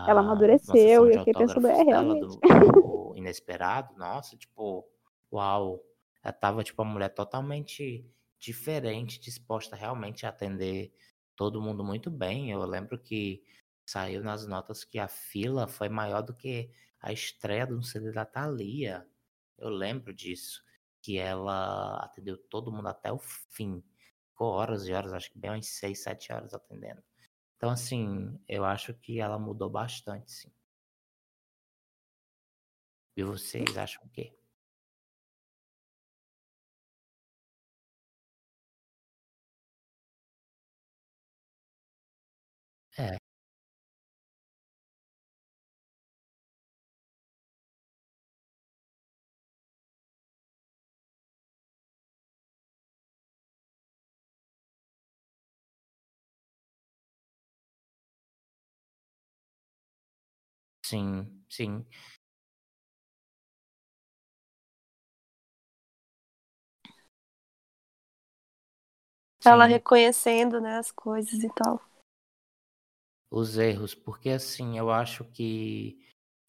Ela 0.05 0.21
amadureceu 0.21 1.09
e 1.09 1.13
eu 1.13 1.19
fiquei 1.19 1.33
pensando, 1.35 1.67
é, 1.67 1.83
realmente. 1.83 2.37
do, 2.37 2.41
do 2.75 3.13
Inesperado, 3.15 3.95
nossa, 3.97 4.37
tipo, 4.37 4.87
uau, 5.31 5.83
ela 6.23 6.33
tava, 6.33 6.63
tipo, 6.63 6.81
uma 6.81 6.91
mulher 6.93 7.09
totalmente 7.09 8.05
diferente, 8.39 9.19
disposta 9.19 9.75
realmente 9.75 10.25
a 10.25 10.29
atender 10.29 10.91
todo 11.35 11.61
mundo 11.61 11.83
muito 11.83 12.09
bem. 12.11 12.51
Eu 12.51 12.63
lembro 12.65 12.97
que 12.99 13.43
saiu 13.85 14.23
nas 14.23 14.47
notas 14.47 14.83
que 14.83 14.99
a 14.99 15.07
fila 15.07 15.67
foi 15.67 15.89
maior 15.89 16.21
do 16.21 16.33
que 16.33 16.71
a 16.99 17.11
estreia 17.11 17.65
do 17.65 17.81
CD 17.83 18.11
da 18.11 18.25
Thalia. 18.25 19.07
Eu 19.57 19.69
lembro 19.69 20.13
disso, 20.13 20.63
que 21.01 21.17
ela 21.17 21.97
atendeu 21.97 22.37
todo 22.37 22.71
mundo 22.71 22.87
até 22.87 23.11
o 23.11 23.19
fim. 23.19 23.83
Ficou 24.29 24.49
horas 24.49 24.87
e 24.87 24.93
horas, 24.93 25.13
acho 25.13 25.31
que 25.31 25.39
bem 25.39 25.51
umas 25.51 25.67
6, 25.67 26.01
7 26.03 26.31
horas 26.31 26.53
atendendo. 26.53 27.03
Então, 27.57 27.69
assim, 27.69 28.39
eu 28.47 28.65
acho 28.65 28.93
que 28.93 29.19
ela 29.19 29.37
mudou 29.37 29.69
bastante, 29.69 30.31
sim. 30.31 30.51
E 33.15 33.23
vocês 33.23 33.77
acham 33.77 34.03
o 34.03 34.09
quê? 34.09 34.35
Sim, 60.91 61.25
sim. 61.49 61.85
Ela 69.45 69.67
Sim. 69.67 69.71
reconhecendo, 69.71 70.59
né, 70.59 70.77
as 70.79 70.91
coisas 70.91 71.41
e 71.41 71.47
tal. 71.55 71.79
os 73.31 73.57
erros, 73.57 73.95
porque 73.95 74.31
assim, 74.31 74.77
eu 74.77 74.91
acho 74.91 75.23
que, 75.23 75.97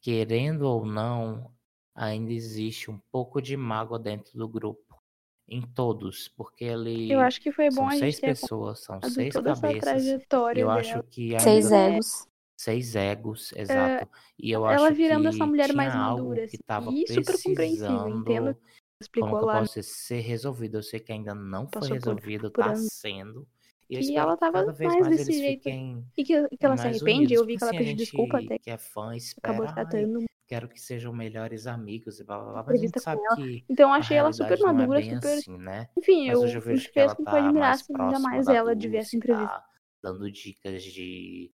querendo 0.01 0.63
ou 0.63 0.85
não, 0.85 1.55
ainda 1.95 2.33
existe 2.33 2.91
um 2.91 2.99
pouco 3.13 3.41
de 3.41 3.57
mágoa 3.57 3.97
dentro 3.97 4.37
do 4.37 4.49
grupo. 4.49 5.01
Em 5.49 5.63
todos, 5.63 6.27
porque 6.29 6.65
ali 6.65 7.13
Eu 7.13 7.21
acho 7.21 7.41
que 7.41 7.53
foi 7.53 7.69
bom 7.69 7.77
são 7.77 7.87
a 7.87 7.91
gente 7.91 8.01
seis 8.01 8.21
ter 8.21 8.27
pessoas, 8.27 8.81
são 8.81 8.97
contado 8.97 9.13
seis 9.13 9.35
toda 9.35 9.51
essa 9.51 9.61
cabeças. 9.61 9.85
Trajetória 9.85 10.61
eu 10.61 10.67
dela. 10.67 10.81
acho 10.81 11.03
que 11.05 11.37
Seis 11.39 11.65
ainda 11.67 11.77
egos. 11.77 12.32
Seis 12.63 12.95
egos, 12.95 13.53
exato. 13.57 14.09
E 14.39 14.51
eu 14.51 14.67
ela 14.67 14.87
acho 14.89 14.95
virando 14.95 15.23
que 15.23 15.29
essa 15.29 15.47
mulher 15.47 15.73
mais 15.73 15.95
madura, 15.95 16.37
que 16.41 16.45
assim, 16.47 16.57
estava 16.61 16.91
e 16.93 17.13
super 17.13 17.43
compreensível, 17.43 18.09
entendo 18.09 18.55
que 18.55 18.61
como 18.61 18.73
explicou 19.03 19.39
que 19.39 19.43
eu 19.45 19.47
lá 19.47 19.61
posso 19.61 19.83
ser 19.83 20.21
resolvido. 20.21 20.79
Eu 20.79 20.83
sei 20.83 21.01
que 21.01 21.13
ainda 21.13 21.35
não 21.35 21.63
foi 21.63 21.81
Passou 21.81 21.89
por- 21.89 21.95
resolvido, 21.95 22.51
por 22.51 22.65
tá 22.65 22.71
anos. 22.71 22.89
sendo. 22.93 23.47
E 23.91 23.99
que 23.99 24.17
ela 24.17 24.35
que 24.35 24.41
tava 24.41 24.53
cada 24.61 24.73
vez 24.73 24.91
mais 24.93 25.07
mais 25.07 25.17
desse 25.17 25.33
jeito. 25.33 25.69
E 25.69 26.25
que, 26.25 26.49
que 26.49 26.67
ela 26.67 26.77
se 26.77 26.87
arrepende, 26.87 27.13
unidos. 27.13 27.33
eu 27.33 27.45
vi 27.45 27.53
que 27.55 27.59
Porque 27.59 27.65
ela 27.65 27.71
assim, 27.71 27.91
pediu 27.91 27.97
desculpa 27.97 28.39
até 28.39 28.59
que 28.59 28.71
é 28.71 28.79
fã 28.79 29.03
acabou 29.03 29.17
espera, 29.17 29.65
ai, 29.67 29.75
tratando 29.75 30.25
quero 30.47 30.69
que 30.69 30.79
sejam 30.79 31.15
melhores 31.15 31.67
amigos 31.67 32.21
e 32.21 32.25
blá 32.25 32.39
blá 32.39 32.53
blá. 32.53 32.63
Mas 32.67 32.79
a 32.79 32.85
gente 32.85 33.01
sabe 33.01 33.23
ela. 33.25 33.37
que 33.37 33.65
Então 33.71 33.93
achei 33.93 34.17
ela 34.19 34.33
super 34.33 34.59
é 34.61 34.63
madura, 34.73 35.01
bem 35.01 35.15
super. 35.15 35.39
assim, 35.39 35.57
né? 35.59 35.89
Enfim, 35.97 36.27
Mas 36.27 36.35
eu 36.35 36.41
hoje 36.43 36.55
eu 36.57 36.61
vejo 36.61 36.87
que 36.89 36.93
fez 36.93 37.07
ela 37.07 37.17
que 37.17 37.25
tá 37.25 37.33
admirar 37.33 37.61
mais 37.61 37.81
assim, 37.81 37.93
ainda 37.93 38.09
próxima 38.11 38.31
mais 38.31 38.47
da 38.47 38.55
ela 38.55 38.75
Dulce, 38.75 39.17
entrevista. 39.17 39.47
tá 39.49 39.65
dando 40.03 40.31
dicas 40.31 40.83
de 40.85 41.51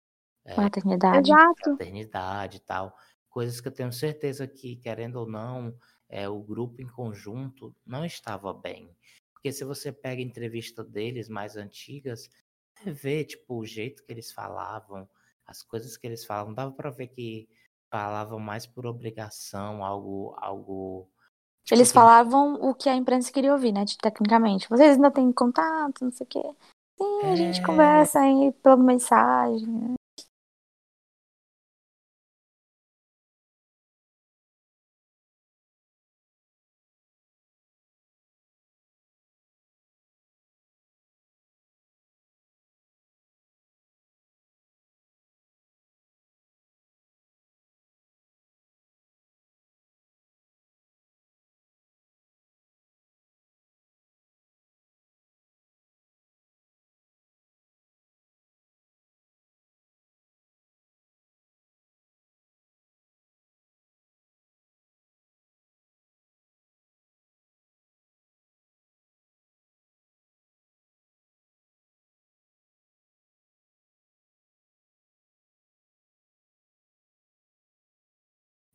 é, 0.46 0.56
Maternidade. 0.56 1.32
Exato. 1.32 1.54
fraternidade 1.64 2.58
e 2.58 2.60
tal. 2.62 2.96
Coisas 3.30 3.60
que 3.62 3.68
eu 3.68 3.72
tenho 3.72 3.92
certeza 3.92 4.48
que, 4.48 4.76
querendo 4.76 5.16
ou 5.18 5.28
não, 5.28 5.74
é, 6.10 6.28
o 6.30 6.40
grupo 6.40 6.82
em 6.82 6.88
conjunto 6.88 7.74
não 7.86 8.06
estava 8.06 8.54
bem. 8.54 8.96
Porque 9.34 9.52
se 9.52 9.64
você 9.66 9.92
pega 9.92 10.22
a 10.22 10.26
entrevista 10.26 10.84
deles 10.84 11.28
mais 11.30 11.58
antigas, 11.58 12.30
você 12.78 12.92
vê, 12.92 13.24
tipo, 13.26 13.56
o 13.60 13.66
jeito 13.66 14.04
que 14.06 14.12
eles 14.12 14.32
falavam, 14.32 15.08
as 15.46 15.62
coisas 15.64 15.98
que 15.98 16.06
eles 16.08 16.24
falavam, 16.26 16.54
dava 16.54 16.72
pra 16.72 16.90
ver 16.90 17.08
que 17.08 17.48
falavam 17.92 18.40
mais 18.40 18.66
por 18.66 18.86
obrigação, 18.86 19.84
algo, 19.84 20.34
algo. 20.38 21.10
tipo, 21.64 21.76
Eles 21.78 21.90
que- 21.90 21.94
falavam 21.94 22.56
o 22.56 22.74
que 22.74 22.90
a 22.90 22.96
imprensa 22.96 23.32
queria 23.32 23.54
ouvir, 23.54 23.72
né? 23.72 23.84
Tecnicamente. 24.02 24.68
Vocês 24.70 24.96
ainda 24.96 25.12
têm 25.12 25.32
contato, 25.32 26.04
não 26.04 26.12
sei 26.12 26.26
o 26.26 26.30
quê. 26.30 26.42
Sim, 26.98 27.22
a 27.32 27.36
gente 27.36 27.60
É. 27.60 27.66
conversa 27.66 28.20
aí 28.20 28.52
pela 28.64 28.78
mensagem. 28.78 29.96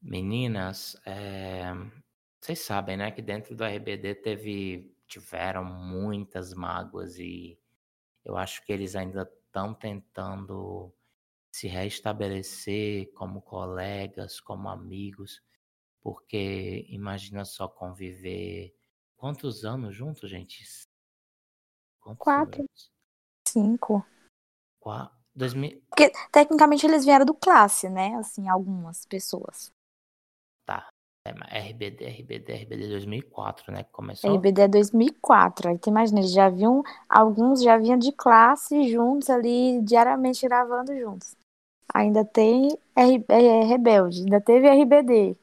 Meninas, 0.01 0.97
é, 1.05 1.65
vocês 2.41 2.61
sabem, 2.61 2.97
né, 2.97 3.11
que 3.11 3.21
dentro 3.21 3.55
do 3.55 3.65
RBD 3.65 4.15
teve, 4.15 4.95
tiveram 5.07 5.65
muitas 5.65 6.55
mágoas 6.55 7.19
e 7.19 7.59
eu 8.25 8.37
acho 8.37 8.65
que 8.65 8.73
eles 8.73 8.95
ainda 8.95 9.23
estão 9.47 9.75
tentando 9.75 10.93
se 11.51 11.67
restabelecer 11.67 13.13
como 13.15 13.43
colegas, 13.43 14.39
como 14.41 14.69
amigos, 14.69 15.43
porque 16.01 16.87
imagina 16.89 17.45
só 17.45 17.67
conviver 17.67 18.75
quantos 19.17 19.65
anos 19.65 19.97
juntos, 19.97 20.31
gente? 20.31 20.65
Quantos 22.01 22.23
Quatro. 22.23 22.61
anos? 22.61 22.93
Cinco. 23.49 24.07
Qua- 24.79 25.11
2000, 25.35 25.83
Porque, 25.89 26.13
tecnicamente, 26.31 26.87
eles 26.87 27.05
vieram 27.05 27.25
do 27.27 27.35
classe, 27.35 27.89
né? 27.89 28.15
Assim, 28.17 28.49
algumas 28.49 29.05
pessoas. 29.07 29.73
Tá. 30.69 30.87
É, 31.27 31.59
RBD, 31.71 32.05
RBD, 32.05 32.53
RBD 32.53 32.89
2004, 32.89 33.73
né, 33.73 33.85
que 33.85 33.91
começou? 33.91 34.35
RBD 34.35 34.63
é 34.63 34.69
2004. 34.69 35.71
Aí 35.71 35.79
tu 35.79 35.89
imagina, 35.89 36.21
eles 36.21 36.33
já 36.33 36.49
vinham, 36.49 36.83
alguns 37.09 37.63
já 37.63 37.77
vinham 37.77 37.99
de 37.99 38.13
classe 38.13 38.89
juntos 38.91 39.29
ali, 39.29 39.83
diariamente 39.83 40.47
gravando 40.47 40.97
juntos. 40.97 41.37
Ainda 41.93 42.25
tem 42.25 42.69
R, 42.95 43.25
é, 43.29 43.65
Rebelde, 43.65 44.21
ainda 44.21 44.41
teve 44.41 44.69
RBD. 44.69 45.37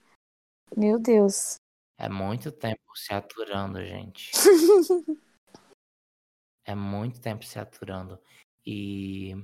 Meu 0.75 0.99
Deus. 0.99 1.55
É 1.99 2.09
muito 2.09 2.51
tempo 2.51 2.81
se 2.95 3.13
aturando, 3.13 3.83
gente. 3.83 4.31
É 6.67 6.73
muito 6.73 7.21
tempo 7.21 7.45
se 7.45 7.59
aturando. 7.59 8.19
E 8.65 9.35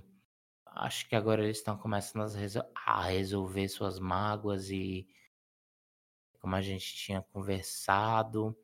acho 0.66 1.08
que 1.08 1.16
agora 1.16 1.44
eles 1.44 1.58
estão 1.58 1.78
começando 1.78 2.24
a, 2.24 2.36
resol- 2.36 2.72
a 2.74 3.04
resolver 3.04 3.68
suas 3.70 4.00
mágoas 4.00 4.72
e 4.72 5.08
como 6.42 6.56
a 6.56 6.62
gente 6.62 6.96
tinha 6.96 7.22
conversado, 7.34 8.58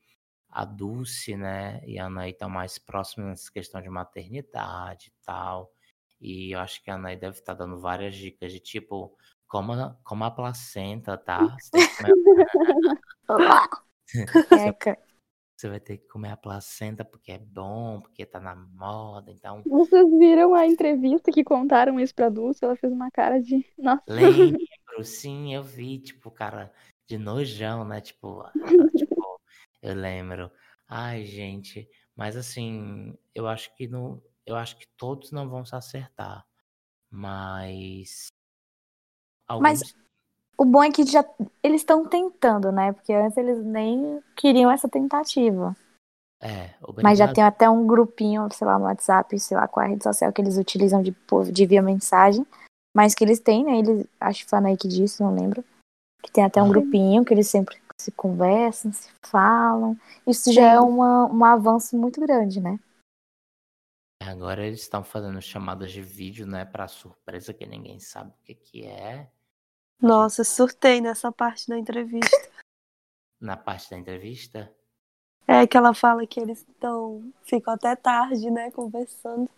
a 0.49 0.65
Dulce, 0.65 1.35
né, 1.37 1.81
e 1.87 1.99
a 1.99 2.05
Anaí 2.07 2.31
estão 2.31 2.49
mais 2.49 2.77
próximas 2.79 3.29
nessa 3.29 3.51
questão 3.51 3.81
de 3.81 3.89
maternidade 3.89 5.09
e 5.09 5.13
tal. 5.25 5.71
E 6.21 6.55
eu 6.55 6.59
acho 6.59 6.83
que 6.83 6.91
a 6.91 6.95
Anaí 6.95 7.15
deve 7.17 7.39
estar 7.39 7.53
dando 7.53 7.79
várias 7.79 8.15
dicas 8.15 8.51
de 8.51 8.59
tipo, 8.59 9.15
coma, 9.47 9.99
coma 10.03 10.27
a 10.27 10.31
placenta, 10.31 11.17
tá? 11.17 11.57
Você, 11.59 11.83
comer- 11.83 12.15
você 15.55 15.69
vai 15.69 15.79
ter 15.79 15.97
que 15.97 16.07
comer 16.07 16.31
a 16.31 16.37
placenta 16.37 17.03
porque 17.05 17.31
é 17.31 17.37
bom, 17.39 18.01
porque 18.01 18.25
tá 18.25 18.39
na 18.39 18.55
moda, 18.55 19.31
então 19.31 19.65
Vocês 19.65 20.09
viram 20.17 20.55
a 20.55 20.65
entrevista 20.65 21.31
que 21.31 21.43
contaram 21.43 21.99
isso 21.99 22.15
pra 22.15 22.29
Dulce? 22.29 22.63
Ela 22.63 22.75
fez 22.75 22.91
uma 22.91 23.11
cara 23.11 23.39
de. 23.41 23.65
Nossa. 23.77 24.03
Lembro, 24.07 24.57
sim, 25.03 25.53
eu 25.53 25.63
vi, 25.63 25.99
tipo, 25.99 26.31
cara, 26.31 26.73
de 27.07 27.17
nojão, 27.17 27.85
né? 27.85 28.01
Tipo, 28.01 28.41
ah, 28.41 28.51
tipo, 28.95 29.39
eu 29.81 29.95
lembro. 29.95 30.51
Ai, 30.87 31.25
gente, 31.25 31.89
mas 32.15 32.35
assim, 32.35 33.17
eu 33.33 33.47
acho 33.47 33.73
que 33.75 33.87
não, 33.87 34.21
eu 34.45 34.55
acho 34.55 34.77
que 34.77 34.87
todos 34.97 35.31
não 35.31 35.49
vão 35.49 35.65
se 35.65 35.75
acertar, 35.75 36.45
mas 37.09 38.27
Mas- 39.59 39.81
alguns 39.81 40.07
O 40.59 40.65
bom 40.65 40.83
é 40.83 40.91
que 40.91 41.05
já 41.05 41.23
eles 41.61 41.81
estão 41.81 42.07
tentando, 42.07 42.71
né? 42.71 42.91
Porque 42.91 43.13
antes 43.13 43.37
eles 43.37 43.63
nem 43.63 44.21
queriam 44.35 44.71
essa 44.71 44.89
tentativa. 44.89 45.75
é, 46.41 46.73
Mas 47.03 47.17
já 47.19 47.25
obrigado. 47.25 47.33
tem 47.35 47.43
até 47.43 47.69
um 47.69 47.85
grupinho, 47.85 48.47
sei 48.51 48.65
lá, 48.65 48.79
no 48.79 48.85
WhatsApp, 48.85 49.39
sei 49.39 49.55
lá 49.55 49.67
qual 49.67 49.83
é 49.83 49.87
a 49.87 49.89
rede 49.91 50.03
social 50.03 50.33
que 50.33 50.41
eles 50.41 50.57
utilizam 50.57 51.01
de, 51.03 51.15
de 51.51 51.65
via 51.65 51.81
mensagem. 51.81 52.45
Mas 52.95 53.13
que 53.13 53.23
eles 53.23 53.39
têm, 53.39 53.63
né? 53.63 53.77
Eles, 53.77 54.07
acho 54.19 54.43
que 54.43 54.49
foi 54.49 54.57
a 54.57 54.59
Anaí 54.59 54.77
que 54.77 54.87
disse, 54.87 55.21
não 55.21 55.33
lembro. 55.35 55.63
Que 56.23 56.31
tem 56.31 56.43
até 56.43 56.61
um 56.61 56.65
Ah. 56.67 56.69
grupinho 56.69 57.23
que 57.23 57.33
eles 57.33 57.47
sempre 57.49 57.77
se 57.97 58.11
conversam, 58.11 58.91
se 58.93 59.09
falam. 59.25 59.97
Isso 60.25 60.51
já 60.51 60.73
é 60.73 60.79
uma, 60.79 61.25
um 61.25 61.43
avanço 61.45 61.97
muito 61.97 62.19
grande, 62.21 62.59
né? 62.61 62.79
Agora 64.21 64.65
eles 64.65 64.81
estão 64.81 65.03
fazendo 65.03 65.41
chamadas 65.41 65.91
de 65.91 66.01
vídeo, 66.01 66.45
né, 66.45 66.65
pra 66.65 66.87
surpresa 66.87 67.53
que 67.53 67.65
ninguém 67.65 67.99
sabe 67.99 68.31
o 68.31 68.43
que 68.43 68.53
que 68.55 68.85
é. 68.85 69.29
Nossa, 70.01 70.43
surtei 70.43 70.99
nessa 71.01 71.31
parte 71.31 71.67
da 71.67 71.77
entrevista. 71.77 72.29
Na 73.39 73.55
parte 73.55 73.89
da 73.89 73.97
entrevista, 73.97 74.71
É 75.47 75.65
que 75.65 75.77
ela 75.77 75.93
fala 75.93 76.25
que 76.27 76.39
eles 76.39 76.59
estão. 76.67 77.31
ficam 77.43 77.73
até 77.73 77.95
tarde, 77.95 78.49
né, 78.51 78.69
conversando. 78.71 79.49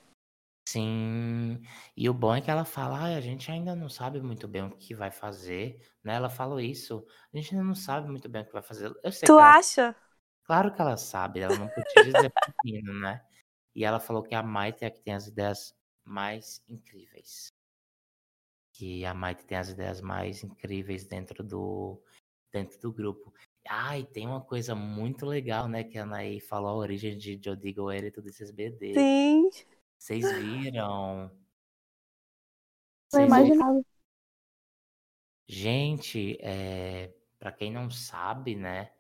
Sim, 0.72 1.62
e 1.98 2.10
o 2.10 2.14
bom 2.14 2.36
é 2.36 2.42
que 2.42 2.52
ela 2.52 2.64
fala, 2.66 3.00
"Ai, 3.00 3.16
a 3.16 3.22
gente 3.22 3.50
ainda 3.52 3.76
não 3.76 3.90
sabe 3.90 4.22
muito 4.22 4.48
bem 4.48 4.64
o 4.64 4.76
que 4.78 4.94
vai 4.94 5.10
fazer, 5.12 5.80
né? 6.04 6.14
Ela 6.16 6.30
falou 6.30 6.60
isso, 6.60 7.06
a 7.34 7.38
gente 7.38 7.54
ainda 7.56 7.64
não 7.66 7.74
sabe 7.76 8.08
muito 8.10 8.30
bem 8.30 8.42
o 8.44 8.46
que 8.46 8.54
vai 8.54 8.62
fazer. 8.62 8.94
Eu 9.04 9.12
sei 9.12 9.30
Tu 9.30 9.34
que 9.34 9.40
ela, 9.40 9.56
acha? 9.58 9.96
claro 10.46 10.74
que 10.74 10.82
ela 10.82 10.98
sabe, 10.98 11.40
ela 11.42 11.58
não 11.58 11.70
podia 11.70 12.04
dizer 12.04 12.32
pro 12.32 12.54
menino, 12.64 12.94
né? 13.02 13.26
E 13.76 13.86
ela 13.86 14.00
falou 14.00 14.24
que 14.24 14.36
a 14.36 14.44
Maite 14.44 14.84
é 14.86 14.88
a 14.88 14.92
que 14.92 15.02
tem 15.02 15.14
as 15.16 15.28
ideias 15.28 15.76
mais 16.06 16.64
incríveis. 16.70 17.54
Que 18.74 19.06
a 19.06 19.14
Maite 19.14 19.46
tem 19.46 19.58
as 19.58 19.70
ideias 19.70 20.02
mais 20.02 20.44
incríveis 20.44 21.06
dentro 21.06 21.44
do, 21.44 22.02
dentro 22.52 22.80
do 22.82 22.92
grupo. 22.92 23.34
Ah, 23.68 23.98
e 24.00 24.06
tem 24.06 24.28
uma 24.28 24.42
coisa 24.42 24.76
muito 24.76 25.26
legal, 25.26 25.68
né? 25.68 25.84
Que 25.84 25.98
a 25.98 26.04
Anaí 26.04 26.40
falou 26.40 26.70
a 26.72 26.76
origem 26.76 27.18
de 27.18 27.40
Jodigo 27.44 27.92
Erito 27.92 28.22
desses 28.22 28.52
BD. 28.52 28.96
Sim. 28.96 29.50
Vocês 30.00 30.32
viram? 30.32 31.30
Vocês 33.10 33.28
imaginava. 33.28 33.82
Gente, 35.46 36.38
é, 36.42 37.14
para 37.38 37.52
quem 37.52 37.72
não 37.72 37.92
sabe, 37.92 38.56
né? 38.56 38.94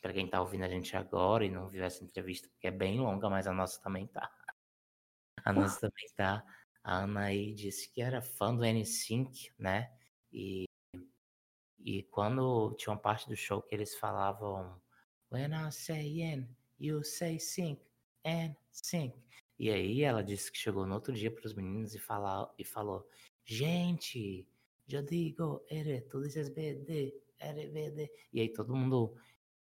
Para 0.00 0.12
quem 0.12 0.28
tá 0.28 0.40
ouvindo 0.40 0.64
a 0.64 0.68
gente 0.68 0.96
agora 0.96 1.44
e 1.44 1.50
não 1.50 1.68
viu 1.68 1.82
essa 1.82 2.04
entrevista, 2.04 2.48
porque 2.48 2.68
é 2.68 2.70
bem 2.70 3.00
longa, 3.00 3.28
mas 3.28 3.48
a 3.48 3.52
nossa 3.52 3.82
também 3.82 4.06
tá. 4.06 4.30
A 5.44 5.52
nossa 5.52 5.80
também 5.80 6.06
tá. 6.14 6.44
A 6.84 6.98
Anaí 7.02 7.52
disse 7.52 7.90
que 7.90 8.00
era 8.00 8.22
fã 8.22 8.54
do 8.54 8.62
N5, 8.62 9.52
né? 9.58 9.92
E, 10.32 10.64
e 11.80 12.04
quando 12.04 12.72
tinha 12.78 12.92
uma 12.92 13.00
parte 13.00 13.28
do 13.28 13.34
show 13.34 13.60
que 13.60 13.74
eles 13.74 13.96
falavam 13.96 14.80
When 15.32 15.52
I 15.52 15.72
say 15.72 16.20
N, 16.22 16.48
you 16.78 17.02
say 17.02 17.40
sync, 17.40 17.80
and 18.24 18.54
sync. 18.70 19.25
E 19.58 19.70
aí 19.70 20.02
ela 20.02 20.22
disse 20.22 20.52
que 20.52 20.58
chegou 20.58 20.86
no 20.86 20.94
outro 20.94 21.12
dia 21.12 21.30
para 21.30 21.46
os 21.46 21.54
meninos 21.54 21.94
e, 21.94 21.98
falar, 21.98 22.52
e 22.58 22.64
falou: 22.64 23.08
Gente, 23.44 24.46
eu 24.88 25.02
digo, 25.02 25.64
ere, 25.70 26.02
tu 26.02 26.20
dizes 26.22 26.48
BD, 26.48 27.14
ere 27.40 27.68
BD. 27.68 28.10
E 28.32 28.40
aí 28.40 28.52
todo 28.52 28.76
mundo 28.76 29.14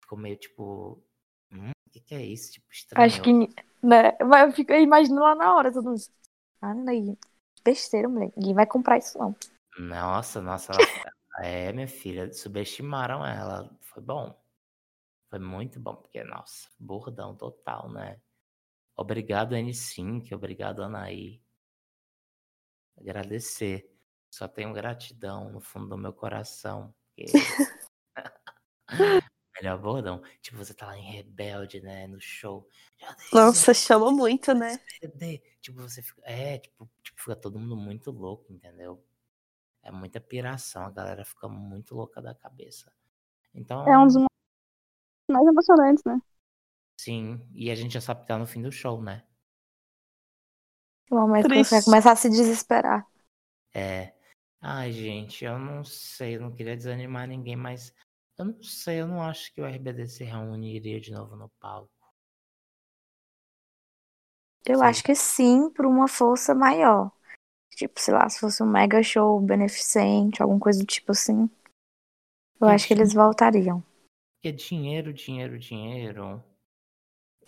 ficou 0.01 0.17
meio 0.17 0.37
tipo, 0.37 1.03
hum, 1.51 1.71
o 1.71 1.89
que, 1.91 1.99
que 1.99 2.15
é 2.15 2.23
isso? 2.23 2.53
Tipo, 2.53 2.71
estranho. 2.71 3.05
Acho 3.05 3.21
que, 3.21 3.31
né? 3.33 4.17
Mas 4.25 4.47
eu 4.47 4.51
fico 4.51 4.73
imaginando 4.73 5.21
lá 5.21 5.35
na 5.35 5.55
hora, 5.55 5.71
todo 5.71 5.89
mundo. 5.89 6.01
Ah, 6.61 6.71
Anaí, 6.71 7.17
besteira, 7.63 8.07
mulher. 8.07 8.31
Ninguém 8.35 8.53
vai 8.53 8.67
comprar 8.67 8.97
isso, 8.97 9.17
não. 9.17 9.35
Nossa, 9.77 10.41
nossa, 10.41 10.73
ela... 10.73 10.81
é, 11.41 11.71
minha 11.73 11.87
filha, 11.87 12.31
subestimaram 12.31 13.25
ela. 13.25 13.69
Foi 13.81 14.03
bom. 14.03 14.37
Foi 15.29 15.39
muito 15.39 15.79
bom, 15.79 15.95
porque, 15.95 16.23
nossa, 16.23 16.69
bordão 16.79 17.35
total, 17.35 17.89
né? 17.91 18.19
Obrigado, 18.99 19.55
N5, 19.55 20.34
obrigado, 20.35 20.84
Anaí. 20.84 21.41
Agradecer. 22.99 23.89
Só 24.30 24.45
tenho 24.45 24.73
gratidão 24.73 25.49
no 25.49 25.61
fundo 25.61 25.88
do 25.88 25.97
meu 25.97 26.11
coração. 26.11 26.93
porque- 27.15 27.31
Melhor 29.55 29.77
bordão. 29.80 30.21
Tipo, 30.41 30.57
você 30.57 30.73
tá 30.73 30.88
lá 30.88 30.97
em 30.97 31.11
Rebelde, 31.11 31.80
né? 31.81 32.07
No 32.07 32.19
show. 32.19 32.67
Nossa, 33.34 33.73
chama 33.73 34.11
muito, 34.11 34.53
né? 34.53 34.77
Tipo, 35.61 35.81
você 35.81 36.01
fica. 36.01 36.21
É, 36.26 36.57
tipo, 36.59 36.89
tipo, 37.01 37.21
fica 37.21 37.35
todo 37.38 37.57
mundo 37.57 37.77
muito 37.77 38.11
louco, 38.11 38.51
entendeu? 38.51 39.01
É 39.81 39.91
muita 39.91 40.19
piração, 40.19 40.84
a 40.84 40.89
galera 40.91 41.23
fica 41.23 41.47
muito 41.47 41.95
louca 41.95 42.21
da 42.21 42.35
cabeça. 42.35 42.91
Então, 43.53 43.88
É 43.88 43.97
um 43.97 44.05
dos 44.05 44.15
momentos 44.15 44.27
mais 45.31 45.47
emocionantes, 45.47 46.03
né? 46.05 46.21
Sim, 47.03 47.39
e 47.53 47.71
a 47.71 47.76
gente 47.76 47.93
já 47.93 48.01
sabe 48.01 48.21
que 48.21 48.27
tá 48.27 48.38
no 48.38 48.45
fim 48.45 48.61
do 48.61 48.71
show, 48.71 49.01
né? 49.01 49.23
O 51.09 51.15
momento 51.15 51.49
que 51.49 51.63
você 51.63 51.76
vai 51.76 51.84
começar 51.84 52.11
a 52.11 52.15
se 52.15 52.30
desesperar. 52.30 53.07
É. 53.73 54.13
Ai, 54.61 54.91
gente, 54.91 55.45
eu 55.45 55.57
não 55.57 55.84
sei, 55.84 56.35
eu 56.35 56.41
não 56.41 56.51
queria 56.51 56.76
desanimar 56.76 57.27
ninguém, 57.27 57.55
mas 57.55 57.93
eu 58.38 58.45
não 58.45 58.61
sei, 58.61 58.99
eu 58.99 59.07
não 59.07 59.21
acho 59.21 59.53
que 59.53 59.61
o 59.61 59.65
RBD 59.65 60.07
se 60.07 60.23
reuniria 60.26 60.99
de 60.99 61.11
novo 61.11 61.35
no 61.35 61.49
palco. 61.61 61.89
Eu 64.65 64.80
Sim. 64.80 64.85
acho 64.85 65.03
que 65.03 65.15
sim, 65.15 65.69
por 65.69 65.85
uma 65.85 66.07
força 66.07 66.53
maior. 66.53 67.11
Tipo, 67.71 67.99
sei 67.99 68.13
lá, 68.13 68.27
se 68.27 68.39
fosse 68.39 68.61
um 68.61 68.67
mega 68.67 69.01
show 69.01 69.39
beneficente, 69.39 70.41
alguma 70.41 70.59
coisa 70.59 70.80
do 70.80 70.85
tipo 70.85 71.13
assim. 71.13 71.49
Eu 72.59 72.67
acho 72.67 72.88
que 72.88 72.93
eles 72.93 73.13
voltariam. 73.13 73.81
Porque 74.35 74.51
dinheiro, 74.51 75.13
dinheiro, 75.13 75.57
dinheiro. 75.57 76.43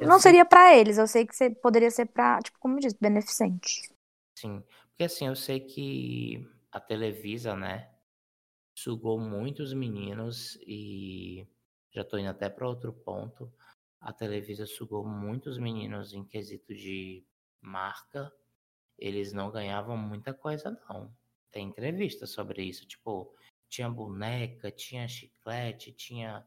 Não 0.08 0.20
seria 0.20 0.46
pra 0.46 0.76
eles, 0.76 0.98
eu 0.98 1.08
sei 1.08 1.26
que 1.26 1.36
se- 1.36 1.50
poderia 1.52 1.92
ser 1.92 2.06
pra, 2.08 2.40
tipo, 2.42 2.58
como 2.60 2.80
disse, 2.80 2.98
beneficente. 3.00 3.90
Sim, 4.38 4.64
porque 4.90 5.04
assim, 5.04 5.28
eu 5.28 5.36
sei 5.36 5.60
que 5.60 6.48
a 6.72 6.80
Televisa, 6.80 7.56
né, 7.56 7.90
sugou 8.76 9.20
muitos 9.20 9.74
meninos 9.74 10.58
e 10.66 11.46
já 11.92 12.04
tô 12.04 12.18
indo 12.18 12.30
até 12.30 12.50
para 12.50 12.68
outro 12.68 12.92
ponto. 12.94 13.52
A 14.00 14.12
Televisa 14.12 14.66
sugou 14.66 15.06
muitos 15.06 15.58
meninos 15.60 16.14
em 16.14 16.24
quesito 16.24 16.74
de 16.74 17.24
marca. 17.62 18.32
Eles 18.98 19.34
não 19.34 19.52
ganhavam 19.52 19.98
muita 19.98 20.34
coisa, 20.34 20.72
não. 20.90 21.14
Tem 21.52 21.68
entrevista 21.68 22.26
sobre 22.26 22.64
isso, 22.64 22.88
tipo, 22.88 23.36
tinha 23.70 23.90
boneca, 23.90 24.72
tinha 24.72 25.08
chiclete, 25.08 25.92
tinha 25.92 26.46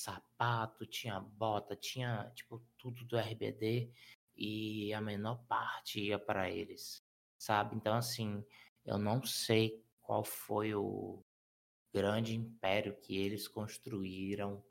sapato, 0.00 0.86
tinha 0.86 1.20
bota, 1.20 1.76
tinha, 1.76 2.30
tipo, 2.34 2.62
tudo 2.78 3.04
do 3.04 3.18
RBD 3.18 3.92
e 4.36 4.92
a 4.94 5.00
menor 5.00 5.36
parte 5.46 6.00
ia 6.00 6.18
para 6.18 6.50
eles 6.50 7.04
sabe? 7.40 7.74
Então, 7.74 7.96
assim, 7.96 8.44
eu 8.84 8.98
não 8.98 9.24
sei 9.24 9.82
qual 10.02 10.22
foi 10.22 10.74
o 10.74 11.24
grande 11.92 12.36
império 12.36 12.94
que 13.00 13.16
eles 13.16 13.48
construíram 13.48 14.62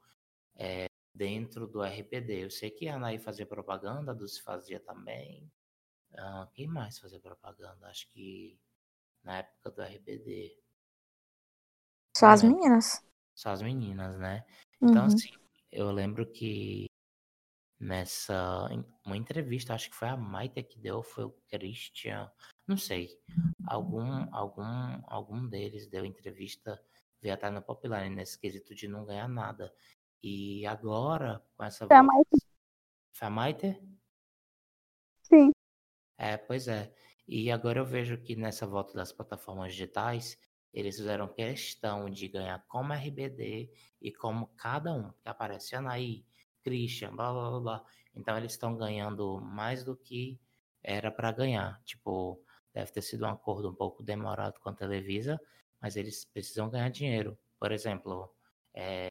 eh, 0.56 0.88
dentro 1.14 1.68
do 1.68 1.84
RPD. 1.84 2.46
Eu 2.46 2.52
sei 2.52 2.70
que 2.70 2.88
a 2.88 2.96
Anaí 2.96 3.18
fazia 3.18 3.46
propaganda, 3.46 4.12
a 4.12 4.16
Dulce 4.16 4.42
fazia 4.42 4.80
também. 4.80 5.52
Ah, 6.16 6.48
quem 6.54 6.68
mais 6.68 7.00
fazia 7.00 7.20
propaganda? 7.20 7.88
Acho 7.88 8.08
que 8.10 8.60
na 9.24 9.40
época 9.40 9.72
do 9.72 9.82
RBD. 9.82 10.56
Só 12.16 12.28
as 12.28 12.44
lembro. 12.44 12.60
meninas. 12.60 13.04
Só 13.34 13.50
as 13.50 13.62
meninas, 13.62 14.18
né? 14.20 14.46
Então, 14.82 15.02
Uhum. 15.04 15.08
assim, 15.08 15.30
eu 15.72 15.92
lembro 15.92 16.26
que 16.32 16.86
nessa 17.80 18.68
uma 19.06 19.16
entrevista, 19.18 19.74
acho 19.74 19.90
que 19.90 19.96
foi 19.96 20.10
a 20.10 20.18
Maite 20.18 20.62
que 20.64 20.78
deu, 20.80 21.02
foi 21.02 21.26
o 21.26 21.32
Christian, 21.48 22.30
não 22.68 22.78
sei. 22.78 23.18
Algum 23.68 24.28
algum 24.36 24.64
algum 25.08 25.48
deles 25.48 25.88
deu 25.88 26.06
entrevista, 26.06 26.82
veio 27.22 27.34
até 27.34 27.50
no 27.50 27.62
Popline 27.62 28.10
nesse 28.10 28.38
quesito 28.40 28.76
de 28.76 28.88
não 28.88 29.06
ganhar 29.06 29.28
nada. 29.28 29.74
E 30.22 30.66
agora, 30.66 31.42
com 31.56 31.64
essa 31.64 31.88
Foi 31.88 31.96
a 31.96 32.04
Maite. 32.04 32.30
Foi 33.14 33.28
a 33.28 33.32
Maite? 33.32 33.82
Sim. 35.24 35.52
É, 36.18 36.36
pois 36.38 36.68
é. 36.68 36.94
E 37.28 37.52
agora 37.52 37.80
eu 37.80 37.86
vejo 37.86 38.18
que 38.18 38.36
nessa 38.36 38.66
volta 38.68 38.94
das 38.94 39.14
plataformas 39.14 39.72
digitais, 39.72 40.38
eles 40.74 40.98
fizeram 40.98 41.28
questão 41.28 42.10
de 42.10 42.28
ganhar 42.28 42.64
como 42.68 42.94
RBD 42.94 43.72
e 44.02 44.12
como 44.12 44.48
cada 44.56 44.94
um, 44.94 45.12
que 45.14 45.28
aparece 45.28 45.76
Anaí, 45.76 46.26
Christian, 46.64 47.16
blá 47.16 47.32
blá 47.32 47.50
blá 47.50 47.60
blá. 47.60 47.86
Então 48.16 48.38
eles 48.38 48.54
estão 48.54 48.76
ganhando 48.76 49.40
mais 49.42 49.84
do 49.84 49.96
que 49.96 50.40
era 50.84 51.12
para 51.12 51.32
ganhar. 51.32 51.82
Tipo, 51.84 52.42
deve 52.74 52.92
ter 52.92 53.02
sido 53.02 53.26
um 53.26 53.30
acordo 53.30 53.70
um 53.70 53.76
pouco 53.76 54.04
demorado 54.04 54.60
com 54.60 54.70
a 54.70 54.74
Televisa, 54.74 55.40
mas 55.82 55.96
eles 55.96 56.26
precisam 56.26 56.70
ganhar 56.70 56.90
dinheiro. 56.90 57.38
Por 57.60 57.72
exemplo, 57.72 58.34
é, 58.74 59.10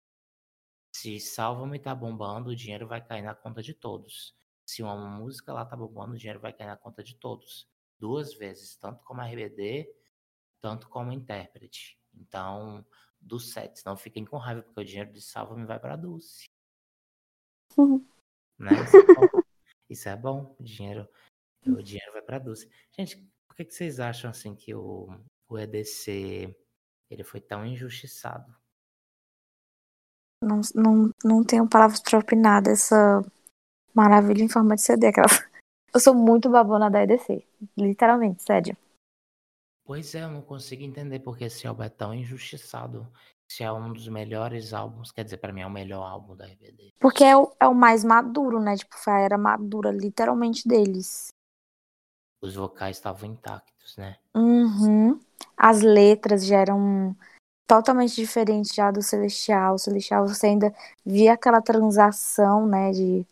se 0.92 1.20
Salva-me 1.20 1.78
tá 1.78 1.94
bombando, 1.94 2.50
o 2.50 2.56
dinheiro 2.56 2.86
vai 2.86 3.04
cair 3.04 3.22
na 3.22 3.34
conta 3.34 3.62
de 3.62 3.74
todos. 3.74 4.34
Se 4.66 4.82
uma 4.82 4.96
música 4.96 5.52
lá 5.52 5.64
tá 5.64 5.76
bombando, 5.76 6.14
o 6.14 6.18
dinheiro 6.18 6.40
vai 6.40 6.52
cair 6.52 6.66
na 6.66 6.76
conta 6.76 7.02
de 7.02 7.14
todos. 7.14 7.68
Duas 7.98 8.34
vezes, 8.34 8.76
tanto 8.76 9.02
como 9.04 9.22
RBD, 9.22 9.88
tanto 10.60 10.88
como 10.88 11.12
intérprete. 11.12 11.98
Então, 12.14 12.84
dos 13.20 13.52
sets, 13.52 13.84
não 13.84 13.96
fiquem 13.96 14.24
com 14.24 14.36
raiva, 14.36 14.62
porque 14.62 14.80
o 14.80 14.84
dinheiro 14.84 15.12
de 15.12 15.20
Salva-me 15.20 15.66
vai 15.66 15.78
pra 15.78 15.96
Dulce. 15.96 16.44
Uhum. 17.76 18.04
Né? 18.58 18.70
Isso 18.72 18.96
é 18.96 19.14
bom. 19.14 19.42
Isso 19.88 20.08
é 20.08 20.16
bom, 20.16 20.56
o 20.58 20.62
dinheiro, 20.64 21.08
o 21.64 21.80
dinheiro 21.80 22.12
vai 22.12 22.22
pra 22.22 22.40
Dulce. 22.40 22.68
Gente, 22.90 23.16
por 23.46 23.54
que, 23.54 23.64
que 23.64 23.72
vocês 23.72 24.00
acham 24.00 24.28
assim 24.28 24.52
que 24.56 24.74
o, 24.74 25.08
o 25.48 25.56
EDC 25.56 26.56
ele 27.08 27.22
foi 27.22 27.40
tão 27.40 27.64
injustiçado? 27.64 28.52
Não, 30.42 30.60
não, 30.74 31.14
não 31.24 31.44
tenho 31.44 31.68
palavras 31.68 32.00
pra 32.00 32.18
opinar 32.18 32.60
dessa 32.60 33.24
maravilha 33.94 34.42
em 34.42 34.48
forma 34.48 34.74
de 34.74 34.82
CD. 34.82 35.06
Aquela... 35.06 35.26
Eu 35.94 36.00
sou 36.00 36.14
muito 36.14 36.50
babona 36.50 36.90
da 36.90 37.02
EDC. 37.02 37.46
Literalmente, 37.76 38.42
sério. 38.42 38.76
Pois 39.88 40.14
é, 40.14 40.22
eu 40.22 40.30
não 40.30 40.42
consigo 40.42 40.82
entender 40.82 41.20
porque 41.20 41.44
esse 41.44 41.66
álbum 41.66 41.82
é 41.82 41.88
tão 41.88 42.12
injustiçado. 42.12 43.10
Se 43.50 43.64
é 43.64 43.72
um 43.72 43.90
dos 43.90 44.06
melhores 44.06 44.74
álbuns, 44.74 45.10
quer 45.10 45.24
dizer, 45.24 45.38
pra 45.38 45.50
mim 45.50 45.62
é 45.62 45.66
o 45.66 45.70
melhor 45.70 46.06
álbum 46.06 46.36
da 46.36 46.44
RBD. 46.44 46.92
Porque 47.00 47.24
é 47.24 47.34
o, 47.34 47.50
é 47.58 47.66
o 47.66 47.74
mais 47.74 48.04
maduro, 48.04 48.60
né? 48.60 48.76
Tipo, 48.76 48.94
foi 48.98 49.14
a 49.14 49.20
era 49.20 49.38
madura, 49.38 49.90
literalmente, 49.90 50.68
deles. 50.68 51.28
Os 52.42 52.54
vocais 52.54 52.98
estavam 52.98 53.30
intactos, 53.30 53.96
né? 53.96 54.18
Uhum. 54.36 55.18
As 55.56 55.80
letras 55.80 56.44
já 56.44 56.58
eram 56.58 57.16
totalmente 57.66 58.14
diferentes 58.14 58.74
já 58.74 58.90
do 58.90 59.00
Celestial. 59.00 59.76
O 59.76 59.78
Celestial 59.78 60.28
você 60.28 60.48
ainda 60.48 60.70
via 61.02 61.32
aquela 61.32 61.62
transação, 61.62 62.66
né, 62.66 62.90
de 62.90 63.26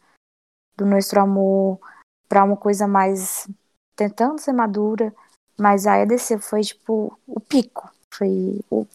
do 0.75 0.87
nosso 0.87 1.19
amor 1.19 1.79
pra 2.27 2.45
uma 2.45 2.57
coisa 2.57 2.89
mais 2.89 3.47
tentando 3.95 4.39
ser 4.39 4.53
madura, 4.53 5.15
mas 5.59 5.87
a 5.87 5.99
EDC 6.01 6.39
foi 6.39 6.63
tipo 6.63 7.19
o 7.27 7.41
pico, 7.41 7.91
foi 8.13 8.61
o 8.71 8.87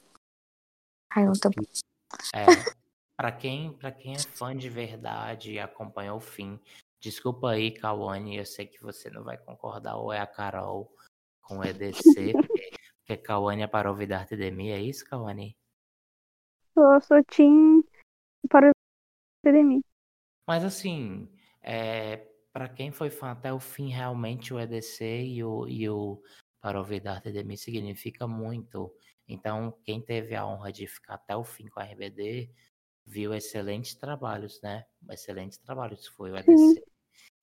Ai, 1.14 1.26
não 1.26 1.34
tô... 1.34 1.50
É, 2.34 2.46
pra 3.18 3.32
quem, 3.32 3.74
pra 3.74 3.92
quem 3.92 4.14
é 4.14 4.20
fã 4.20 4.56
de 4.56 4.70
verdade 4.70 5.54
e 5.54 5.60
acompanhou 5.60 6.18
o 6.18 6.22
fim, 6.22 6.58
desculpa 7.02 7.52
aí, 7.52 7.72
Kawane, 7.72 8.38
eu 8.38 8.46
sei 8.46 8.66
que 8.66 8.82
você 8.82 9.10
não 9.10 9.24
vai 9.24 9.38
concordar, 9.38 9.98
ou 9.98 10.14
é 10.14 10.20
a 10.20 10.28
Carol 10.28 10.96
com 11.42 11.60
o 11.60 11.66
EDC, 11.66 11.92
porque, 12.34 12.72
porque 13.00 13.18
Kawane 13.18 13.64
é 13.64 13.68
para 13.68 13.90
ouvir 13.90 14.14
Artedemia, 14.14 14.78
é 14.78 14.82
isso, 14.82 15.04
Kawane? 15.06 15.58
Sou, 16.74 17.02
sou 17.02 17.24
Team 17.26 17.84
para 18.50 18.72
academia. 19.44 19.82
Mas 20.48 20.64
assim, 20.64 21.30
é, 21.62 22.26
para 22.54 22.70
quem 22.70 22.92
foi 22.92 23.10
fã 23.10 23.32
até 23.32 23.52
o 23.52 23.60
fim, 23.60 23.90
realmente 23.90 24.54
o 24.54 24.60
EDC 24.60 25.24
e 25.26 25.44
o, 25.44 25.68
e 25.68 25.90
o 25.90 26.24
Para 26.62 26.78
Ouvir 26.78 27.02
da 27.02 27.14
Artedemia 27.14 27.58
significa 27.58 28.28
muito. 28.28 28.94
Então, 29.28 29.74
quem 29.84 30.00
teve 30.00 30.36
a 30.36 30.46
honra 30.46 30.72
de 30.72 30.86
ficar 30.88 31.16
até 31.16 31.36
o 31.36 31.44
fim 31.44 31.68
com 31.68 31.80
a 31.80 31.84
RBD, 31.84 32.50
viu 33.06 33.34
excelentes 33.34 33.96
trabalhos, 33.96 34.62
né? 34.62 34.86
Excelentes 35.10 35.58
trabalhos, 35.58 36.06
foi 36.08 36.32
o 36.32 36.38
EDC 36.38 36.84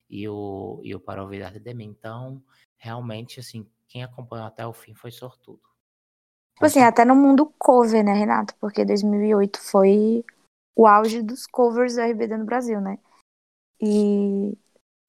e 0.09 0.27
o, 0.27 0.79
e 0.83 0.95
o 0.95 0.99
Para 0.99 1.21
Ouvir 1.21 1.39
da 1.39 1.47
Artedemia. 1.47 1.85
Então, 1.85 2.41
realmente, 2.77 3.39
assim, 3.39 3.69
quem 3.87 4.03
acompanhou 4.03 4.47
até 4.47 4.65
o 4.65 4.73
fim 4.73 4.95
foi 4.95 5.11
sortudo. 5.11 5.61
Tipo 6.53 6.65
assim, 6.65 6.81
até 6.81 7.05
no 7.05 7.15
mundo 7.15 7.53
cover, 7.57 8.03
né, 8.03 8.13
Renato? 8.13 8.55
Porque 8.59 8.85
2008 8.85 9.59
foi 9.59 10.25
o 10.75 10.87
auge 10.87 11.21
dos 11.21 11.45
covers 11.45 11.95
do 11.95 12.01
RBD 12.01 12.37
no 12.37 12.45
Brasil, 12.45 12.79
né? 12.79 12.99
E 13.81 14.57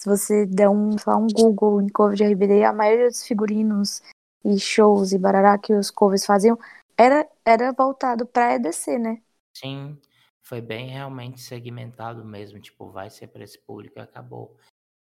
se 0.01 0.09
você 0.09 0.47
der 0.47 0.71
um, 0.71 0.97
lá, 1.07 1.15
um 1.15 1.27
Google 1.27 1.83
em 1.83 1.89
cover 1.91 2.17
de 2.17 2.25
RBD, 2.25 2.65
a 2.65 2.73
maioria 2.73 3.09
dos 3.09 3.23
figurinos 3.23 4.03
e 4.43 4.59
shows 4.59 5.13
e 5.13 5.19
barará 5.19 5.59
que 5.59 5.75
os 5.75 5.91
covers 5.91 6.25
faziam 6.25 6.59
era, 6.97 7.29
era 7.45 7.71
voltado 7.71 8.25
pra 8.25 8.55
EDC, 8.55 8.99
né? 8.99 9.21
Sim, 9.55 10.01
foi 10.41 10.63
bem 10.63 10.89
realmente 10.89 11.43
segmentado 11.43 12.25
mesmo, 12.25 12.59
tipo, 12.59 12.91
vai 12.91 13.11
ser 13.11 13.27
para 13.27 13.45
esse 13.45 13.59
público 13.59 13.99
e 13.99 14.01
acabou. 14.01 14.57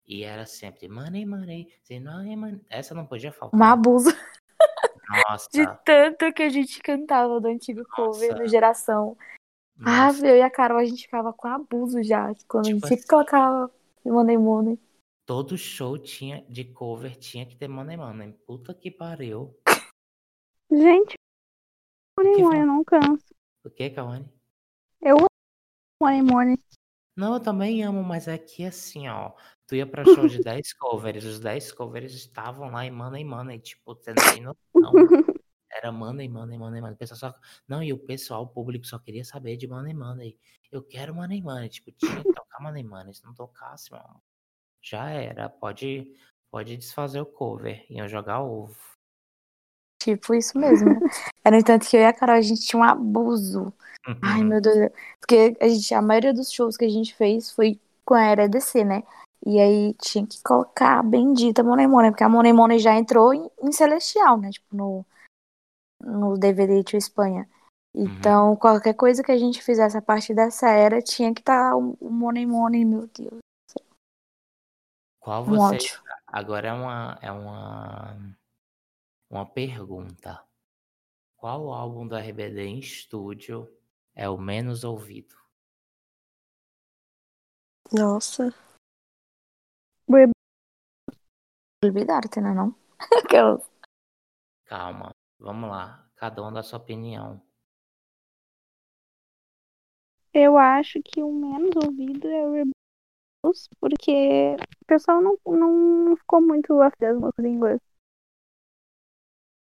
E 0.08 0.24
era 0.24 0.48
sempre 0.48 0.90
money, 0.90 1.28
money, 1.28 1.72
money, 2.02 2.36
money. 2.36 2.66
Essa 2.68 2.96
não 2.96 3.06
podia 3.06 3.32
faltar. 3.32 3.60
Um 3.60 3.64
abuso 3.64 4.10
Nossa, 5.30 5.48
de 5.54 5.64
tanto 5.86 6.34
que 6.34 6.42
a 6.42 6.50
gente 6.50 6.82
cantava 6.82 7.40
do 7.40 7.48
antigo 7.48 7.84
cover 7.96 8.32
Nossa. 8.32 8.42
no 8.42 8.50
Geração. 8.50 9.16
Ah, 9.80 10.08
nossa. 10.08 10.26
eu 10.26 10.38
e 10.38 10.42
a 10.42 10.50
Carol, 10.50 10.80
a 10.80 10.86
gente 10.86 11.04
ficava 11.04 11.32
com 11.32 11.48
abuso 11.48 12.02
já. 12.02 12.34
Quando 12.48 12.66
Tipo 12.66 12.84
a 12.88 12.90
gente 12.90 13.00
assim. 13.00 13.08
colocava 13.08 13.72
Money 14.04 14.38
Money. 14.40 14.87
Todo 15.28 15.58
show 15.58 15.98
tinha 15.98 16.42
de 16.48 16.64
cover 16.64 17.14
tinha 17.18 17.46
que 17.46 17.54
ter 17.54 17.68
money, 17.68 17.98
money. 17.98 18.32
Puta 18.46 18.74
que 18.74 18.90
pariu. 18.90 19.54
Gente, 20.72 21.16
Money 22.18 22.42
Money, 22.42 22.62
eu 22.62 22.66
não 22.66 22.84
canso. 22.86 23.36
O 23.62 23.70
que, 23.70 23.90
Kawane? 23.90 24.26
Eu 25.02 25.18
amo 25.18 25.28
Money 26.02 26.22
Money. 26.22 26.58
Não, 27.14 27.34
eu 27.34 27.40
também 27.42 27.84
amo, 27.84 28.02
mas 28.04 28.30
é 28.30 28.38
que 28.38 28.64
assim, 28.64 29.10
ó. 29.10 29.34
Tu 29.68 29.76
ia 29.76 29.86
pra 29.86 30.06
show 30.06 30.30
de 30.30 30.40
10 30.42 30.74
covers, 30.76 31.26
os 31.26 31.42
10 31.42 31.74
covers 31.74 32.14
estavam 32.14 32.72
lá 32.72 32.86
em 32.86 32.92
Money 32.92 33.26
Money, 33.26 33.60
tipo, 33.60 33.96
você 33.96 34.14
não 34.14 34.34
tem 34.34 34.42
noção. 34.42 34.64
Era 35.70 35.92
Money, 35.92 36.30
Money, 36.30 36.58
Money, 36.58 36.80
Money. 36.80 36.96
O 36.96 36.98
pessoal 36.98 37.18
só... 37.34 37.40
Não, 37.68 37.84
e 37.84 37.92
o 37.92 38.00
pessoal, 38.00 38.44
o 38.44 38.48
público 38.48 38.88
só 38.88 38.98
queria 38.98 39.26
saber 39.26 39.58
de 39.58 39.68
Money, 39.68 39.94
Money. 39.94 40.40
Eu 40.72 40.82
quero 40.82 41.14
Money, 41.14 41.42
Money. 41.42 41.68
Tipo, 41.68 41.92
tinha 41.92 42.24
que 42.24 42.32
tocar 42.32 42.62
Money, 42.62 42.86
Money. 42.86 43.14
Se 43.14 43.26
não 43.26 43.34
tocasse, 43.34 43.94
amor, 43.94 44.22
já 44.90 45.10
era. 45.10 45.50
Pode, 45.50 46.12
pode 46.52 46.78
desfazer 46.78 47.20
o 47.20 47.26
cover. 47.26 47.86
Iam 47.90 48.08
jogar 48.08 48.42
ovo. 48.42 48.76
Tipo, 50.02 50.34
isso 50.34 50.58
mesmo. 50.58 50.90
né? 50.90 51.00
Era 51.44 51.56
no 51.56 51.62
entanto 51.62 51.88
que 51.88 51.98
eu 51.98 52.02
e 52.02 52.06
a 52.06 52.14
Carol, 52.14 52.36
a 52.36 52.42
gente 52.42 52.66
tinha 52.66 52.80
um 52.80 52.84
abuso. 52.84 53.74
Ai, 54.22 54.44
meu 54.44 54.62
Deus. 54.62 54.90
Porque 55.20 55.58
a, 55.60 55.68
gente, 55.68 55.94
a 55.94 56.02
maioria 56.02 56.34
dos 56.34 56.52
shows 56.52 56.78
que 56.78 56.86
a 56.86 56.90
gente 56.90 57.14
fez 57.16 57.52
foi 57.52 57.80
com 58.06 58.14
a 58.14 58.24
Era 58.24 58.48
DC, 58.48 58.84
né? 58.86 59.04
E 59.46 59.60
aí 59.60 59.94
tinha 59.96 60.26
que 60.26 60.42
colocar 60.42 61.00
a 61.00 61.04
bendita 61.04 61.64
Money 61.64 61.88
Money, 61.88 62.12
porque 62.12 62.24
a 62.24 62.30
Money 62.30 62.54
Money 62.54 62.80
já 62.80 62.96
entrou 62.96 63.34
em, 63.34 63.50
em 63.62 63.72
Celestial, 63.72 64.38
né? 64.38 64.50
Tipo, 64.50 64.76
no, 64.76 65.06
no 66.02 66.38
DVD 66.38 66.84
de 66.84 66.98
Espanha. 66.98 67.48
Então, 67.94 68.56
qualquer 68.56 68.94
coisa 68.94 69.24
que 69.24 69.32
a 69.32 69.38
gente 69.38 69.62
fizesse 69.62 69.98
a 69.98 70.02
partir 70.02 70.36
dessa 70.36 70.70
era 70.70 71.02
tinha 71.02 71.34
que 71.34 71.42
estar 71.42 71.76
o 71.76 71.98
o 72.00 72.12
Money 72.12 72.46
Money, 72.46 72.86
meu 72.86 73.08
Deus. 73.08 73.40
Qual 75.28 75.44
Um 75.44 75.58
você. 75.58 75.76
ódio. 75.76 76.04
Agora 76.26 76.70
é 76.70 76.72
uma, 76.72 77.20
é 77.22 77.30
uma, 77.30 78.38
uma 79.30 79.46
pergunta. 79.46 80.42
Qual 81.36 81.70
álbum 81.74 82.08
do 82.08 82.16
RBD 82.16 82.62
em 82.62 82.80
estúdio 82.80 83.68
é 84.16 84.30
o 84.30 84.38
menos 84.38 84.86
ouvido? 84.86 85.36
Nossa. 87.92 88.54
Olvidar-te, 91.84 92.40
né? 92.40 92.54
Não? 92.54 92.74
Calma, 94.64 95.14
vamos 95.38 95.70
lá. 95.70 96.10
Cada 96.16 96.42
um 96.42 96.54
dá 96.54 96.64
sua 96.64 96.80
opinião. 96.80 97.46
Eu 100.34 100.58
acho 100.58 101.02
que 101.04 101.22
o 101.22 101.34
menos 101.34 101.76
ouvido 101.76 102.30
é 102.30 102.48
o 102.48 102.56
Porque 103.80 104.56
o 104.82 104.86
pessoal 104.86 105.22
não, 105.22 105.38
não 105.46 106.16
ficou 106.16 106.42
muito 106.42 106.82
afim 106.82 106.98
das 107.00 107.18
músicas 107.18 107.46
em 107.46 107.54
inglês. 107.54 107.82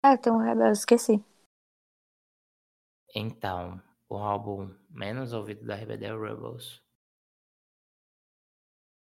Ah, 0.03 0.17
tem 0.17 0.33
um 0.33 0.39
Rebel, 0.39 0.73
esqueci. 0.73 1.23
Então, 3.15 3.83
o 4.09 4.17
álbum 4.17 4.75
menos 4.89 5.33
ouvido 5.33 5.67
da 5.67 5.75
RBD 5.75 6.07
é 6.07 6.15
o 6.15 6.23
Rebels. 6.23 6.83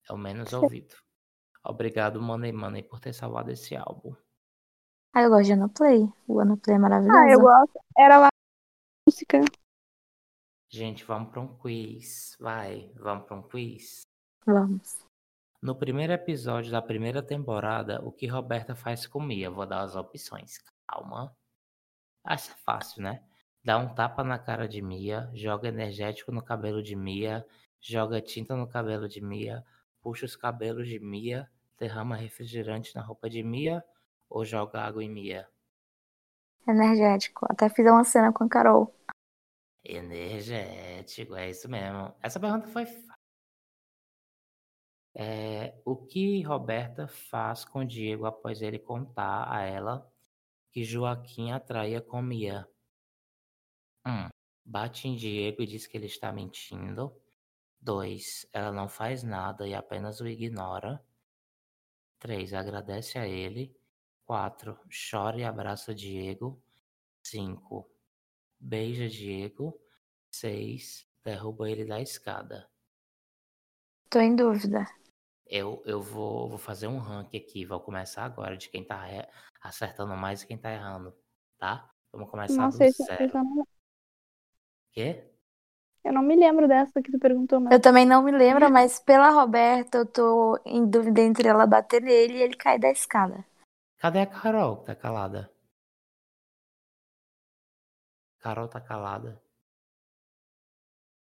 É 0.08 0.12
o 0.12 0.18
menos 0.18 0.52
ouvido. 0.52 0.96
Obrigado, 1.64 2.20
Money 2.20 2.52
Money, 2.52 2.82
por 2.82 2.98
ter 2.98 3.12
salvado 3.12 3.50
esse 3.50 3.76
álbum. 3.76 4.14
Ah, 5.14 5.22
eu 5.22 5.30
gosto 5.30 5.54
de 5.54 5.74
Play. 5.74 6.08
O 6.26 6.56
Play 6.56 6.76
é 6.76 6.78
maravilhoso. 6.78 7.18
Ah, 7.18 7.30
eu 7.30 7.40
gosto. 7.40 7.80
Era 7.96 8.18
lá 8.18 8.28
música. 9.06 9.40
Gente, 10.68 11.04
vamos 11.04 11.30
para 11.30 11.40
um 11.40 11.58
quiz. 11.58 12.36
Vai, 12.40 12.92
vamos 12.94 13.26
para 13.26 13.36
um 13.36 13.42
quiz. 13.42 14.02
Vamos. 14.46 15.04
No 15.62 15.74
primeiro 15.74 16.12
episódio 16.12 16.72
da 16.72 16.80
primeira 16.80 17.22
temporada, 17.22 18.00
o 18.02 18.10
que 18.10 18.26
Roberta 18.26 18.74
faz 18.74 19.06
com 19.06 19.20
Mia? 19.20 19.50
Vou 19.50 19.66
dar 19.66 19.82
as 19.82 19.94
opções. 19.94 20.58
Calma. 20.88 21.36
Acho 22.24 22.50
fácil, 22.64 23.02
né? 23.02 23.22
Dá 23.62 23.76
um 23.76 23.94
tapa 23.94 24.24
na 24.24 24.38
cara 24.38 24.66
de 24.66 24.80
Mia, 24.80 25.30
joga 25.34 25.68
energético 25.68 26.32
no 26.32 26.42
cabelo 26.42 26.82
de 26.82 26.96
Mia, 26.96 27.46
joga 27.78 28.20
tinta 28.22 28.56
no 28.56 28.66
cabelo 28.66 29.06
de 29.06 29.20
Mia, 29.20 29.62
puxa 30.00 30.24
os 30.24 30.34
cabelos 30.34 30.88
de 30.88 30.98
Mia, 30.98 31.46
derrama 31.78 32.16
refrigerante 32.16 32.94
na 32.94 33.02
roupa 33.02 33.28
de 33.28 33.42
Mia 33.42 33.84
ou 34.30 34.44
joga 34.46 34.80
água 34.80 35.04
em 35.04 35.10
Mia? 35.10 35.46
Energético. 36.66 37.46
Até 37.50 37.68
fiz 37.68 37.86
uma 37.86 38.04
cena 38.04 38.32
com 38.32 38.44
a 38.44 38.48
Carol. 38.48 38.94
Energético, 39.84 41.34
é 41.34 41.50
isso 41.50 41.68
mesmo. 41.68 42.14
Essa 42.22 42.38
pergunta 42.38 42.68
foi 42.68 42.86
é, 45.14 45.80
o 45.84 45.96
que 45.96 46.42
Roberta 46.42 47.08
faz 47.08 47.64
com 47.64 47.84
Diego 47.84 48.26
após 48.26 48.62
ele 48.62 48.78
contar 48.78 49.52
a 49.52 49.62
ela 49.62 50.10
que 50.70 50.84
Joaquim 50.84 51.50
atraía 51.50 52.00
com 52.00 52.22
Mia? 52.22 52.68
1. 54.06 54.10
Um, 54.10 54.28
bate 54.64 55.08
em 55.08 55.16
Diego 55.16 55.62
e 55.62 55.66
diz 55.66 55.86
que 55.86 55.96
ele 55.96 56.06
está 56.06 56.32
mentindo. 56.32 57.14
2. 57.80 58.46
Ela 58.52 58.70
não 58.70 58.88
faz 58.88 59.22
nada 59.22 59.66
e 59.66 59.74
apenas 59.74 60.20
o 60.20 60.28
ignora. 60.28 61.04
3. 62.20 62.54
Agradece 62.54 63.18
a 63.18 63.26
ele. 63.26 63.76
4. 64.24 64.78
Chora 65.10 65.38
e 65.38 65.44
abraça 65.44 65.94
Diego. 65.94 66.62
5. 67.22 67.90
Beija 68.60 69.08
Diego. 69.08 69.80
6. 70.30 71.06
Derruba 71.24 71.68
ele 71.68 71.84
da 71.84 72.00
escada. 72.00 72.70
Tô 74.08 74.20
em 74.20 74.36
dúvida. 74.36 74.86
Eu, 75.50 75.82
eu 75.84 76.00
vou, 76.02 76.48
vou 76.48 76.58
fazer 76.58 76.86
um 76.88 76.98
ranking 76.98 77.38
aqui. 77.38 77.64
Vou 77.66 77.80
começar 77.80 78.24
agora 78.24 78.56
de 78.56 78.70
quem 78.70 78.84
tá 78.84 79.06
acertando 79.62 80.16
mais 80.16 80.42
e 80.42 80.46
quem 80.46 80.56
tá 80.58 80.72
errando. 80.72 81.14
Tá? 81.58 81.90
Vamos 82.12 82.30
começar 82.30 82.66
Não 82.66 82.70
do 82.70 82.78
sei 82.78 82.92
se 82.92 83.02
zero. 83.06 83.32
não, 83.32 83.64
Quê? 84.92 85.08
eu 86.04 86.12
não 86.12 86.22
me 86.22 86.36
lembro 86.36 86.68
dessa 86.68 87.02
que 87.02 87.10
tu 87.12 87.18
perguntou, 87.18 87.58
mas 87.60 87.72
Eu 87.72 87.80
também 87.80 88.04
não 88.04 88.22
me 88.22 88.30
lembro, 88.30 88.70
mas 88.70 89.00
pela 89.00 89.30
Roberta 89.30 89.96
eu 89.98 90.04
tô 90.06 90.60
em 90.66 90.84
dúvida 90.84 91.22
entre 91.22 91.48
ela 91.48 91.66
bater 91.66 92.02
nele 92.02 92.34
e 92.38 92.42
ele 92.42 92.54
cair 92.54 92.78
da 92.78 92.90
escada. 92.90 93.44
Cadê 94.00 94.20
a 94.22 94.26
Carol 94.36 94.78
que 94.78 94.86
tá 94.86 94.94
calada? 95.04 95.42
Carol 98.40 98.66
tá 98.68 98.80
calada. 98.80 99.40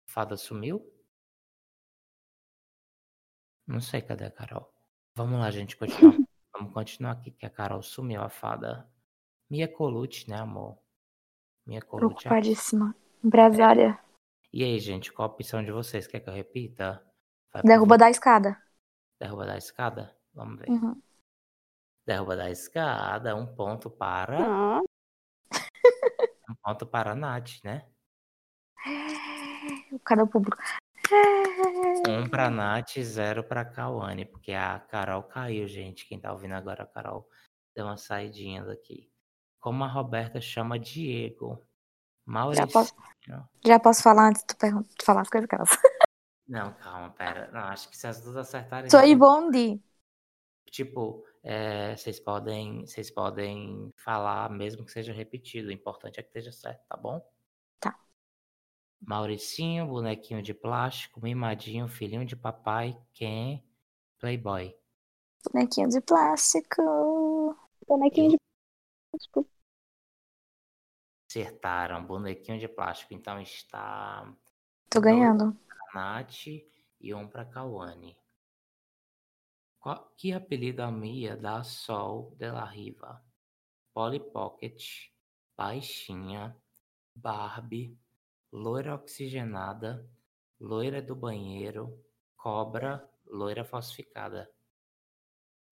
Fada 0.06 0.38
sumiu? 0.38 0.91
Não 3.72 3.80
sei 3.80 4.02
cadê 4.02 4.26
a 4.26 4.32
Carol. 4.32 4.70
Vamos 5.16 5.40
lá, 5.40 5.50
gente, 5.50 5.78
continuar. 5.78 6.18
Vamos 6.54 6.74
continuar 6.74 7.14
aqui, 7.14 7.32
que 7.32 7.46
a 7.46 7.50
Carol 7.50 7.82
sumiu, 7.82 8.22
a 8.22 8.28
fada. 8.28 8.86
Mia 9.50 9.66
Colucci, 9.66 10.30
né, 10.30 10.38
amor? 10.38 10.78
Mia 11.66 11.82
Colucci. 11.82 12.28
é 12.28 12.30
Preocupadíssima. 12.30 12.94
Empresária. 13.24 13.98
E 14.52 14.62
aí, 14.62 14.78
gente, 14.78 15.14
qual 15.14 15.30
a 15.30 15.32
opção 15.32 15.64
de 15.64 15.72
vocês? 15.72 16.06
Quer 16.06 16.20
que 16.20 16.30
eu 16.30 16.34
repita? 16.34 17.02
Vai 17.54 17.64
Derruba 17.64 17.98
da 17.98 18.10
escada. 18.10 18.62
Derruba 19.18 19.46
da 19.46 19.58
escada? 19.58 20.18
Vamos 20.34 20.60
ver. 20.60 20.70
Uhum. 20.70 21.02
Derruba 22.06 22.36
da 22.36 22.52
escada, 22.52 23.38
um 23.38 23.56
ponto 23.56 23.90
para. 23.90 24.38
Ah, 24.38 24.82
Um 26.50 26.56
ponto 26.62 26.86
para 26.86 27.12
a 27.12 27.16
Nath, 27.16 27.64
né? 27.64 27.90
O 29.94 30.28
público? 30.28 30.62
Um 32.08 32.28
pra 32.30 32.50
Nath, 32.50 33.00
zero 33.00 33.44
pra 33.44 33.64
Cauane, 33.64 34.26
porque 34.26 34.52
a 34.54 34.80
Carol 34.80 35.24
caiu, 35.24 35.68
gente. 35.68 36.06
Quem 36.08 36.20
tá 36.20 36.32
ouvindo 36.32 36.54
agora, 36.54 36.84
a 36.84 36.88
Carol 36.88 37.28
deu 37.76 37.86
uma 37.86 37.98
saidinha 37.98 38.64
daqui. 38.66 39.10
Como 39.60 39.84
a 39.84 39.88
Roberta 39.88 40.42
chama 40.42 40.80
Diego? 40.80 41.62
Maurício. 42.26 42.68
posso- 42.72 42.96
Já 43.66 43.80
posso 43.80 44.02
falar 44.04 44.30
antes 44.30 44.42
de 44.44 44.56
tu 44.56 45.06
falar 45.06 45.22
as 45.22 45.30
coisas 45.30 45.48
elas. 45.52 45.70
Não, 46.48 46.74
calma, 46.74 47.12
pera. 47.12 47.50
Não, 47.52 47.62
acho 47.62 47.90
que 47.90 47.98
se 47.98 48.08
as 48.08 48.22
duas 48.22 48.36
acertarem. 48.38 48.90
Sou 48.90 49.00
já- 49.00 49.06
Bonde. 49.16 49.82
Tipo, 50.70 51.24
é, 51.44 51.96
vocês 51.96 52.20
podem, 52.20 52.86
vocês 52.86 53.12
podem 53.12 53.92
falar 53.98 54.50
mesmo 54.50 54.86
que 54.86 54.92
seja 54.92 55.14
repetido. 55.14 55.70
O 55.70 55.72
importante 55.72 56.20
é 56.20 56.24
que 56.24 56.30
esteja 56.30 56.52
certo, 56.52 56.82
tá 56.88 56.98
bom? 56.98 57.22
Mauricinho, 59.02 59.88
bonequinho 59.88 60.42
de 60.42 60.54
plástico, 60.54 61.22
mimadinho, 61.22 61.88
filhinho 61.88 62.26
de 62.26 62.36
papai, 62.36 62.96
Ken, 63.14 63.62
Playboy. 64.20 64.76
Bonequinho 65.52 65.90
de 65.90 66.02
plástico. 66.02 66.82
bonequinho 67.88 68.30
de 68.32 68.38
plástico. 69.12 69.48
Acertaram, 71.30 72.06
bonequinho 72.06 72.60
de 72.60 72.68
plástico. 72.68 73.14
Então 73.14 73.40
está 73.42 74.32
Tô 74.90 75.02
ganhando. 75.02 75.58
pra 75.68 75.78
Nath 75.96 76.46
e 77.00 77.14
um 77.14 77.28
para 77.28 77.46
Cauane. 77.46 78.16
Qual- 79.80 80.14
Que 80.16 80.32
apelido 80.34 80.84
a 80.84 80.92
Mia 80.92 81.36
dá 81.36 81.64
Sol 81.64 82.36
de 82.38 82.52
la 82.52 82.66
Riva? 82.66 83.24
Polly 83.94 84.20
Pocket, 84.20 85.10
Baixinha, 85.58 86.56
Barbie, 87.16 87.98
Loira 88.54 88.96
Oxigenada, 88.96 90.06
Loira 90.60 91.02
do 91.02 91.16
Banheiro, 91.16 92.04
Cobra, 92.36 93.10
Loira 93.26 93.64
Falsificada. 93.64 94.52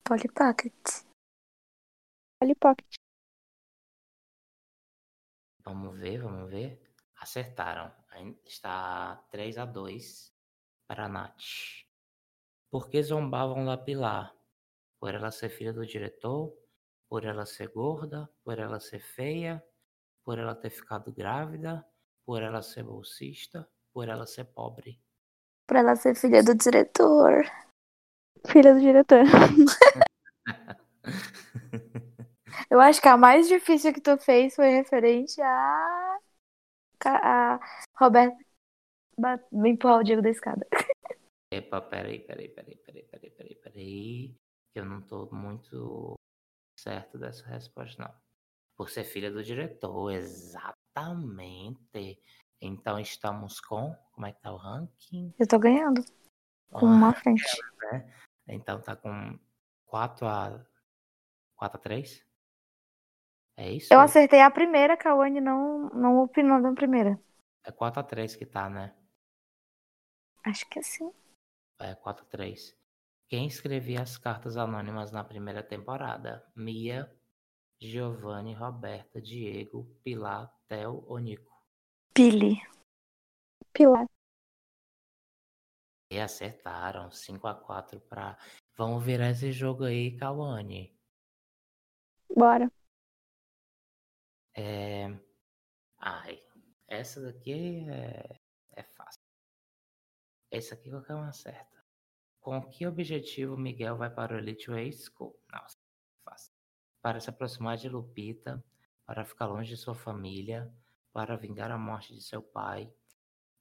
Polly 0.02 0.30
Pocket. 0.30 0.74
Polly 2.40 2.56
Pocket. 2.56 2.96
Vamos 5.66 6.00
ver, 6.00 6.22
vamos 6.22 6.50
ver. 6.50 6.82
Acertaram. 7.18 7.94
Está 8.46 9.18
3 9.30 9.58
a 9.58 9.66
2 9.66 10.34
para 10.88 11.06
a 11.06 11.10
Nath. 11.10 11.86
Por 12.72 12.90
que 12.90 13.04
zombavam 13.04 13.66
da 13.66 13.78
Pilar? 13.78 14.34
Por 15.02 15.14
ela 15.14 15.32
ser 15.32 15.50
filha 15.50 15.74
do 15.74 15.86
diretor? 15.86 16.58
Por 17.10 17.26
ela 17.26 17.46
ser 17.46 17.74
gorda? 17.74 18.30
Por 18.42 18.58
ela 18.58 18.80
ser 18.80 19.02
feia? 19.02 19.62
Por 20.24 20.40
ela 20.40 20.56
ter 20.56 20.70
ficado 20.70 21.12
grávida? 21.12 21.86
Por 22.30 22.44
ela 22.44 22.62
ser 22.62 22.84
bolsista? 22.84 23.68
Por 23.92 24.08
ela 24.08 24.28
ser 24.28 24.46
pobre? 24.54 25.02
Pra 25.66 25.80
ela 25.80 25.96
ser 25.96 26.14
filha 26.14 26.44
do 26.44 26.54
diretor. 26.54 27.44
Filha 28.46 28.76
do 28.76 28.80
diretor. 28.80 29.24
Eu 32.70 32.80
acho 32.80 33.02
que 33.02 33.08
a 33.08 33.18
mais 33.18 33.48
difícil 33.48 33.92
que 33.92 34.00
tu 34.00 34.16
fez 34.20 34.56
foi 34.56 34.70
referente 34.70 35.42
a. 35.42 36.20
a 37.04 37.60
Roberta 37.98 38.38
ba- 39.18 39.44
empurrar 39.66 40.02
o 40.02 40.04
Diego 40.04 40.22
da 40.22 40.30
escada. 40.30 40.68
Epa, 41.52 41.82
peraí, 41.82 42.20
peraí, 42.20 42.50
peraí, 42.50 42.76
peraí, 42.76 43.04
peraí, 43.06 43.32
peraí, 43.32 43.56
peraí. 43.56 44.36
Eu 44.76 44.86
não 44.86 45.02
tô 45.02 45.28
muito 45.32 46.14
certo 46.80 47.18
dessa 47.18 47.48
resposta, 47.48 48.04
não. 48.04 48.14
Por 48.78 48.92
ser 48.92 49.04
filha 49.04 49.32
do 49.32 49.44
diretor, 49.44 50.12
exatamente. 50.96 52.22
Então 52.62 53.00
estamos 53.00 53.60
com. 53.62 53.96
Como 54.12 54.28
é 54.28 54.34
que 54.34 54.42
tá 54.42 54.52
o 54.52 54.58
ranking? 54.58 55.34
Eu 55.40 55.48
tô 55.48 55.58
ganhando. 55.58 56.04
Com 56.72 56.88
Ah, 56.88 56.90
uma 56.90 57.14
frente. 57.16 57.44
né? 57.92 58.14
Então 58.48 58.82
tá 58.82 58.96
com 58.96 59.40
4 59.86 60.28
a. 60.28 60.66
4 61.56 61.78
a 61.78 61.82
3? 61.82 62.26
É 63.58 63.72
isso? 63.72 63.94
Eu 63.94 64.00
acertei 64.00 64.42
a 64.42 64.50
primeira, 64.52 64.96
Cauane 64.96 65.42
não, 65.42 65.90
não 65.90 66.20
opinou 66.20 66.60
na 66.60 66.74
primeira. 66.74 67.20
É 67.66 67.72
4 67.72 68.00
a 68.00 68.04
3 68.04 68.36
que 68.36 68.46
tá, 68.46 68.70
né? 68.70 68.96
Acho 70.46 70.68
que 70.70 70.80
é 70.80 70.82
assim. 70.82 71.12
É 71.80 71.96
4 71.96 72.24
a 72.24 72.28
3. 72.28 72.78
Quem 73.28 73.46
escrevia 73.48 74.02
as 74.02 74.18
cartas 74.18 74.56
anônimas 74.58 75.12
na 75.12 75.24
primeira 75.24 75.62
temporada? 75.62 76.46
Mia, 76.56 77.14
Giovanni, 77.82 78.54
Roberta, 78.54 79.22
Diego, 79.22 79.86
Pilar, 80.04 80.54
Theo 80.68 81.06
ou 81.08 81.18
Nico? 81.18 81.50
Pili. 82.14 82.62
Pilar. 83.72 84.06
E 86.12 86.20
acertaram 86.20 87.10
5 87.10 87.48
a 87.48 87.56
4 87.56 88.02
pra. 88.02 88.38
Vamos 88.76 89.06
virar 89.06 89.30
esse 89.30 89.52
jogo 89.52 89.86
aí, 89.86 90.18
Kawane. 90.18 90.94
Bora. 92.36 92.70
É... 94.54 95.08
Ai, 95.98 96.38
essa 96.88 97.22
daqui 97.22 97.88
é... 97.90 98.40
é 98.72 98.84
fácil. 98.84 99.22
Essa 100.52 100.76
aqui 100.76 100.90
qualquer 100.90 101.16
um 101.16 101.24
acerta. 101.24 101.82
Com 102.42 102.62
que 102.70 102.86
objetivo 102.86 103.56
Miguel 103.56 103.96
vai 103.96 104.10
para 104.14 104.36
o 104.36 104.38
Elite 104.38 104.70
Way 104.70 104.92
School? 104.92 105.40
Nossa. 105.52 105.79
Para 107.02 107.20
se 107.20 107.30
aproximar 107.30 107.78
de 107.78 107.88
Lupita, 107.88 108.64
para 109.06 109.26
ficar 109.26 109.46
longe 109.46 109.70
de 109.70 109.78
sua 109.78 109.96
família, 109.96 110.72
para 111.14 111.36
vingar 111.36 111.72
a 111.72 111.78
morte 111.78 112.14
de 112.14 112.22
seu 112.22 112.42
pai, 112.42 112.92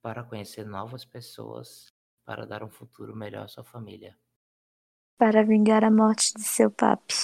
para 0.02 0.24
conhecer 0.24 0.65
novas 0.65 1.05
pessoas, 1.05 1.93
para 2.24 2.47
dar 2.47 2.62
um 2.62 2.70
futuro 2.70 3.15
melhor 3.15 3.44
à 3.44 3.48
sua 3.48 3.65
família. 3.65 4.19
Para 5.16 5.43
vingar 5.44 5.85
a 5.85 5.90
morte 5.90 6.35
de 6.35 6.43
seu 6.43 6.70
papi. 6.70 7.15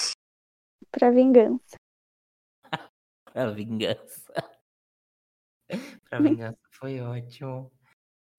Pra 0.91 1.11
vingança. 1.11 1.75
Para 3.33 3.51
vingança. 3.51 4.33
Para 6.09 6.21
vingança 6.21 6.59
foi 6.71 6.99
ótimo. 7.01 7.71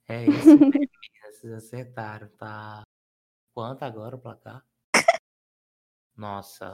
É 0.08 0.24
isso 0.24 0.56
vocês 1.36 1.52
acertaram, 1.52 2.28
tá? 2.36 2.82
Quanto 3.52 3.82
agora 3.82 4.16
o 4.16 4.20
placar? 4.20 4.64
Nossa, 6.16 6.72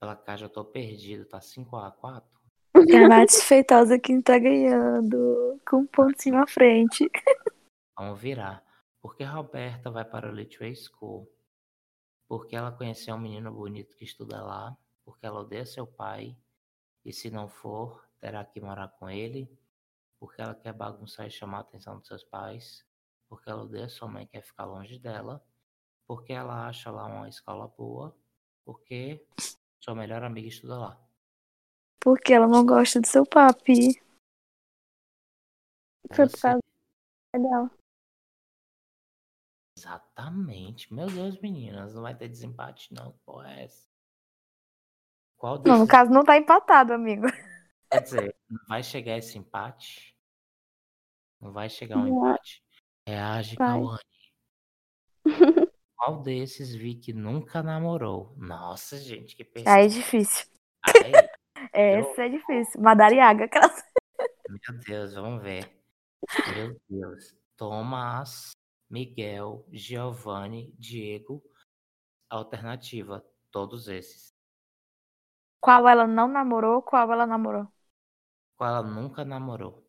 placar 0.00 0.38
já 0.38 0.48
tô 0.48 0.64
perdido, 0.64 1.26
tá 1.26 1.38
5x4? 1.38 2.24
Granates 2.86 3.42
Feitosa 3.42 3.98
quem 3.98 4.22
tá 4.22 4.38
ganhando. 4.38 5.60
Com 5.68 5.78
um 5.78 5.86
pontinho 5.86 6.42
à 6.42 6.46
frente. 6.46 7.10
Vamos 7.96 8.18
virar. 8.18 8.64
Porque 9.02 9.22
Roberta 9.22 9.90
vai 9.90 10.04
para 10.04 10.30
o 10.30 10.34
Litway 10.34 10.74
School? 10.74 11.30
Porque 12.26 12.56
ela 12.56 12.72
conheceu 12.72 13.14
um 13.14 13.20
menino 13.20 13.52
bonito 13.52 13.94
que 13.94 14.04
estuda 14.04 14.42
lá? 14.42 14.76
Porque 15.04 15.26
ela 15.26 15.40
odeia 15.40 15.66
seu 15.66 15.86
pai? 15.86 16.36
E 17.04 17.12
se 17.12 17.30
não 17.30 17.48
for, 17.48 18.06
terá 18.20 18.44
que 18.44 18.60
morar 18.60 18.88
com 18.88 19.10
ele? 19.10 19.50
Porque 20.18 20.40
ela 20.40 20.54
quer 20.54 20.72
bagunçar 20.72 21.26
e 21.26 21.30
chamar 21.30 21.58
a 21.58 21.60
atenção 21.62 21.98
dos 21.98 22.06
seus 22.06 22.24
pais? 22.24 22.84
Porque 23.28 23.50
ela 23.50 23.62
odeia 23.62 23.88
sua 23.88 24.08
mãe 24.08 24.24
e 24.24 24.26
quer 24.26 24.42
ficar 24.42 24.64
longe 24.64 24.98
dela? 24.98 25.42
Porque 26.06 26.32
ela 26.32 26.66
acha 26.66 26.90
lá 26.90 27.06
uma 27.06 27.28
escola 27.28 27.68
boa? 27.68 28.14
Porque 28.64 29.26
sua 29.80 29.94
melhor 29.94 30.22
amiga 30.22 30.48
estuda 30.48 30.78
lá? 30.78 31.10
Porque 32.00 32.32
ela 32.32 32.46
não 32.46 32.64
gosta 32.64 33.00
do 33.00 33.06
seu 33.06 33.26
papi. 33.26 34.00
Foi 36.12 36.28
por 36.28 36.40
causa 36.40 36.60
dela. 37.34 37.70
Exatamente. 39.76 40.92
Meu 40.92 41.06
Deus, 41.06 41.40
meninas, 41.40 41.94
não 41.94 42.02
vai 42.02 42.16
ter 42.16 42.28
desempate, 42.28 42.92
não. 42.92 43.12
Porra, 43.24 43.52
é 43.54 43.64
essa? 43.64 43.86
Qual 45.36 45.62
Não, 45.62 45.78
no 45.78 45.88
caso 45.88 46.10
não 46.10 46.22
tá 46.22 46.36
empatado, 46.36 46.92
amigo. 46.92 47.26
Quer 47.90 48.02
dizer, 48.02 48.36
não 48.48 48.60
vai 48.68 48.82
chegar 48.82 49.16
esse 49.16 49.38
empate? 49.38 50.14
Não 51.40 51.50
vai 51.50 51.70
chegar 51.70 51.96
um 51.96 52.06
Não. 52.06 52.18
empate? 52.18 52.62
Reage. 53.08 53.56
Cauane. 53.56 53.98
Qual 56.00 56.22
desses 56.22 56.74
vi 56.74 56.94
que 56.94 57.12
nunca 57.12 57.62
namorou? 57.62 58.34
Nossa, 58.38 58.96
gente, 58.96 59.36
que 59.36 59.44
pesquisa. 59.44 59.76
Aí 59.76 59.84
é 59.84 59.88
difícil. 59.88 60.46
Aí, 60.82 61.12
Essa 61.74 62.22
é 62.22 62.28
difícil. 62.30 62.80
Madariaga, 62.80 63.44
aquelas. 63.44 63.84
meu 64.48 64.78
Deus, 64.78 65.12
vamos 65.12 65.42
ver. 65.42 65.70
Meu 66.54 66.80
Deus. 66.88 67.36
Tomás, 67.54 68.52
Miguel, 68.88 69.66
Giovanni, 69.70 70.74
Diego. 70.78 71.44
Alternativa, 72.30 73.22
todos 73.50 73.86
esses. 73.86 74.34
Qual 75.60 75.86
ela 75.86 76.06
não 76.06 76.28
namorou, 76.28 76.80
qual 76.80 77.12
ela 77.12 77.26
namorou. 77.26 77.68
Qual 78.56 78.70
ela 78.70 78.82
nunca 78.82 79.22
namorou? 79.22 79.86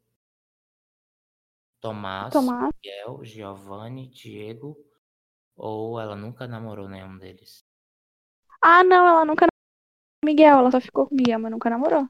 Tomás, 1.80 2.34
Tomás. 2.34 2.70
Miguel, 2.76 3.24
Giovanni, 3.24 4.10
Diego. 4.10 4.91
Ou 5.56 6.00
ela 6.00 6.16
nunca 6.16 6.48
namorou 6.48 6.88
nenhum 6.88 7.18
deles? 7.18 7.64
Ah, 8.62 8.84
não, 8.84 9.08
ela 9.08 9.26
nunca 9.26 9.46
namorou 9.46 9.52
com 10.22 10.26
o 10.26 10.30
Miguel. 10.30 10.58
Ela 10.60 10.72
só 10.72 10.82
ficou 10.82 11.08
com 11.08 11.16
o 11.16 11.18
Miguel, 11.18 11.40
mas 11.40 11.52
nunca 11.52 11.70
namorou. 11.70 12.08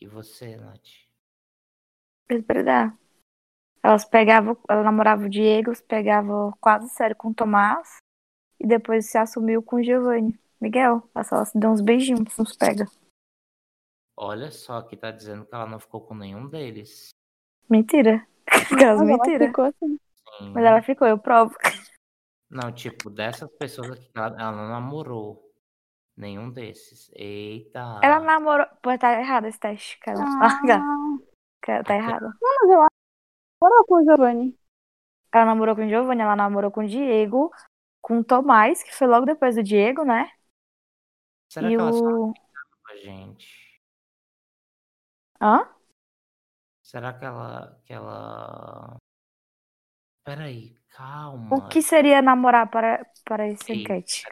E 0.00 0.06
você, 0.06 0.56
Nath? 0.56 1.06
Verdade. 2.28 2.96
Elas 3.82 4.04
pegavam, 4.04 4.56
ela 4.68 4.82
namorava 4.82 5.26
o 5.26 5.28
Diego, 5.28 5.74
se 5.74 5.82
pegava 5.82 6.52
quase 6.60 6.88
sério 6.88 7.14
com 7.14 7.28
o 7.28 7.34
Tomás. 7.34 7.98
E 8.58 8.66
depois 8.66 9.06
se 9.10 9.16
assumiu 9.16 9.62
com 9.62 9.76
o 9.76 9.82
Giovanni. 9.82 10.38
Miguel, 10.60 11.08
ela 11.14 11.24
só 11.24 11.44
se 11.44 11.58
deu 11.58 11.70
uns 11.70 11.80
beijinhos, 11.80 12.38
uns 12.38 12.56
pega. 12.56 12.86
Olha 14.16 14.50
só, 14.50 14.78
aqui 14.78 14.96
tá 14.96 15.10
dizendo 15.10 15.44
que 15.44 15.54
ela 15.54 15.66
não 15.66 15.78
ficou 15.78 16.00
com 16.00 16.14
nenhum 16.14 16.48
deles. 16.48 17.10
Mentira. 17.68 18.26
Aquelas 18.48 19.00
ela 19.00 19.04
mentira. 19.04 19.46
ficou 19.46 19.66
assim. 19.66 19.98
Sim. 20.38 20.52
Mas 20.52 20.64
ela 20.64 20.82
ficou, 20.82 21.06
eu 21.06 21.18
provo. 21.18 21.54
Não, 22.48 22.72
tipo, 22.72 23.10
dessas 23.10 23.50
pessoas 23.58 23.92
aqui, 23.92 24.10
ela, 24.14 24.28
ela 24.38 24.52
não 24.52 24.68
namorou 24.68 25.52
nenhum 26.16 26.50
desses. 26.50 27.10
Eita. 27.14 28.00
Ela 28.02 28.20
namorou. 28.20 28.66
Pô, 28.82 28.96
tá 28.98 29.20
errado 29.20 29.46
esse 29.46 29.58
teste, 29.58 29.98
cara. 29.98 30.18
Ah, 30.20 31.82
Tá 31.84 31.96
errado. 31.96 32.22
não, 32.22 32.78
mas 32.80 32.88
que 32.88 32.94
namorou 33.60 33.84
com 33.86 33.94
o 33.96 34.04
Giovanni. 34.04 34.58
Ela 35.32 35.44
namorou 35.44 35.74
com 35.74 35.84
o 35.84 35.88
Giovanni, 35.88 36.22
ela 36.22 36.36
namorou 36.36 36.70
com 36.70 36.84
o 36.84 36.88
Diego, 36.88 37.50
com 38.00 38.20
o 38.20 38.24
Tomás, 38.24 38.82
que 38.82 38.94
foi 38.94 39.08
logo 39.08 39.26
depois 39.26 39.56
do 39.56 39.62
Diego, 39.62 40.04
né? 40.04 40.30
Será 41.52 41.66
e 41.68 41.70
que 41.70 41.80
ela 41.80 41.90
o. 41.90 42.32
com 42.32 42.92
a 42.92 42.96
gente? 42.96 43.80
Hã? 45.40 45.68
Será 46.82 47.12
que 47.12 47.24
ela. 47.24 47.80
Que 47.84 47.92
ela... 47.92 48.96
Peraí, 50.24 50.76
calma. 50.96 51.56
O 51.56 51.68
que 51.68 51.82
seria 51.82 52.22
namorar 52.22 52.70
para, 52.70 53.04
para 53.24 53.46
esse 53.48 53.70
Ei. 53.70 53.82
enquete? 53.82 54.24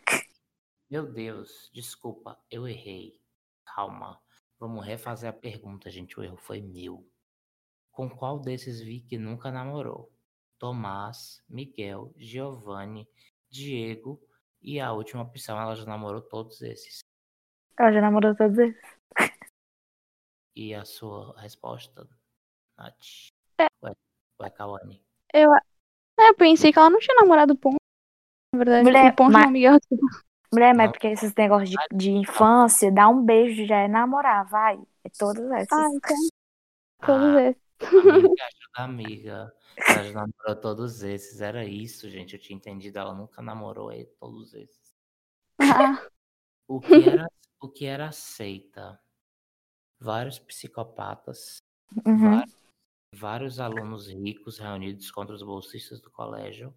Meu 0.91 1.13
Deus, 1.13 1.71
desculpa, 1.73 2.41
eu 2.51 2.67
errei. 2.67 3.21
Calma. 3.65 4.21
Vamos 4.59 4.85
refazer 4.85 5.29
a 5.29 5.33
pergunta, 5.33 5.91
gente. 5.91 6.19
O 6.19 6.23
erro 6.23 6.37
foi 6.37 6.63
meu. 6.63 7.07
Com 7.91 8.09
qual 8.09 8.41
desses 8.41 8.81
vi 8.81 9.01
que 9.01 9.19
nunca 9.19 9.51
namorou? 9.51 10.11
Tomás, 10.59 11.45
Miguel, 11.49 12.13
Giovanni, 12.17 13.09
Diego 13.51 14.21
e 14.63 14.81
a 14.81 14.93
última 14.93 15.23
opção, 15.23 15.61
ela 15.61 15.75
já 15.75 15.85
namorou 15.85 16.23
todos 16.23 16.63
esses. 16.63 17.01
Ela 17.79 17.93
já 17.93 18.01
namorou 18.01 18.35
todos 18.35 18.57
eles. 18.57 18.77
E 20.57 20.73
a 20.73 20.85
sua 20.85 21.39
resposta, 21.41 22.09
Nath? 22.79 23.29
É. 23.59 23.67
Ué, 23.83 23.93
ué 24.41 24.51
Cauane. 24.51 25.05
Eu, 25.33 25.51
é, 26.19 26.29
eu 26.31 26.35
pensei 26.35 26.73
que 26.73 26.79
ela 26.79 26.91
não 26.91 26.99
tinha 26.99 27.17
namorado 27.17 27.53
o 27.55 27.57
Ponte. 27.57 27.77
Na 28.55 28.59
verdade, 28.59 28.85
Mulher, 28.85 29.13
o 29.13 29.17
Ponte 29.17 29.33
mas- 29.33 29.45
não, 29.45 29.51
Miguel. 29.51 29.79
Mulher, 30.53 30.75
mas 30.75 30.87
Não. 30.87 30.93
porque 30.93 31.09
esses 31.09 31.35
negócios 31.35 31.71
de, 31.71 31.77
de 31.97 32.11
infância, 32.13 32.93
dar 32.93 33.09
um 33.09 33.25
beijo 33.25 33.67
já 33.67 33.79
é 33.79 33.89
namorar, 33.89 34.47
vai. 34.49 34.79
É 35.03 35.09
todas 35.19 35.51
essas. 35.51 35.73
Ah, 35.73 35.89
então. 35.93 36.17
Todos 37.05 37.35
Ah, 37.37 37.43
esses. 37.43 37.63
amiga 37.91 38.35
amiga. 38.75 39.55
Ela 39.89 40.05
já 40.05 40.13
namorou 40.13 40.57
todos 40.61 41.03
esses. 41.03 41.41
Era 41.41 41.65
isso, 41.65 42.09
gente. 42.09 42.35
Eu 42.35 42.41
tinha 42.41 42.57
entendido. 42.57 42.99
Ela 42.99 43.13
nunca 43.13 43.43
namorou 43.43 43.91
eh, 43.93 44.05
todos 44.21 44.55
esses. 44.55 44.95
Ah, 45.61 46.01
O 46.69 46.81
que 46.81 46.95
era, 47.25 47.29
o 47.61 47.69
que 47.69 47.85
era 47.85 48.11
seita? 48.13 48.99
Vários 49.99 50.39
psicopatas, 50.39 51.57
Uhum. 52.07 52.39
va- 52.41 52.45
vários 53.15 53.61
alunos 53.61 54.09
ricos 54.09 54.59
reunidos 54.59 55.11
contra 55.11 55.35
os 55.35 55.43
bolsistas 55.43 56.01
do 56.01 56.11
colégio, 56.11 56.75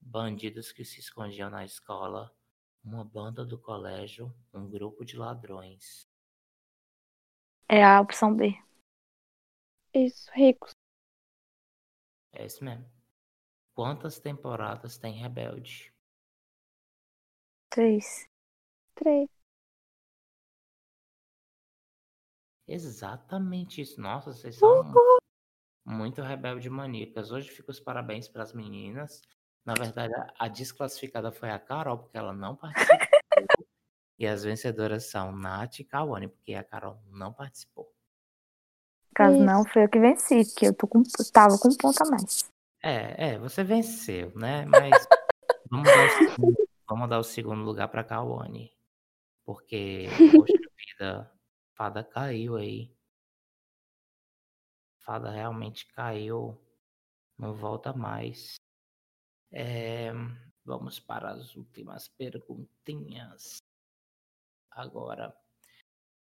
bandidos 0.00 0.72
que 0.72 0.84
se 0.84 1.00
escondiam 1.00 1.50
na 1.50 1.64
escola, 1.64 2.34
uma 2.82 3.04
banda 3.04 3.44
do 3.44 3.58
colégio, 3.58 4.32
um 4.52 4.68
grupo 4.68 5.04
de 5.04 5.16
ladrões. 5.16 6.06
É 7.68 7.82
a 7.82 8.00
opção 8.00 8.34
B. 8.34 8.52
isso, 9.94 10.30
ricos. 10.32 10.72
É 12.32 12.46
isso 12.46 12.62
mesmo. 12.64 12.84
Quantas 13.74 14.20
temporadas 14.20 14.98
tem 14.98 15.14
Rebelde? 15.14 15.92
Três. 17.70 18.28
Três. 18.94 19.28
Exatamente 22.66 23.80
isso. 23.80 24.00
Nossa, 24.00 24.32
vocês 24.32 24.56
são 24.56 24.84
muito 25.84 26.22
rebelde 26.22 26.70
maníacas. 26.70 27.30
Hoje 27.30 27.50
fica 27.50 27.70
os 27.70 27.80
parabéns 27.80 28.28
para 28.28 28.42
as 28.42 28.52
meninas. 28.52 29.20
Na 29.64 29.74
verdade, 29.74 30.14
a- 30.38 30.48
desclassificada 30.48 31.30
foi 31.32 31.50
a 31.50 31.58
Carol, 31.58 31.98
porque 31.98 32.16
ela 32.16 32.32
não 32.32 32.56
participou. 32.56 32.98
e 34.18 34.26
as 34.26 34.44
vencedoras 34.44 35.04
são 35.10 35.32
Nath 35.32 35.80
e 35.80 35.84
Kawane, 35.84 36.28
porque 36.28 36.54
a 36.54 36.64
Carol 36.64 37.02
não 37.06 37.32
participou. 37.32 37.92
Caso 39.14 39.36
Isso. 39.36 39.44
não, 39.44 39.64
foi 39.64 39.84
eu 39.84 39.88
que 39.88 39.98
venci, 39.98 40.44
porque 40.44 40.66
eu 40.66 40.74
tô 40.74 40.86
com, 40.86 41.02
tava 41.32 41.58
com 41.58 41.68
um 41.68 41.76
ponto 41.76 42.02
a 42.02 42.10
mais. 42.10 42.50
É, 42.82 43.28
é, 43.28 43.38
você 43.38 43.62
venceu, 43.62 44.32
né? 44.36 44.66
Mas 44.66 45.06
vamos 45.70 45.86
dar 45.86 46.04
o 46.04 46.08
segundo, 46.10 46.68
vamos 46.88 47.08
dar 47.08 47.18
o 47.18 47.24
segundo 47.24 47.62
lugar 47.64 47.88
para 47.88 48.04
Kawane. 48.04 48.72
Porque, 49.44 50.08
poxa 50.32 50.52
vida, 50.76 51.30
Fada 51.74 52.04
caiu 52.04 52.56
aí. 52.56 52.93
Fada 55.04 55.30
realmente 55.30 55.86
caiu. 55.92 56.58
Não 57.38 57.54
volta 57.54 57.92
mais. 57.92 58.54
É, 59.52 60.10
vamos 60.64 60.98
para 60.98 61.30
as 61.30 61.54
últimas 61.54 62.08
perguntinhas. 62.08 63.58
Agora, 64.70 65.36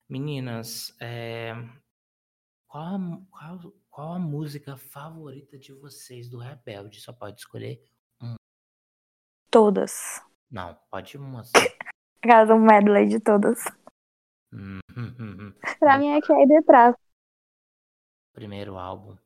meninas, 0.09 0.97
é, 1.01 1.53
qual, 2.69 2.85
a, 2.85 2.99
qual, 3.31 3.73
qual 3.91 4.13
a 4.15 4.19
música 4.19 4.77
favorita 4.77 5.59
de 5.59 5.73
vocês 5.73 6.29
do 6.29 6.39
Rebelde? 6.39 7.01
Só 7.01 7.13
pode 7.13 7.41
escolher 7.41 7.83
Todas. 9.51 10.23
Não, 10.51 10.77
pode 10.91 11.17
uma 11.17 11.45
só. 11.45 11.53
Aquelas 12.23 12.51
um 12.51 12.59
medley 12.59 13.09
de 13.09 13.21
todas. 13.21 13.65
Hum, 14.53 14.81
hum, 14.97 15.15
hum. 15.19 15.55
Pra 15.79 15.99
mim 15.99 16.09
é 16.09 16.21
que 16.21 16.33
é 16.33 16.47
detrás. 16.47 16.95
Primeiro 18.37 18.77
álbum. 18.77 19.17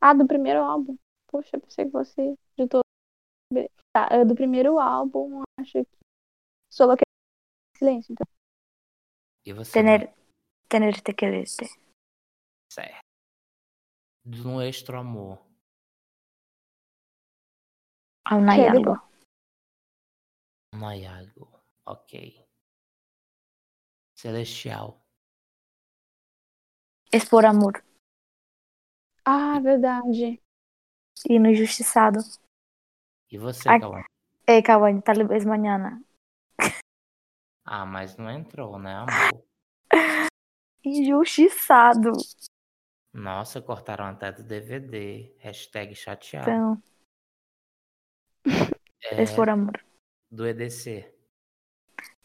Ah, 0.00 0.12
do 0.12 0.26
primeiro 0.26 0.58
álbum. 0.58 0.98
Poxa, 1.30 1.60
pensei 1.60 1.84
que 1.84 1.92
você 1.92 2.36
de 2.58 2.66
todo. 2.66 2.82
Tá, 3.92 4.08
é 4.10 4.24
do 4.24 4.34
primeiro 4.34 4.80
álbum, 4.80 5.44
acho 5.60 5.84
que. 5.84 5.98
Solo 6.68 6.96
que 6.96 7.04
silêncio, 7.78 8.12
então. 8.12 8.26
E 9.46 9.52
você? 9.52 9.72
Tener, 9.72 10.12
tener 10.68 11.00
te 11.00 11.14
quererte. 11.14 11.64
Certo. 12.72 12.98
No 14.24 14.60
Extra 14.60 14.98
Amor. 14.98 15.38
Hay 18.26 18.56
Que 18.56 18.62
é 18.62 18.68
algo. 21.06 21.62
Ok. 21.86 22.44
Celestial. 24.16 25.00
Es 27.12 27.28
por 27.28 27.46
amor. 27.46 27.84
Ah, 29.24 29.60
verdade. 29.60 30.40
E 31.28 31.38
no 31.38 31.48
injustiçado. 31.50 32.18
E 33.30 33.38
você, 33.38 33.68
Ai. 33.68 33.80
Cauã? 33.80 34.02
Ei, 34.46 34.62
Cauane, 34.62 35.00
tal 35.02 35.26
vez 35.26 35.44
mañana. 35.44 36.02
Ah, 37.64 37.86
mas 37.86 38.16
não 38.16 38.28
entrou, 38.30 38.78
né, 38.78 38.94
amor? 38.94 39.44
Injustiçado. 40.84 42.10
Nossa, 43.14 43.62
cortaram 43.62 44.06
até 44.06 44.32
do 44.32 44.42
DVD. 44.42 45.32
Hashtag 45.38 45.94
chateado. 45.94 46.50
Então, 46.50 46.82
É, 49.04 49.22
es 49.22 49.32
por 49.32 49.48
amor. 49.48 49.84
do 50.30 50.46
EDC. 50.46 51.12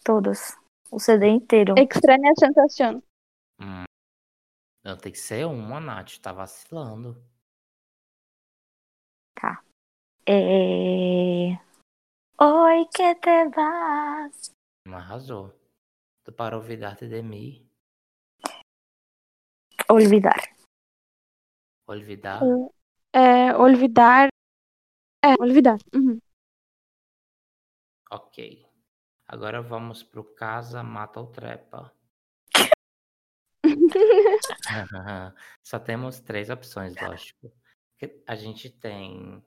Todas. 0.03 0.55
O 0.91 0.99
CD 0.99 1.27
inteiro. 1.27 1.73
Extraña 1.77 2.31
sensação. 2.39 3.03
Hum. 3.59 3.83
Não, 4.87 4.95
tem 4.95 5.11
que 5.11 5.17
ser 5.17 5.45
uma, 5.45 5.81
Nath. 5.81 6.17
Tá 6.21 6.31
vacilando. 6.31 7.21
É... 10.25 11.59
Oi 12.41 12.85
que 12.95 13.15
te 13.15 13.49
vas. 13.49 14.55
Não 14.85 14.97
arrasou. 14.97 15.53
Tu 16.23 16.31
para 16.31 16.55
olvidar-te 16.55 17.05
de 17.05 17.21
mim. 17.21 17.69
Olvidar. 19.89 20.55
Olvidar. 21.85 22.41
É, 23.13 23.53
olvidar. 23.57 24.29
É, 25.21 25.33
olvidar. 25.37 25.79
Uhum. 25.93 26.17
Ok. 28.09 28.65
Agora 29.27 29.61
vamos 29.61 30.01
pro 30.01 30.23
Casa 30.33 30.81
Mata 30.81 31.19
ou 31.19 31.27
Trepa. 31.27 31.93
Só 35.63 35.79
temos 35.79 36.19
três 36.19 36.49
opções, 36.49 36.95
lógico. 37.01 37.51
Que 37.97 38.23
A 38.27 38.35
gente 38.35 38.69
tem. 38.69 39.43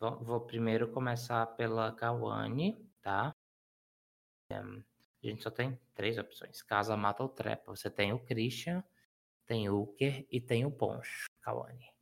Vou, 0.00 0.40
primeiro 0.40 0.90
começar 0.90 1.46
pela 1.54 1.92
Kawane, 1.92 2.76
tá? 3.00 3.32
A 4.50 5.26
gente 5.26 5.42
só 5.42 5.50
tem 5.50 5.78
três 5.94 6.18
opções: 6.18 6.62
Casa 6.62 6.96
Mata 6.96 7.22
ou 7.22 7.28
Trepa. 7.28 7.74
Você 7.74 7.88
tem 7.88 8.12
o 8.12 8.18
Christian, 8.18 8.82
tem 9.46 9.68
o 9.68 9.82
Uker 9.82 10.26
e 10.30 10.40
tem 10.40 10.66
o 10.66 10.70
Poncho, 10.70 11.26
Kawane. 11.40 11.92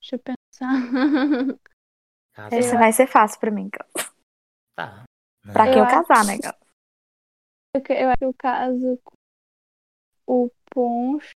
Deixa 0.00 0.16
eu 0.16 0.18
pensar. 0.18 1.58
Casa 2.34 2.56
Esse 2.56 2.76
vai 2.76 2.92
ser 2.92 3.06
fácil 3.06 3.40
pra 3.40 3.50
mim. 3.50 3.70
Gal. 3.70 3.88
Tá. 4.76 5.04
Pra 5.52 5.66
Eu 5.68 5.72
que 5.72 5.78
eu 5.78 5.84
acho- 5.84 6.06
casar, 6.06 6.26
né, 6.26 6.38
Gal? 6.38 6.54
Eu, 7.74 8.08
acho 8.10 8.18
que 8.18 8.24
eu 8.24 8.34
caso 8.34 9.00
com 9.02 9.15
o 10.26 10.50
Poncho, 10.70 11.30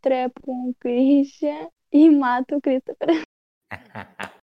trepo 0.00 0.40
com 0.42 0.70
o 0.70 0.74
Christian 0.74 1.68
e 1.92 2.10
mato 2.10 2.56
o 2.56 2.60
Christopher. 2.60 3.22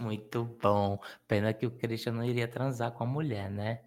Muito 0.00 0.44
bom. 0.44 0.98
Pena 1.28 1.52
que 1.54 1.66
o 1.66 1.70
Christian 1.70 2.12
não 2.12 2.24
iria 2.24 2.48
transar 2.48 2.92
com 2.92 3.04
a 3.04 3.06
mulher, 3.06 3.50
né? 3.50 3.82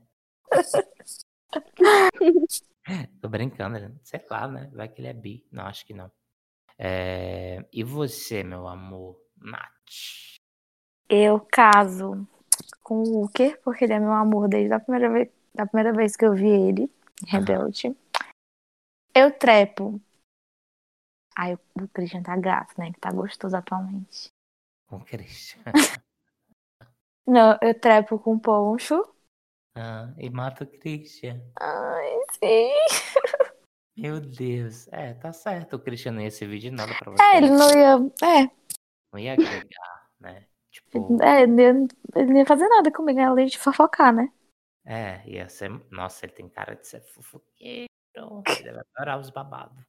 Tô 3.22 3.28
brincando, 3.28 3.78
ele- 3.78 3.96
sei 4.04 4.24
lá, 4.30 4.48
né? 4.48 4.70
Vai 4.74 4.88
que 4.88 5.02
ele 5.02 5.08
é 5.08 5.14
bi. 5.14 5.46
Não, 5.52 5.66
acho 5.66 5.86
que 5.86 5.94
não. 5.94 6.12
É, 6.78 7.66
E 7.72 7.84
você, 7.84 8.44
meu 8.44 8.68
amor? 8.68 9.20
Nath. 9.38 10.38
Eu 11.10 11.40
caso 11.52 12.28
com 12.82 13.00
o 13.02 13.26
Uker, 13.26 13.60
porque 13.64 13.84
ele 13.86 13.94
é 13.94 14.00
meu 14.00 14.14
amor 14.14 14.48
desde 14.48 14.74
a 14.74 14.80
primeira 14.80 15.12
vez, 15.12 15.30
da 15.54 15.66
primeira 15.66 15.94
vez 15.94 16.16
que 16.16 16.26
eu 16.26 16.34
vi 16.34 16.48
ele, 16.48 16.90
Rebelde. 17.28 17.96
Eu 19.16 19.32
trepo. 19.32 20.02
Ai, 21.38 21.54
o 21.54 21.88
Christian 21.94 22.22
tá 22.22 22.36
gato, 22.36 22.74
né? 22.78 22.92
Que 22.92 23.00
tá 23.00 23.12
gostoso 23.12 23.56
atualmente. 23.56 24.30
Com 24.88 24.98
o 24.98 25.06
Christian. 25.06 25.64
Não, 27.26 27.58
eu 27.62 27.80
trepo 27.80 28.20
com 28.20 28.36
o 28.36 28.40
Poncho. 28.40 29.02
Ah, 29.78 30.14
e 30.18 30.30
mata 30.30 30.64
o 30.64 30.68
Christian. 30.68 31.42
Ai, 31.60 32.20
sim. 32.34 32.72
Meu 33.98 34.20
Deus. 34.20 34.88
É, 34.90 35.14
tá 35.14 35.32
certo. 35.32 35.78
O 35.78 35.80
Christian 35.80 36.12
não 36.12 36.22
ia 36.22 36.30
servir 36.30 36.60
de 36.60 36.70
nada 36.70 36.94
pra 37.00 37.12
você. 37.12 37.24
É, 37.24 37.38
ele 37.38 37.50
não 37.50 37.70
ia. 37.72 37.96
É, 38.22 38.52
Não 39.14 39.20
ia 39.20 39.34
agregar, 39.34 40.10
né? 40.20 40.46
Tipo, 40.70 41.22
é 41.24 41.44
ele, 41.44 41.62
ia, 41.62 41.70
ele 42.16 42.34
não 42.34 42.38
ia 42.38 42.46
fazer 42.46 42.68
nada 42.68 42.92
comigo, 42.92 43.20
além 43.22 43.48
de 43.48 43.58
fofocar, 43.58 44.14
né? 44.14 44.32
é, 44.86 45.28
ia 45.28 45.50
ser. 45.50 45.70
Nossa, 45.90 46.26
ele 46.26 46.34
tem 46.34 46.50
cara 46.50 46.76
de 46.76 46.86
ser 46.86 47.02
fofoqueiro. 47.02 47.95
Ele 48.16 48.64
deve 48.64 48.80
adorar 48.80 49.20
os 49.20 49.30
babados. 49.30 49.84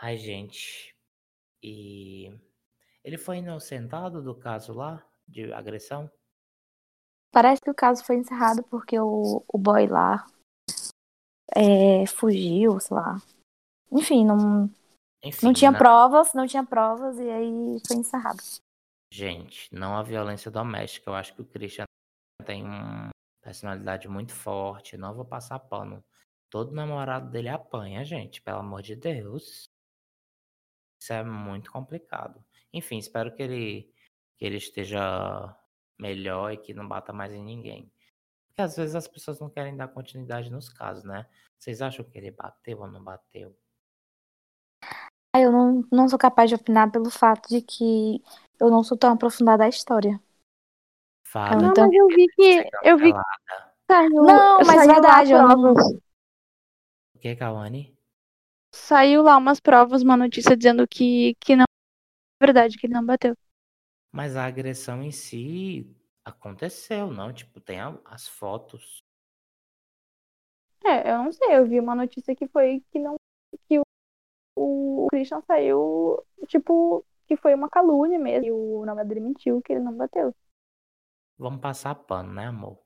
Ai, 0.00 0.16
gente. 0.16 0.94
E 1.62 2.30
ele 3.02 3.18
foi 3.18 3.38
inocentado 3.38 4.22
do 4.22 4.34
caso 4.34 4.72
lá 4.72 5.04
de 5.26 5.52
agressão? 5.52 6.10
Parece 7.32 7.60
que 7.60 7.70
o 7.70 7.74
caso 7.74 8.04
foi 8.04 8.16
encerrado 8.16 8.62
porque 8.64 8.98
o, 8.98 9.44
o 9.46 9.58
boy 9.58 9.86
lá 9.86 10.26
é, 11.54 12.06
fugiu, 12.06 12.80
sei 12.80 12.96
lá. 12.96 13.16
Enfim, 13.90 14.24
não, 14.24 14.70
Enfim, 15.22 15.46
não 15.46 15.52
tinha 15.52 15.70
na- 15.70 15.78
provas, 15.78 16.32
não 16.32 16.46
tinha 16.46 16.64
provas 16.64 17.18
e 17.18 17.28
aí 17.28 17.78
foi 17.86 17.96
encerrado. 17.96 18.38
Gente, 19.12 19.74
não 19.74 19.96
a 19.96 20.02
violência 20.02 20.50
doméstica. 20.50 21.10
Eu 21.10 21.14
acho 21.14 21.34
que 21.34 21.42
o 21.42 21.46
Christian 21.46 21.84
tem 22.44 22.62
uma 22.62 23.10
personalidade 23.42 24.08
muito 24.08 24.32
forte. 24.34 24.96
Não 24.96 25.14
vou 25.14 25.24
passar 25.24 25.58
pano. 25.58 26.02
Todo 26.50 26.72
namorado 26.74 27.30
dele 27.30 27.48
apanha, 27.48 28.04
gente, 28.04 28.40
pelo 28.40 28.58
amor 28.58 28.82
de 28.82 28.96
Deus. 28.96 29.68
Isso 31.00 31.12
é 31.12 31.22
muito 31.22 31.70
complicado. 31.70 32.42
Enfim, 32.72 32.98
espero 32.98 33.34
que 33.34 33.42
ele, 33.42 33.92
que 34.36 34.44
ele 34.44 34.56
esteja 34.56 35.54
melhor 35.98 36.52
e 36.52 36.56
que 36.56 36.72
não 36.74 36.88
bata 36.88 37.12
mais 37.12 37.32
em 37.32 37.42
ninguém. 37.44 37.92
Porque 38.48 38.62
às 38.62 38.76
vezes 38.76 38.94
as 38.94 39.06
pessoas 39.06 39.38
não 39.38 39.50
querem 39.50 39.76
dar 39.76 39.88
continuidade 39.88 40.50
nos 40.50 40.68
casos, 40.68 41.04
né? 41.04 41.28
Vocês 41.58 41.82
acham 41.82 42.04
que 42.04 42.16
ele 42.16 42.30
bateu 42.30 42.80
ou 42.80 42.88
não 42.88 43.02
bateu? 43.02 43.56
Aí 45.34 45.42
eu 45.42 45.52
não, 45.52 45.84
não 45.92 46.08
sou 46.08 46.18
capaz 46.18 46.48
de 46.48 46.56
opinar 46.56 46.90
pelo 46.90 47.10
fato 47.10 47.48
de 47.48 47.60
que 47.60 48.22
eu 48.58 48.70
não 48.70 48.82
sou 48.82 48.96
tão 48.96 49.12
aprofundada 49.12 49.64
a 49.64 49.68
história. 49.68 50.20
Fala. 51.26 51.56
Não, 51.56 51.70
Então- 51.70 51.86
mas 51.86 51.94
eu 51.94 52.06
vi 52.08 52.26
que. 52.28 52.70
Eu 52.82 52.96
vi. 52.96 53.12
Não, 53.90 54.58
mas 54.58 54.86
lá 54.86 54.94
verdade, 54.94 55.32
eu 55.32 55.46
não-. 55.46 55.74
O 57.18 57.20
que, 57.20 57.34
Kawane? 57.34 57.82
Saiu 58.72 59.22
lá 59.22 59.36
umas 59.36 59.58
provas, 59.58 60.02
uma 60.02 60.16
notícia 60.16 60.56
dizendo 60.56 60.86
que, 60.86 61.34
que 61.40 61.56
não. 61.56 61.64
É 62.40 62.46
verdade, 62.46 62.78
que 62.78 62.86
ele 62.86 62.94
não 62.94 63.04
bateu. 63.04 63.36
Mas 64.12 64.36
a 64.36 64.44
agressão 64.46 65.02
em 65.02 65.10
si 65.10 65.86
aconteceu, 66.24 67.10
não? 67.10 67.32
Tipo, 67.32 67.60
tem 67.60 67.78
as 68.04 68.28
fotos. 68.28 69.02
É, 70.84 71.10
eu 71.12 71.18
não 71.18 71.32
sei, 71.32 71.56
eu 71.56 71.66
vi 71.66 71.80
uma 71.80 71.94
notícia 71.94 72.34
que 72.34 72.46
foi 72.48 72.82
que 72.90 72.98
não. 72.98 73.16
Que 73.68 73.78
o, 73.78 73.82
o 74.56 75.08
Christian 75.10 75.42
saiu, 75.42 76.22
tipo, 76.48 77.04
que 77.26 77.36
foi 77.36 77.54
uma 77.54 77.70
calúnia 77.70 78.18
mesmo. 78.18 78.46
E 78.46 78.52
o 78.52 78.84
namorado 78.86 79.08
dele 79.08 79.20
mentiu 79.20 79.62
que 79.62 79.72
ele 79.72 79.82
não 79.82 79.96
bateu. 79.96 80.34
Vamos 81.36 81.60
passar 81.60 81.96
pano, 81.96 82.32
né, 82.32 82.46
amor? 82.46 82.78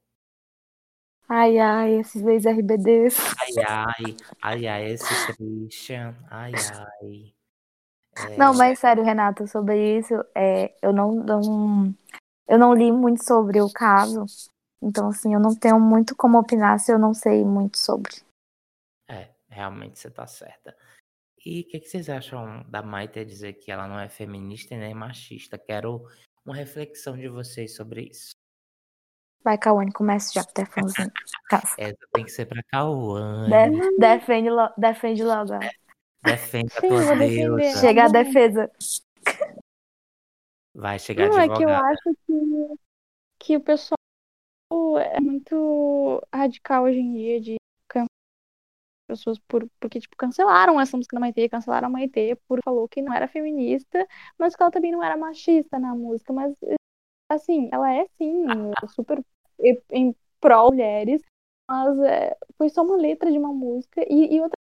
Ai, 1.35 1.59
ai, 1.59 1.95
esses 1.95 2.23
ex-RBDs. 2.23 3.17
Ai, 3.41 3.65
ai, 3.67 4.17
ai, 4.43 4.67
ai, 4.67 4.93
esse 4.93 5.35
Christian. 5.35 6.15
Ai, 6.31 6.53
ai. 6.53 7.35
É, 8.33 8.37
Não, 8.37 8.53
mas 8.53 8.79
sério, 8.79 9.03
Renato, 9.03 9.47
sobre 9.47 9.99
isso, 9.99 10.13
é, 10.35 10.77
eu 10.83 10.93
não, 10.93 11.15
não, 11.15 11.95
eu 12.47 12.59
não 12.59 12.75
li 12.75 12.93
muito 12.93 13.25
sobre 13.25 13.63
o 13.63 13.73
caso, 13.73 14.27
então 14.83 15.09
assim, 15.09 15.33
eu 15.33 15.41
não 15.41 15.55
tenho 15.55 15.81
muito 15.81 16.15
como 16.15 16.39
opinar 16.39 16.79
se 16.79 16.93
eu 16.93 16.99
não 16.99 17.15
sei 17.15 17.43
muito 17.47 17.79
sobre. 17.79 18.13
É, 19.09 19.31
realmente 19.49 19.99
você 19.99 20.11
tá 20.11 20.27
certa. 20.27 20.77
E 21.47 21.63
o 21.63 21.65
que, 21.65 21.81
que 21.81 21.89
vocês 21.89 22.11
acham 22.11 22.63
da 22.69 22.83
Maite 22.83 23.25
dizer 23.25 23.55
que 23.55 23.73
ela 23.73 23.89
não 23.89 23.99
é 23.99 24.11
feminista 24.11 24.75
e 24.75 24.79
nem 24.79 24.93
machista? 24.93 25.59
Quero 25.59 26.07
uma 26.45 26.55
reflexão 26.55 27.17
de 27.17 27.29
vocês 27.31 27.75
sobre 27.75 28.03
isso. 28.11 28.33
Vai, 29.45 29.59
Cauane, 29.59 29.93
comece 29.93 30.35
já, 30.35 30.45
Tefonzinho. 30.45 31.11
Casa. 31.49 31.75
Essa 31.77 31.97
tem 32.13 32.25
que 32.25 32.31
ser 32.31 32.47
pra 32.47 32.63
Cauane. 32.65 33.81
De- 33.81 33.99
defende, 33.99 34.51
lo- 34.51 34.73
defende 34.77 35.25
logo. 35.25 35.59
Defende 36.25 36.73
a 36.77 36.81
Sim, 36.81 36.89
tua 36.89 37.03
vou 37.03 37.17
defender. 37.17 37.61
deusa. 37.61 37.81
Chega 37.81 38.05
a 38.05 38.09
defesa. 38.09 38.71
Vai 40.75 40.99
chegar 40.99 41.27
Não, 41.27 41.39
é 41.39 41.47
que 41.49 41.63
eu 41.65 41.69
advogada. 41.69 41.87
acho 41.89 42.15
que, 42.27 42.77
que 43.39 43.57
o 43.57 43.61
pessoal 43.61 43.99
é 44.99 45.21
muito 45.21 46.23
radical 46.33 46.85
hoje 46.85 46.99
em 46.99 47.13
dia 47.15 47.41
de 47.41 47.57
pessoas 49.07 49.39
por, 49.41 49.69
porque, 49.79 50.01
tipo, 50.01 50.17
cancelaram 50.17 50.81
essa 50.81 50.97
música 50.97 51.15
da 51.17 51.21
Maitê, 51.21 51.49
cancelaram 51.49 51.89
a 51.89 51.91
Maitê 51.91 52.37
por 52.49 52.61
falou 52.65 52.89
que 52.89 53.03
não 53.03 53.13
era 53.13 53.29
feminista, 53.29 54.07
mas 54.39 54.57
que 54.57 54.63
ela 54.63 54.71
também 54.73 54.91
não 54.93 55.03
era 55.03 55.17
machista 55.17 55.79
na 55.79 55.95
música, 55.95 56.33
mas 56.33 56.55
assim, 57.29 57.69
ela 57.73 57.93
é 57.93 58.07
sim 58.19 58.45
super 58.95 59.23
em- 59.91 60.15
pró 60.41 60.71
mulheres, 60.71 61.23
mas 61.71 61.99
é, 62.01 62.37
foi 62.59 62.69
só 62.69 62.83
uma 62.83 62.97
letra 62.97 63.31
de 63.31 63.39
uma 63.39 63.53
música 63.53 64.05
e, 64.09 64.35
e 64.35 64.41
outra 64.41 64.57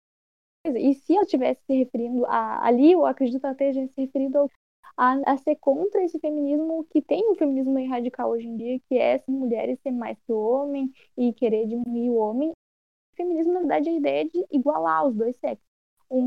coisa, 0.65 0.79
e 0.79 0.93
se 0.93 1.13
ela 1.13 1.23
estivesse 1.23 1.61
se 1.65 1.73
referindo 1.73 2.25
a, 2.25 2.65
ali, 2.67 2.91
eu 2.91 3.05
acredito 3.05 3.39
que 3.39 3.45
ela 3.45 3.53
esteja 3.53 3.87
se 3.87 4.01
referindo 4.01 4.37
ao 4.37 4.49
a, 4.97 5.13
a 5.31 5.37
ser 5.37 5.55
contra 5.55 6.03
esse 6.03 6.19
feminismo 6.19 6.83
que 6.91 7.01
tem 7.01 7.31
um 7.31 7.35
feminismo 7.35 7.71
meio 7.71 7.89
radical 7.89 8.31
hoje 8.31 8.45
em 8.45 8.57
dia, 8.57 8.79
que 8.81 8.97
é 8.97 9.15
as 9.15 9.25
mulheres 9.27 9.79
ser 9.79 9.91
mais 9.91 10.19
que 10.19 10.33
o 10.33 10.37
homem 10.37 10.91
e 11.17 11.31
querer 11.31 11.65
diminuir 11.67 12.09
o 12.09 12.15
homem. 12.17 12.49
O 12.51 13.15
feminismo, 13.15 13.53
na 13.53 13.59
verdade, 13.59 13.87
é 13.87 13.93
a 13.93 13.95
ideia 13.95 14.25
de 14.25 14.45
igualar 14.51 15.07
os 15.07 15.15
dois 15.15 15.37
sexos. 15.37 15.65
Um 16.11 16.25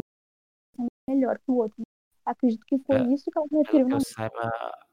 é 0.80 1.12
melhor 1.14 1.38
que 1.38 1.50
o 1.50 1.56
outro. 1.56 1.82
Acredito 2.24 2.64
que 2.64 2.78
foi 2.78 2.96
É, 2.96 3.02
isso 3.12 3.30
que 3.30 3.38
ela 3.38 3.46
referiu 3.52 3.88
que 3.88 3.94
eu 3.94 4.00
saiba, 4.00 4.50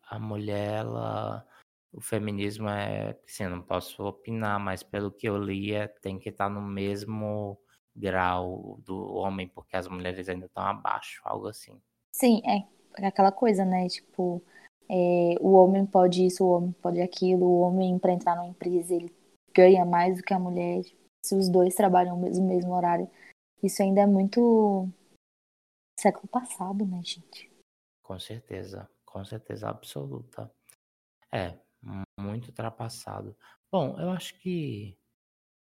a 0.09 0.19
mulher, 0.19 0.79
ela. 0.79 1.47
O 1.91 2.01
feminismo 2.01 2.69
é. 2.69 3.17
Assim, 3.25 3.43
eu 3.43 3.49
não 3.49 3.61
posso 3.61 4.03
opinar, 4.03 4.59
mas 4.59 4.83
pelo 4.83 5.11
que 5.11 5.27
eu 5.27 5.37
li, 5.37 5.73
é, 5.73 5.87
tem 5.87 6.19
que 6.19 6.29
estar 6.29 6.49
no 6.49 6.61
mesmo 6.61 7.59
grau 7.95 8.79
do 8.85 9.13
homem, 9.13 9.47
porque 9.47 9.75
as 9.75 9.87
mulheres 9.87 10.29
ainda 10.29 10.45
estão 10.45 10.63
abaixo, 10.63 11.21
algo 11.25 11.47
assim. 11.47 11.81
Sim, 12.13 12.41
é 12.45 12.65
aquela 13.05 13.31
coisa, 13.31 13.65
né? 13.65 13.87
Tipo, 13.87 14.41
é, 14.89 15.35
o 15.39 15.53
homem 15.53 15.85
pode 15.85 16.25
isso, 16.25 16.45
o 16.45 16.49
homem 16.49 16.71
pode 16.73 17.01
aquilo, 17.01 17.45
o 17.45 17.59
homem 17.61 17.97
para 17.99 18.13
entrar 18.13 18.35
numa 18.35 18.47
empresa 18.47 18.93
ele 18.95 19.13
ganha 19.53 19.85
mais 19.85 20.17
do 20.17 20.23
que 20.23 20.33
a 20.33 20.39
mulher. 20.39 20.83
Se 21.25 21.35
os 21.35 21.49
dois 21.49 21.75
trabalham 21.75 22.15
no 22.15 22.21
mesmo, 22.21 22.47
mesmo 22.47 22.73
horário, 22.73 23.09
isso 23.61 23.81
ainda 23.83 24.01
é 24.01 24.07
muito 24.07 24.89
século 25.99 26.27
passado, 26.27 26.85
né, 26.85 27.01
gente? 27.03 27.51
Com 28.03 28.17
certeza, 28.19 28.89
com 29.05 29.23
certeza 29.25 29.69
absoluta. 29.69 30.51
É, 31.31 31.57
muito 32.19 32.47
ultrapassado. 32.49 33.35
Bom, 33.71 33.99
eu 33.99 34.09
acho 34.11 34.35
que 34.39 34.97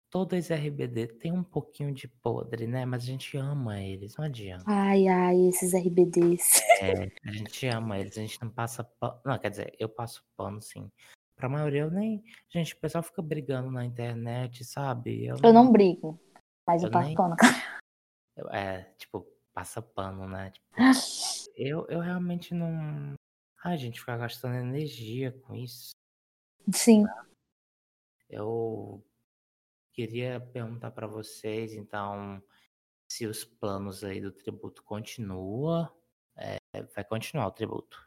todas 0.09 0.51
as 0.51 0.59
RBD 0.59 1.07
tem 1.07 1.31
um 1.31 1.43
pouquinho 1.43 1.93
de 1.93 2.07
podre, 2.07 2.67
né? 2.67 2.85
Mas 2.85 3.03
a 3.03 3.05
gente 3.07 3.35
ama 3.37 3.81
eles, 3.81 4.15
não 4.15 4.25
adianta. 4.25 4.63
Ai, 4.67 5.07
ai, 5.07 5.47
esses 5.47 5.73
RBDs. 5.73 6.61
É, 6.81 7.11
a 7.25 7.31
gente 7.31 7.65
ama 7.67 7.97
eles, 7.99 8.17
a 8.17 8.21
gente 8.21 8.41
não 8.41 8.49
passa 8.49 8.83
pano. 8.83 9.19
Não, 9.25 9.37
quer 9.39 9.49
dizer, 9.49 9.75
eu 9.79 9.89
passo 9.89 10.23
pano, 10.37 10.61
sim. 10.61 10.89
Pra 11.35 11.49
maioria 11.49 11.81
eu 11.81 11.91
nem. 11.91 12.23
Gente, 12.49 12.73
o 12.73 12.79
pessoal 12.79 13.03
fica 13.03 13.21
brigando 13.21 13.71
na 13.71 13.83
internet, 13.83 14.63
sabe? 14.63 15.25
Eu 15.25 15.37
não 15.41 15.71
brigo, 15.71 16.19
mas 16.67 16.83
eu, 16.83 16.87
Eu 16.87 16.91
passo 16.91 17.07
nem- 17.07 17.15
pano. 17.15 17.35
eu- 18.37 18.49
É, 18.49 18.83
tipo, 18.97 19.25
passa 19.53 19.81
pano, 19.81 20.27
né? 20.27 20.51
Tipo, 20.51 20.65
eu, 21.55 21.85
eu 21.87 21.99
realmente 21.99 22.53
não. 22.53 23.13
Ai, 23.63 23.77
gente, 23.77 23.99
ficar 23.99 24.17
gastando 24.17 24.55
energia 24.55 25.31
com 25.31 25.55
isso. 25.55 25.91
Sim. 26.71 27.05
Eu 28.29 29.03
queria 29.91 30.39
perguntar 30.39 30.91
pra 30.91 31.07
vocês, 31.07 31.73
então, 31.73 32.41
se 33.07 33.25
os 33.25 33.43
planos 33.43 34.03
aí 34.03 34.21
do 34.21 34.31
tributo 34.31 34.83
continua, 34.83 35.93
é, 36.35 36.57
vai 36.95 37.03
continuar 37.03 37.47
o 37.47 37.51
tributo. 37.51 37.99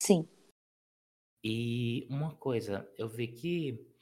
Sim. 0.00 0.28
E 1.42 2.06
uma 2.10 2.34
coisa, 2.34 2.92
eu 2.96 3.08
vi 3.08 3.28
que 3.28 3.92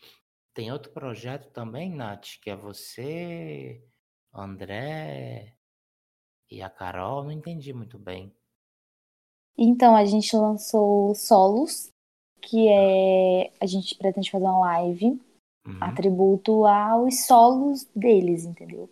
tem 0.53 0.73
outro 0.73 0.93
projeto 0.93 1.51
também, 1.51 1.91
Nath, 1.91 2.39
que 2.41 2.51
é 2.51 2.57
você, 2.57 3.87
André 4.33 5.57
e 6.51 6.63
a 6.63 6.71
Carol, 6.71 7.25
não 7.25 7.33
entendi 7.33 7.73
muito 7.73 7.99
bem. 7.99 8.35
Então, 9.57 9.95
a 9.95 10.05
gente 10.05 10.37
lançou 10.37 11.15
Solos, 11.15 11.94
que 12.45 12.69
é. 12.69 13.51
A 13.61 13.67
gente 13.67 13.95
pretende 13.97 14.31
fazer 14.31 14.45
uma 14.45 14.59
live 14.61 15.21
Uhum. 15.67 15.79
atributo 15.81 16.67
aos 16.67 17.27
solos 17.27 17.87
deles, 17.97 18.45
entendeu? 18.45 18.89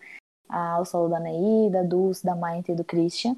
Ao 0.48 0.84
solo 0.86 1.08
da 1.08 1.20
Ney, 1.20 1.68
da 1.70 1.82
Dulce, 1.82 2.24
da 2.24 2.34
Maite 2.34 2.72
e 2.72 2.74
do 2.74 2.84
Christian. 2.84 3.36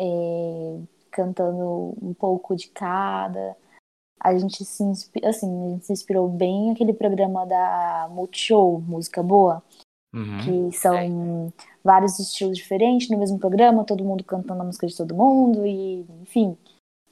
é, 0.00 0.78
cantando 1.10 1.92
um 2.00 2.14
pouco 2.14 2.54
de 2.54 2.68
cada. 2.68 3.56
A 4.20 4.36
gente 4.38 4.64
se 4.64 4.82
inspirou, 4.84 5.28
assim, 5.30 5.66
a 5.66 5.70
gente 5.70 5.86
se 5.86 5.92
inspirou 5.92 6.28
bem 6.28 6.68
naquele 6.68 6.92
programa 6.92 7.44
da 7.44 8.08
Multishow, 8.10 8.80
Música 8.80 9.22
Boa, 9.22 9.60
Uhum. 10.14 10.38
que 10.70 10.76
são 10.76 11.52
vários 11.82 12.18
estilos 12.20 12.56
diferentes 12.56 13.10
no 13.10 13.18
mesmo 13.18 13.38
programa, 13.40 13.84
todo 13.84 14.04
mundo 14.04 14.22
cantando 14.22 14.62
a 14.62 14.64
música 14.64 14.86
de 14.86 14.96
todo 14.96 15.14
mundo, 15.16 15.66
e 15.66 16.06
enfim. 16.22 16.56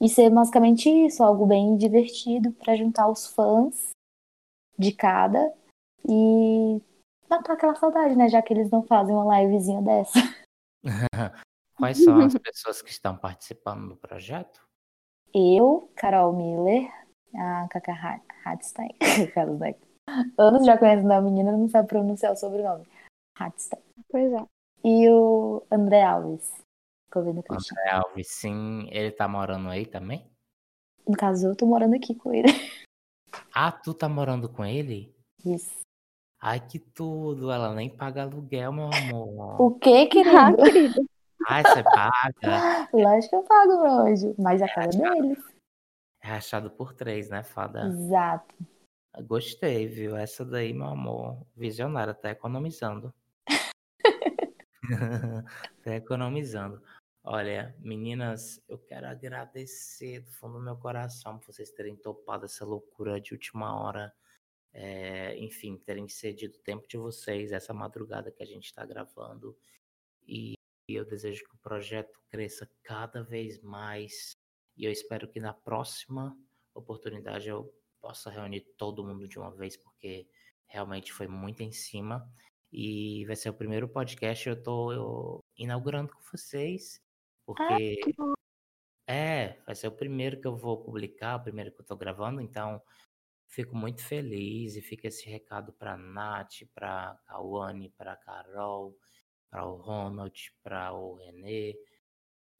E 0.01 0.09
ser 0.09 0.31
basicamente 0.31 0.89
isso, 0.89 1.23
algo 1.23 1.47
bem 1.47 1.77
divertido 1.77 2.53
para 2.53 2.77
juntar 2.77 3.09
os 3.09 3.27
fãs 3.27 3.91
de 4.79 4.93
cada 4.93 5.53
e 6.07 6.81
matar 7.29 7.55
aquela 7.55 7.75
saudade, 7.75 8.15
né? 8.15 8.29
Já 8.29 8.43
que 8.43 8.53
eles 8.53 8.71
não 8.71 8.83
fazem 8.83 9.15
uma 9.15 9.41
livezinha 9.43 9.81
dessa. 9.83 10.19
Quais 11.77 12.03
são 12.03 12.21
as 12.21 12.35
pessoas 12.35 12.81
que 12.81 12.91
estão 12.91 13.17
participando 13.17 13.89
do 13.89 13.97
projeto? 13.97 14.61
Eu, 15.35 15.91
Carol 15.97 16.33
Miller, 16.33 16.91
a 17.35 17.69
Kaka 17.69 17.93
Ha- 17.93 18.21
Hadstein. 18.45 18.91
Anos 20.39 20.65
já 20.65 20.79
conhecendo 20.79 21.13
a 21.13 21.21
menina, 21.21 21.53
não 21.53 21.69
sabe 21.69 21.89
pronunciar 21.89 22.33
o 22.33 22.37
sobrenome. 22.37 22.87
Hadstein. 23.39 23.83
Pois 24.11 24.33
é. 24.33 24.47
E 24.85 25.09
o 25.11 25.63
André 25.71 26.03
Alves. 26.03 26.51
Vendo 27.23 27.43
Cristian. 27.43 27.77
André 27.79 27.91
Alves, 27.91 28.29
sim, 28.29 28.89
ele 28.91 29.11
tá 29.11 29.27
morando 29.29 29.69
aí 29.69 29.87
também? 29.87 30.31
No 31.07 31.17
caso, 31.17 31.47
eu 31.49 31.57
tô 31.57 31.67
morando 31.67 31.95
aqui 31.95 32.15
com 32.15 32.33
ele. 32.33 32.49
Ah, 33.59 33.73
tu 33.73 33.95
tá 33.95 34.07
morando 34.09 34.49
com 34.51 34.65
ele? 34.65 35.15
Isso. 35.45 35.81
Ai, 36.41 36.61
que 36.61 36.79
tudo, 36.79 37.51
ela 37.51 37.75
nem 37.75 37.89
paga 37.89 38.23
aluguel, 38.23 38.73
meu 38.73 38.87
amor. 38.87 39.61
O 39.61 39.79
que, 39.79 39.89
Ah, 39.89 40.07
querido? 40.07 41.09
Ai, 41.49 41.65
você 41.65 41.83
paga. 41.83 42.89
Lógico 42.93 43.31
que 43.31 43.37
eu 43.37 43.43
pago, 43.45 43.83
meu 43.83 43.93
anjo. 43.93 44.35
Mas 44.39 44.61
a 44.61 44.69
casa 44.69 44.99
deles. 44.99 45.39
É 46.23 46.29
rachado 46.29 46.71
por 46.71 46.93
três, 46.93 47.31
né, 47.31 47.43
fada? 47.43 47.87
Exato. 47.87 48.55
Gostei, 49.23 49.87
viu? 49.87 50.17
Essa 50.17 50.45
daí, 50.45 50.75
meu 50.75 50.89
amor, 50.89 51.47
visionária, 51.57 52.13
tá 52.13 52.31
economizando. 52.31 53.15
tá 55.83 55.95
economizando. 55.95 56.83
Olha, 57.29 57.75
meninas, 57.81 58.63
eu 58.69 58.79
quero 58.79 59.05
agradecer 59.09 60.21
do 60.21 60.31
fundo 60.31 60.59
do 60.59 60.65
meu 60.65 60.77
coração 60.77 61.41
por 61.41 61.53
vocês 61.53 61.73
terem 61.73 61.97
topado 61.97 62.45
essa 62.45 62.65
loucura 62.65 63.21
de 63.21 63.33
última 63.33 63.77
hora. 63.83 64.15
É, 64.73 65.37
enfim, 65.37 65.77
terem 65.77 66.09
cedido 66.09 66.57
o 66.57 66.63
tempo 66.63 66.87
de 66.87 66.97
vocês, 66.97 67.51
essa 67.51 67.75
madrugada 67.75 68.31
que 68.31 68.45
a 68.45 68.47
gente 68.47 68.67
está 68.67 68.87
gravando. 68.87 69.59
E 70.25 70.55
eu 70.89 71.05
desejo 71.05 71.43
que 71.43 71.55
o 71.57 71.59
projeto 71.59 72.17
cresça 72.31 72.71
cada 72.85 73.25
vez 73.25 73.61
mais. 73.61 74.31
E 74.77 74.85
eu 74.85 74.93
espero 74.93 75.27
que 75.27 75.41
na 75.41 75.53
próxima 75.53 76.33
oportunidade 76.73 77.49
eu 77.49 77.75
possa 78.01 78.31
reunir 78.31 78.61
todo 78.79 79.05
mundo 79.05 79.27
de 79.27 79.37
uma 79.37 79.51
vez, 79.51 79.77
porque 79.77 80.29
realmente 80.69 81.13
foi 81.13 81.27
muito 81.27 81.61
em 81.61 81.73
cima. 81.73 82.25
E 82.71 83.25
vai 83.27 83.35
ser 83.35 83.51
o 83.51 83.55
primeiro 83.55 83.89
podcast 83.89 84.49
eu 84.49 84.63
tô 84.63 84.93
eu, 84.93 85.41
inaugurando 85.59 86.13
com 86.13 86.23
vocês, 86.31 87.05
porque 87.47 88.01
é, 89.09 89.61
vai 89.65 89.75
ser 89.75 89.89
o 89.89 89.93
primeiro 89.93 90.41
que 90.41 90.47
eu 90.47 90.57
vou 90.57 90.83
publicar, 90.83 91.37
o 91.37 91.45
primeiro 91.45 91.73
que 91.73 91.81
eu 91.81 91.87
tô 91.87 91.97
gravando, 91.97 92.41
então 92.41 92.83
fico 93.49 93.77
muito 93.77 94.03
feliz 94.03 94.77
e 94.77 94.83
fica 94.83 95.09
esse 95.09 95.29
recado 95.29 95.73
para 95.73 95.97
Nath, 95.97 96.65
para 96.75 97.19
Cauane, 97.27 97.91
para 97.91 98.17
Carol, 98.17 98.99
para 99.49 99.65
o 99.65 99.77
Ronald, 99.77 100.53
para 100.63 100.93
o 100.93 101.15
Renê, 101.15 101.79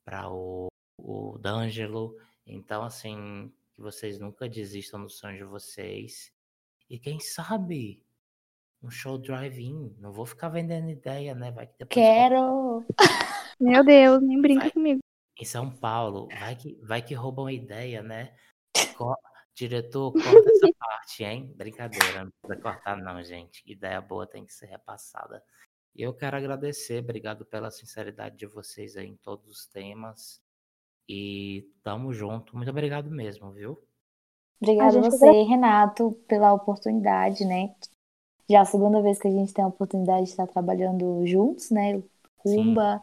para 0.05 0.31
o 0.31 0.69
o 0.99 1.39
D'Angelo. 1.39 2.17
Então, 2.47 2.83
assim, 2.83 3.53
que 3.75 3.81
vocês 3.81 4.19
nunca 4.19 4.49
desistam 4.49 5.03
do 5.03 5.11
sonho 5.11 5.39
de 5.39 5.45
vocês. 5.45 6.33
E 6.89 6.99
quem 6.99 7.21
sabe 7.21 8.06
um 8.87 8.91
show 8.91 9.19
drive-in. 9.19 9.95
Não 9.99 10.13
vou 10.13 10.25
ficar 10.25 10.49
vendendo 10.49 10.89
ideia, 10.89 11.35
né? 11.35 11.51
Vai 11.51 11.67
que 11.67 11.75
depois 11.79 11.95
Quero! 11.95 12.85
Meu 13.61 13.85
Deus, 13.85 14.23
nem 14.23 14.41
brinca 14.41 14.63
Vai. 14.65 14.71
comigo. 14.71 15.01
em 15.39 15.45
São 15.45 15.71
Paulo, 15.71 16.29
vai 16.29 16.55
que, 16.57 16.79
vai 16.83 17.03
que 17.03 17.15
roubam 17.15 17.51
ideia, 17.51 18.03
né? 18.03 18.35
Co- 18.97 19.17
Diretor, 19.55 20.13
corta 20.13 20.51
essa 20.51 20.69
parte, 20.79 21.25
hein? 21.25 21.53
Brincadeira, 21.57 22.25
não 22.25 22.31
precisa 22.31 22.63
cortar 22.63 22.97
não, 22.97 23.23
gente. 23.23 23.63
Ideia 23.67 24.01
boa 24.01 24.27
tem 24.27 24.45
que 24.45 24.53
ser 24.53 24.67
repassada. 24.67 25.43
E 25.95 26.03
eu 26.03 26.13
quero 26.13 26.37
agradecer, 26.37 27.03
obrigado 27.03 27.47
pela 27.47 27.71
sinceridade 27.71 28.37
de 28.37 28.47
vocês 28.47 28.97
aí 28.99 29.07
em 29.09 29.17
todos 29.17 29.49
os 29.49 29.67
temas. 29.67 30.43
E 31.09 31.67
tamo 31.83 32.13
junto. 32.13 32.55
Muito 32.55 32.69
obrigado 32.71 33.11
mesmo, 33.11 33.51
viu? 33.51 33.83
Obrigada 34.61 34.99
a 34.99 35.03
você, 35.03 35.43
Renato, 35.43 36.13
pela 36.29 36.53
oportunidade, 36.53 37.45
né? 37.47 37.75
Já 38.49 38.61
a 38.61 38.65
segunda 38.65 39.03
vez 39.03 39.19
que 39.19 39.29
a 39.29 39.31
gente 39.31 39.53
tem 39.53 39.65
a 39.65 39.69
oportunidade 39.69 40.25
de 40.25 40.31
estar 40.31 40.47
trabalhando 40.47 41.27
juntos, 41.27 41.71
né? 41.71 42.01
Rumba, 42.45 43.03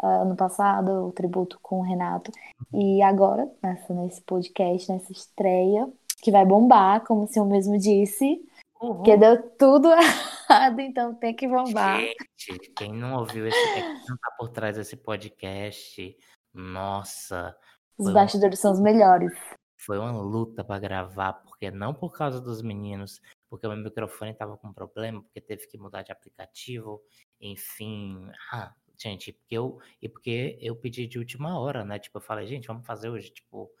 ah, 0.00 0.06
ano 0.22 0.36
passado, 0.36 1.06
o 1.08 1.12
tributo 1.12 1.58
com 1.60 1.80
o 1.80 1.82
Renato. 1.82 2.30
E 2.72 3.02
agora, 3.02 3.50
nessa, 3.62 3.92
nesse 3.92 4.20
podcast, 4.22 4.90
nessa 4.92 5.10
estreia, 5.12 5.88
que 6.22 6.30
vai 6.30 6.44
bombar, 6.44 7.04
como 7.04 7.24
o 7.24 7.26
senhor 7.28 7.46
mesmo 7.46 7.76
disse, 7.76 8.40
porque 8.78 9.16
deu 9.16 9.42
tudo 9.56 9.88
errado, 10.48 10.80
então 10.80 11.14
tem 11.14 11.34
que 11.34 11.48
bombar. 11.48 12.00
Gente, 12.36 12.70
quem 12.70 12.92
não 12.92 13.18
ouviu 13.18 13.46
esse, 13.48 13.58
é, 13.58 13.82
quem 13.82 13.94
não 14.08 14.16
tá 14.16 14.30
por 14.38 14.48
trás 14.50 14.76
desse 14.76 14.96
podcast, 14.96 16.16
nossa, 16.52 17.56
Os 17.98 18.08
um- 18.08 18.12
bastidores 18.12 18.60
são 18.60 18.72
os 18.72 18.80
melhores. 18.80 19.32
Foi 19.80 19.98
uma 19.98 20.12
luta 20.12 20.64
para 20.64 20.78
gravar, 20.80 21.34
porque 21.34 21.70
não 21.70 21.92
por 21.92 22.10
causa 22.10 22.40
dos 22.40 22.62
meninos, 22.62 23.20
porque 23.54 23.68
o 23.68 23.70
meu 23.70 23.84
microfone 23.84 24.34
tava 24.34 24.58
com 24.58 24.72
problema, 24.72 25.22
porque 25.22 25.40
teve 25.40 25.68
que 25.68 25.78
mudar 25.78 26.02
de 26.02 26.10
aplicativo, 26.10 27.00
enfim. 27.40 28.28
Ah, 28.50 28.74
gente, 28.98 29.32
porque 29.32 29.56
eu 29.56 29.78
e 30.02 30.08
porque 30.08 30.58
eu 30.60 30.74
pedi 30.74 31.06
de 31.06 31.20
última 31.20 31.56
hora, 31.60 31.84
né? 31.84 32.00
Tipo, 32.00 32.18
eu 32.18 32.22
falei, 32.22 32.48
gente, 32.48 32.66
vamos 32.66 32.84
fazer 32.84 33.10
hoje, 33.10 33.30
tipo, 33.30 33.72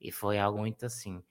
e 0.00 0.10
foi 0.10 0.38
algo 0.38 0.60
muito 0.60 0.86
assim. 0.86 1.22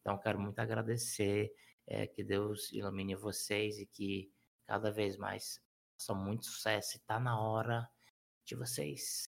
Então, 0.00 0.16
eu 0.16 0.18
quero 0.20 0.38
muito 0.38 0.58
agradecer, 0.58 1.50
é, 1.86 2.06
que 2.06 2.22
Deus 2.22 2.70
ilumine 2.70 3.14
vocês 3.14 3.78
e 3.78 3.86
que 3.86 4.30
cada 4.66 4.90
vez 4.90 5.16
mais 5.16 5.58
façam 5.98 6.22
muito 6.22 6.44
sucesso. 6.44 6.98
E 6.98 7.00
tá 7.00 7.18
na 7.18 7.40
hora 7.40 7.88
de 8.44 8.54
vocês 8.56 9.22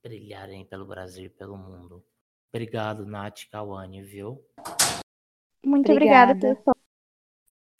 brilharem 0.00 0.64
pelo 0.64 0.86
Brasil 0.86 1.24
e 1.24 1.30
pelo 1.30 1.56
mundo. 1.56 2.04
Obrigado, 2.52 3.04
Nath 3.04 3.48
Kawane, 3.50 4.00
viu? 4.00 4.40
Muito 5.64 5.90
obrigada, 5.90 6.32
Obrigada. 6.32 6.56
pessoal. 6.56 6.81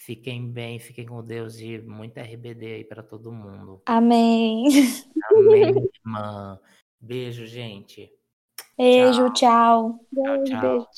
Fiquem 0.05 0.51
bem, 0.51 0.81
fiquem 0.81 1.07
com 1.07 1.23
Deus 1.23 1.61
e 1.61 1.79
muito 1.79 2.19
RBD 2.19 2.67
aí 2.75 2.85
pra 2.85 3.05
todo 3.05 3.31
mundo. 3.31 3.81
Amém. 3.87 4.65
Amém, 5.31 5.75
irmã. 6.05 6.59
Beijo, 7.01 7.47
gente. 7.47 8.11
Beijo, 8.77 9.33
tchau. 9.33 10.01
Beijo, 10.11 10.45
tchau. 10.45 10.61
beijo. 10.61 10.89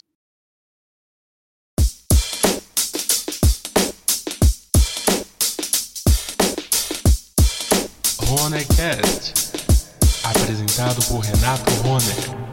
Ronecast. 8.23 9.35
Apresentado 10.25 11.07
por 11.09 11.19
Renato 11.19 11.71
Roner. 11.83 12.44